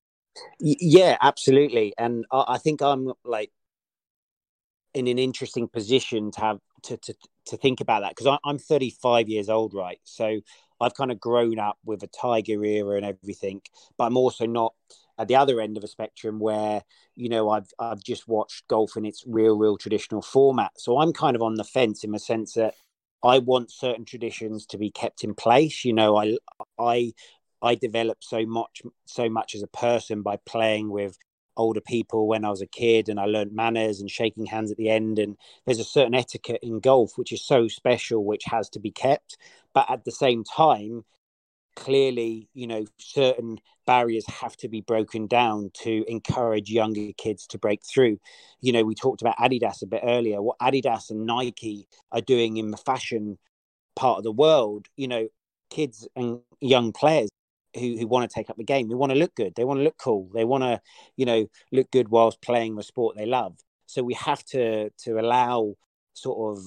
Yeah, 0.61 1.17
absolutely, 1.21 1.95
and 1.99 2.25
I, 2.33 2.45
I 2.55 2.59
think 2.59 2.81
I'm 2.83 3.13
like 3.25 3.51
in 4.95 5.07
an 5.09 5.19
interesting 5.19 5.69
position 5.69 6.31
to 6.33 6.41
have 6.41 6.59
to 6.83 6.97
to 6.99 7.15
to 7.47 7.57
think 7.57 7.81
about 7.81 8.01
that 8.01 8.15
because 8.15 8.39
I'm 8.45 8.59
35 8.59 9.29
years 9.29 9.49
old, 9.49 9.75
right? 9.75 9.99
So 10.05 10.41
I've 10.81 10.95
kind 10.95 11.11
of 11.11 11.21
grown 11.21 11.59
up 11.59 11.79
with 11.85 12.03
a 12.03 12.09
Tiger 12.09 12.65
era 12.65 12.97
and 12.97 13.07
everything, 13.07 13.63
but 13.97 14.05
I'm 14.05 14.17
also 14.17 14.47
not 14.47 14.75
at 15.19 15.29
the 15.29 15.37
other 15.37 15.61
end 15.61 15.77
of 15.77 15.85
a 15.85 15.89
spectrum 15.89 16.39
where 16.39 16.83
you 17.15 17.29
know 17.29 17.51
I've 17.51 17.69
I've 17.79 18.03
just 18.03 18.29
watched 18.29 18.69
golf 18.69 18.97
in 18.97 19.05
its 19.07 19.25
real, 19.27 19.57
real 19.57 19.77
traditional 19.79 20.23
format. 20.23 20.73
So 20.79 20.99
I'm 20.99 21.13
kind 21.13 21.37
of 21.37 21.43
on 21.43 21.55
the 21.55 21.65
fence 21.65 22.05
in 22.05 22.13
the 22.13 22.19
sense 22.19 22.55
that 22.55 22.75
I 23.25 23.39
want 23.39 23.71
certain 23.71 24.05
traditions 24.05 24.67
to 24.67 24.79
be 24.79 24.91
kept 24.91 25.25
in 25.25 25.35
place. 25.35 25.85
You 25.85 25.95
know, 25.95 26.17
I 26.17 26.37
I 26.79 27.13
I 27.63 27.75
developed 27.75 28.25
so 28.25 28.45
much 28.45 28.83
so 29.07 29.29
much 29.29 29.55
as 29.55 29.63
a 29.63 29.69
person 29.69 30.23
by 30.23 30.37
playing 30.47 30.91
with 30.91 31.17
older 31.57 31.81
people 31.81 32.27
when 32.27 32.45
I 32.45 32.51
was 32.51 32.63
a 32.63 32.67
kid 32.67 33.09
and 33.09 33.21
I 33.21 33.27
learned 33.27 33.53
manners 33.53 34.01
and 34.01 34.11
shaking 34.11 34.47
hands 34.47 34.71
at 34.71 34.79
the 34.79 34.89
end. 34.89 35.19
And 35.19 35.37
there's 35.67 35.79
a 35.79 35.85
certain 35.85 36.15
etiquette 36.15 36.61
in 36.63 36.81
golf 36.81 37.13
which 37.17 37.33
is 37.33 37.45
so 37.45 37.69
special, 37.69 38.25
which 38.25 38.45
has 38.47 38.69
to 38.71 38.81
be 38.81 38.91
kept. 38.91 39.37
But 39.75 39.91
at 39.91 40.05
the 40.05 40.13
same 40.13 40.45
time, 40.45 41.05
clearly, 41.77 42.49
you 42.55 42.67
know, 42.67 42.85
certain 42.99 43.59
barriers 43.87 44.27
have 44.29 44.57
to 44.59 44.69
be 44.69 44.81
broken 44.81 45.27
down 45.27 45.71
to 45.75 46.05
encourage 46.09 46.71
younger 46.71 47.13
kids 47.17 47.47
to 47.49 47.59
break 47.59 47.83
through. 47.85 48.19
You 48.61 48.73
know, 48.73 48.85
we 48.85 48.95
talked 48.95 49.23
about 49.23 49.39
Adidas 49.39 49.83
a 49.83 49.87
bit 49.87 50.03
earlier. 50.03 50.43
What 50.43 50.59
Adidas 50.59 51.11
and 51.11 51.27
Nike 51.27 51.87
are 52.13 52.21
doing 52.21 52.57
in 52.57 52.71
the 52.71 52.77
fashion 52.77 53.39
part 53.95 54.19
of 54.19 54.25
the 54.25 54.33
world, 54.33 54.87
you 54.97 55.09
know, 55.09 55.29
kids 55.71 56.09
and 56.17 56.41
young 56.61 56.93
players 56.93 57.29
who, 57.75 57.99
who 57.99 58.07
want 58.07 58.29
to 58.29 58.35
take 58.35 58.51
up 58.51 58.57
the 58.57 58.65
game. 58.65 58.89
They 58.89 58.95
want 58.95 59.13
to 59.13 59.19
look 59.19 59.35
good. 59.35 59.55
They 59.55 59.65
want 59.65 59.79
to 59.79 59.85
look 59.85 59.99
cool. 59.99 60.29
They 60.35 60.45
want 60.45 60.63
to, 60.63 60.81
you 61.17 61.27
know, 61.27 61.47
look 61.71 61.91
good 61.91 62.09
whilst 62.09 62.43
playing 62.43 62.77
the 62.77 62.83
sport 62.83 63.17
they 63.17 63.27
love. 63.27 63.57
So 63.87 64.03
we 64.03 64.15
have 64.15 64.45
to 64.47 64.91
to 65.05 65.19
allow 65.19 65.75
sort 66.15 66.57
of 66.57 66.65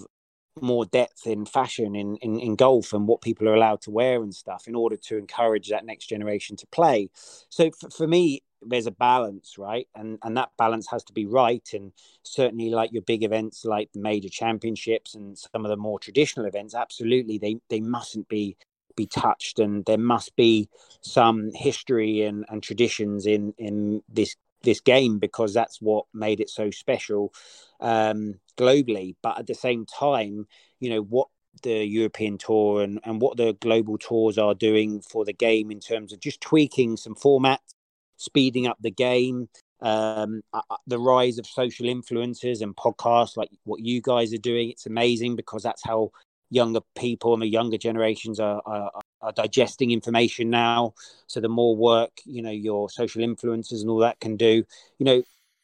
more 0.61 0.85
depth 0.85 1.27
in 1.27 1.45
fashion 1.45 1.95
in, 1.95 2.15
in, 2.17 2.39
in 2.39 2.55
golf 2.55 2.93
and 2.93 3.07
what 3.07 3.21
people 3.21 3.49
are 3.49 3.55
allowed 3.55 3.81
to 3.81 3.91
wear 3.91 4.23
and 4.23 4.33
stuff 4.33 4.67
in 4.67 4.75
order 4.75 4.95
to 4.95 5.17
encourage 5.17 5.69
that 5.69 5.85
next 5.85 6.07
generation 6.07 6.55
to 6.55 6.67
play. 6.67 7.09
So 7.49 7.71
for, 7.71 7.89
for 7.89 8.07
me, 8.07 8.41
there's 8.61 8.87
a 8.87 8.91
balance, 8.91 9.57
right? 9.57 9.87
And 9.95 10.17
and 10.23 10.35
that 10.37 10.49
balance 10.57 10.87
has 10.89 11.03
to 11.05 11.13
be 11.13 11.25
right. 11.25 11.67
And 11.73 11.91
certainly, 12.23 12.69
like 12.69 12.91
your 12.91 13.03
big 13.03 13.23
events, 13.23 13.65
like 13.65 13.89
major 13.93 14.29
championships 14.29 15.15
and 15.15 15.37
some 15.37 15.65
of 15.65 15.69
the 15.69 15.77
more 15.77 15.99
traditional 15.99 16.45
events, 16.45 16.73
absolutely, 16.73 17.37
they 17.37 17.57
they 17.69 17.79
mustn't 17.79 18.27
be 18.27 18.57
be 18.95 19.07
touched, 19.07 19.59
and 19.59 19.85
there 19.85 19.97
must 19.97 20.35
be 20.35 20.69
some 21.01 21.51
history 21.53 22.21
and, 22.23 22.45
and 22.49 22.63
traditions 22.63 23.25
in 23.25 23.53
in 23.57 24.01
this 24.09 24.35
this 24.63 24.79
game 24.79 25.19
because 25.19 25.53
that's 25.53 25.81
what 25.81 26.05
made 26.13 26.39
it 26.39 26.49
so 26.49 26.71
special 26.71 27.33
um, 27.79 28.35
globally. 28.57 29.15
But 29.21 29.39
at 29.39 29.47
the 29.47 29.53
same 29.53 29.85
time, 29.85 30.47
you 30.79 30.89
know 30.89 31.01
what 31.01 31.27
the 31.63 31.85
European 31.85 32.37
tour 32.37 32.83
and, 32.83 32.99
and 33.03 33.21
what 33.21 33.37
the 33.37 33.53
global 33.61 33.97
tours 33.97 34.37
are 34.37 34.53
doing 34.53 35.01
for 35.01 35.23
the 35.23 35.33
game 35.33 35.71
in 35.71 35.79
terms 35.79 36.11
of 36.11 36.19
just 36.19 36.41
tweaking 36.41 36.97
some 36.97 37.15
formats, 37.15 37.73
speeding 38.17 38.67
up 38.67 38.77
the 38.81 38.91
game, 38.91 39.47
um, 39.81 40.41
uh, 40.53 40.61
uh, 40.69 40.77
the 40.87 40.99
rise 40.99 41.37
of 41.37 41.45
social 41.45 41.85
influencers 41.85 42.61
and 42.61 42.75
podcasts 42.75 43.37
like 43.37 43.49
what 43.63 43.81
you 43.81 44.01
guys 44.01 44.33
are 44.33 44.37
doing. 44.39 44.69
It's 44.69 44.85
amazing 44.85 45.35
because 45.35 45.63
that's 45.63 45.83
how 45.83 46.11
younger 46.49 46.81
people 46.97 47.33
and 47.33 47.41
the 47.41 47.47
younger 47.47 47.77
generations 47.77 48.39
are, 48.39 48.61
are, 48.65 48.91
are 49.21 49.31
digesting 49.31 49.91
information 49.91 50.49
now. 50.49 50.93
So 51.27 51.39
the 51.39 51.49
more 51.49 51.75
work, 51.75 52.11
you 52.25 52.41
know, 52.41 52.51
your 52.51 52.89
social 52.89 53.21
influencers 53.21 53.81
and 53.81 53.89
all 53.89 53.99
that 53.99 54.19
can 54.19 54.37
do, 54.37 54.63
you 54.99 55.05
know, 55.05 55.23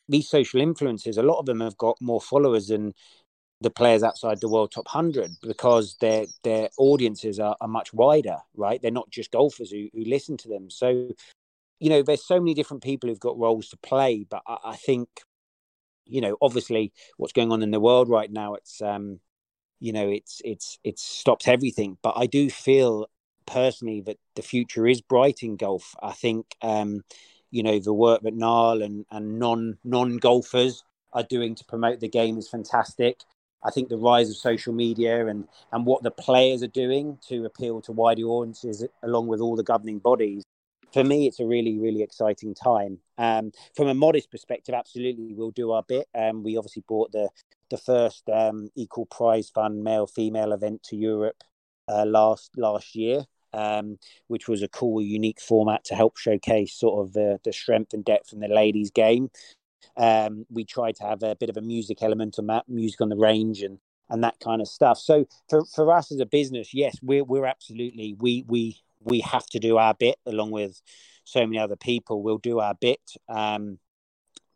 these 0.10 0.28
social 0.28 0.62
influencers, 0.62 1.18
a 1.18 1.24
lot 1.24 1.40
of 1.40 1.46
them 1.46 1.62
have 1.62 1.78
got 1.78 1.98
more 2.02 2.22
followers 2.22 2.68
than 2.68 2.94
the 3.62 3.70
players 3.70 4.02
outside 4.02 4.42
the 4.42 4.50
world 4.50 4.72
top 4.72 4.86
100 4.86 5.32
because 5.44 5.96
their 6.02 6.26
their 6.44 6.70
audiences 6.78 7.40
are, 7.40 7.56
are 7.62 7.68
much 7.68 7.94
wider 7.94 8.38
right? 8.56 8.82
They're 8.82 8.90
not 8.90 9.12
just 9.12 9.32
golfers 9.32 9.70
who, 9.70 9.88
who 9.94 10.04
listen 10.04 10.36
to 10.38 10.48
them. 10.48 10.70
So 10.72 11.12
you 11.82 11.90
know 11.90 12.02
there's 12.04 12.24
so 12.24 12.40
many 12.40 12.54
different 12.54 12.84
people 12.84 13.10
who've 13.10 13.20
got 13.20 13.38
roles 13.38 13.68
to 13.70 13.78
play 13.78 14.26
but 14.30 14.42
I, 14.48 14.58
I 14.66 14.76
think 14.78 15.10
you 16.06 16.22
know 16.22 16.38
obviously 16.42 16.94
what's 17.18 17.34
going 17.34 17.52
on 17.52 17.64
in 17.64 17.72
the 17.72 17.80
world 17.80 18.08
right 18.08 18.32
now 18.32 18.54
it's 18.54 18.82
um 18.82 19.20
you 19.82 19.92
know 19.94 20.08
it's 20.10 20.42
it's 20.46 20.80
it 20.86 21.00
stops 21.00 21.48
everything. 21.50 21.98
But 22.04 22.14
i 22.18 22.28
do 22.28 22.50
feel 22.50 23.08
personally 23.48 24.02
that 24.02 24.18
the 24.36 24.44
future 24.44 24.88
is 24.88 25.02
bright 25.02 25.44
in 25.44 25.58
golf. 25.58 25.96
I 26.02 26.14
think 26.14 26.56
um 26.62 27.04
you 27.52 27.64
know 27.64 27.80
the 27.80 27.94
work 27.94 28.22
that 28.24 28.36
Niall 28.36 28.82
and 28.84 29.06
and 29.12 29.40
non 29.40 29.78
non 29.84 30.18
golfers 30.18 30.84
are 31.14 31.24
doing 31.24 31.56
to 31.56 31.66
promote 31.66 32.00
the 32.00 32.08
game 32.10 32.38
is 32.38 32.48
fantastic. 32.50 33.22
I 33.64 33.72
think 33.72 33.90
the 33.90 33.98
rise 33.98 34.30
of 34.30 34.38
social 34.38 34.74
media 34.74 35.28
and, 35.28 35.48
and 35.72 35.86
what 35.86 36.02
the 36.04 36.10
players 36.12 36.64
are 36.64 36.68
doing 36.68 37.20
to 37.28 37.46
appeal 37.46 37.82
to 37.82 37.92
wider 37.92 38.24
audiences, 38.24 38.84
along 39.04 39.28
with 39.28 39.40
all 39.40 39.56
the 39.56 39.64
governing 39.64 40.00
bodies, 40.00 40.44
for 40.94 41.04
me, 41.04 41.28
it's 41.28 41.39
a 41.39 41.46
really, 41.46 41.78
really 41.80 42.02
exciting 42.02 42.54
time. 42.54 43.00
Um, 43.18 43.52
from 43.76 43.88
a 43.88 43.94
modest 43.94 44.32
perspective, 44.32 44.76
absolutely, 44.76 45.34
we'll 45.34 45.52
do 45.52 45.72
our 45.72 45.84
bit. 45.84 46.08
Um, 46.16 46.44
we 46.44 46.58
obviously 46.58 46.84
brought 46.88 47.12
the 47.12 47.30
the 47.70 47.78
first 47.78 48.30
um, 48.30 48.70
equal 48.76 49.06
prize 49.06 49.50
fund 49.50 49.84
male 49.84 50.06
female 50.06 50.52
event 50.52 50.84
to 50.84 50.98
Europe 50.98 51.44
uh, 51.88 52.06
last 52.06 52.52
last 52.58 52.96
year, 52.96 53.26
um, 53.54 53.98
which 54.28 54.48
was 54.48 54.62
a 54.62 54.68
cool, 54.68 55.02
unique 55.02 55.39
format 55.39 55.84
to 55.86 55.96
help 55.96 56.18
showcase 56.18 56.74
sort 56.74 57.06
of 57.06 57.14
the 57.14 57.39
the 57.44 57.54
strength 57.54 57.94
and 57.94 58.06
depth 58.06 58.34
in 58.34 58.39
the 58.39 58.48
ladies' 58.48 58.92
game. 58.92 59.30
Um, 59.98 60.46
we 60.50 60.64
tried 60.66 60.96
to 60.98 61.04
have 61.04 61.24
a 61.24 61.36
bit 61.36 61.50
of 61.50 61.58
a 61.58 61.62
music 61.62 62.02
element 62.02 62.38
on 62.39 62.48
that, 62.48 62.68
music 62.68 63.02
on 63.02 63.10
the 63.10 63.18
range, 63.18 63.62
and 63.62 63.80
and 64.10 64.24
that 64.24 64.39
kind 64.39 64.62
of 64.62 64.68
stuff. 64.68 65.00
So 65.00 65.26
for, 65.50 65.64
for 65.66 65.92
us 65.94 66.12
as 66.12 66.20
a 66.20 66.26
business, 66.26 66.74
yes, 66.74 66.98
we're 67.02 67.24
we're 67.24 67.46
absolutely 67.46 68.16
we 68.20 68.44
we 68.48 68.82
we 69.04 69.22
have 69.22 69.45
to 69.47 69.60
do 69.60 69.78
our 69.78 69.93
bit 69.93 70.16
along 70.26 70.52
with 70.52 70.82
so 71.24 71.41
many 71.41 71.60
other 71.60 71.76
people. 71.76 72.24
We'll 72.24 72.38
do 72.38 72.60
our 72.60 72.74
bit, 72.74 73.02
um, 73.30 73.80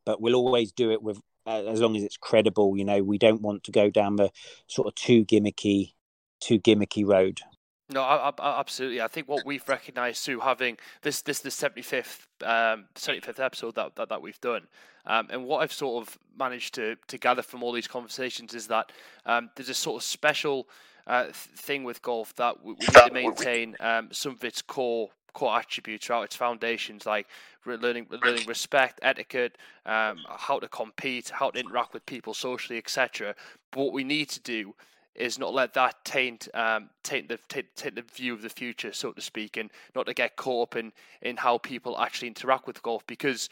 but 0.06 0.22
we'll 0.22 0.36
always 0.36 0.72
do 0.72 0.92
it 0.92 1.02
with 1.02 1.20
uh, 1.46 1.64
as 1.66 1.82
long 1.82 1.96
as 1.96 2.04
it's 2.04 2.18
credible. 2.18 2.78
You 2.78 2.86
know, 2.86 3.04
we 3.04 3.18
don't 3.18 3.42
want 3.42 3.64
to 3.66 3.72
go 3.72 3.90
down 3.90 4.16
the 4.16 4.32
sort 4.68 4.88
of 4.88 4.96
too 4.96 5.26
gimmicky, 5.26 5.94
too 6.40 6.60
gimmicky 6.60 7.06
road. 7.06 7.42
No, 7.90 8.02
I, 8.02 8.32
I, 8.40 8.60
absolutely. 8.60 9.00
I 9.00 9.08
think 9.08 9.28
what 9.30 9.46
we've 9.46 9.68
recognised 9.70 10.26
through 10.26 10.40
having 10.40 10.78
this 11.04 11.22
this 11.22 11.40
the 11.40 11.52
seventy 11.52 11.84
fifth 11.84 12.28
um 12.44 12.86
seventy 12.96 13.22
fifth 13.22 13.40
episode 13.40 13.76
that, 13.76 13.96
that 13.96 14.10
that 14.10 14.22
we've 14.24 14.42
done, 14.42 14.68
um, 15.06 15.28
and 15.30 15.46
what 15.46 15.62
I've 15.62 15.74
sort 15.74 16.08
of 16.08 16.18
managed 16.38 16.74
to 16.76 16.96
to 17.08 17.18
gather 17.20 17.44
from 17.44 17.62
all 17.62 17.72
these 17.72 17.88
conversations 17.88 18.56
is 18.56 18.68
that 18.68 18.92
um, 19.28 19.52
there's 19.56 19.70
a 19.70 19.76
sort 19.76 19.98
of 19.98 20.04
special 20.04 20.68
uh, 21.08 21.26
thing 21.32 21.84
with 21.84 22.02
golf 22.02 22.36
that 22.36 22.64
we, 22.64 22.74
we 22.74 22.80
need 22.80 22.94
to 22.94 23.14
maintain 23.14 23.76
um, 23.80 24.10
some 24.12 24.34
of 24.34 24.44
its 24.44 24.62
core 24.62 25.10
core 25.34 25.58
attributes 25.58 26.08
throughout 26.08 26.24
its 26.24 26.36
foundations, 26.36 27.06
like 27.06 27.28
learning 27.66 28.08
learning 28.24 28.48
respect, 28.48 29.00
etiquette, 29.04 29.58
um, 29.86 30.18
how 30.30 30.58
to 30.60 30.68
compete, 30.68 31.30
how 31.30 31.52
to 31.52 31.60
interact 31.60 31.94
with 31.94 32.06
people 32.06 32.34
socially, 32.34 32.78
etc. 32.78 33.36
But 33.72 33.82
what 33.82 33.94
we 33.94 34.04
need 34.04 34.30
to 34.30 34.40
do 34.40 34.74
is 35.14 35.40
not 35.40 35.54
let 35.54 35.74
that 35.74 36.04
taint 36.04 36.48
um, 36.54 36.90
taint 37.04 37.30
the 37.30 37.38
taint, 37.50 37.68
taint 37.76 37.96
the 37.96 38.02
view 38.02 38.34
of 38.34 38.42
the 38.42 38.50
future, 38.50 38.92
so 38.92 39.12
to 39.12 39.22
speak, 39.22 39.58
and 39.58 39.70
not 39.96 40.08
to 40.08 40.14
get 40.14 40.36
caught 40.36 40.70
up 40.70 40.76
in 40.76 40.92
in 41.22 41.38
how 41.38 41.58
people 41.58 42.00
actually 42.00 42.30
interact 42.30 42.66
with 42.66 42.82
golf 42.82 43.06
because 43.06 43.50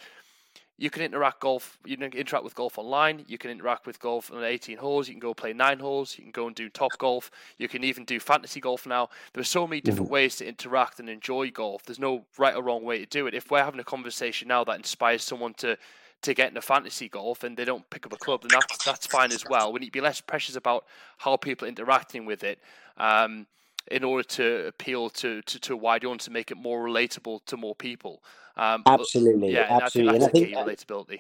you 0.78 0.90
can 0.90 1.04
interact 1.04 1.40
golf. 1.40 1.78
You 1.86 1.98
can 1.98 2.12
interact 2.12 2.44
with 2.44 2.56
golf 2.56 2.78
online. 2.78 3.26
You 3.28 3.38
can 3.38 3.52
interact 3.52 3.86
with 3.86 4.00
golf 4.00 4.32
on 4.32 4.44
18 4.44 4.78
holes. 4.78 5.08
You 5.08 5.14
can 5.14 5.20
go 5.20 5.34
play 5.34 5.54
nine 5.54 5.80
holes. 5.80 6.18
You 6.18 6.24
can 6.24 6.32
go 6.32 6.48
and 6.48 6.56
do 6.56 6.70
Topgolf. 6.70 7.30
You 7.58 7.68
can 7.68 7.84
even 7.84 8.06
do 8.06 8.20
fantasy 8.20 8.60
golf 8.60 8.88
now. 8.88 9.10
There 9.34 9.42
are 9.42 9.46
so 9.46 9.68
many 9.68 9.82
different 9.82 10.08
mm-hmm. 10.08 10.14
ways 10.14 10.36
to 10.38 10.48
interact 10.48 11.00
and 11.00 11.10
enjoy 11.10 11.52
golf. 11.52 11.84
There's 11.84 12.00
no 12.00 12.26
right 12.38 12.56
or 12.56 12.64
wrong 12.64 12.84
way 12.84 13.00
to 13.00 13.06
do 13.06 13.28
it. 13.28 13.36
If 13.36 13.52
we're 13.52 13.64
having 13.64 13.80
a 13.80 13.84
conversation 13.84 14.48
now 14.48 14.64
that 14.64 14.78
inspires 14.78 15.24
someone 15.24 15.54
to 15.56 15.78
to 16.24 16.34
get 16.34 16.48
into 16.48 16.62
fantasy 16.62 17.10
golf 17.10 17.44
and 17.44 17.58
they 17.58 17.66
don't 17.66 17.88
pick 17.90 18.06
up 18.06 18.14
a 18.14 18.18
club, 18.18 18.42
then 18.42 18.50
that's 18.52 18.84
that's 18.84 19.06
fine 19.06 19.32
as 19.32 19.44
well. 19.48 19.72
We 19.72 19.80
need 19.80 19.88
to 19.88 19.92
be 19.92 20.02
less 20.02 20.22
precious 20.22 20.56
about 20.56 20.86
how 21.18 21.38
people 21.38 21.68
are 21.68 21.70
interacting 21.70 22.26
with 22.26 22.44
it. 22.44 22.60
Um, 22.98 23.46
in 23.92 24.04
order 24.04 24.24
to 24.24 24.68
appeal 24.68 25.10
to, 25.10 25.42
to, 25.44 25.60
to 25.60 25.74
a 25.74 25.78
wider 25.78 26.08
audience 26.08 26.28
and 26.28 26.34
make 26.34 26.52
it 26.52 26.58
more 26.58 26.86
relatable 26.86 27.40
to 27.46 27.58
more 27.58 27.76
people. 27.76 28.24
Um, 28.56 28.84
absolutely, 28.86 29.54
yeah, 29.54 29.68
absolutely. 29.70 30.16
And 30.16 30.24
I 30.24 30.28
think, 30.28 30.48
and 30.50 30.58
I 30.58 30.64
think 30.64 30.80
relatability. 30.80 31.20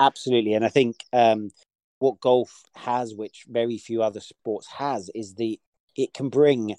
Absolutely, 0.00 0.54
and 0.54 0.64
I 0.64 0.68
think 0.68 1.04
um, 1.12 1.50
what 1.98 2.20
golf 2.20 2.62
has, 2.74 3.14
which 3.14 3.44
very 3.48 3.78
few 3.78 4.02
other 4.02 4.20
sports 4.20 4.66
has, 4.68 5.10
is 5.14 5.34
the 5.34 5.60
it 5.96 6.14
can 6.14 6.28
bring 6.28 6.76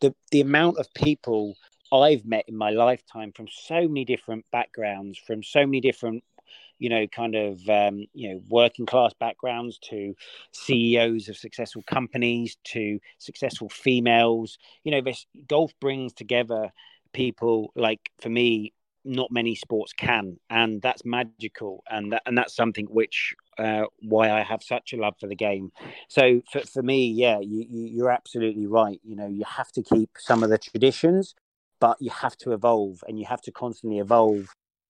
the 0.00 0.14
the 0.30 0.40
amount 0.40 0.78
of 0.78 0.92
people 0.94 1.56
I've 1.92 2.24
met 2.24 2.46
in 2.48 2.56
my 2.56 2.70
lifetime 2.70 3.32
from 3.32 3.46
so 3.48 3.86
many 3.86 4.04
different 4.04 4.46
backgrounds, 4.50 5.18
from 5.18 5.42
so 5.42 5.60
many 5.60 5.80
different 5.80 6.24
you 6.82 6.88
know, 6.88 7.06
kind 7.06 7.36
of, 7.36 7.68
um, 7.68 8.06
you 8.12 8.28
know, 8.28 8.40
working 8.48 8.86
class 8.86 9.12
backgrounds 9.20 9.78
to 9.78 10.16
CEOs 10.50 11.28
of 11.28 11.36
successful 11.36 11.84
companies 11.86 12.56
to 12.64 12.98
successful 13.18 13.68
females. 13.68 14.58
You 14.82 14.90
know, 14.90 15.00
this 15.00 15.24
golf 15.46 15.70
brings 15.80 16.12
together 16.12 16.72
people 17.12 17.70
like, 17.76 18.10
for 18.20 18.30
me, 18.30 18.72
not 19.04 19.30
many 19.30 19.54
sports 19.54 19.92
can, 19.92 20.38
and 20.50 20.82
that's 20.82 21.04
magical, 21.04 21.84
and 21.88 22.12
that, 22.12 22.22
and 22.26 22.36
that's 22.36 22.54
something 22.54 22.86
which 22.86 23.34
uh, 23.58 23.84
why 24.00 24.32
I 24.32 24.42
have 24.42 24.62
such 24.62 24.92
a 24.92 24.96
love 24.96 25.14
for 25.20 25.28
the 25.28 25.36
game. 25.36 25.70
So 26.08 26.42
for 26.50 26.60
for 26.60 26.82
me, 26.82 27.06
yeah, 27.06 27.38
you, 27.40 27.64
you 27.68 27.86
you're 27.86 28.10
absolutely 28.10 28.66
right. 28.66 29.00
You 29.04 29.16
know, 29.16 29.28
you 29.28 29.44
have 29.44 29.70
to 29.72 29.82
keep 29.82 30.10
some 30.18 30.42
of 30.42 30.50
the 30.50 30.58
traditions, 30.58 31.34
but 31.80 31.96
you 32.00 32.10
have 32.10 32.36
to 32.38 32.52
evolve, 32.52 33.02
and 33.06 33.18
you 33.18 33.26
have 33.26 33.42
to 33.42 33.52
constantly 33.52 33.98
evolve 33.98 34.48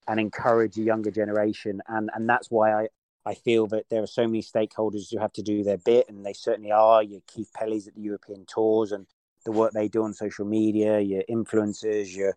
and 0.08 0.18
encourage 0.20 0.76
a 0.78 0.82
younger 0.82 1.10
generation. 1.10 1.80
And 1.88 2.10
and 2.14 2.28
that's 2.28 2.50
why 2.50 2.72
I, 2.72 2.88
I 3.24 3.34
feel 3.34 3.66
that 3.68 3.86
there 3.90 4.02
are 4.02 4.06
so 4.06 4.26
many 4.26 4.42
stakeholders 4.42 5.10
who 5.10 5.18
have 5.18 5.32
to 5.34 5.42
do 5.42 5.62
their 5.62 5.78
bit, 5.78 6.08
and 6.08 6.24
they 6.24 6.32
certainly 6.32 6.72
are. 6.72 7.02
Your 7.02 7.20
Keith 7.26 7.50
Pelley's 7.54 7.88
at 7.88 7.94
the 7.94 8.02
European 8.02 8.44
tours 8.46 8.92
and 8.92 9.06
the 9.44 9.52
work 9.52 9.72
they 9.72 9.88
do 9.88 10.04
on 10.04 10.14
social 10.14 10.44
media, 10.44 11.00
your 11.00 11.22
influencers, 11.30 12.14
your 12.14 12.34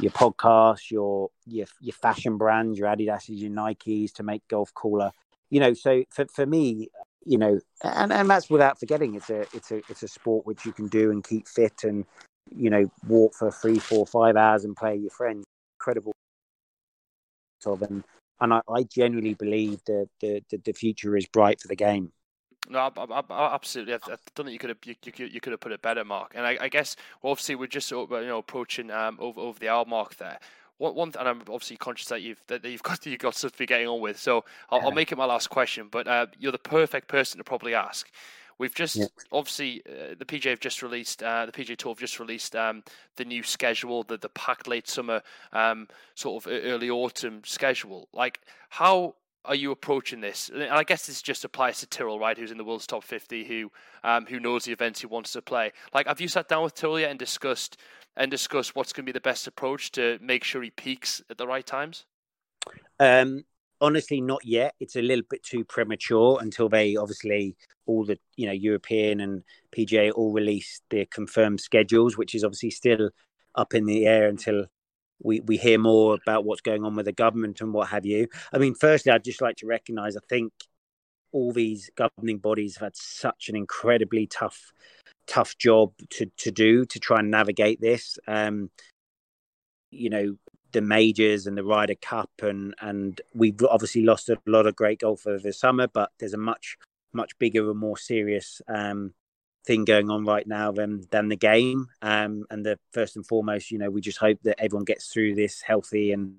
your 0.00 0.12
podcasts, 0.12 0.90
your 0.90 1.30
your 1.46 1.66
your 1.80 1.94
fashion 1.94 2.36
brands, 2.36 2.78
your 2.78 2.88
Adidas, 2.88 3.24
your 3.28 3.50
Nikes 3.50 4.12
to 4.14 4.22
make 4.22 4.46
golf 4.48 4.72
cooler. 4.74 5.12
You 5.50 5.60
know, 5.60 5.74
so 5.74 6.04
for 6.10 6.26
for 6.26 6.46
me, 6.46 6.88
you 7.24 7.38
know, 7.38 7.60
and 7.82 8.12
and 8.12 8.28
that's 8.28 8.50
without 8.50 8.78
forgetting 8.78 9.14
it's 9.14 9.30
a 9.30 9.42
it's 9.54 9.70
a 9.70 9.76
it's 9.88 10.02
a 10.02 10.08
sport 10.08 10.46
which 10.46 10.66
you 10.66 10.72
can 10.72 10.88
do 10.88 11.10
and 11.10 11.22
keep 11.22 11.46
fit 11.46 11.84
and 11.84 12.04
you 12.50 12.70
know 12.70 12.90
walk 13.06 13.34
for 13.34 13.50
three, 13.50 13.78
four, 13.78 14.06
five 14.06 14.36
hours 14.36 14.64
and 14.64 14.76
play 14.76 14.96
your 14.96 15.10
friends. 15.10 15.44
Incredible 15.78 16.12
of, 17.66 17.82
and 17.82 18.04
and 18.40 18.52
I, 18.52 18.60
I 18.68 18.82
genuinely 18.82 19.34
believe 19.34 19.80
that 19.86 20.08
the, 20.20 20.42
the, 20.50 20.58
the 20.58 20.72
future 20.72 21.16
is 21.16 21.26
bright 21.26 21.60
for 21.60 21.68
the 21.68 21.76
game. 21.76 22.12
No, 22.68 22.78
I, 22.78 22.90
I, 22.96 23.22
I, 23.30 23.54
absolutely. 23.54 23.94
I, 23.94 23.96
I, 23.96 24.16
don't 24.34 24.46
think 24.46 24.52
you 24.52 24.58
could 24.58 24.70
have 24.70 24.78
you, 24.84 24.94
you, 25.04 25.26
you, 25.26 25.40
could 25.40 25.52
have 25.52 25.60
put 25.60 25.72
it 25.72 25.82
better, 25.82 26.04
Mark. 26.04 26.32
And 26.34 26.46
I, 26.46 26.68
guess 26.68 26.96
well, 27.22 27.32
obviously 27.32 27.56
we're 27.56 27.66
just 27.66 27.90
you 27.90 28.06
know 28.08 28.38
approaching 28.38 28.90
um, 28.90 29.18
over 29.20 29.40
over 29.40 29.58
the 29.58 29.68
hour 29.68 29.84
mark 29.84 30.16
there. 30.16 30.38
One, 30.78 30.94
one, 30.94 31.12
and 31.18 31.28
I'm 31.28 31.40
obviously 31.42 31.76
conscious 31.76 32.08
that 32.08 32.22
you've 32.22 32.42
that 32.48 32.64
you've 32.64 32.82
got 32.82 33.04
you've 33.06 33.18
got 33.18 33.34
stuff 33.34 33.52
to 33.52 33.58
be 33.58 33.66
getting 33.66 33.86
on 33.86 34.00
with. 34.00 34.18
So 34.18 34.44
I'll, 34.70 34.78
yeah. 34.78 34.84
I'll 34.86 34.92
make 34.92 35.12
it 35.12 35.18
my 35.18 35.26
last 35.26 35.50
question. 35.50 35.88
But 35.90 36.08
uh, 36.08 36.26
you're 36.38 36.52
the 36.52 36.58
perfect 36.58 37.08
person 37.08 37.38
to 37.38 37.44
probably 37.44 37.74
ask. 37.74 38.10
We've 38.58 38.74
just 38.74 38.96
yeah. 38.96 39.06
obviously 39.32 39.82
uh, 39.88 40.14
the 40.18 40.24
PGA 40.24 40.50
have 40.50 40.60
just 40.60 40.82
released 40.82 41.22
uh, 41.22 41.46
the 41.46 41.52
PGA 41.52 41.76
Tour 41.76 41.92
have 41.92 41.98
just 41.98 42.20
released 42.20 42.54
um, 42.56 42.82
the 43.16 43.24
new 43.24 43.42
schedule, 43.42 44.02
the 44.02 44.16
the 44.16 44.28
packed 44.30 44.68
late 44.68 44.88
summer, 44.88 45.22
um, 45.52 45.88
sort 46.14 46.44
of 46.44 46.52
early 46.52 46.90
autumn 46.90 47.42
schedule. 47.44 48.08
Like 48.12 48.40
how 48.68 49.16
are 49.44 49.54
you 49.54 49.70
approaching 49.70 50.20
this? 50.20 50.50
And 50.52 50.64
I 50.64 50.84
guess 50.84 51.06
this 51.06 51.20
just 51.20 51.44
applies 51.44 51.80
to 51.80 51.86
Tyrrell, 51.86 52.18
right? 52.18 52.36
Who's 52.36 52.50
in 52.50 52.58
the 52.58 52.64
world's 52.64 52.86
top 52.86 53.04
fifty, 53.04 53.44
who 53.44 53.70
um, 54.02 54.26
who 54.26 54.40
knows 54.40 54.64
the 54.64 54.72
events 54.72 55.00
he 55.00 55.06
wants 55.06 55.32
to 55.32 55.42
play. 55.42 55.72
Like, 55.92 56.06
have 56.06 56.20
you 56.20 56.28
sat 56.28 56.48
down 56.48 56.64
with 56.64 56.74
Tyrrell 56.74 57.00
yet 57.00 57.10
and 57.10 57.18
discussed 57.18 57.76
and 58.16 58.30
discussed 58.30 58.76
what's 58.76 58.92
going 58.92 59.04
to 59.04 59.12
be 59.12 59.12
the 59.12 59.20
best 59.20 59.46
approach 59.46 59.90
to 59.92 60.18
make 60.22 60.44
sure 60.44 60.62
he 60.62 60.70
peaks 60.70 61.22
at 61.28 61.38
the 61.38 61.46
right 61.46 61.66
times? 61.66 62.06
Um, 63.00 63.44
honestly, 63.80 64.20
not 64.20 64.44
yet. 64.44 64.74
It's 64.80 64.96
a 64.96 65.02
little 65.02 65.24
bit 65.28 65.42
too 65.42 65.64
premature 65.64 66.38
until 66.40 66.68
they 66.68 66.96
obviously 66.96 67.56
all 67.86 68.04
the 68.04 68.18
you 68.36 68.46
know 68.46 68.52
European 68.52 69.20
and 69.20 69.42
PGA 69.76 70.12
all 70.14 70.32
release 70.32 70.80
their 70.90 71.06
confirmed 71.06 71.60
schedules, 71.60 72.16
which 72.16 72.34
is 72.34 72.44
obviously 72.44 72.70
still 72.70 73.10
up 73.54 73.74
in 73.74 73.86
the 73.86 74.06
air 74.06 74.28
until 74.28 74.66
we 75.22 75.40
we 75.40 75.56
hear 75.56 75.78
more 75.78 76.14
about 76.14 76.44
what's 76.44 76.60
going 76.60 76.84
on 76.84 76.96
with 76.96 77.06
the 77.06 77.12
government 77.12 77.60
and 77.60 77.72
what 77.72 77.88
have 77.88 78.06
you. 78.06 78.28
I 78.52 78.58
mean, 78.58 78.74
firstly, 78.74 79.12
I'd 79.12 79.24
just 79.24 79.42
like 79.42 79.56
to 79.56 79.66
recognise. 79.66 80.16
I 80.16 80.20
think 80.28 80.52
all 81.32 81.52
these 81.52 81.90
governing 81.96 82.38
bodies 82.38 82.76
have 82.76 82.86
had 82.86 82.96
such 82.96 83.48
an 83.48 83.56
incredibly 83.56 84.26
tough 84.26 84.72
tough 85.26 85.56
job 85.58 85.92
to 86.10 86.26
to 86.38 86.50
do 86.50 86.84
to 86.86 86.98
try 87.00 87.20
and 87.20 87.30
navigate 87.30 87.80
this. 87.80 88.18
Um, 88.26 88.70
you 89.90 90.10
know, 90.10 90.36
the 90.74 90.82
majors 90.82 91.46
and 91.46 91.56
the 91.56 91.64
Ryder 91.64 91.94
Cup, 91.94 92.30
and 92.42 92.74
and 92.80 93.20
we've 93.32 93.60
obviously 93.62 94.02
lost 94.02 94.28
a 94.28 94.36
lot 94.46 94.66
of 94.66 94.76
great 94.76 95.00
golf 95.00 95.26
over 95.26 95.38
the 95.38 95.52
summer, 95.52 95.86
but 95.86 96.10
there's 96.18 96.34
a 96.34 96.38
much 96.38 96.76
much 97.14 97.38
bigger 97.38 97.70
and 97.70 97.78
more 97.78 97.96
serious 97.96 98.60
um, 98.68 99.14
thing 99.64 99.84
going 99.84 100.10
on 100.10 100.24
right 100.24 100.46
now 100.46 100.72
than 100.72 101.04
than 101.10 101.28
the 101.28 101.36
game. 101.36 101.86
Um, 102.02 102.44
and 102.50 102.66
the 102.66 102.78
first 102.92 103.16
and 103.16 103.26
foremost, 103.26 103.70
you 103.70 103.78
know, 103.78 103.88
we 103.88 104.02
just 104.02 104.18
hope 104.18 104.38
that 104.42 104.60
everyone 104.60 104.84
gets 104.84 105.06
through 105.06 105.36
this 105.36 105.62
healthy 105.62 106.12
and 106.12 106.36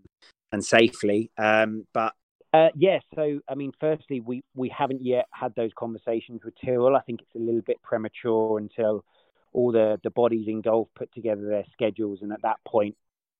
and 0.52 0.64
safely. 0.64 1.32
Um, 1.38 1.88
but 1.94 2.14
uh, 2.54 2.70
yeah, 2.76 3.00
so 3.16 3.40
I 3.50 3.56
mean, 3.56 3.72
firstly, 3.80 4.20
we 4.20 4.44
we 4.54 4.70
haven't 4.70 5.04
yet 5.04 5.26
had 5.32 5.56
those 5.56 5.72
conversations 5.76 6.42
with 6.44 6.54
Tyrrell. 6.64 6.96
I 6.96 7.02
think 7.02 7.22
it's 7.22 7.36
a 7.36 7.44
little 7.44 7.62
bit 7.62 7.82
premature 7.82 8.60
until 8.60 9.04
all 9.54 9.72
the 9.72 10.00
the 10.04 10.12
bodies 10.12 10.48
in 10.48 10.62
golf 10.62 10.90
put 10.96 11.12
together 11.14 11.48
their 11.48 11.66
schedules, 11.72 12.20
and 12.22 12.32
at 12.32 12.42
that 12.44 12.58
point, 12.68 12.96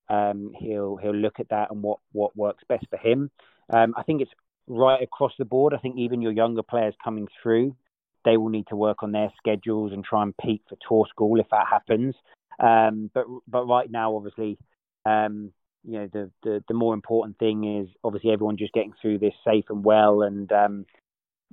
um, 0.08 0.52
he'll 0.58 0.96
he'll 0.96 1.14
look 1.14 1.40
at 1.40 1.48
that 1.50 1.70
and 1.70 1.82
what 1.82 1.98
what 2.12 2.36
works 2.36 2.64
best 2.68 2.86
for 2.90 2.98
him. 2.98 3.30
Um, 3.72 3.94
I 3.96 4.02
think 4.02 4.22
it's 4.22 4.30
right 4.66 5.02
across 5.02 5.32
the 5.38 5.44
board. 5.44 5.74
I 5.74 5.78
think 5.78 5.96
even 5.98 6.22
your 6.22 6.32
younger 6.32 6.62
players 6.62 6.94
coming 7.02 7.28
through, 7.42 7.76
they 8.24 8.36
will 8.36 8.48
need 8.48 8.66
to 8.68 8.76
work 8.76 9.02
on 9.02 9.12
their 9.12 9.32
schedules 9.38 9.92
and 9.92 10.04
try 10.04 10.22
and 10.22 10.36
peak 10.36 10.62
for 10.68 10.76
tour 10.86 11.06
school 11.08 11.40
if 11.40 11.46
that 11.50 11.66
happens. 11.68 12.14
Um, 12.58 13.10
but 13.14 13.26
but 13.48 13.66
right 13.66 13.90
now, 13.90 14.16
obviously, 14.16 14.58
um, 15.04 15.52
you 15.84 15.98
know 15.98 16.08
the, 16.12 16.30
the, 16.42 16.64
the 16.68 16.74
more 16.74 16.94
important 16.94 17.38
thing 17.38 17.80
is 17.80 17.88
obviously 18.02 18.32
everyone 18.32 18.56
just 18.56 18.72
getting 18.72 18.94
through 19.00 19.18
this 19.18 19.34
safe 19.44 19.66
and 19.68 19.84
well, 19.84 20.22
and 20.22 20.50
um, 20.52 20.86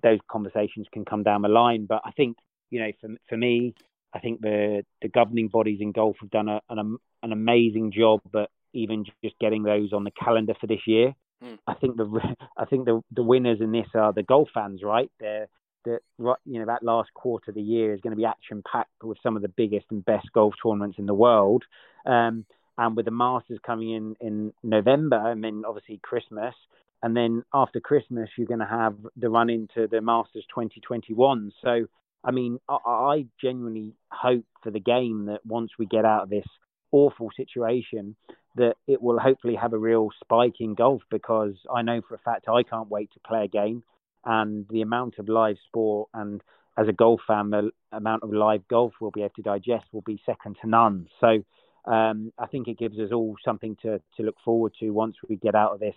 those 0.02 0.20
conversations 0.30 0.88
can 0.92 1.06
come 1.06 1.24
down 1.24 1.42
the 1.42 1.50
line. 1.50 1.86
But 1.86 2.02
I 2.06 2.12
think 2.12 2.38
you 2.70 2.80
know 2.80 2.92
for 3.02 3.10
for 3.30 3.38
me, 3.38 3.76
I 4.14 4.20
think 4.20 4.42
the 4.42 4.84
the 5.02 5.10
governing 5.10 5.48
bodies 5.48 5.80
in 5.82 5.92
golf 5.92 6.18
have 6.22 6.30
done 6.30 6.48
a, 6.48 6.62
an 6.70 6.98
an 7.22 7.32
amazing 7.32 7.92
job, 7.92 8.22
but 8.32 8.50
even 8.74 9.06
just 9.24 9.40
getting 9.40 9.64
those 9.64 9.94
on 9.94 10.04
the 10.04 10.12
calendar 10.12 10.54
for 10.60 10.68
this 10.68 10.86
year. 10.88 11.14
Mm. 11.44 11.60
I 11.68 11.74
think 11.76 11.98
the 11.98 12.36
I 12.58 12.66
think 12.66 12.86
the 12.86 13.02
the 13.12 13.24
winners 13.24 13.60
in 13.62 13.72
this 13.72 13.88
are 13.96 14.14
the 14.14 14.24
golf 14.24 14.50
fans, 14.54 14.82
right? 14.84 15.12
They're 15.20 15.48
that 15.86 16.00
you 16.46 16.60
know 16.60 16.66
that 16.66 16.84
last 16.84 17.14
quarter 17.14 17.52
of 17.52 17.56
the 17.56 17.62
year 17.62 17.94
is 17.94 18.02
going 18.02 18.12
to 18.12 18.18
be 18.18 18.26
action 18.26 18.64
packed 18.70 19.04
with 19.04 19.18
some 19.22 19.36
of 19.36 19.42
the 19.42 19.50
biggest 19.50 19.86
and 19.92 20.04
best 20.06 20.32
golf 20.34 20.54
tournaments 20.62 20.98
in 20.98 21.06
the 21.06 21.14
world. 21.14 21.64
Um, 22.06 22.46
and 22.78 22.96
with 22.96 23.06
the 23.06 23.12
Masters 23.12 23.60
coming 23.66 23.92
in 23.92 24.16
in 24.20 24.54
November, 24.64 25.32
and 25.32 25.44
then 25.44 25.64
obviously 25.68 26.00
Christmas, 26.02 26.56
and 27.02 27.16
then 27.16 27.44
after 27.54 27.80
Christmas 27.80 28.30
you're 28.38 28.48
going 28.48 28.60
to 28.60 28.66
have 28.66 28.96
the 29.16 29.30
run 29.30 29.50
into 29.50 29.88
the 29.88 30.02
Masters 30.02 30.46
2021. 30.50 31.52
So, 31.62 31.86
I 32.24 32.32
mean, 32.32 32.60
I, 32.70 32.78
I 32.86 33.26
genuinely 33.42 33.94
hope 34.12 34.46
for 34.62 34.72
the 34.72 34.80
game 34.80 35.26
that 35.26 35.46
once 35.46 35.72
we 35.78 35.86
get 35.86 36.06
out 36.06 36.24
of 36.24 36.30
this 36.30 36.46
awful 36.92 37.30
situation, 37.36 38.16
that 38.56 38.76
it 38.88 39.02
will 39.02 39.20
hopefully 39.20 39.56
have 39.56 39.74
a 39.74 39.78
real 39.78 40.10
spike 40.24 40.56
in 40.60 40.76
golf 40.76 41.02
because 41.10 41.56
I 41.74 41.82
know 41.82 42.02
for 42.08 42.16
a 42.16 42.20
fact 42.20 42.48
I 42.48 42.64
can't 42.64 42.90
wait 42.90 43.12
to 43.14 43.20
play 43.28 43.46
a 43.46 43.48
game 43.48 43.84
and 44.26 44.66
the 44.70 44.82
amount 44.82 45.16
of 45.18 45.28
live 45.28 45.58
sport 45.68 46.10
and 46.14 46.42
as 46.78 46.88
a 46.88 46.94
golf 46.94 47.22
fan, 47.28 47.50
the 47.50 47.72
amount 47.92 48.24
of 48.24 48.34
live 48.34 48.68
golf 48.68 48.94
we'll 49.00 49.12
be 49.12 49.22
able 49.22 49.34
to 49.36 49.42
digest 49.42 49.86
will 49.92 50.02
be 50.02 50.22
second 50.26 50.58
to 50.62 50.70
none. 50.70 51.08
So 51.20 51.44
um, 51.86 52.32
I 52.40 52.48
think 52.48 52.68
it 52.68 52.80
gives 52.80 52.98
us 53.00 53.12
all 53.12 53.36
something 53.44 53.76
to, 53.84 54.00
to 54.18 54.24
look 54.24 54.36
forward 54.44 54.74
to 54.80 54.90
once 54.92 55.16
we 55.28 55.36
get 55.36 55.56
out 55.56 55.74
of 55.74 55.80
this 55.80 55.96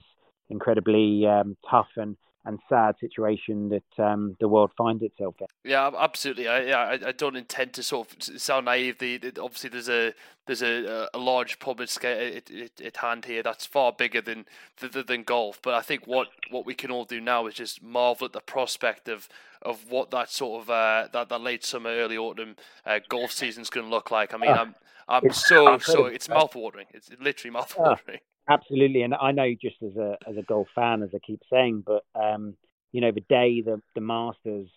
incredibly 0.50 1.26
um, 1.26 1.56
tough 1.70 1.88
and 1.96 2.16
and 2.46 2.60
sad 2.68 2.94
situation 3.00 3.68
that 3.68 4.02
um, 4.02 4.36
the 4.40 4.48
world 4.48 4.70
finds 4.76 5.02
itself 5.02 5.34
in. 5.40 5.46
Yeah, 5.64 5.90
absolutely. 5.98 6.48
I, 6.48 6.70
I, 6.70 6.92
I 7.08 7.12
don't 7.12 7.36
intend 7.36 7.72
to 7.74 7.82
sort 7.82 8.12
of 8.12 8.40
sound 8.40 8.66
naive. 8.66 8.98
The, 8.98 9.18
the 9.18 9.42
obviously 9.42 9.70
there's 9.70 9.88
a 9.88 10.14
there's 10.46 10.62
a, 10.62 11.08
a 11.12 11.18
large 11.18 11.58
public 11.58 11.88
scale 11.88 12.36
at, 12.36 12.50
at, 12.80 12.96
hand 12.98 13.24
here 13.24 13.42
that's 13.42 13.66
far 13.66 13.92
bigger 13.92 14.20
than, 14.20 14.46
than 14.78 15.04
than 15.06 15.22
golf. 15.24 15.60
But 15.60 15.74
I 15.74 15.82
think 15.82 16.06
what, 16.06 16.28
what 16.50 16.64
we 16.64 16.74
can 16.74 16.92
all 16.92 17.04
do 17.04 17.20
now 17.20 17.46
is 17.46 17.54
just 17.54 17.82
marvel 17.82 18.26
at 18.26 18.32
the 18.32 18.40
prospect 18.40 19.08
of 19.08 19.28
of 19.62 19.90
what 19.90 20.10
that 20.12 20.30
sort 20.30 20.62
of 20.62 20.70
uh, 20.70 21.08
that 21.12 21.28
that 21.28 21.40
late 21.40 21.64
summer, 21.64 21.90
early 21.90 22.16
autumn 22.16 22.56
uh, 22.86 23.00
golf 23.08 23.42
is 23.42 23.70
going 23.70 23.86
to 23.86 23.90
look 23.90 24.10
like. 24.10 24.32
I 24.32 24.36
mean, 24.36 24.50
uh, 24.50 24.54
I'm 24.54 24.74
I'm 25.08 25.32
so 25.32 25.78
so 25.78 26.06
it's 26.06 26.28
mouthwatering. 26.28 26.86
It's 26.94 27.10
literally 27.20 27.56
mouthwatering. 27.56 28.20
Absolutely, 28.48 29.02
and 29.02 29.14
I 29.14 29.32
know 29.32 29.52
just 29.60 29.76
as 29.82 29.96
a 29.96 30.16
as 30.28 30.36
a 30.36 30.42
golf 30.42 30.68
fan, 30.74 31.02
as 31.02 31.10
I 31.14 31.18
keep 31.18 31.40
saying, 31.50 31.82
but 31.86 32.04
um, 32.14 32.54
you 32.92 33.00
know, 33.00 33.10
the 33.10 33.24
day 33.28 33.60
the 33.60 33.80
the 33.94 34.00
Masters 34.00 34.68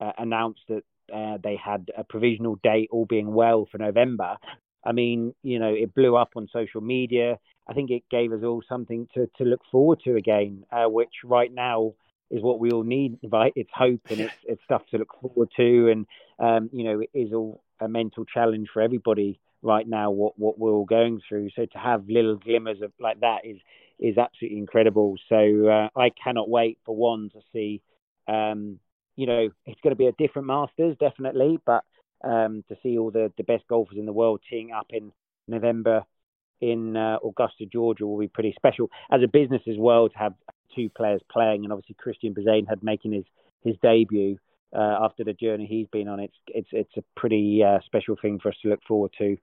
uh, 0.00 0.12
announced 0.18 0.62
that 0.68 0.82
uh, 1.12 1.36
they 1.42 1.56
had 1.62 1.90
a 1.96 2.04
provisional 2.04 2.56
date, 2.62 2.88
all 2.90 3.04
being 3.04 3.32
well, 3.32 3.66
for 3.70 3.76
November. 3.78 4.36
I 4.86 4.92
mean, 4.92 5.34
you 5.42 5.58
know, 5.58 5.72
it 5.74 5.94
blew 5.94 6.16
up 6.16 6.30
on 6.36 6.48
social 6.50 6.80
media. 6.80 7.38
I 7.68 7.74
think 7.74 7.90
it 7.90 8.04
gave 8.10 8.32
us 8.32 8.42
all 8.42 8.62
something 8.66 9.06
to 9.14 9.28
to 9.36 9.44
look 9.44 9.60
forward 9.70 10.00
to 10.04 10.16
again, 10.16 10.64
uh, 10.72 10.86
which 10.88 11.12
right 11.22 11.52
now 11.52 11.92
is 12.30 12.42
what 12.42 12.58
we 12.58 12.70
all 12.70 12.84
need. 12.84 13.18
Right? 13.30 13.52
It's 13.54 13.70
hope 13.74 14.00
and 14.08 14.20
it's 14.20 14.34
it's 14.44 14.64
stuff 14.64 14.82
to 14.92 14.98
look 14.98 15.12
forward 15.20 15.50
to, 15.58 15.88
and 15.90 16.06
um, 16.38 16.70
you 16.72 16.84
know, 16.84 17.00
it 17.00 17.10
is 17.12 17.34
all 17.34 17.62
a 17.80 17.88
mental 17.88 18.24
challenge 18.24 18.68
for 18.72 18.80
everybody 18.80 19.38
right 19.62 19.86
now 19.86 20.10
what 20.10 20.38
what 20.38 20.58
we're 20.58 20.72
all 20.72 20.84
going 20.84 21.20
through. 21.28 21.50
So 21.56 21.66
to 21.66 21.78
have 21.78 22.08
little 22.08 22.36
glimmers 22.36 22.80
of 22.82 22.92
like 22.98 23.20
that 23.20 23.44
is 23.44 23.58
is 23.98 24.16
absolutely 24.16 24.58
incredible. 24.58 25.16
So 25.28 25.68
uh, 25.68 25.88
I 25.98 26.10
cannot 26.10 26.48
wait 26.48 26.78
for 26.84 26.96
one 26.96 27.30
to 27.30 27.40
see. 27.52 27.82
Um, 28.26 28.78
you 29.16 29.26
know, 29.26 29.50
it's 29.66 29.80
going 29.82 29.92
to 29.92 29.96
be 29.96 30.06
a 30.06 30.12
different 30.12 30.48
Masters 30.48 30.96
definitely, 30.98 31.58
but 31.66 31.84
um, 32.22 32.64
to 32.68 32.76
see 32.82 32.98
all 32.98 33.10
the 33.10 33.32
the 33.36 33.44
best 33.44 33.64
golfers 33.68 33.98
in 33.98 34.06
the 34.06 34.12
world 34.12 34.40
teeing 34.48 34.72
up 34.72 34.86
in 34.90 35.12
November 35.48 36.04
in 36.60 36.96
uh, 36.96 37.16
Augusta, 37.24 37.64
Georgia, 37.66 38.06
will 38.06 38.18
be 38.18 38.28
pretty 38.28 38.52
special. 38.56 38.90
As 39.10 39.22
a 39.22 39.28
business 39.28 39.62
as 39.68 39.76
well, 39.78 40.08
to 40.08 40.18
have 40.18 40.34
two 40.74 40.90
players 40.90 41.20
playing, 41.30 41.64
and 41.64 41.72
obviously 41.72 41.96
Christian 41.98 42.34
Bezuidenhout 42.34 42.82
making 42.82 43.12
his 43.12 43.24
his 43.62 43.76
debut 43.82 44.38
uh, 44.74 44.98
after 45.02 45.24
the 45.24 45.32
journey 45.32 45.66
he's 45.66 45.88
been 45.88 46.08
on. 46.08 46.20
It's 46.20 46.36
it's 46.48 46.68
it's 46.72 46.96
a 46.96 47.04
pretty 47.16 47.62
uh, 47.64 47.80
special 47.86 48.16
thing 48.20 48.38
for 48.38 48.50
us 48.50 48.56
to 48.62 48.68
look 48.68 48.82
forward 48.86 49.12
to 49.18 49.36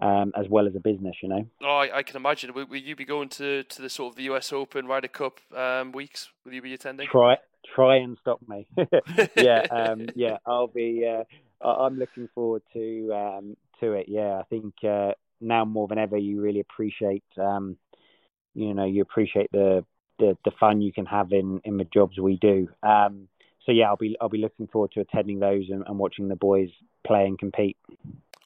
um, 0.00 0.32
as 0.36 0.48
well 0.48 0.66
as 0.66 0.74
a 0.74 0.80
business, 0.80 1.14
you 1.22 1.28
know. 1.28 1.46
Oh, 1.62 1.76
I, 1.76 1.98
I 1.98 2.02
can 2.02 2.16
imagine. 2.16 2.54
Will, 2.54 2.66
will, 2.66 2.76
you 2.76 2.96
be 2.96 3.04
going 3.04 3.28
to, 3.30 3.62
to 3.64 3.82
the 3.82 3.90
sort 3.90 4.12
of 4.12 4.16
the 4.16 4.24
US 4.24 4.52
Open 4.52 4.86
Ryder 4.86 5.08
Cup 5.08 5.40
um, 5.54 5.92
weeks? 5.92 6.30
Will 6.44 6.54
you 6.54 6.62
be 6.62 6.74
attending? 6.74 7.08
Try 7.08 7.36
try 7.74 7.96
and 7.96 8.16
stop 8.20 8.40
me. 8.48 8.66
yeah, 9.36 9.66
um, 9.70 10.08
yeah. 10.14 10.38
I'll 10.46 10.68
be. 10.68 11.06
Uh, 11.06 11.24
I'm 11.66 11.98
looking 11.98 12.28
forward 12.34 12.62
to 12.72 13.12
um, 13.12 13.56
to 13.80 13.92
it. 13.92 14.06
Yeah, 14.08 14.38
I 14.38 14.42
think 14.44 14.74
uh, 14.82 15.12
now 15.40 15.64
more 15.64 15.88
than 15.88 15.98
ever, 15.98 16.16
you 16.16 16.40
really 16.40 16.60
appreciate. 16.60 17.24
Um, 17.38 17.76
you 18.54 18.74
know, 18.74 18.84
you 18.84 19.02
appreciate 19.02 19.50
the, 19.52 19.84
the 20.18 20.36
the 20.44 20.50
fun 20.58 20.80
you 20.80 20.92
can 20.92 21.06
have 21.06 21.32
in 21.32 21.60
in 21.64 21.76
the 21.76 21.84
jobs 21.84 22.18
we 22.18 22.36
do. 22.36 22.68
Um, 22.82 23.28
so 23.66 23.72
yeah, 23.72 23.88
I'll 23.88 23.96
be 23.96 24.16
I'll 24.20 24.28
be 24.30 24.38
looking 24.38 24.66
forward 24.66 24.92
to 24.92 25.00
attending 25.00 25.38
those 25.38 25.64
and, 25.68 25.84
and 25.86 25.98
watching 25.98 26.28
the 26.28 26.36
boys 26.36 26.70
play 27.06 27.26
and 27.26 27.38
compete. 27.38 27.76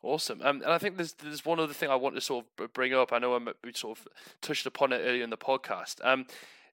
Awesome. 0.05 0.43
Um, 0.43 0.61
and 0.63 0.71
I 0.71 0.77
think 0.77 0.97
there's 0.97 1.15
there's 1.15 1.47
one 1.47 1.59
other 1.59 1.73
thing 1.73 1.89
I 1.89 1.95
want 1.95 2.15
to 2.15 2.21
sort 2.21 2.45
of 2.59 2.73
bring 2.75 2.93
up. 2.93 3.13
I 3.13 3.19
know 3.19 3.37
I 3.37 3.39
we 3.65 3.73
sort 3.73 3.99
of 3.99 4.09
touched 4.43 4.67
upon 4.67 4.93
it 4.93 4.99
earlier 4.99 5.25
in 5.25 5.31
the 5.31 5.39
podcast. 5.39 6.05
Um, 6.05 6.27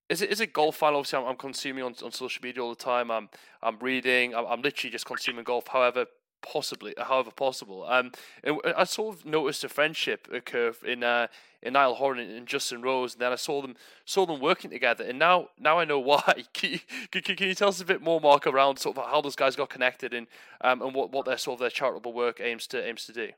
is 0.10 0.22
it 0.22 0.30
is 0.30 0.42
it 0.42 0.52
golf 0.52 0.76
fan? 0.76 0.94
Obviously, 0.94 1.20
I'm, 1.20 1.26
I'm, 1.26 1.38
consuming 1.38 1.86
on, 1.86 1.96
on 2.04 2.12
social 2.12 2.42
media 2.44 2.62
all 2.62 2.72
the 2.72 2.76
time. 2.76 3.10
I'm 3.10 3.30
I'm 3.64 3.80
reading. 3.80 4.36
I'm, 4.36 4.46
I'm 4.46 4.62
literally 4.62 4.92
just 4.92 5.06
consuming 5.06 5.46
golf. 5.46 5.68
However, 5.68 6.08
possibly, 6.42 6.94
however 6.98 7.32
possible. 7.32 7.86
Um, 7.88 8.12
I 8.76 8.84
sort 8.84 9.16
of 9.16 9.26
noticed 9.26 9.64
a 9.64 9.70
friendship 9.70 10.28
occur 10.32 10.74
in 10.86 11.04
uh, 11.04 11.28
in 11.62 11.74
Niall 11.74 11.96
Horan 11.96 12.20
and 12.20 12.48
Justin 12.48 12.82
Rose, 12.82 13.14
and 13.14 13.22
then 13.22 13.32
I 13.32 13.36
saw 13.36 13.62
them 13.62 13.76
saw 14.06 14.26
them 14.26 14.40
working 14.40 14.72
together, 14.72 15.04
and 15.04 15.20
now 15.20 15.50
now 15.60 15.80
I 15.80 15.86
know 15.86 16.00
why. 16.12 16.46
Can 16.54 16.72
you, 16.74 16.80
can, 17.12 17.36
can 17.36 17.48
you 17.48 17.56
tell 17.56 17.70
us 17.70 17.82
a 17.82 17.86
bit 17.86 18.02
more, 18.02 18.20
Mark, 18.20 18.48
around 18.48 18.80
sort 18.80 18.98
of 18.98 19.06
how 19.06 19.22
those 19.22 19.36
guys 19.36 19.56
got 19.56 19.70
connected 19.70 20.14
and 20.14 20.28
um, 20.62 20.82
and 20.82 20.94
what, 20.94 21.12
what 21.12 21.26
their 21.26 21.38
sort 21.38 21.56
of 21.56 21.60
their 21.62 21.70
charitable 21.70 22.14
work 22.14 22.40
aims 22.42 22.68
to 22.68 22.86
aims 22.86 23.06
to 23.06 23.14
do? 23.14 23.30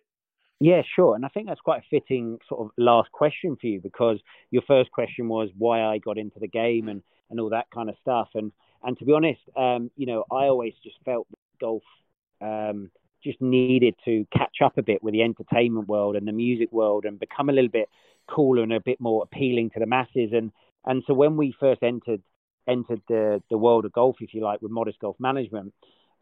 Yeah, 0.60 0.82
sure. 0.96 1.16
And 1.16 1.26
I 1.26 1.28
think 1.28 1.48
that's 1.48 1.60
quite 1.60 1.82
a 1.82 1.86
fitting 1.90 2.40
sort 2.48 2.62
of 2.62 2.72
last 2.78 3.12
question 3.12 3.58
for 3.60 3.68
you 3.68 3.82
because 3.82 4.20
your 4.50 4.62
first 4.62 4.92
question 4.92 5.28
was 5.28 5.50
why 5.58 5.82
I 5.84 5.98
got 5.98 6.18
into 6.18 6.40
the 6.40 6.48
game 6.48 6.88
and, 6.88 7.02
and 7.30 7.40
all 7.40 7.50
that 7.50 7.70
kind 7.74 7.90
of 7.90 7.96
stuff. 8.02 8.30
And 8.34 8.52
and 8.82 8.98
to 9.00 9.06
be 9.06 9.14
honest, 9.14 9.42
um, 9.58 9.92
you 9.98 10.06
know, 10.06 10.24
I 10.32 10.46
always 10.46 10.74
just 10.84 10.96
felt 11.04 11.28
golf 11.60 11.84
um, 12.44 12.92
just 13.24 13.42
needed 13.42 13.96
to 14.06 14.26
catch 14.36 14.58
up 14.64 14.78
a 14.78 14.84
bit 14.84 15.02
with 15.02 15.14
the 15.14 15.24
entertainment 15.24 15.88
world 15.88 16.16
and 16.16 16.28
the 16.28 16.32
music 16.34 16.72
world 16.72 17.06
and 17.06 17.20
become 17.20 17.50
a 17.50 17.54
little 17.54 17.70
bit 17.70 17.90
cooler 18.28 18.64
and 18.64 18.74
a 18.74 18.80
bit 18.80 19.00
more 19.00 19.24
appealing 19.24 19.70
to 19.72 19.80
the 19.80 19.86
masses. 19.86 20.32
And 20.34 20.52
and 20.86 21.04
so 21.08 21.14
when 21.14 21.38
we 21.38 21.56
first 21.60 21.82
entered 21.84 22.22
entered 22.68 23.02
the 23.08 23.42
the 23.50 23.58
world 23.58 23.86
of 23.86 23.94
golf, 23.94 24.18
if 24.20 24.34
you 24.34 24.42
like, 24.42 24.62
with 24.62 24.72
Modest 24.72 25.00
Golf 25.00 25.16
Management, 25.20 25.74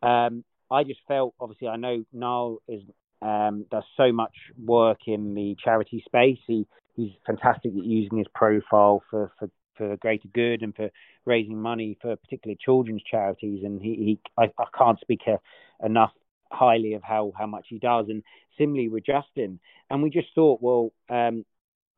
um, 0.03 0.43
I 0.69 0.83
just 0.83 0.99
felt 1.07 1.33
obviously 1.39 1.67
I 1.67 1.77
know 1.77 2.03
Niall 2.13 2.61
is 2.67 2.81
um, 3.21 3.65
does 3.71 3.83
so 3.97 4.11
much 4.11 4.33
work 4.63 4.99
in 5.07 5.33
the 5.33 5.55
charity 5.63 6.03
space. 6.05 6.39
He 6.47 6.67
he's 6.95 7.11
fantastic 7.25 7.71
at 7.71 7.83
using 7.83 8.17
his 8.17 8.27
profile 8.33 9.03
for 9.09 9.31
for 9.39 9.49
for 9.81 9.87
the 9.87 9.97
greater 9.97 10.27
good 10.31 10.61
and 10.61 10.75
for 10.75 10.91
raising 11.25 11.59
money 11.59 11.97
for 12.01 12.15
particularly 12.15 12.59
children's 12.63 13.01
charities. 13.09 13.63
And 13.63 13.81
he, 13.81 13.95
he 13.95 14.19
I, 14.37 14.51
I 14.59 14.65
can't 14.77 14.99
speak 14.99 15.21
uh, 15.27 15.37
enough 15.83 16.11
highly 16.51 16.93
of 16.93 17.01
how 17.01 17.33
how 17.35 17.47
much 17.47 17.65
he 17.69 17.79
does. 17.79 18.05
And 18.09 18.21
similarly 18.59 18.89
with 18.89 19.05
Justin, 19.05 19.59
and 19.89 20.03
we 20.03 20.11
just 20.11 20.27
thought, 20.35 20.61
well, 20.61 20.91
um, 21.09 21.45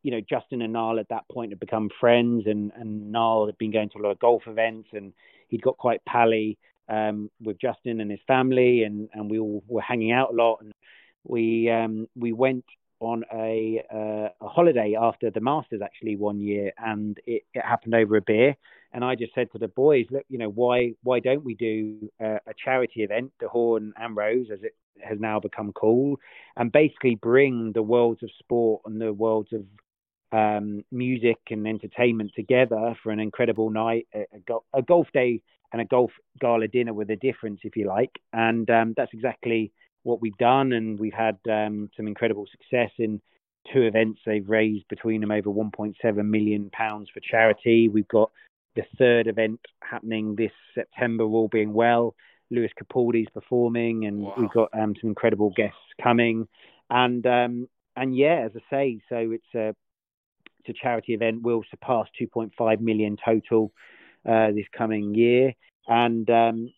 you 0.01 0.11
know, 0.11 0.21
Justin 0.21 0.61
and 0.61 0.71
Niall 0.71 0.99
at 0.99 1.09
that 1.09 1.27
point 1.29 1.51
had 1.51 1.59
become 1.59 1.89
friends, 1.99 2.43
and 2.45 2.71
and 2.75 3.11
Niall 3.11 3.47
had 3.47 3.57
been 3.57 3.71
going 3.71 3.89
to 3.89 3.99
a 3.99 4.03
lot 4.03 4.11
of 4.11 4.19
golf 4.19 4.43
events, 4.47 4.87
and 4.93 5.11
he'd 5.49 5.61
got 5.61 5.77
quite 5.77 6.05
pally 6.05 6.57
um, 6.87 7.29
with 7.41 7.59
Justin 7.59 7.99
and 7.99 8.09
his 8.09 8.21
family, 8.27 8.83
and 8.83 9.09
and 9.13 9.29
we 9.29 9.39
all 9.39 9.61
were 9.67 9.81
hanging 9.81 10.13
out 10.13 10.31
a 10.31 10.35
lot, 10.35 10.59
and 10.61 10.71
we 11.25 11.69
um, 11.69 12.07
we 12.15 12.31
went 12.31 12.65
on 13.03 13.23
a, 13.33 13.83
uh, 13.93 14.45
a 14.45 14.47
holiday 14.47 14.95
after 14.99 15.29
the 15.29 15.41
Masters 15.41 15.81
actually 15.83 16.15
one 16.15 16.39
year, 16.39 16.71
and 16.77 17.17
it, 17.25 17.43
it, 17.53 17.63
happened 17.63 17.95
over 17.95 18.17
a 18.17 18.21
beer. 18.21 18.55
And 18.93 19.03
I 19.03 19.15
just 19.15 19.33
said 19.33 19.51
to 19.51 19.57
the 19.57 19.67
boys, 19.67 20.05
look, 20.11 20.25
you 20.29 20.37
know, 20.37 20.49
why 20.49 20.93
why 21.03 21.19
don't 21.19 21.43
we 21.43 21.55
do 21.55 22.09
a, 22.19 22.35
a 22.47 22.53
charity 22.63 23.03
event, 23.03 23.31
the 23.39 23.47
Horan 23.47 23.93
and 23.97 24.15
Rose, 24.15 24.47
as 24.51 24.59
it 24.63 24.75
has 25.01 25.19
now 25.19 25.39
become 25.39 25.73
called, 25.73 26.19
and 26.55 26.71
basically 26.71 27.15
bring 27.15 27.71
the 27.73 27.81
worlds 27.81 28.23
of 28.23 28.29
sport 28.39 28.81
and 28.85 29.01
the 29.01 29.11
worlds 29.13 29.51
of 29.53 29.65
um, 30.33 30.83
music 30.91 31.37
and 31.51 31.67
entertainment 31.67 32.31
together 32.35 32.95
for 33.03 33.11
an 33.11 33.19
incredible 33.19 33.69
night, 33.69 34.07
a, 34.13 34.21
a, 34.33 34.39
go- 34.47 34.63
a, 34.73 34.81
golf 34.81 35.07
day 35.13 35.41
and 35.71 35.81
a 35.81 35.85
golf 35.85 36.11
gala 36.39 36.67
dinner 36.67 36.93
with 36.93 37.09
a 37.11 37.15
difference, 37.15 37.61
if 37.63 37.75
you 37.75 37.87
like. 37.87 38.19
And 38.33 38.69
um, 38.69 38.93
that's 38.97 39.13
exactly 39.13 39.71
what 40.03 40.21
we've 40.21 40.37
done, 40.37 40.73
and 40.73 40.99
we've 40.99 41.13
had 41.13 41.37
um, 41.49 41.89
some 41.95 42.07
incredible 42.07 42.45
success 42.51 42.91
in 42.97 43.21
two 43.71 43.83
events. 43.83 44.21
They've 44.25 44.47
raised 44.47 44.87
between 44.89 45.21
them 45.21 45.31
over 45.31 45.49
1.7 45.49 45.95
million 46.25 46.69
pounds 46.71 47.09
for 47.13 47.19
charity. 47.19 47.89
We've 47.89 48.07
got 48.07 48.31
the 48.75 48.83
third 48.97 49.27
event 49.27 49.59
happening 49.81 50.35
this 50.35 50.51
September, 50.75 51.23
all 51.23 51.47
being 51.47 51.73
well. 51.73 52.15
Lewis 52.51 52.71
Capaldi's 52.79 53.29
performing, 53.33 54.05
and 54.05 54.21
wow. 54.21 54.33
we've 54.37 54.51
got 54.51 54.69
um, 54.73 54.93
some 54.99 55.09
incredible 55.09 55.51
guests 55.55 55.77
coming. 56.01 56.47
And 56.89 57.25
um, 57.25 57.67
and 57.95 58.15
yeah, 58.15 58.45
as 58.45 58.51
I 58.55 58.61
say, 58.69 59.01
so 59.09 59.31
it's 59.31 59.55
a 59.55 59.75
it's 60.59 60.77
a 60.77 60.81
charity 60.81 61.13
event. 61.13 61.41
We'll 61.41 61.63
surpass 61.69 62.07
2.5 62.21 62.79
million 62.79 63.17
total 63.23 63.71
uh, 64.27 64.51
this 64.51 64.65
coming 64.77 65.15
year, 65.15 65.53
and 65.87 66.29
um, 66.29 66.73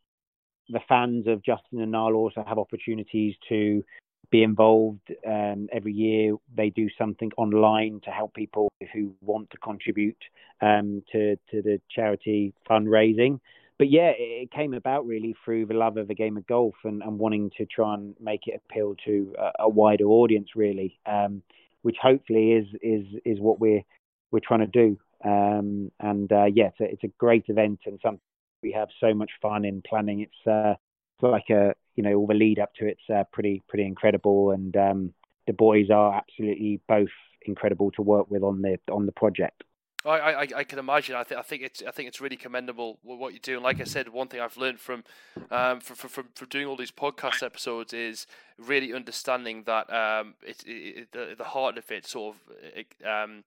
the 0.70 0.80
fans 0.88 1.28
of 1.28 1.44
Justin 1.44 1.82
and 1.82 1.92
Niall 1.92 2.14
also 2.14 2.44
have 2.48 2.58
opportunities 2.58 3.36
to 3.50 3.84
be 4.32 4.44
involved 4.44 5.12
um, 5.26 5.68
every 5.72 5.94
year. 5.94 6.36
They 6.56 6.70
do 6.70 6.88
something 6.98 7.32
online 7.38 8.02
to 8.06 8.12
help 8.12 8.34
people 8.34 8.70
who 8.94 9.14
want 9.22 9.50
to 9.52 9.58
contribute 9.58 10.18
um, 10.62 11.04
to 11.12 11.36
to 11.52 11.62
the 11.62 11.80
charity 11.90 12.54
fundraising. 12.70 13.40
But 13.78 13.92
yeah, 13.92 14.14
it, 14.18 14.52
came 14.52 14.74
about 14.74 15.06
really 15.06 15.36
through 15.44 15.66
the 15.66 15.74
love 15.74 15.98
of 15.98 16.08
the 16.08 16.16
game 16.16 16.38
of 16.38 16.48
golf 16.48 16.76
and, 16.86 17.04
and 17.04 17.20
wanting 17.20 17.52
to 17.58 17.66
try 17.66 17.94
and 17.94 18.16
make 18.22 18.48
it 18.48 18.62
appeal 18.64 18.96
to 19.06 19.36
a, 19.38 19.64
a 19.64 19.70
wider 19.70 20.06
audience, 20.06 20.50
really, 20.56 20.98
um, 21.06 21.42
which 21.82 21.98
hopefully 22.02 22.54
is 22.54 22.68
is 22.82 23.06
is 23.26 23.40
what 23.40 23.60
we're 23.60 23.84
we're 24.32 24.40
trying 24.40 24.62
to 24.62 24.68
do. 24.68 24.98
Um, 25.24 25.92
and 26.00 26.32
uh, 26.32 26.46
yeah, 26.46 26.68
it's 26.68 26.80
a, 26.80 26.84
it's 26.86 27.04
a 27.04 27.14
great 27.20 27.46
event 27.48 27.80
and 27.86 28.00
something 28.02 28.22
we 28.66 28.72
have 28.72 28.90
so 29.00 29.14
much 29.14 29.30
fun 29.42 29.64
in 29.64 29.84
planning. 29.88 30.22
It's 30.22 30.48
uh, 30.48 30.74
like 31.22 31.50
a 31.52 31.76
you 31.96 32.04
know 32.04 32.16
all 32.16 32.28
the 32.28 32.34
lead 32.34 32.60
up 32.60 32.74
to 32.76 32.88
it's 32.88 33.08
uh, 33.14 33.24
pretty 33.32 33.64
pretty 33.70 33.86
incredible, 33.86 34.52
and 34.52 34.76
um, 34.76 35.14
the 35.46 35.54
boys 35.54 35.90
are 35.90 36.16
absolutely 36.16 36.82
both 36.88 37.10
incredible 37.44 37.92
to 37.92 38.02
work 38.02 38.30
with 38.30 38.42
on 38.42 38.62
the 38.62 38.78
on 38.92 39.06
the 39.06 39.12
project. 39.12 39.64
I, 40.04 40.20
I, 40.20 40.48
I 40.58 40.64
can 40.64 40.78
imagine. 40.78 41.16
I 41.16 41.24
think 41.24 41.40
I 41.40 41.44
think 41.44 41.62
it's 41.64 41.84
I 41.88 41.92
think 41.92 42.08
it's 42.08 42.22
really 42.22 42.36
commendable 42.38 43.00
what 43.04 43.34
you're 43.34 43.40
doing. 43.40 43.64
Like 43.64 43.80
I 43.82 43.86
said, 43.86 44.10
one 44.10 44.28
thing 44.28 44.40
I've 44.40 44.58
learned 44.58 44.80
from 44.80 45.04
um 45.52 45.80
from 45.80 45.96
from, 45.96 46.28
from 46.36 46.48
doing 46.50 46.68
all 46.68 46.76
these 46.76 46.92
podcast 46.92 47.44
episodes 47.44 47.94
is 47.94 48.28
really 48.58 48.94
understanding 48.94 49.64
that 49.64 49.92
um 49.94 50.36
it, 50.46 50.64
it 50.66 51.12
the 51.12 51.36
the 51.38 51.44
heart 51.44 51.78
of 51.78 51.90
it 51.92 52.06
sort 52.06 52.36
of 52.36 52.42
it, 52.76 52.88
um 53.06 53.44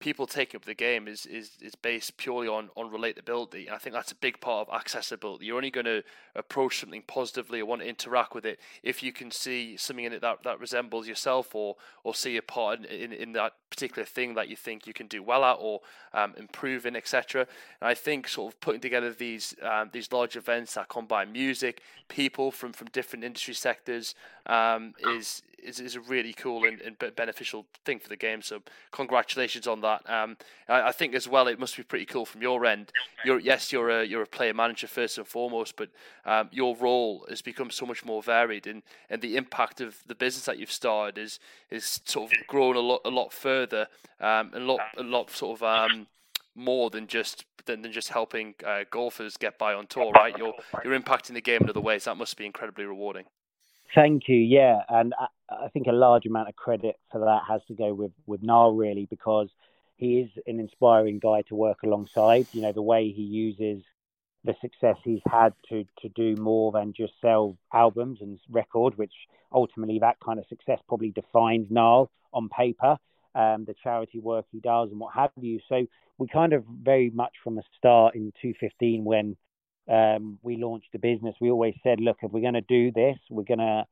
people 0.00 0.26
taking 0.26 0.58
up 0.58 0.64
the 0.64 0.74
game 0.74 1.08
is, 1.08 1.26
is, 1.26 1.52
is 1.60 1.74
based 1.74 2.16
purely 2.16 2.46
on, 2.46 2.70
on 2.76 2.92
relatability. 2.92 3.70
I 3.70 3.78
think 3.78 3.94
that's 3.94 4.12
a 4.12 4.16
big 4.16 4.40
part 4.40 4.68
of 4.68 4.74
accessibility. 4.74 5.46
You're 5.46 5.56
only 5.56 5.70
going 5.70 5.86
to 5.86 6.02
approach 6.36 6.80
something 6.80 7.02
positively 7.06 7.60
or 7.60 7.66
want 7.66 7.82
to 7.82 7.88
interact 7.88 8.34
with 8.34 8.46
it 8.46 8.60
if 8.82 9.02
you 9.02 9.12
can 9.12 9.30
see 9.30 9.76
something 9.76 10.04
in 10.04 10.12
it 10.12 10.20
that, 10.20 10.44
that 10.44 10.60
resembles 10.60 11.08
yourself 11.08 11.54
or, 11.54 11.76
or 12.04 12.14
see 12.14 12.36
a 12.36 12.42
part 12.42 12.78
in, 12.78 12.84
in, 12.84 13.12
in 13.12 13.32
that 13.32 13.54
particular 13.70 14.06
thing 14.06 14.34
that 14.34 14.48
you 14.48 14.56
think 14.56 14.86
you 14.86 14.92
can 14.92 15.08
do 15.08 15.22
well 15.22 15.44
at 15.44 15.56
or 15.60 15.80
um, 16.14 16.34
improve 16.36 16.86
in, 16.86 16.94
etc. 16.94 17.46
And 17.80 17.88
I 17.88 17.94
think 17.94 18.28
sort 18.28 18.54
of 18.54 18.60
putting 18.60 18.80
together 18.80 19.12
these 19.12 19.54
um, 19.62 19.90
these 19.92 20.12
large 20.12 20.36
events 20.36 20.74
that 20.74 20.88
combine 20.88 21.32
music, 21.32 21.82
people 22.08 22.50
from, 22.50 22.72
from 22.72 22.88
different 22.88 23.24
industry 23.24 23.54
sectors 23.54 24.14
um, 24.46 24.94
is 25.00 25.42
is, 25.62 25.80
is 25.80 25.96
a 25.96 26.00
really 26.00 26.32
cool 26.32 26.64
and, 26.64 26.80
and 26.80 27.16
beneficial 27.16 27.66
thing 27.84 27.98
for 27.98 28.08
the 28.08 28.16
game. 28.16 28.42
So 28.42 28.62
congratulations 28.90 29.66
on 29.66 29.80
that. 29.82 29.87
Um, 30.06 30.36
I, 30.68 30.88
I, 30.88 30.92
think 30.92 31.14
as 31.14 31.28
well, 31.28 31.48
it 31.48 31.58
must 31.58 31.76
be 31.76 31.82
pretty 31.82 32.04
cool 32.04 32.24
from 32.24 32.42
your 32.42 32.64
end. 32.64 32.92
You're 33.24 33.38
yes, 33.38 33.72
you're 33.72 33.90
a 33.90 34.04
you're 34.04 34.22
a 34.22 34.26
player 34.26 34.54
manager 34.54 34.86
first 34.86 35.18
and 35.18 35.26
foremost, 35.26 35.76
but 35.76 35.90
um, 36.24 36.48
your 36.52 36.76
role 36.76 37.26
has 37.28 37.42
become 37.42 37.70
so 37.70 37.86
much 37.86 38.04
more 38.04 38.22
varied, 38.22 38.66
and, 38.66 38.82
and 39.10 39.22
the 39.22 39.36
impact 39.36 39.80
of 39.80 39.96
the 40.06 40.14
business 40.14 40.44
that 40.46 40.58
you've 40.58 40.72
started 40.72 41.18
is 41.18 41.38
is 41.70 42.00
sort 42.04 42.32
of 42.32 42.46
grown 42.46 42.76
a 42.76 42.80
lot 42.80 43.00
a 43.04 43.10
lot 43.10 43.32
further, 43.32 43.88
um, 44.20 44.50
and 44.54 44.62
a 44.62 44.66
lot 44.66 44.80
a 44.96 45.02
lot 45.02 45.30
sort 45.30 45.60
of 45.60 45.62
um, 45.62 46.06
more 46.54 46.90
than 46.90 47.06
just 47.06 47.44
than, 47.66 47.82
than 47.82 47.92
just 47.92 48.08
helping 48.08 48.54
uh, 48.66 48.84
golfers 48.90 49.36
get 49.36 49.58
by 49.58 49.74
on 49.74 49.86
tour, 49.86 50.10
right? 50.12 50.36
You're 50.36 50.54
you're 50.84 50.98
impacting 50.98 51.34
the 51.34 51.40
game 51.40 51.62
in 51.62 51.70
other 51.70 51.80
ways. 51.80 52.04
That 52.04 52.16
must 52.16 52.36
be 52.36 52.46
incredibly 52.46 52.84
rewarding. 52.84 53.24
Thank 53.94 54.24
you. 54.28 54.36
Yeah, 54.36 54.80
and 54.88 55.14
I, 55.18 55.26
I, 55.48 55.68
think 55.68 55.86
a 55.86 55.92
large 55.92 56.26
amount 56.26 56.48
of 56.48 56.56
credit 56.56 56.96
for 57.10 57.20
that 57.20 57.42
has 57.48 57.62
to 57.68 57.74
go 57.74 57.94
with 57.94 58.12
with 58.26 58.42
Niall 58.42 58.72
really 58.72 59.06
because 59.08 59.48
he 59.98 60.20
is 60.20 60.30
an 60.46 60.60
inspiring 60.60 61.18
guy 61.18 61.42
to 61.42 61.54
work 61.54 61.82
alongside. 61.84 62.46
You 62.52 62.62
know 62.62 62.72
the 62.72 62.82
way 62.82 63.10
he 63.10 63.22
uses 63.22 63.82
the 64.44 64.54
success 64.60 64.96
he's 65.04 65.20
had 65.30 65.52
to 65.68 65.84
to 66.00 66.08
do 66.08 66.36
more 66.40 66.72
than 66.72 66.94
just 66.96 67.12
sell 67.20 67.58
albums 67.72 68.20
and 68.22 68.38
record, 68.50 68.96
which 68.96 69.12
ultimately 69.52 69.98
that 69.98 70.16
kind 70.24 70.38
of 70.38 70.46
success 70.48 70.78
probably 70.88 71.10
defines 71.10 71.70
Niall 71.70 72.10
on 72.32 72.48
paper. 72.48 72.96
Um, 73.34 73.64
the 73.66 73.74
charity 73.82 74.18
work 74.18 74.46
he 74.50 74.58
does 74.58 74.90
and 74.90 74.98
what 74.98 75.14
have 75.14 75.30
you. 75.36 75.60
So 75.68 75.86
we 76.16 76.26
kind 76.26 76.52
of 76.52 76.64
very 76.64 77.10
much 77.10 77.34
from 77.44 77.54
the 77.54 77.62
start 77.76 78.14
in 78.16 78.32
2015 78.42 79.04
when 79.04 79.36
um, 79.88 80.38
we 80.42 80.56
launched 80.56 80.92
the 80.92 80.98
business, 80.98 81.34
we 81.40 81.50
always 81.50 81.74
said, 81.82 82.00
look, 82.00 82.18
if 82.22 82.30
we're 82.30 82.40
going 82.40 82.54
to 82.54 82.60
do 82.62 82.92
this, 82.92 83.16
we're 83.30 83.44
going 83.44 83.58
to 83.58 83.84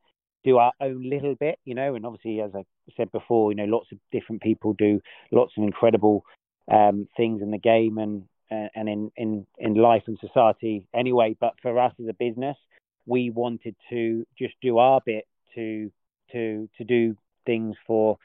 do 0.43 0.57
our 0.57 0.73
own 0.79 1.09
little 1.09 1.35
bit, 1.35 1.59
you 1.65 1.75
know. 1.75 1.95
And 1.95 2.05
obviously, 2.05 2.41
as 2.41 2.51
I 2.53 2.63
said 2.95 3.11
before, 3.11 3.51
you 3.51 3.57
know, 3.57 3.65
lots 3.65 3.91
of 3.91 3.97
different 4.11 4.41
people 4.41 4.73
do 4.73 5.01
lots 5.31 5.53
of 5.57 5.63
incredible 5.63 6.23
um, 6.71 7.07
things 7.17 7.41
in 7.41 7.51
the 7.51 7.57
game 7.57 7.97
and 7.97 8.23
uh, 8.51 8.69
and 8.75 8.87
in, 8.87 9.11
in 9.17 9.45
in 9.57 9.73
life 9.75 10.03
and 10.07 10.17
society 10.19 10.85
anyway. 10.93 11.35
But 11.39 11.53
for 11.61 11.77
us 11.79 11.93
as 11.99 12.07
a 12.07 12.13
business, 12.13 12.57
we 13.05 13.29
wanted 13.29 13.75
to 13.89 14.25
just 14.37 14.53
do 14.61 14.77
our 14.77 15.01
bit 15.05 15.25
to 15.55 15.91
to 16.31 16.69
to 16.77 16.83
do 16.83 17.15
things 17.45 17.75
for 17.85 18.17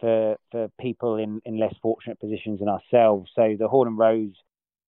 for 0.00 0.36
for 0.50 0.68
people 0.80 1.16
in, 1.16 1.40
in 1.44 1.58
less 1.58 1.74
fortunate 1.82 2.20
positions 2.20 2.60
than 2.60 2.68
ourselves. 2.68 3.30
So 3.34 3.56
the 3.58 3.68
Horan 3.68 3.92
and 3.92 3.98
Rose 3.98 4.34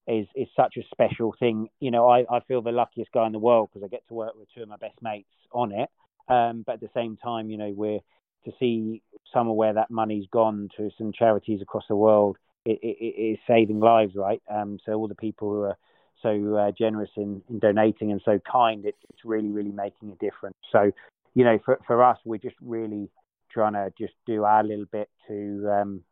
is 0.06 0.26
is 0.34 0.48
such 0.56 0.76
a 0.76 0.82
special 0.90 1.34
thing. 1.38 1.68
You 1.80 1.90
know, 1.90 2.08
I, 2.08 2.24
I 2.30 2.40
feel 2.40 2.62
the 2.62 2.72
luckiest 2.72 3.12
guy 3.12 3.26
in 3.26 3.32
the 3.32 3.38
world 3.38 3.70
because 3.72 3.84
I 3.84 3.88
get 3.88 4.06
to 4.08 4.14
work 4.14 4.34
with 4.36 4.48
two 4.54 4.62
of 4.62 4.68
my 4.68 4.76
best 4.76 5.00
mates 5.02 5.28
on 5.52 5.72
it. 5.72 5.88
Um, 6.28 6.62
but 6.66 6.74
at 6.74 6.80
the 6.80 6.90
same 6.94 7.16
time, 7.16 7.48
you 7.50 7.56
know, 7.56 7.72
we're 7.74 8.00
to 8.44 8.52
see 8.58 9.02
some 9.32 9.48
of 9.48 9.56
where 9.56 9.74
that 9.74 9.90
money's 9.90 10.26
gone 10.30 10.68
to 10.76 10.90
some 10.98 11.12
charities 11.12 11.60
across 11.62 11.84
the 11.88 11.96
world. 11.96 12.36
It, 12.64 12.78
it, 12.82 12.96
it 13.00 13.22
is 13.32 13.38
saving 13.46 13.80
lives, 13.80 14.14
right? 14.14 14.42
Um, 14.50 14.78
so 14.84 14.92
all 14.92 15.08
the 15.08 15.14
people 15.14 15.50
who 15.50 15.62
are 15.62 15.78
so 16.22 16.56
uh, 16.56 16.72
generous 16.76 17.10
in, 17.16 17.42
in 17.48 17.58
donating 17.58 18.10
and 18.10 18.20
so 18.24 18.40
kind, 18.50 18.84
it, 18.84 18.96
it's 19.08 19.24
really, 19.24 19.48
really 19.48 19.72
making 19.72 20.10
a 20.10 20.16
difference. 20.16 20.56
So, 20.72 20.90
you 21.34 21.44
know, 21.44 21.58
for 21.64 21.78
for 21.86 22.02
us, 22.02 22.18
we're 22.24 22.38
just 22.38 22.56
really 22.60 23.08
trying 23.50 23.74
to 23.74 23.92
just 23.98 24.14
do 24.26 24.44
our 24.44 24.64
little 24.64 24.86
bit 24.90 25.08
to 25.28 25.70
um, 25.70 26.02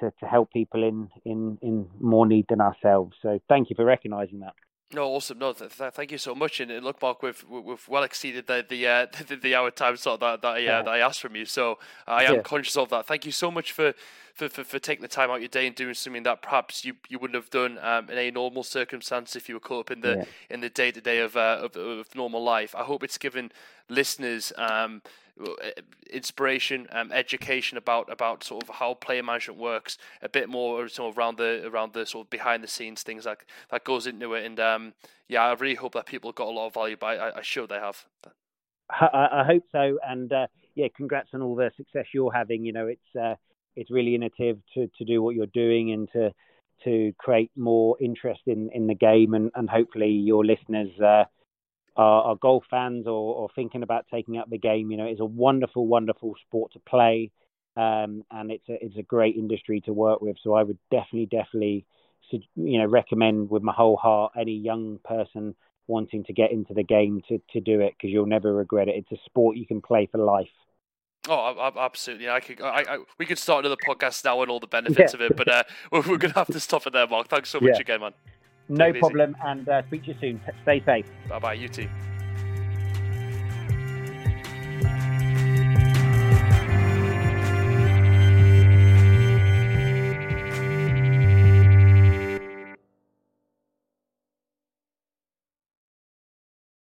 to, 0.00 0.12
to 0.20 0.26
help 0.26 0.52
people 0.52 0.82
in, 0.82 1.08
in, 1.24 1.58
in 1.62 1.86
more 2.00 2.26
need 2.26 2.46
than 2.48 2.60
ourselves. 2.60 3.14
So 3.22 3.38
thank 3.48 3.70
you 3.70 3.76
for 3.76 3.84
recognising 3.84 4.40
that. 4.40 4.54
No, 4.94 5.08
awesome. 5.08 5.38
No, 5.38 5.52
th- 5.52 5.76
th- 5.76 5.92
thank 5.92 6.12
you 6.12 6.18
so 6.18 6.34
much. 6.34 6.60
And, 6.60 6.84
look, 6.84 7.02
Mark, 7.02 7.22
we've 7.22 7.44
we've 7.48 7.88
well 7.88 8.04
exceeded 8.04 8.46
the 8.46 8.64
the 8.66 8.86
uh, 8.86 9.06
the, 9.28 9.36
the, 9.36 9.54
hour 9.54 9.70
time 9.70 9.96
slot 9.96 10.20
that 10.20 10.40
that, 10.42 10.54
uh, 10.54 10.58
yeah. 10.58 10.82
that 10.82 10.90
I 10.90 10.98
asked 10.98 11.20
from 11.20 11.34
you. 11.34 11.44
So 11.44 11.78
I 12.06 12.24
am 12.24 12.36
yeah. 12.36 12.42
conscious 12.42 12.76
of 12.76 12.90
that. 12.90 13.06
Thank 13.06 13.26
you 13.26 13.32
so 13.32 13.50
much 13.50 13.72
for, 13.72 13.92
for, 14.34 14.48
for, 14.48 14.62
for, 14.62 14.78
taking 14.78 15.02
the 15.02 15.08
time 15.08 15.30
out 15.30 15.40
your 15.40 15.48
day 15.48 15.66
and 15.66 15.74
doing 15.74 15.94
something 15.94 16.22
that 16.22 16.42
perhaps 16.42 16.84
you, 16.84 16.94
you 17.08 17.18
wouldn't 17.18 17.34
have 17.34 17.50
done 17.50 17.78
um, 17.82 18.08
in 18.08 18.18
a 18.18 18.30
normal 18.30 18.62
circumstance 18.62 19.34
if 19.34 19.48
you 19.48 19.56
were 19.56 19.60
caught 19.60 19.80
up 19.80 19.90
in 19.90 20.00
the 20.00 20.16
yeah. 20.16 20.24
in 20.50 20.60
the 20.60 20.70
day 20.70 20.92
to 20.92 21.00
day 21.00 21.18
of, 21.18 21.36
uh, 21.36 21.58
of 21.62 21.76
of 21.76 22.14
normal 22.14 22.42
life. 22.42 22.74
I 22.76 22.84
hope 22.84 23.02
it's 23.02 23.18
given 23.18 23.50
listeners. 23.88 24.52
Um, 24.56 25.02
inspiration, 26.10 26.86
um, 26.92 27.10
education 27.12 27.76
about 27.76 28.10
about 28.10 28.44
sort 28.44 28.62
of 28.62 28.76
how 28.76 28.94
player 28.94 29.22
management 29.22 29.58
works, 29.58 29.98
a 30.22 30.28
bit 30.28 30.48
more 30.48 30.88
sort 30.88 31.12
of 31.12 31.18
around 31.18 31.38
the 31.38 31.66
around 31.66 31.92
the 31.92 32.06
sort 32.06 32.26
of 32.26 32.30
behind 32.30 32.62
the 32.62 32.68
scenes 32.68 33.02
things 33.02 33.24
that 33.24 33.38
that 33.70 33.84
goes 33.84 34.06
into 34.06 34.34
it. 34.34 34.44
And 34.44 34.60
um, 34.60 34.94
yeah, 35.28 35.42
I 35.42 35.52
really 35.54 35.74
hope 35.74 35.94
that 35.94 36.06
people 36.06 36.32
got 36.32 36.48
a 36.48 36.50
lot 36.50 36.68
of 36.68 36.74
value. 36.74 36.96
But 36.98 37.18
I, 37.18 37.38
I 37.38 37.42
sure 37.42 37.66
they 37.66 37.76
have. 37.76 38.04
I, 38.90 39.28
I 39.32 39.44
hope 39.44 39.64
so, 39.72 39.98
and 40.06 40.32
uh, 40.32 40.46
yeah, 40.74 40.88
congrats 40.96 41.30
on 41.32 41.42
all 41.42 41.54
the 41.54 41.70
success 41.76 42.06
you're 42.12 42.32
having. 42.32 42.64
You 42.64 42.72
know, 42.72 42.86
it's 42.86 43.16
uh, 43.20 43.34
it's 43.76 43.90
really 43.90 44.14
innovative 44.14 44.58
to 44.74 44.88
to 44.98 45.04
do 45.04 45.22
what 45.22 45.34
you're 45.34 45.46
doing 45.46 45.92
and 45.92 46.08
to 46.12 46.32
to 46.84 47.12
create 47.18 47.50
more 47.56 47.96
interest 48.00 48.42
in 48.46 48.70
in 48.72 48.86
the 48.86 48.94
game, 48.94 49.34
and 49.34 49.50
and 49.54 49.68
hopefully 49.68 50.10
your 50.10 50.44
listeners. 50.44 50.90
Uh, 51.00 51.24
are, 51.96 52.22
are 52.22 52.36
golf 52.36 52.64
fans 52.70 53.06
or, 53.06 53.34
or, 53.34 53.48
thinking 53.54 53.82
about 53.82 54.06
taking 54.12 54.36
up 54.36 54.50
the 54.50 54.58
game, 54.58 54.90
you 54.90 54.96
know, 54.96 55.06
it's 55.06 55.20
a 55.20 55.24
wonderful, 55.24 55.86
wonderful 55.86 56.34
sport 56.46 56.72
to 56.72 56.80
play, 56.80 57.30
um, 57.76 58.24
and 58.30 58.50
it's 58.50 58.68
a 58.68 58.84
it's 58.84 58.96
a 58.96 59.02
great 59.02 59.36
industry 59.36 59.80
to 59.82 59.92
work 59.92 60.20
with. 60.20 60.36
So 60.42 60.54
I 60.54 60.62
would 60.62 60.78
definitely, 60.90 61.26
definitely, 61.26 61.86
you 62.30 62.78
know, 62.78 62.86
recommend 62.86 63.50
with 63.50 63.62
my 63.62 63.72
whole 63.72 63.96
heart 63.96 64.32
any 64.36 64.56
young 64.56 64.98
person 65.04 65.54
wanting 65.86 66.24
to 66.24 66.32
get 66.32 66.50
into 66.50 66.74
the 66.74 66.82
game 66.82 67.22
to 67.28 67.40
to 67.52 67.60
do 67.60 67.80
it 67.80 67.94
because 67.96 68.10
you'll 68.10 68.26
never 68.26 68.52
regret 68.52 68.88
it. 68.88 68.96
It's 68.96 69.12
a 69.12 69.24
sport 69.24 69.56
you 69.56 69.66
can 69.66 69.80
play 69.80 70.08
for 70.10 70.18
life. 70.18 70.48
Oh, 71.26 71.72
absolutely! 71.78 72.28
I 72.28 72.40
could, 72.40 72.60
I, 72.60 72.84
I, 72.86 72.98
we 73.18 73.24
could 73.24 73.38
start 73.38 73.64
another 73.64 73.80
podcast 73.86 74.24
now 74.24 74.42
and 74.42 74.50
all 74.50 74.60
the 74.60 74.66
benefits 74.66 75.14
yeah. 75.14 75.16
of 75.16 75.20
it, 75.22 75.36
but 75.36 75.48
uh, 75.48 75.62
we're, 75.90 76.00
we're 76.00 76.18
going 76.18 76.32
to 76.32 76.38
have 76.38 76.48
to 76.48 76.60
stop 76.60 76.86
it 76.86 76.92
there, 76.92 77.06
Mark. 77.06 77.28
Thanks 77.28 77.48
so 77.48 77.60
much 77.60 77.70
yeah. 77.74 77.80
again, 77.80 78.00
man. 78.00 78.12
No 78.68 78.92
problem, 78.94 79.36
and 79.44 79.68
uh, 79.68 79.82
speak 79.86 80.02
to 80.04 80.08
you 80.08 80.16
soon. 80.20 80.40
Stay 80.62 80.82
safe. 80.84 81.06
Bye 81.28 81.38
bye. 81.38 81.52
You 81.54 81.68
too. 81.68 81.88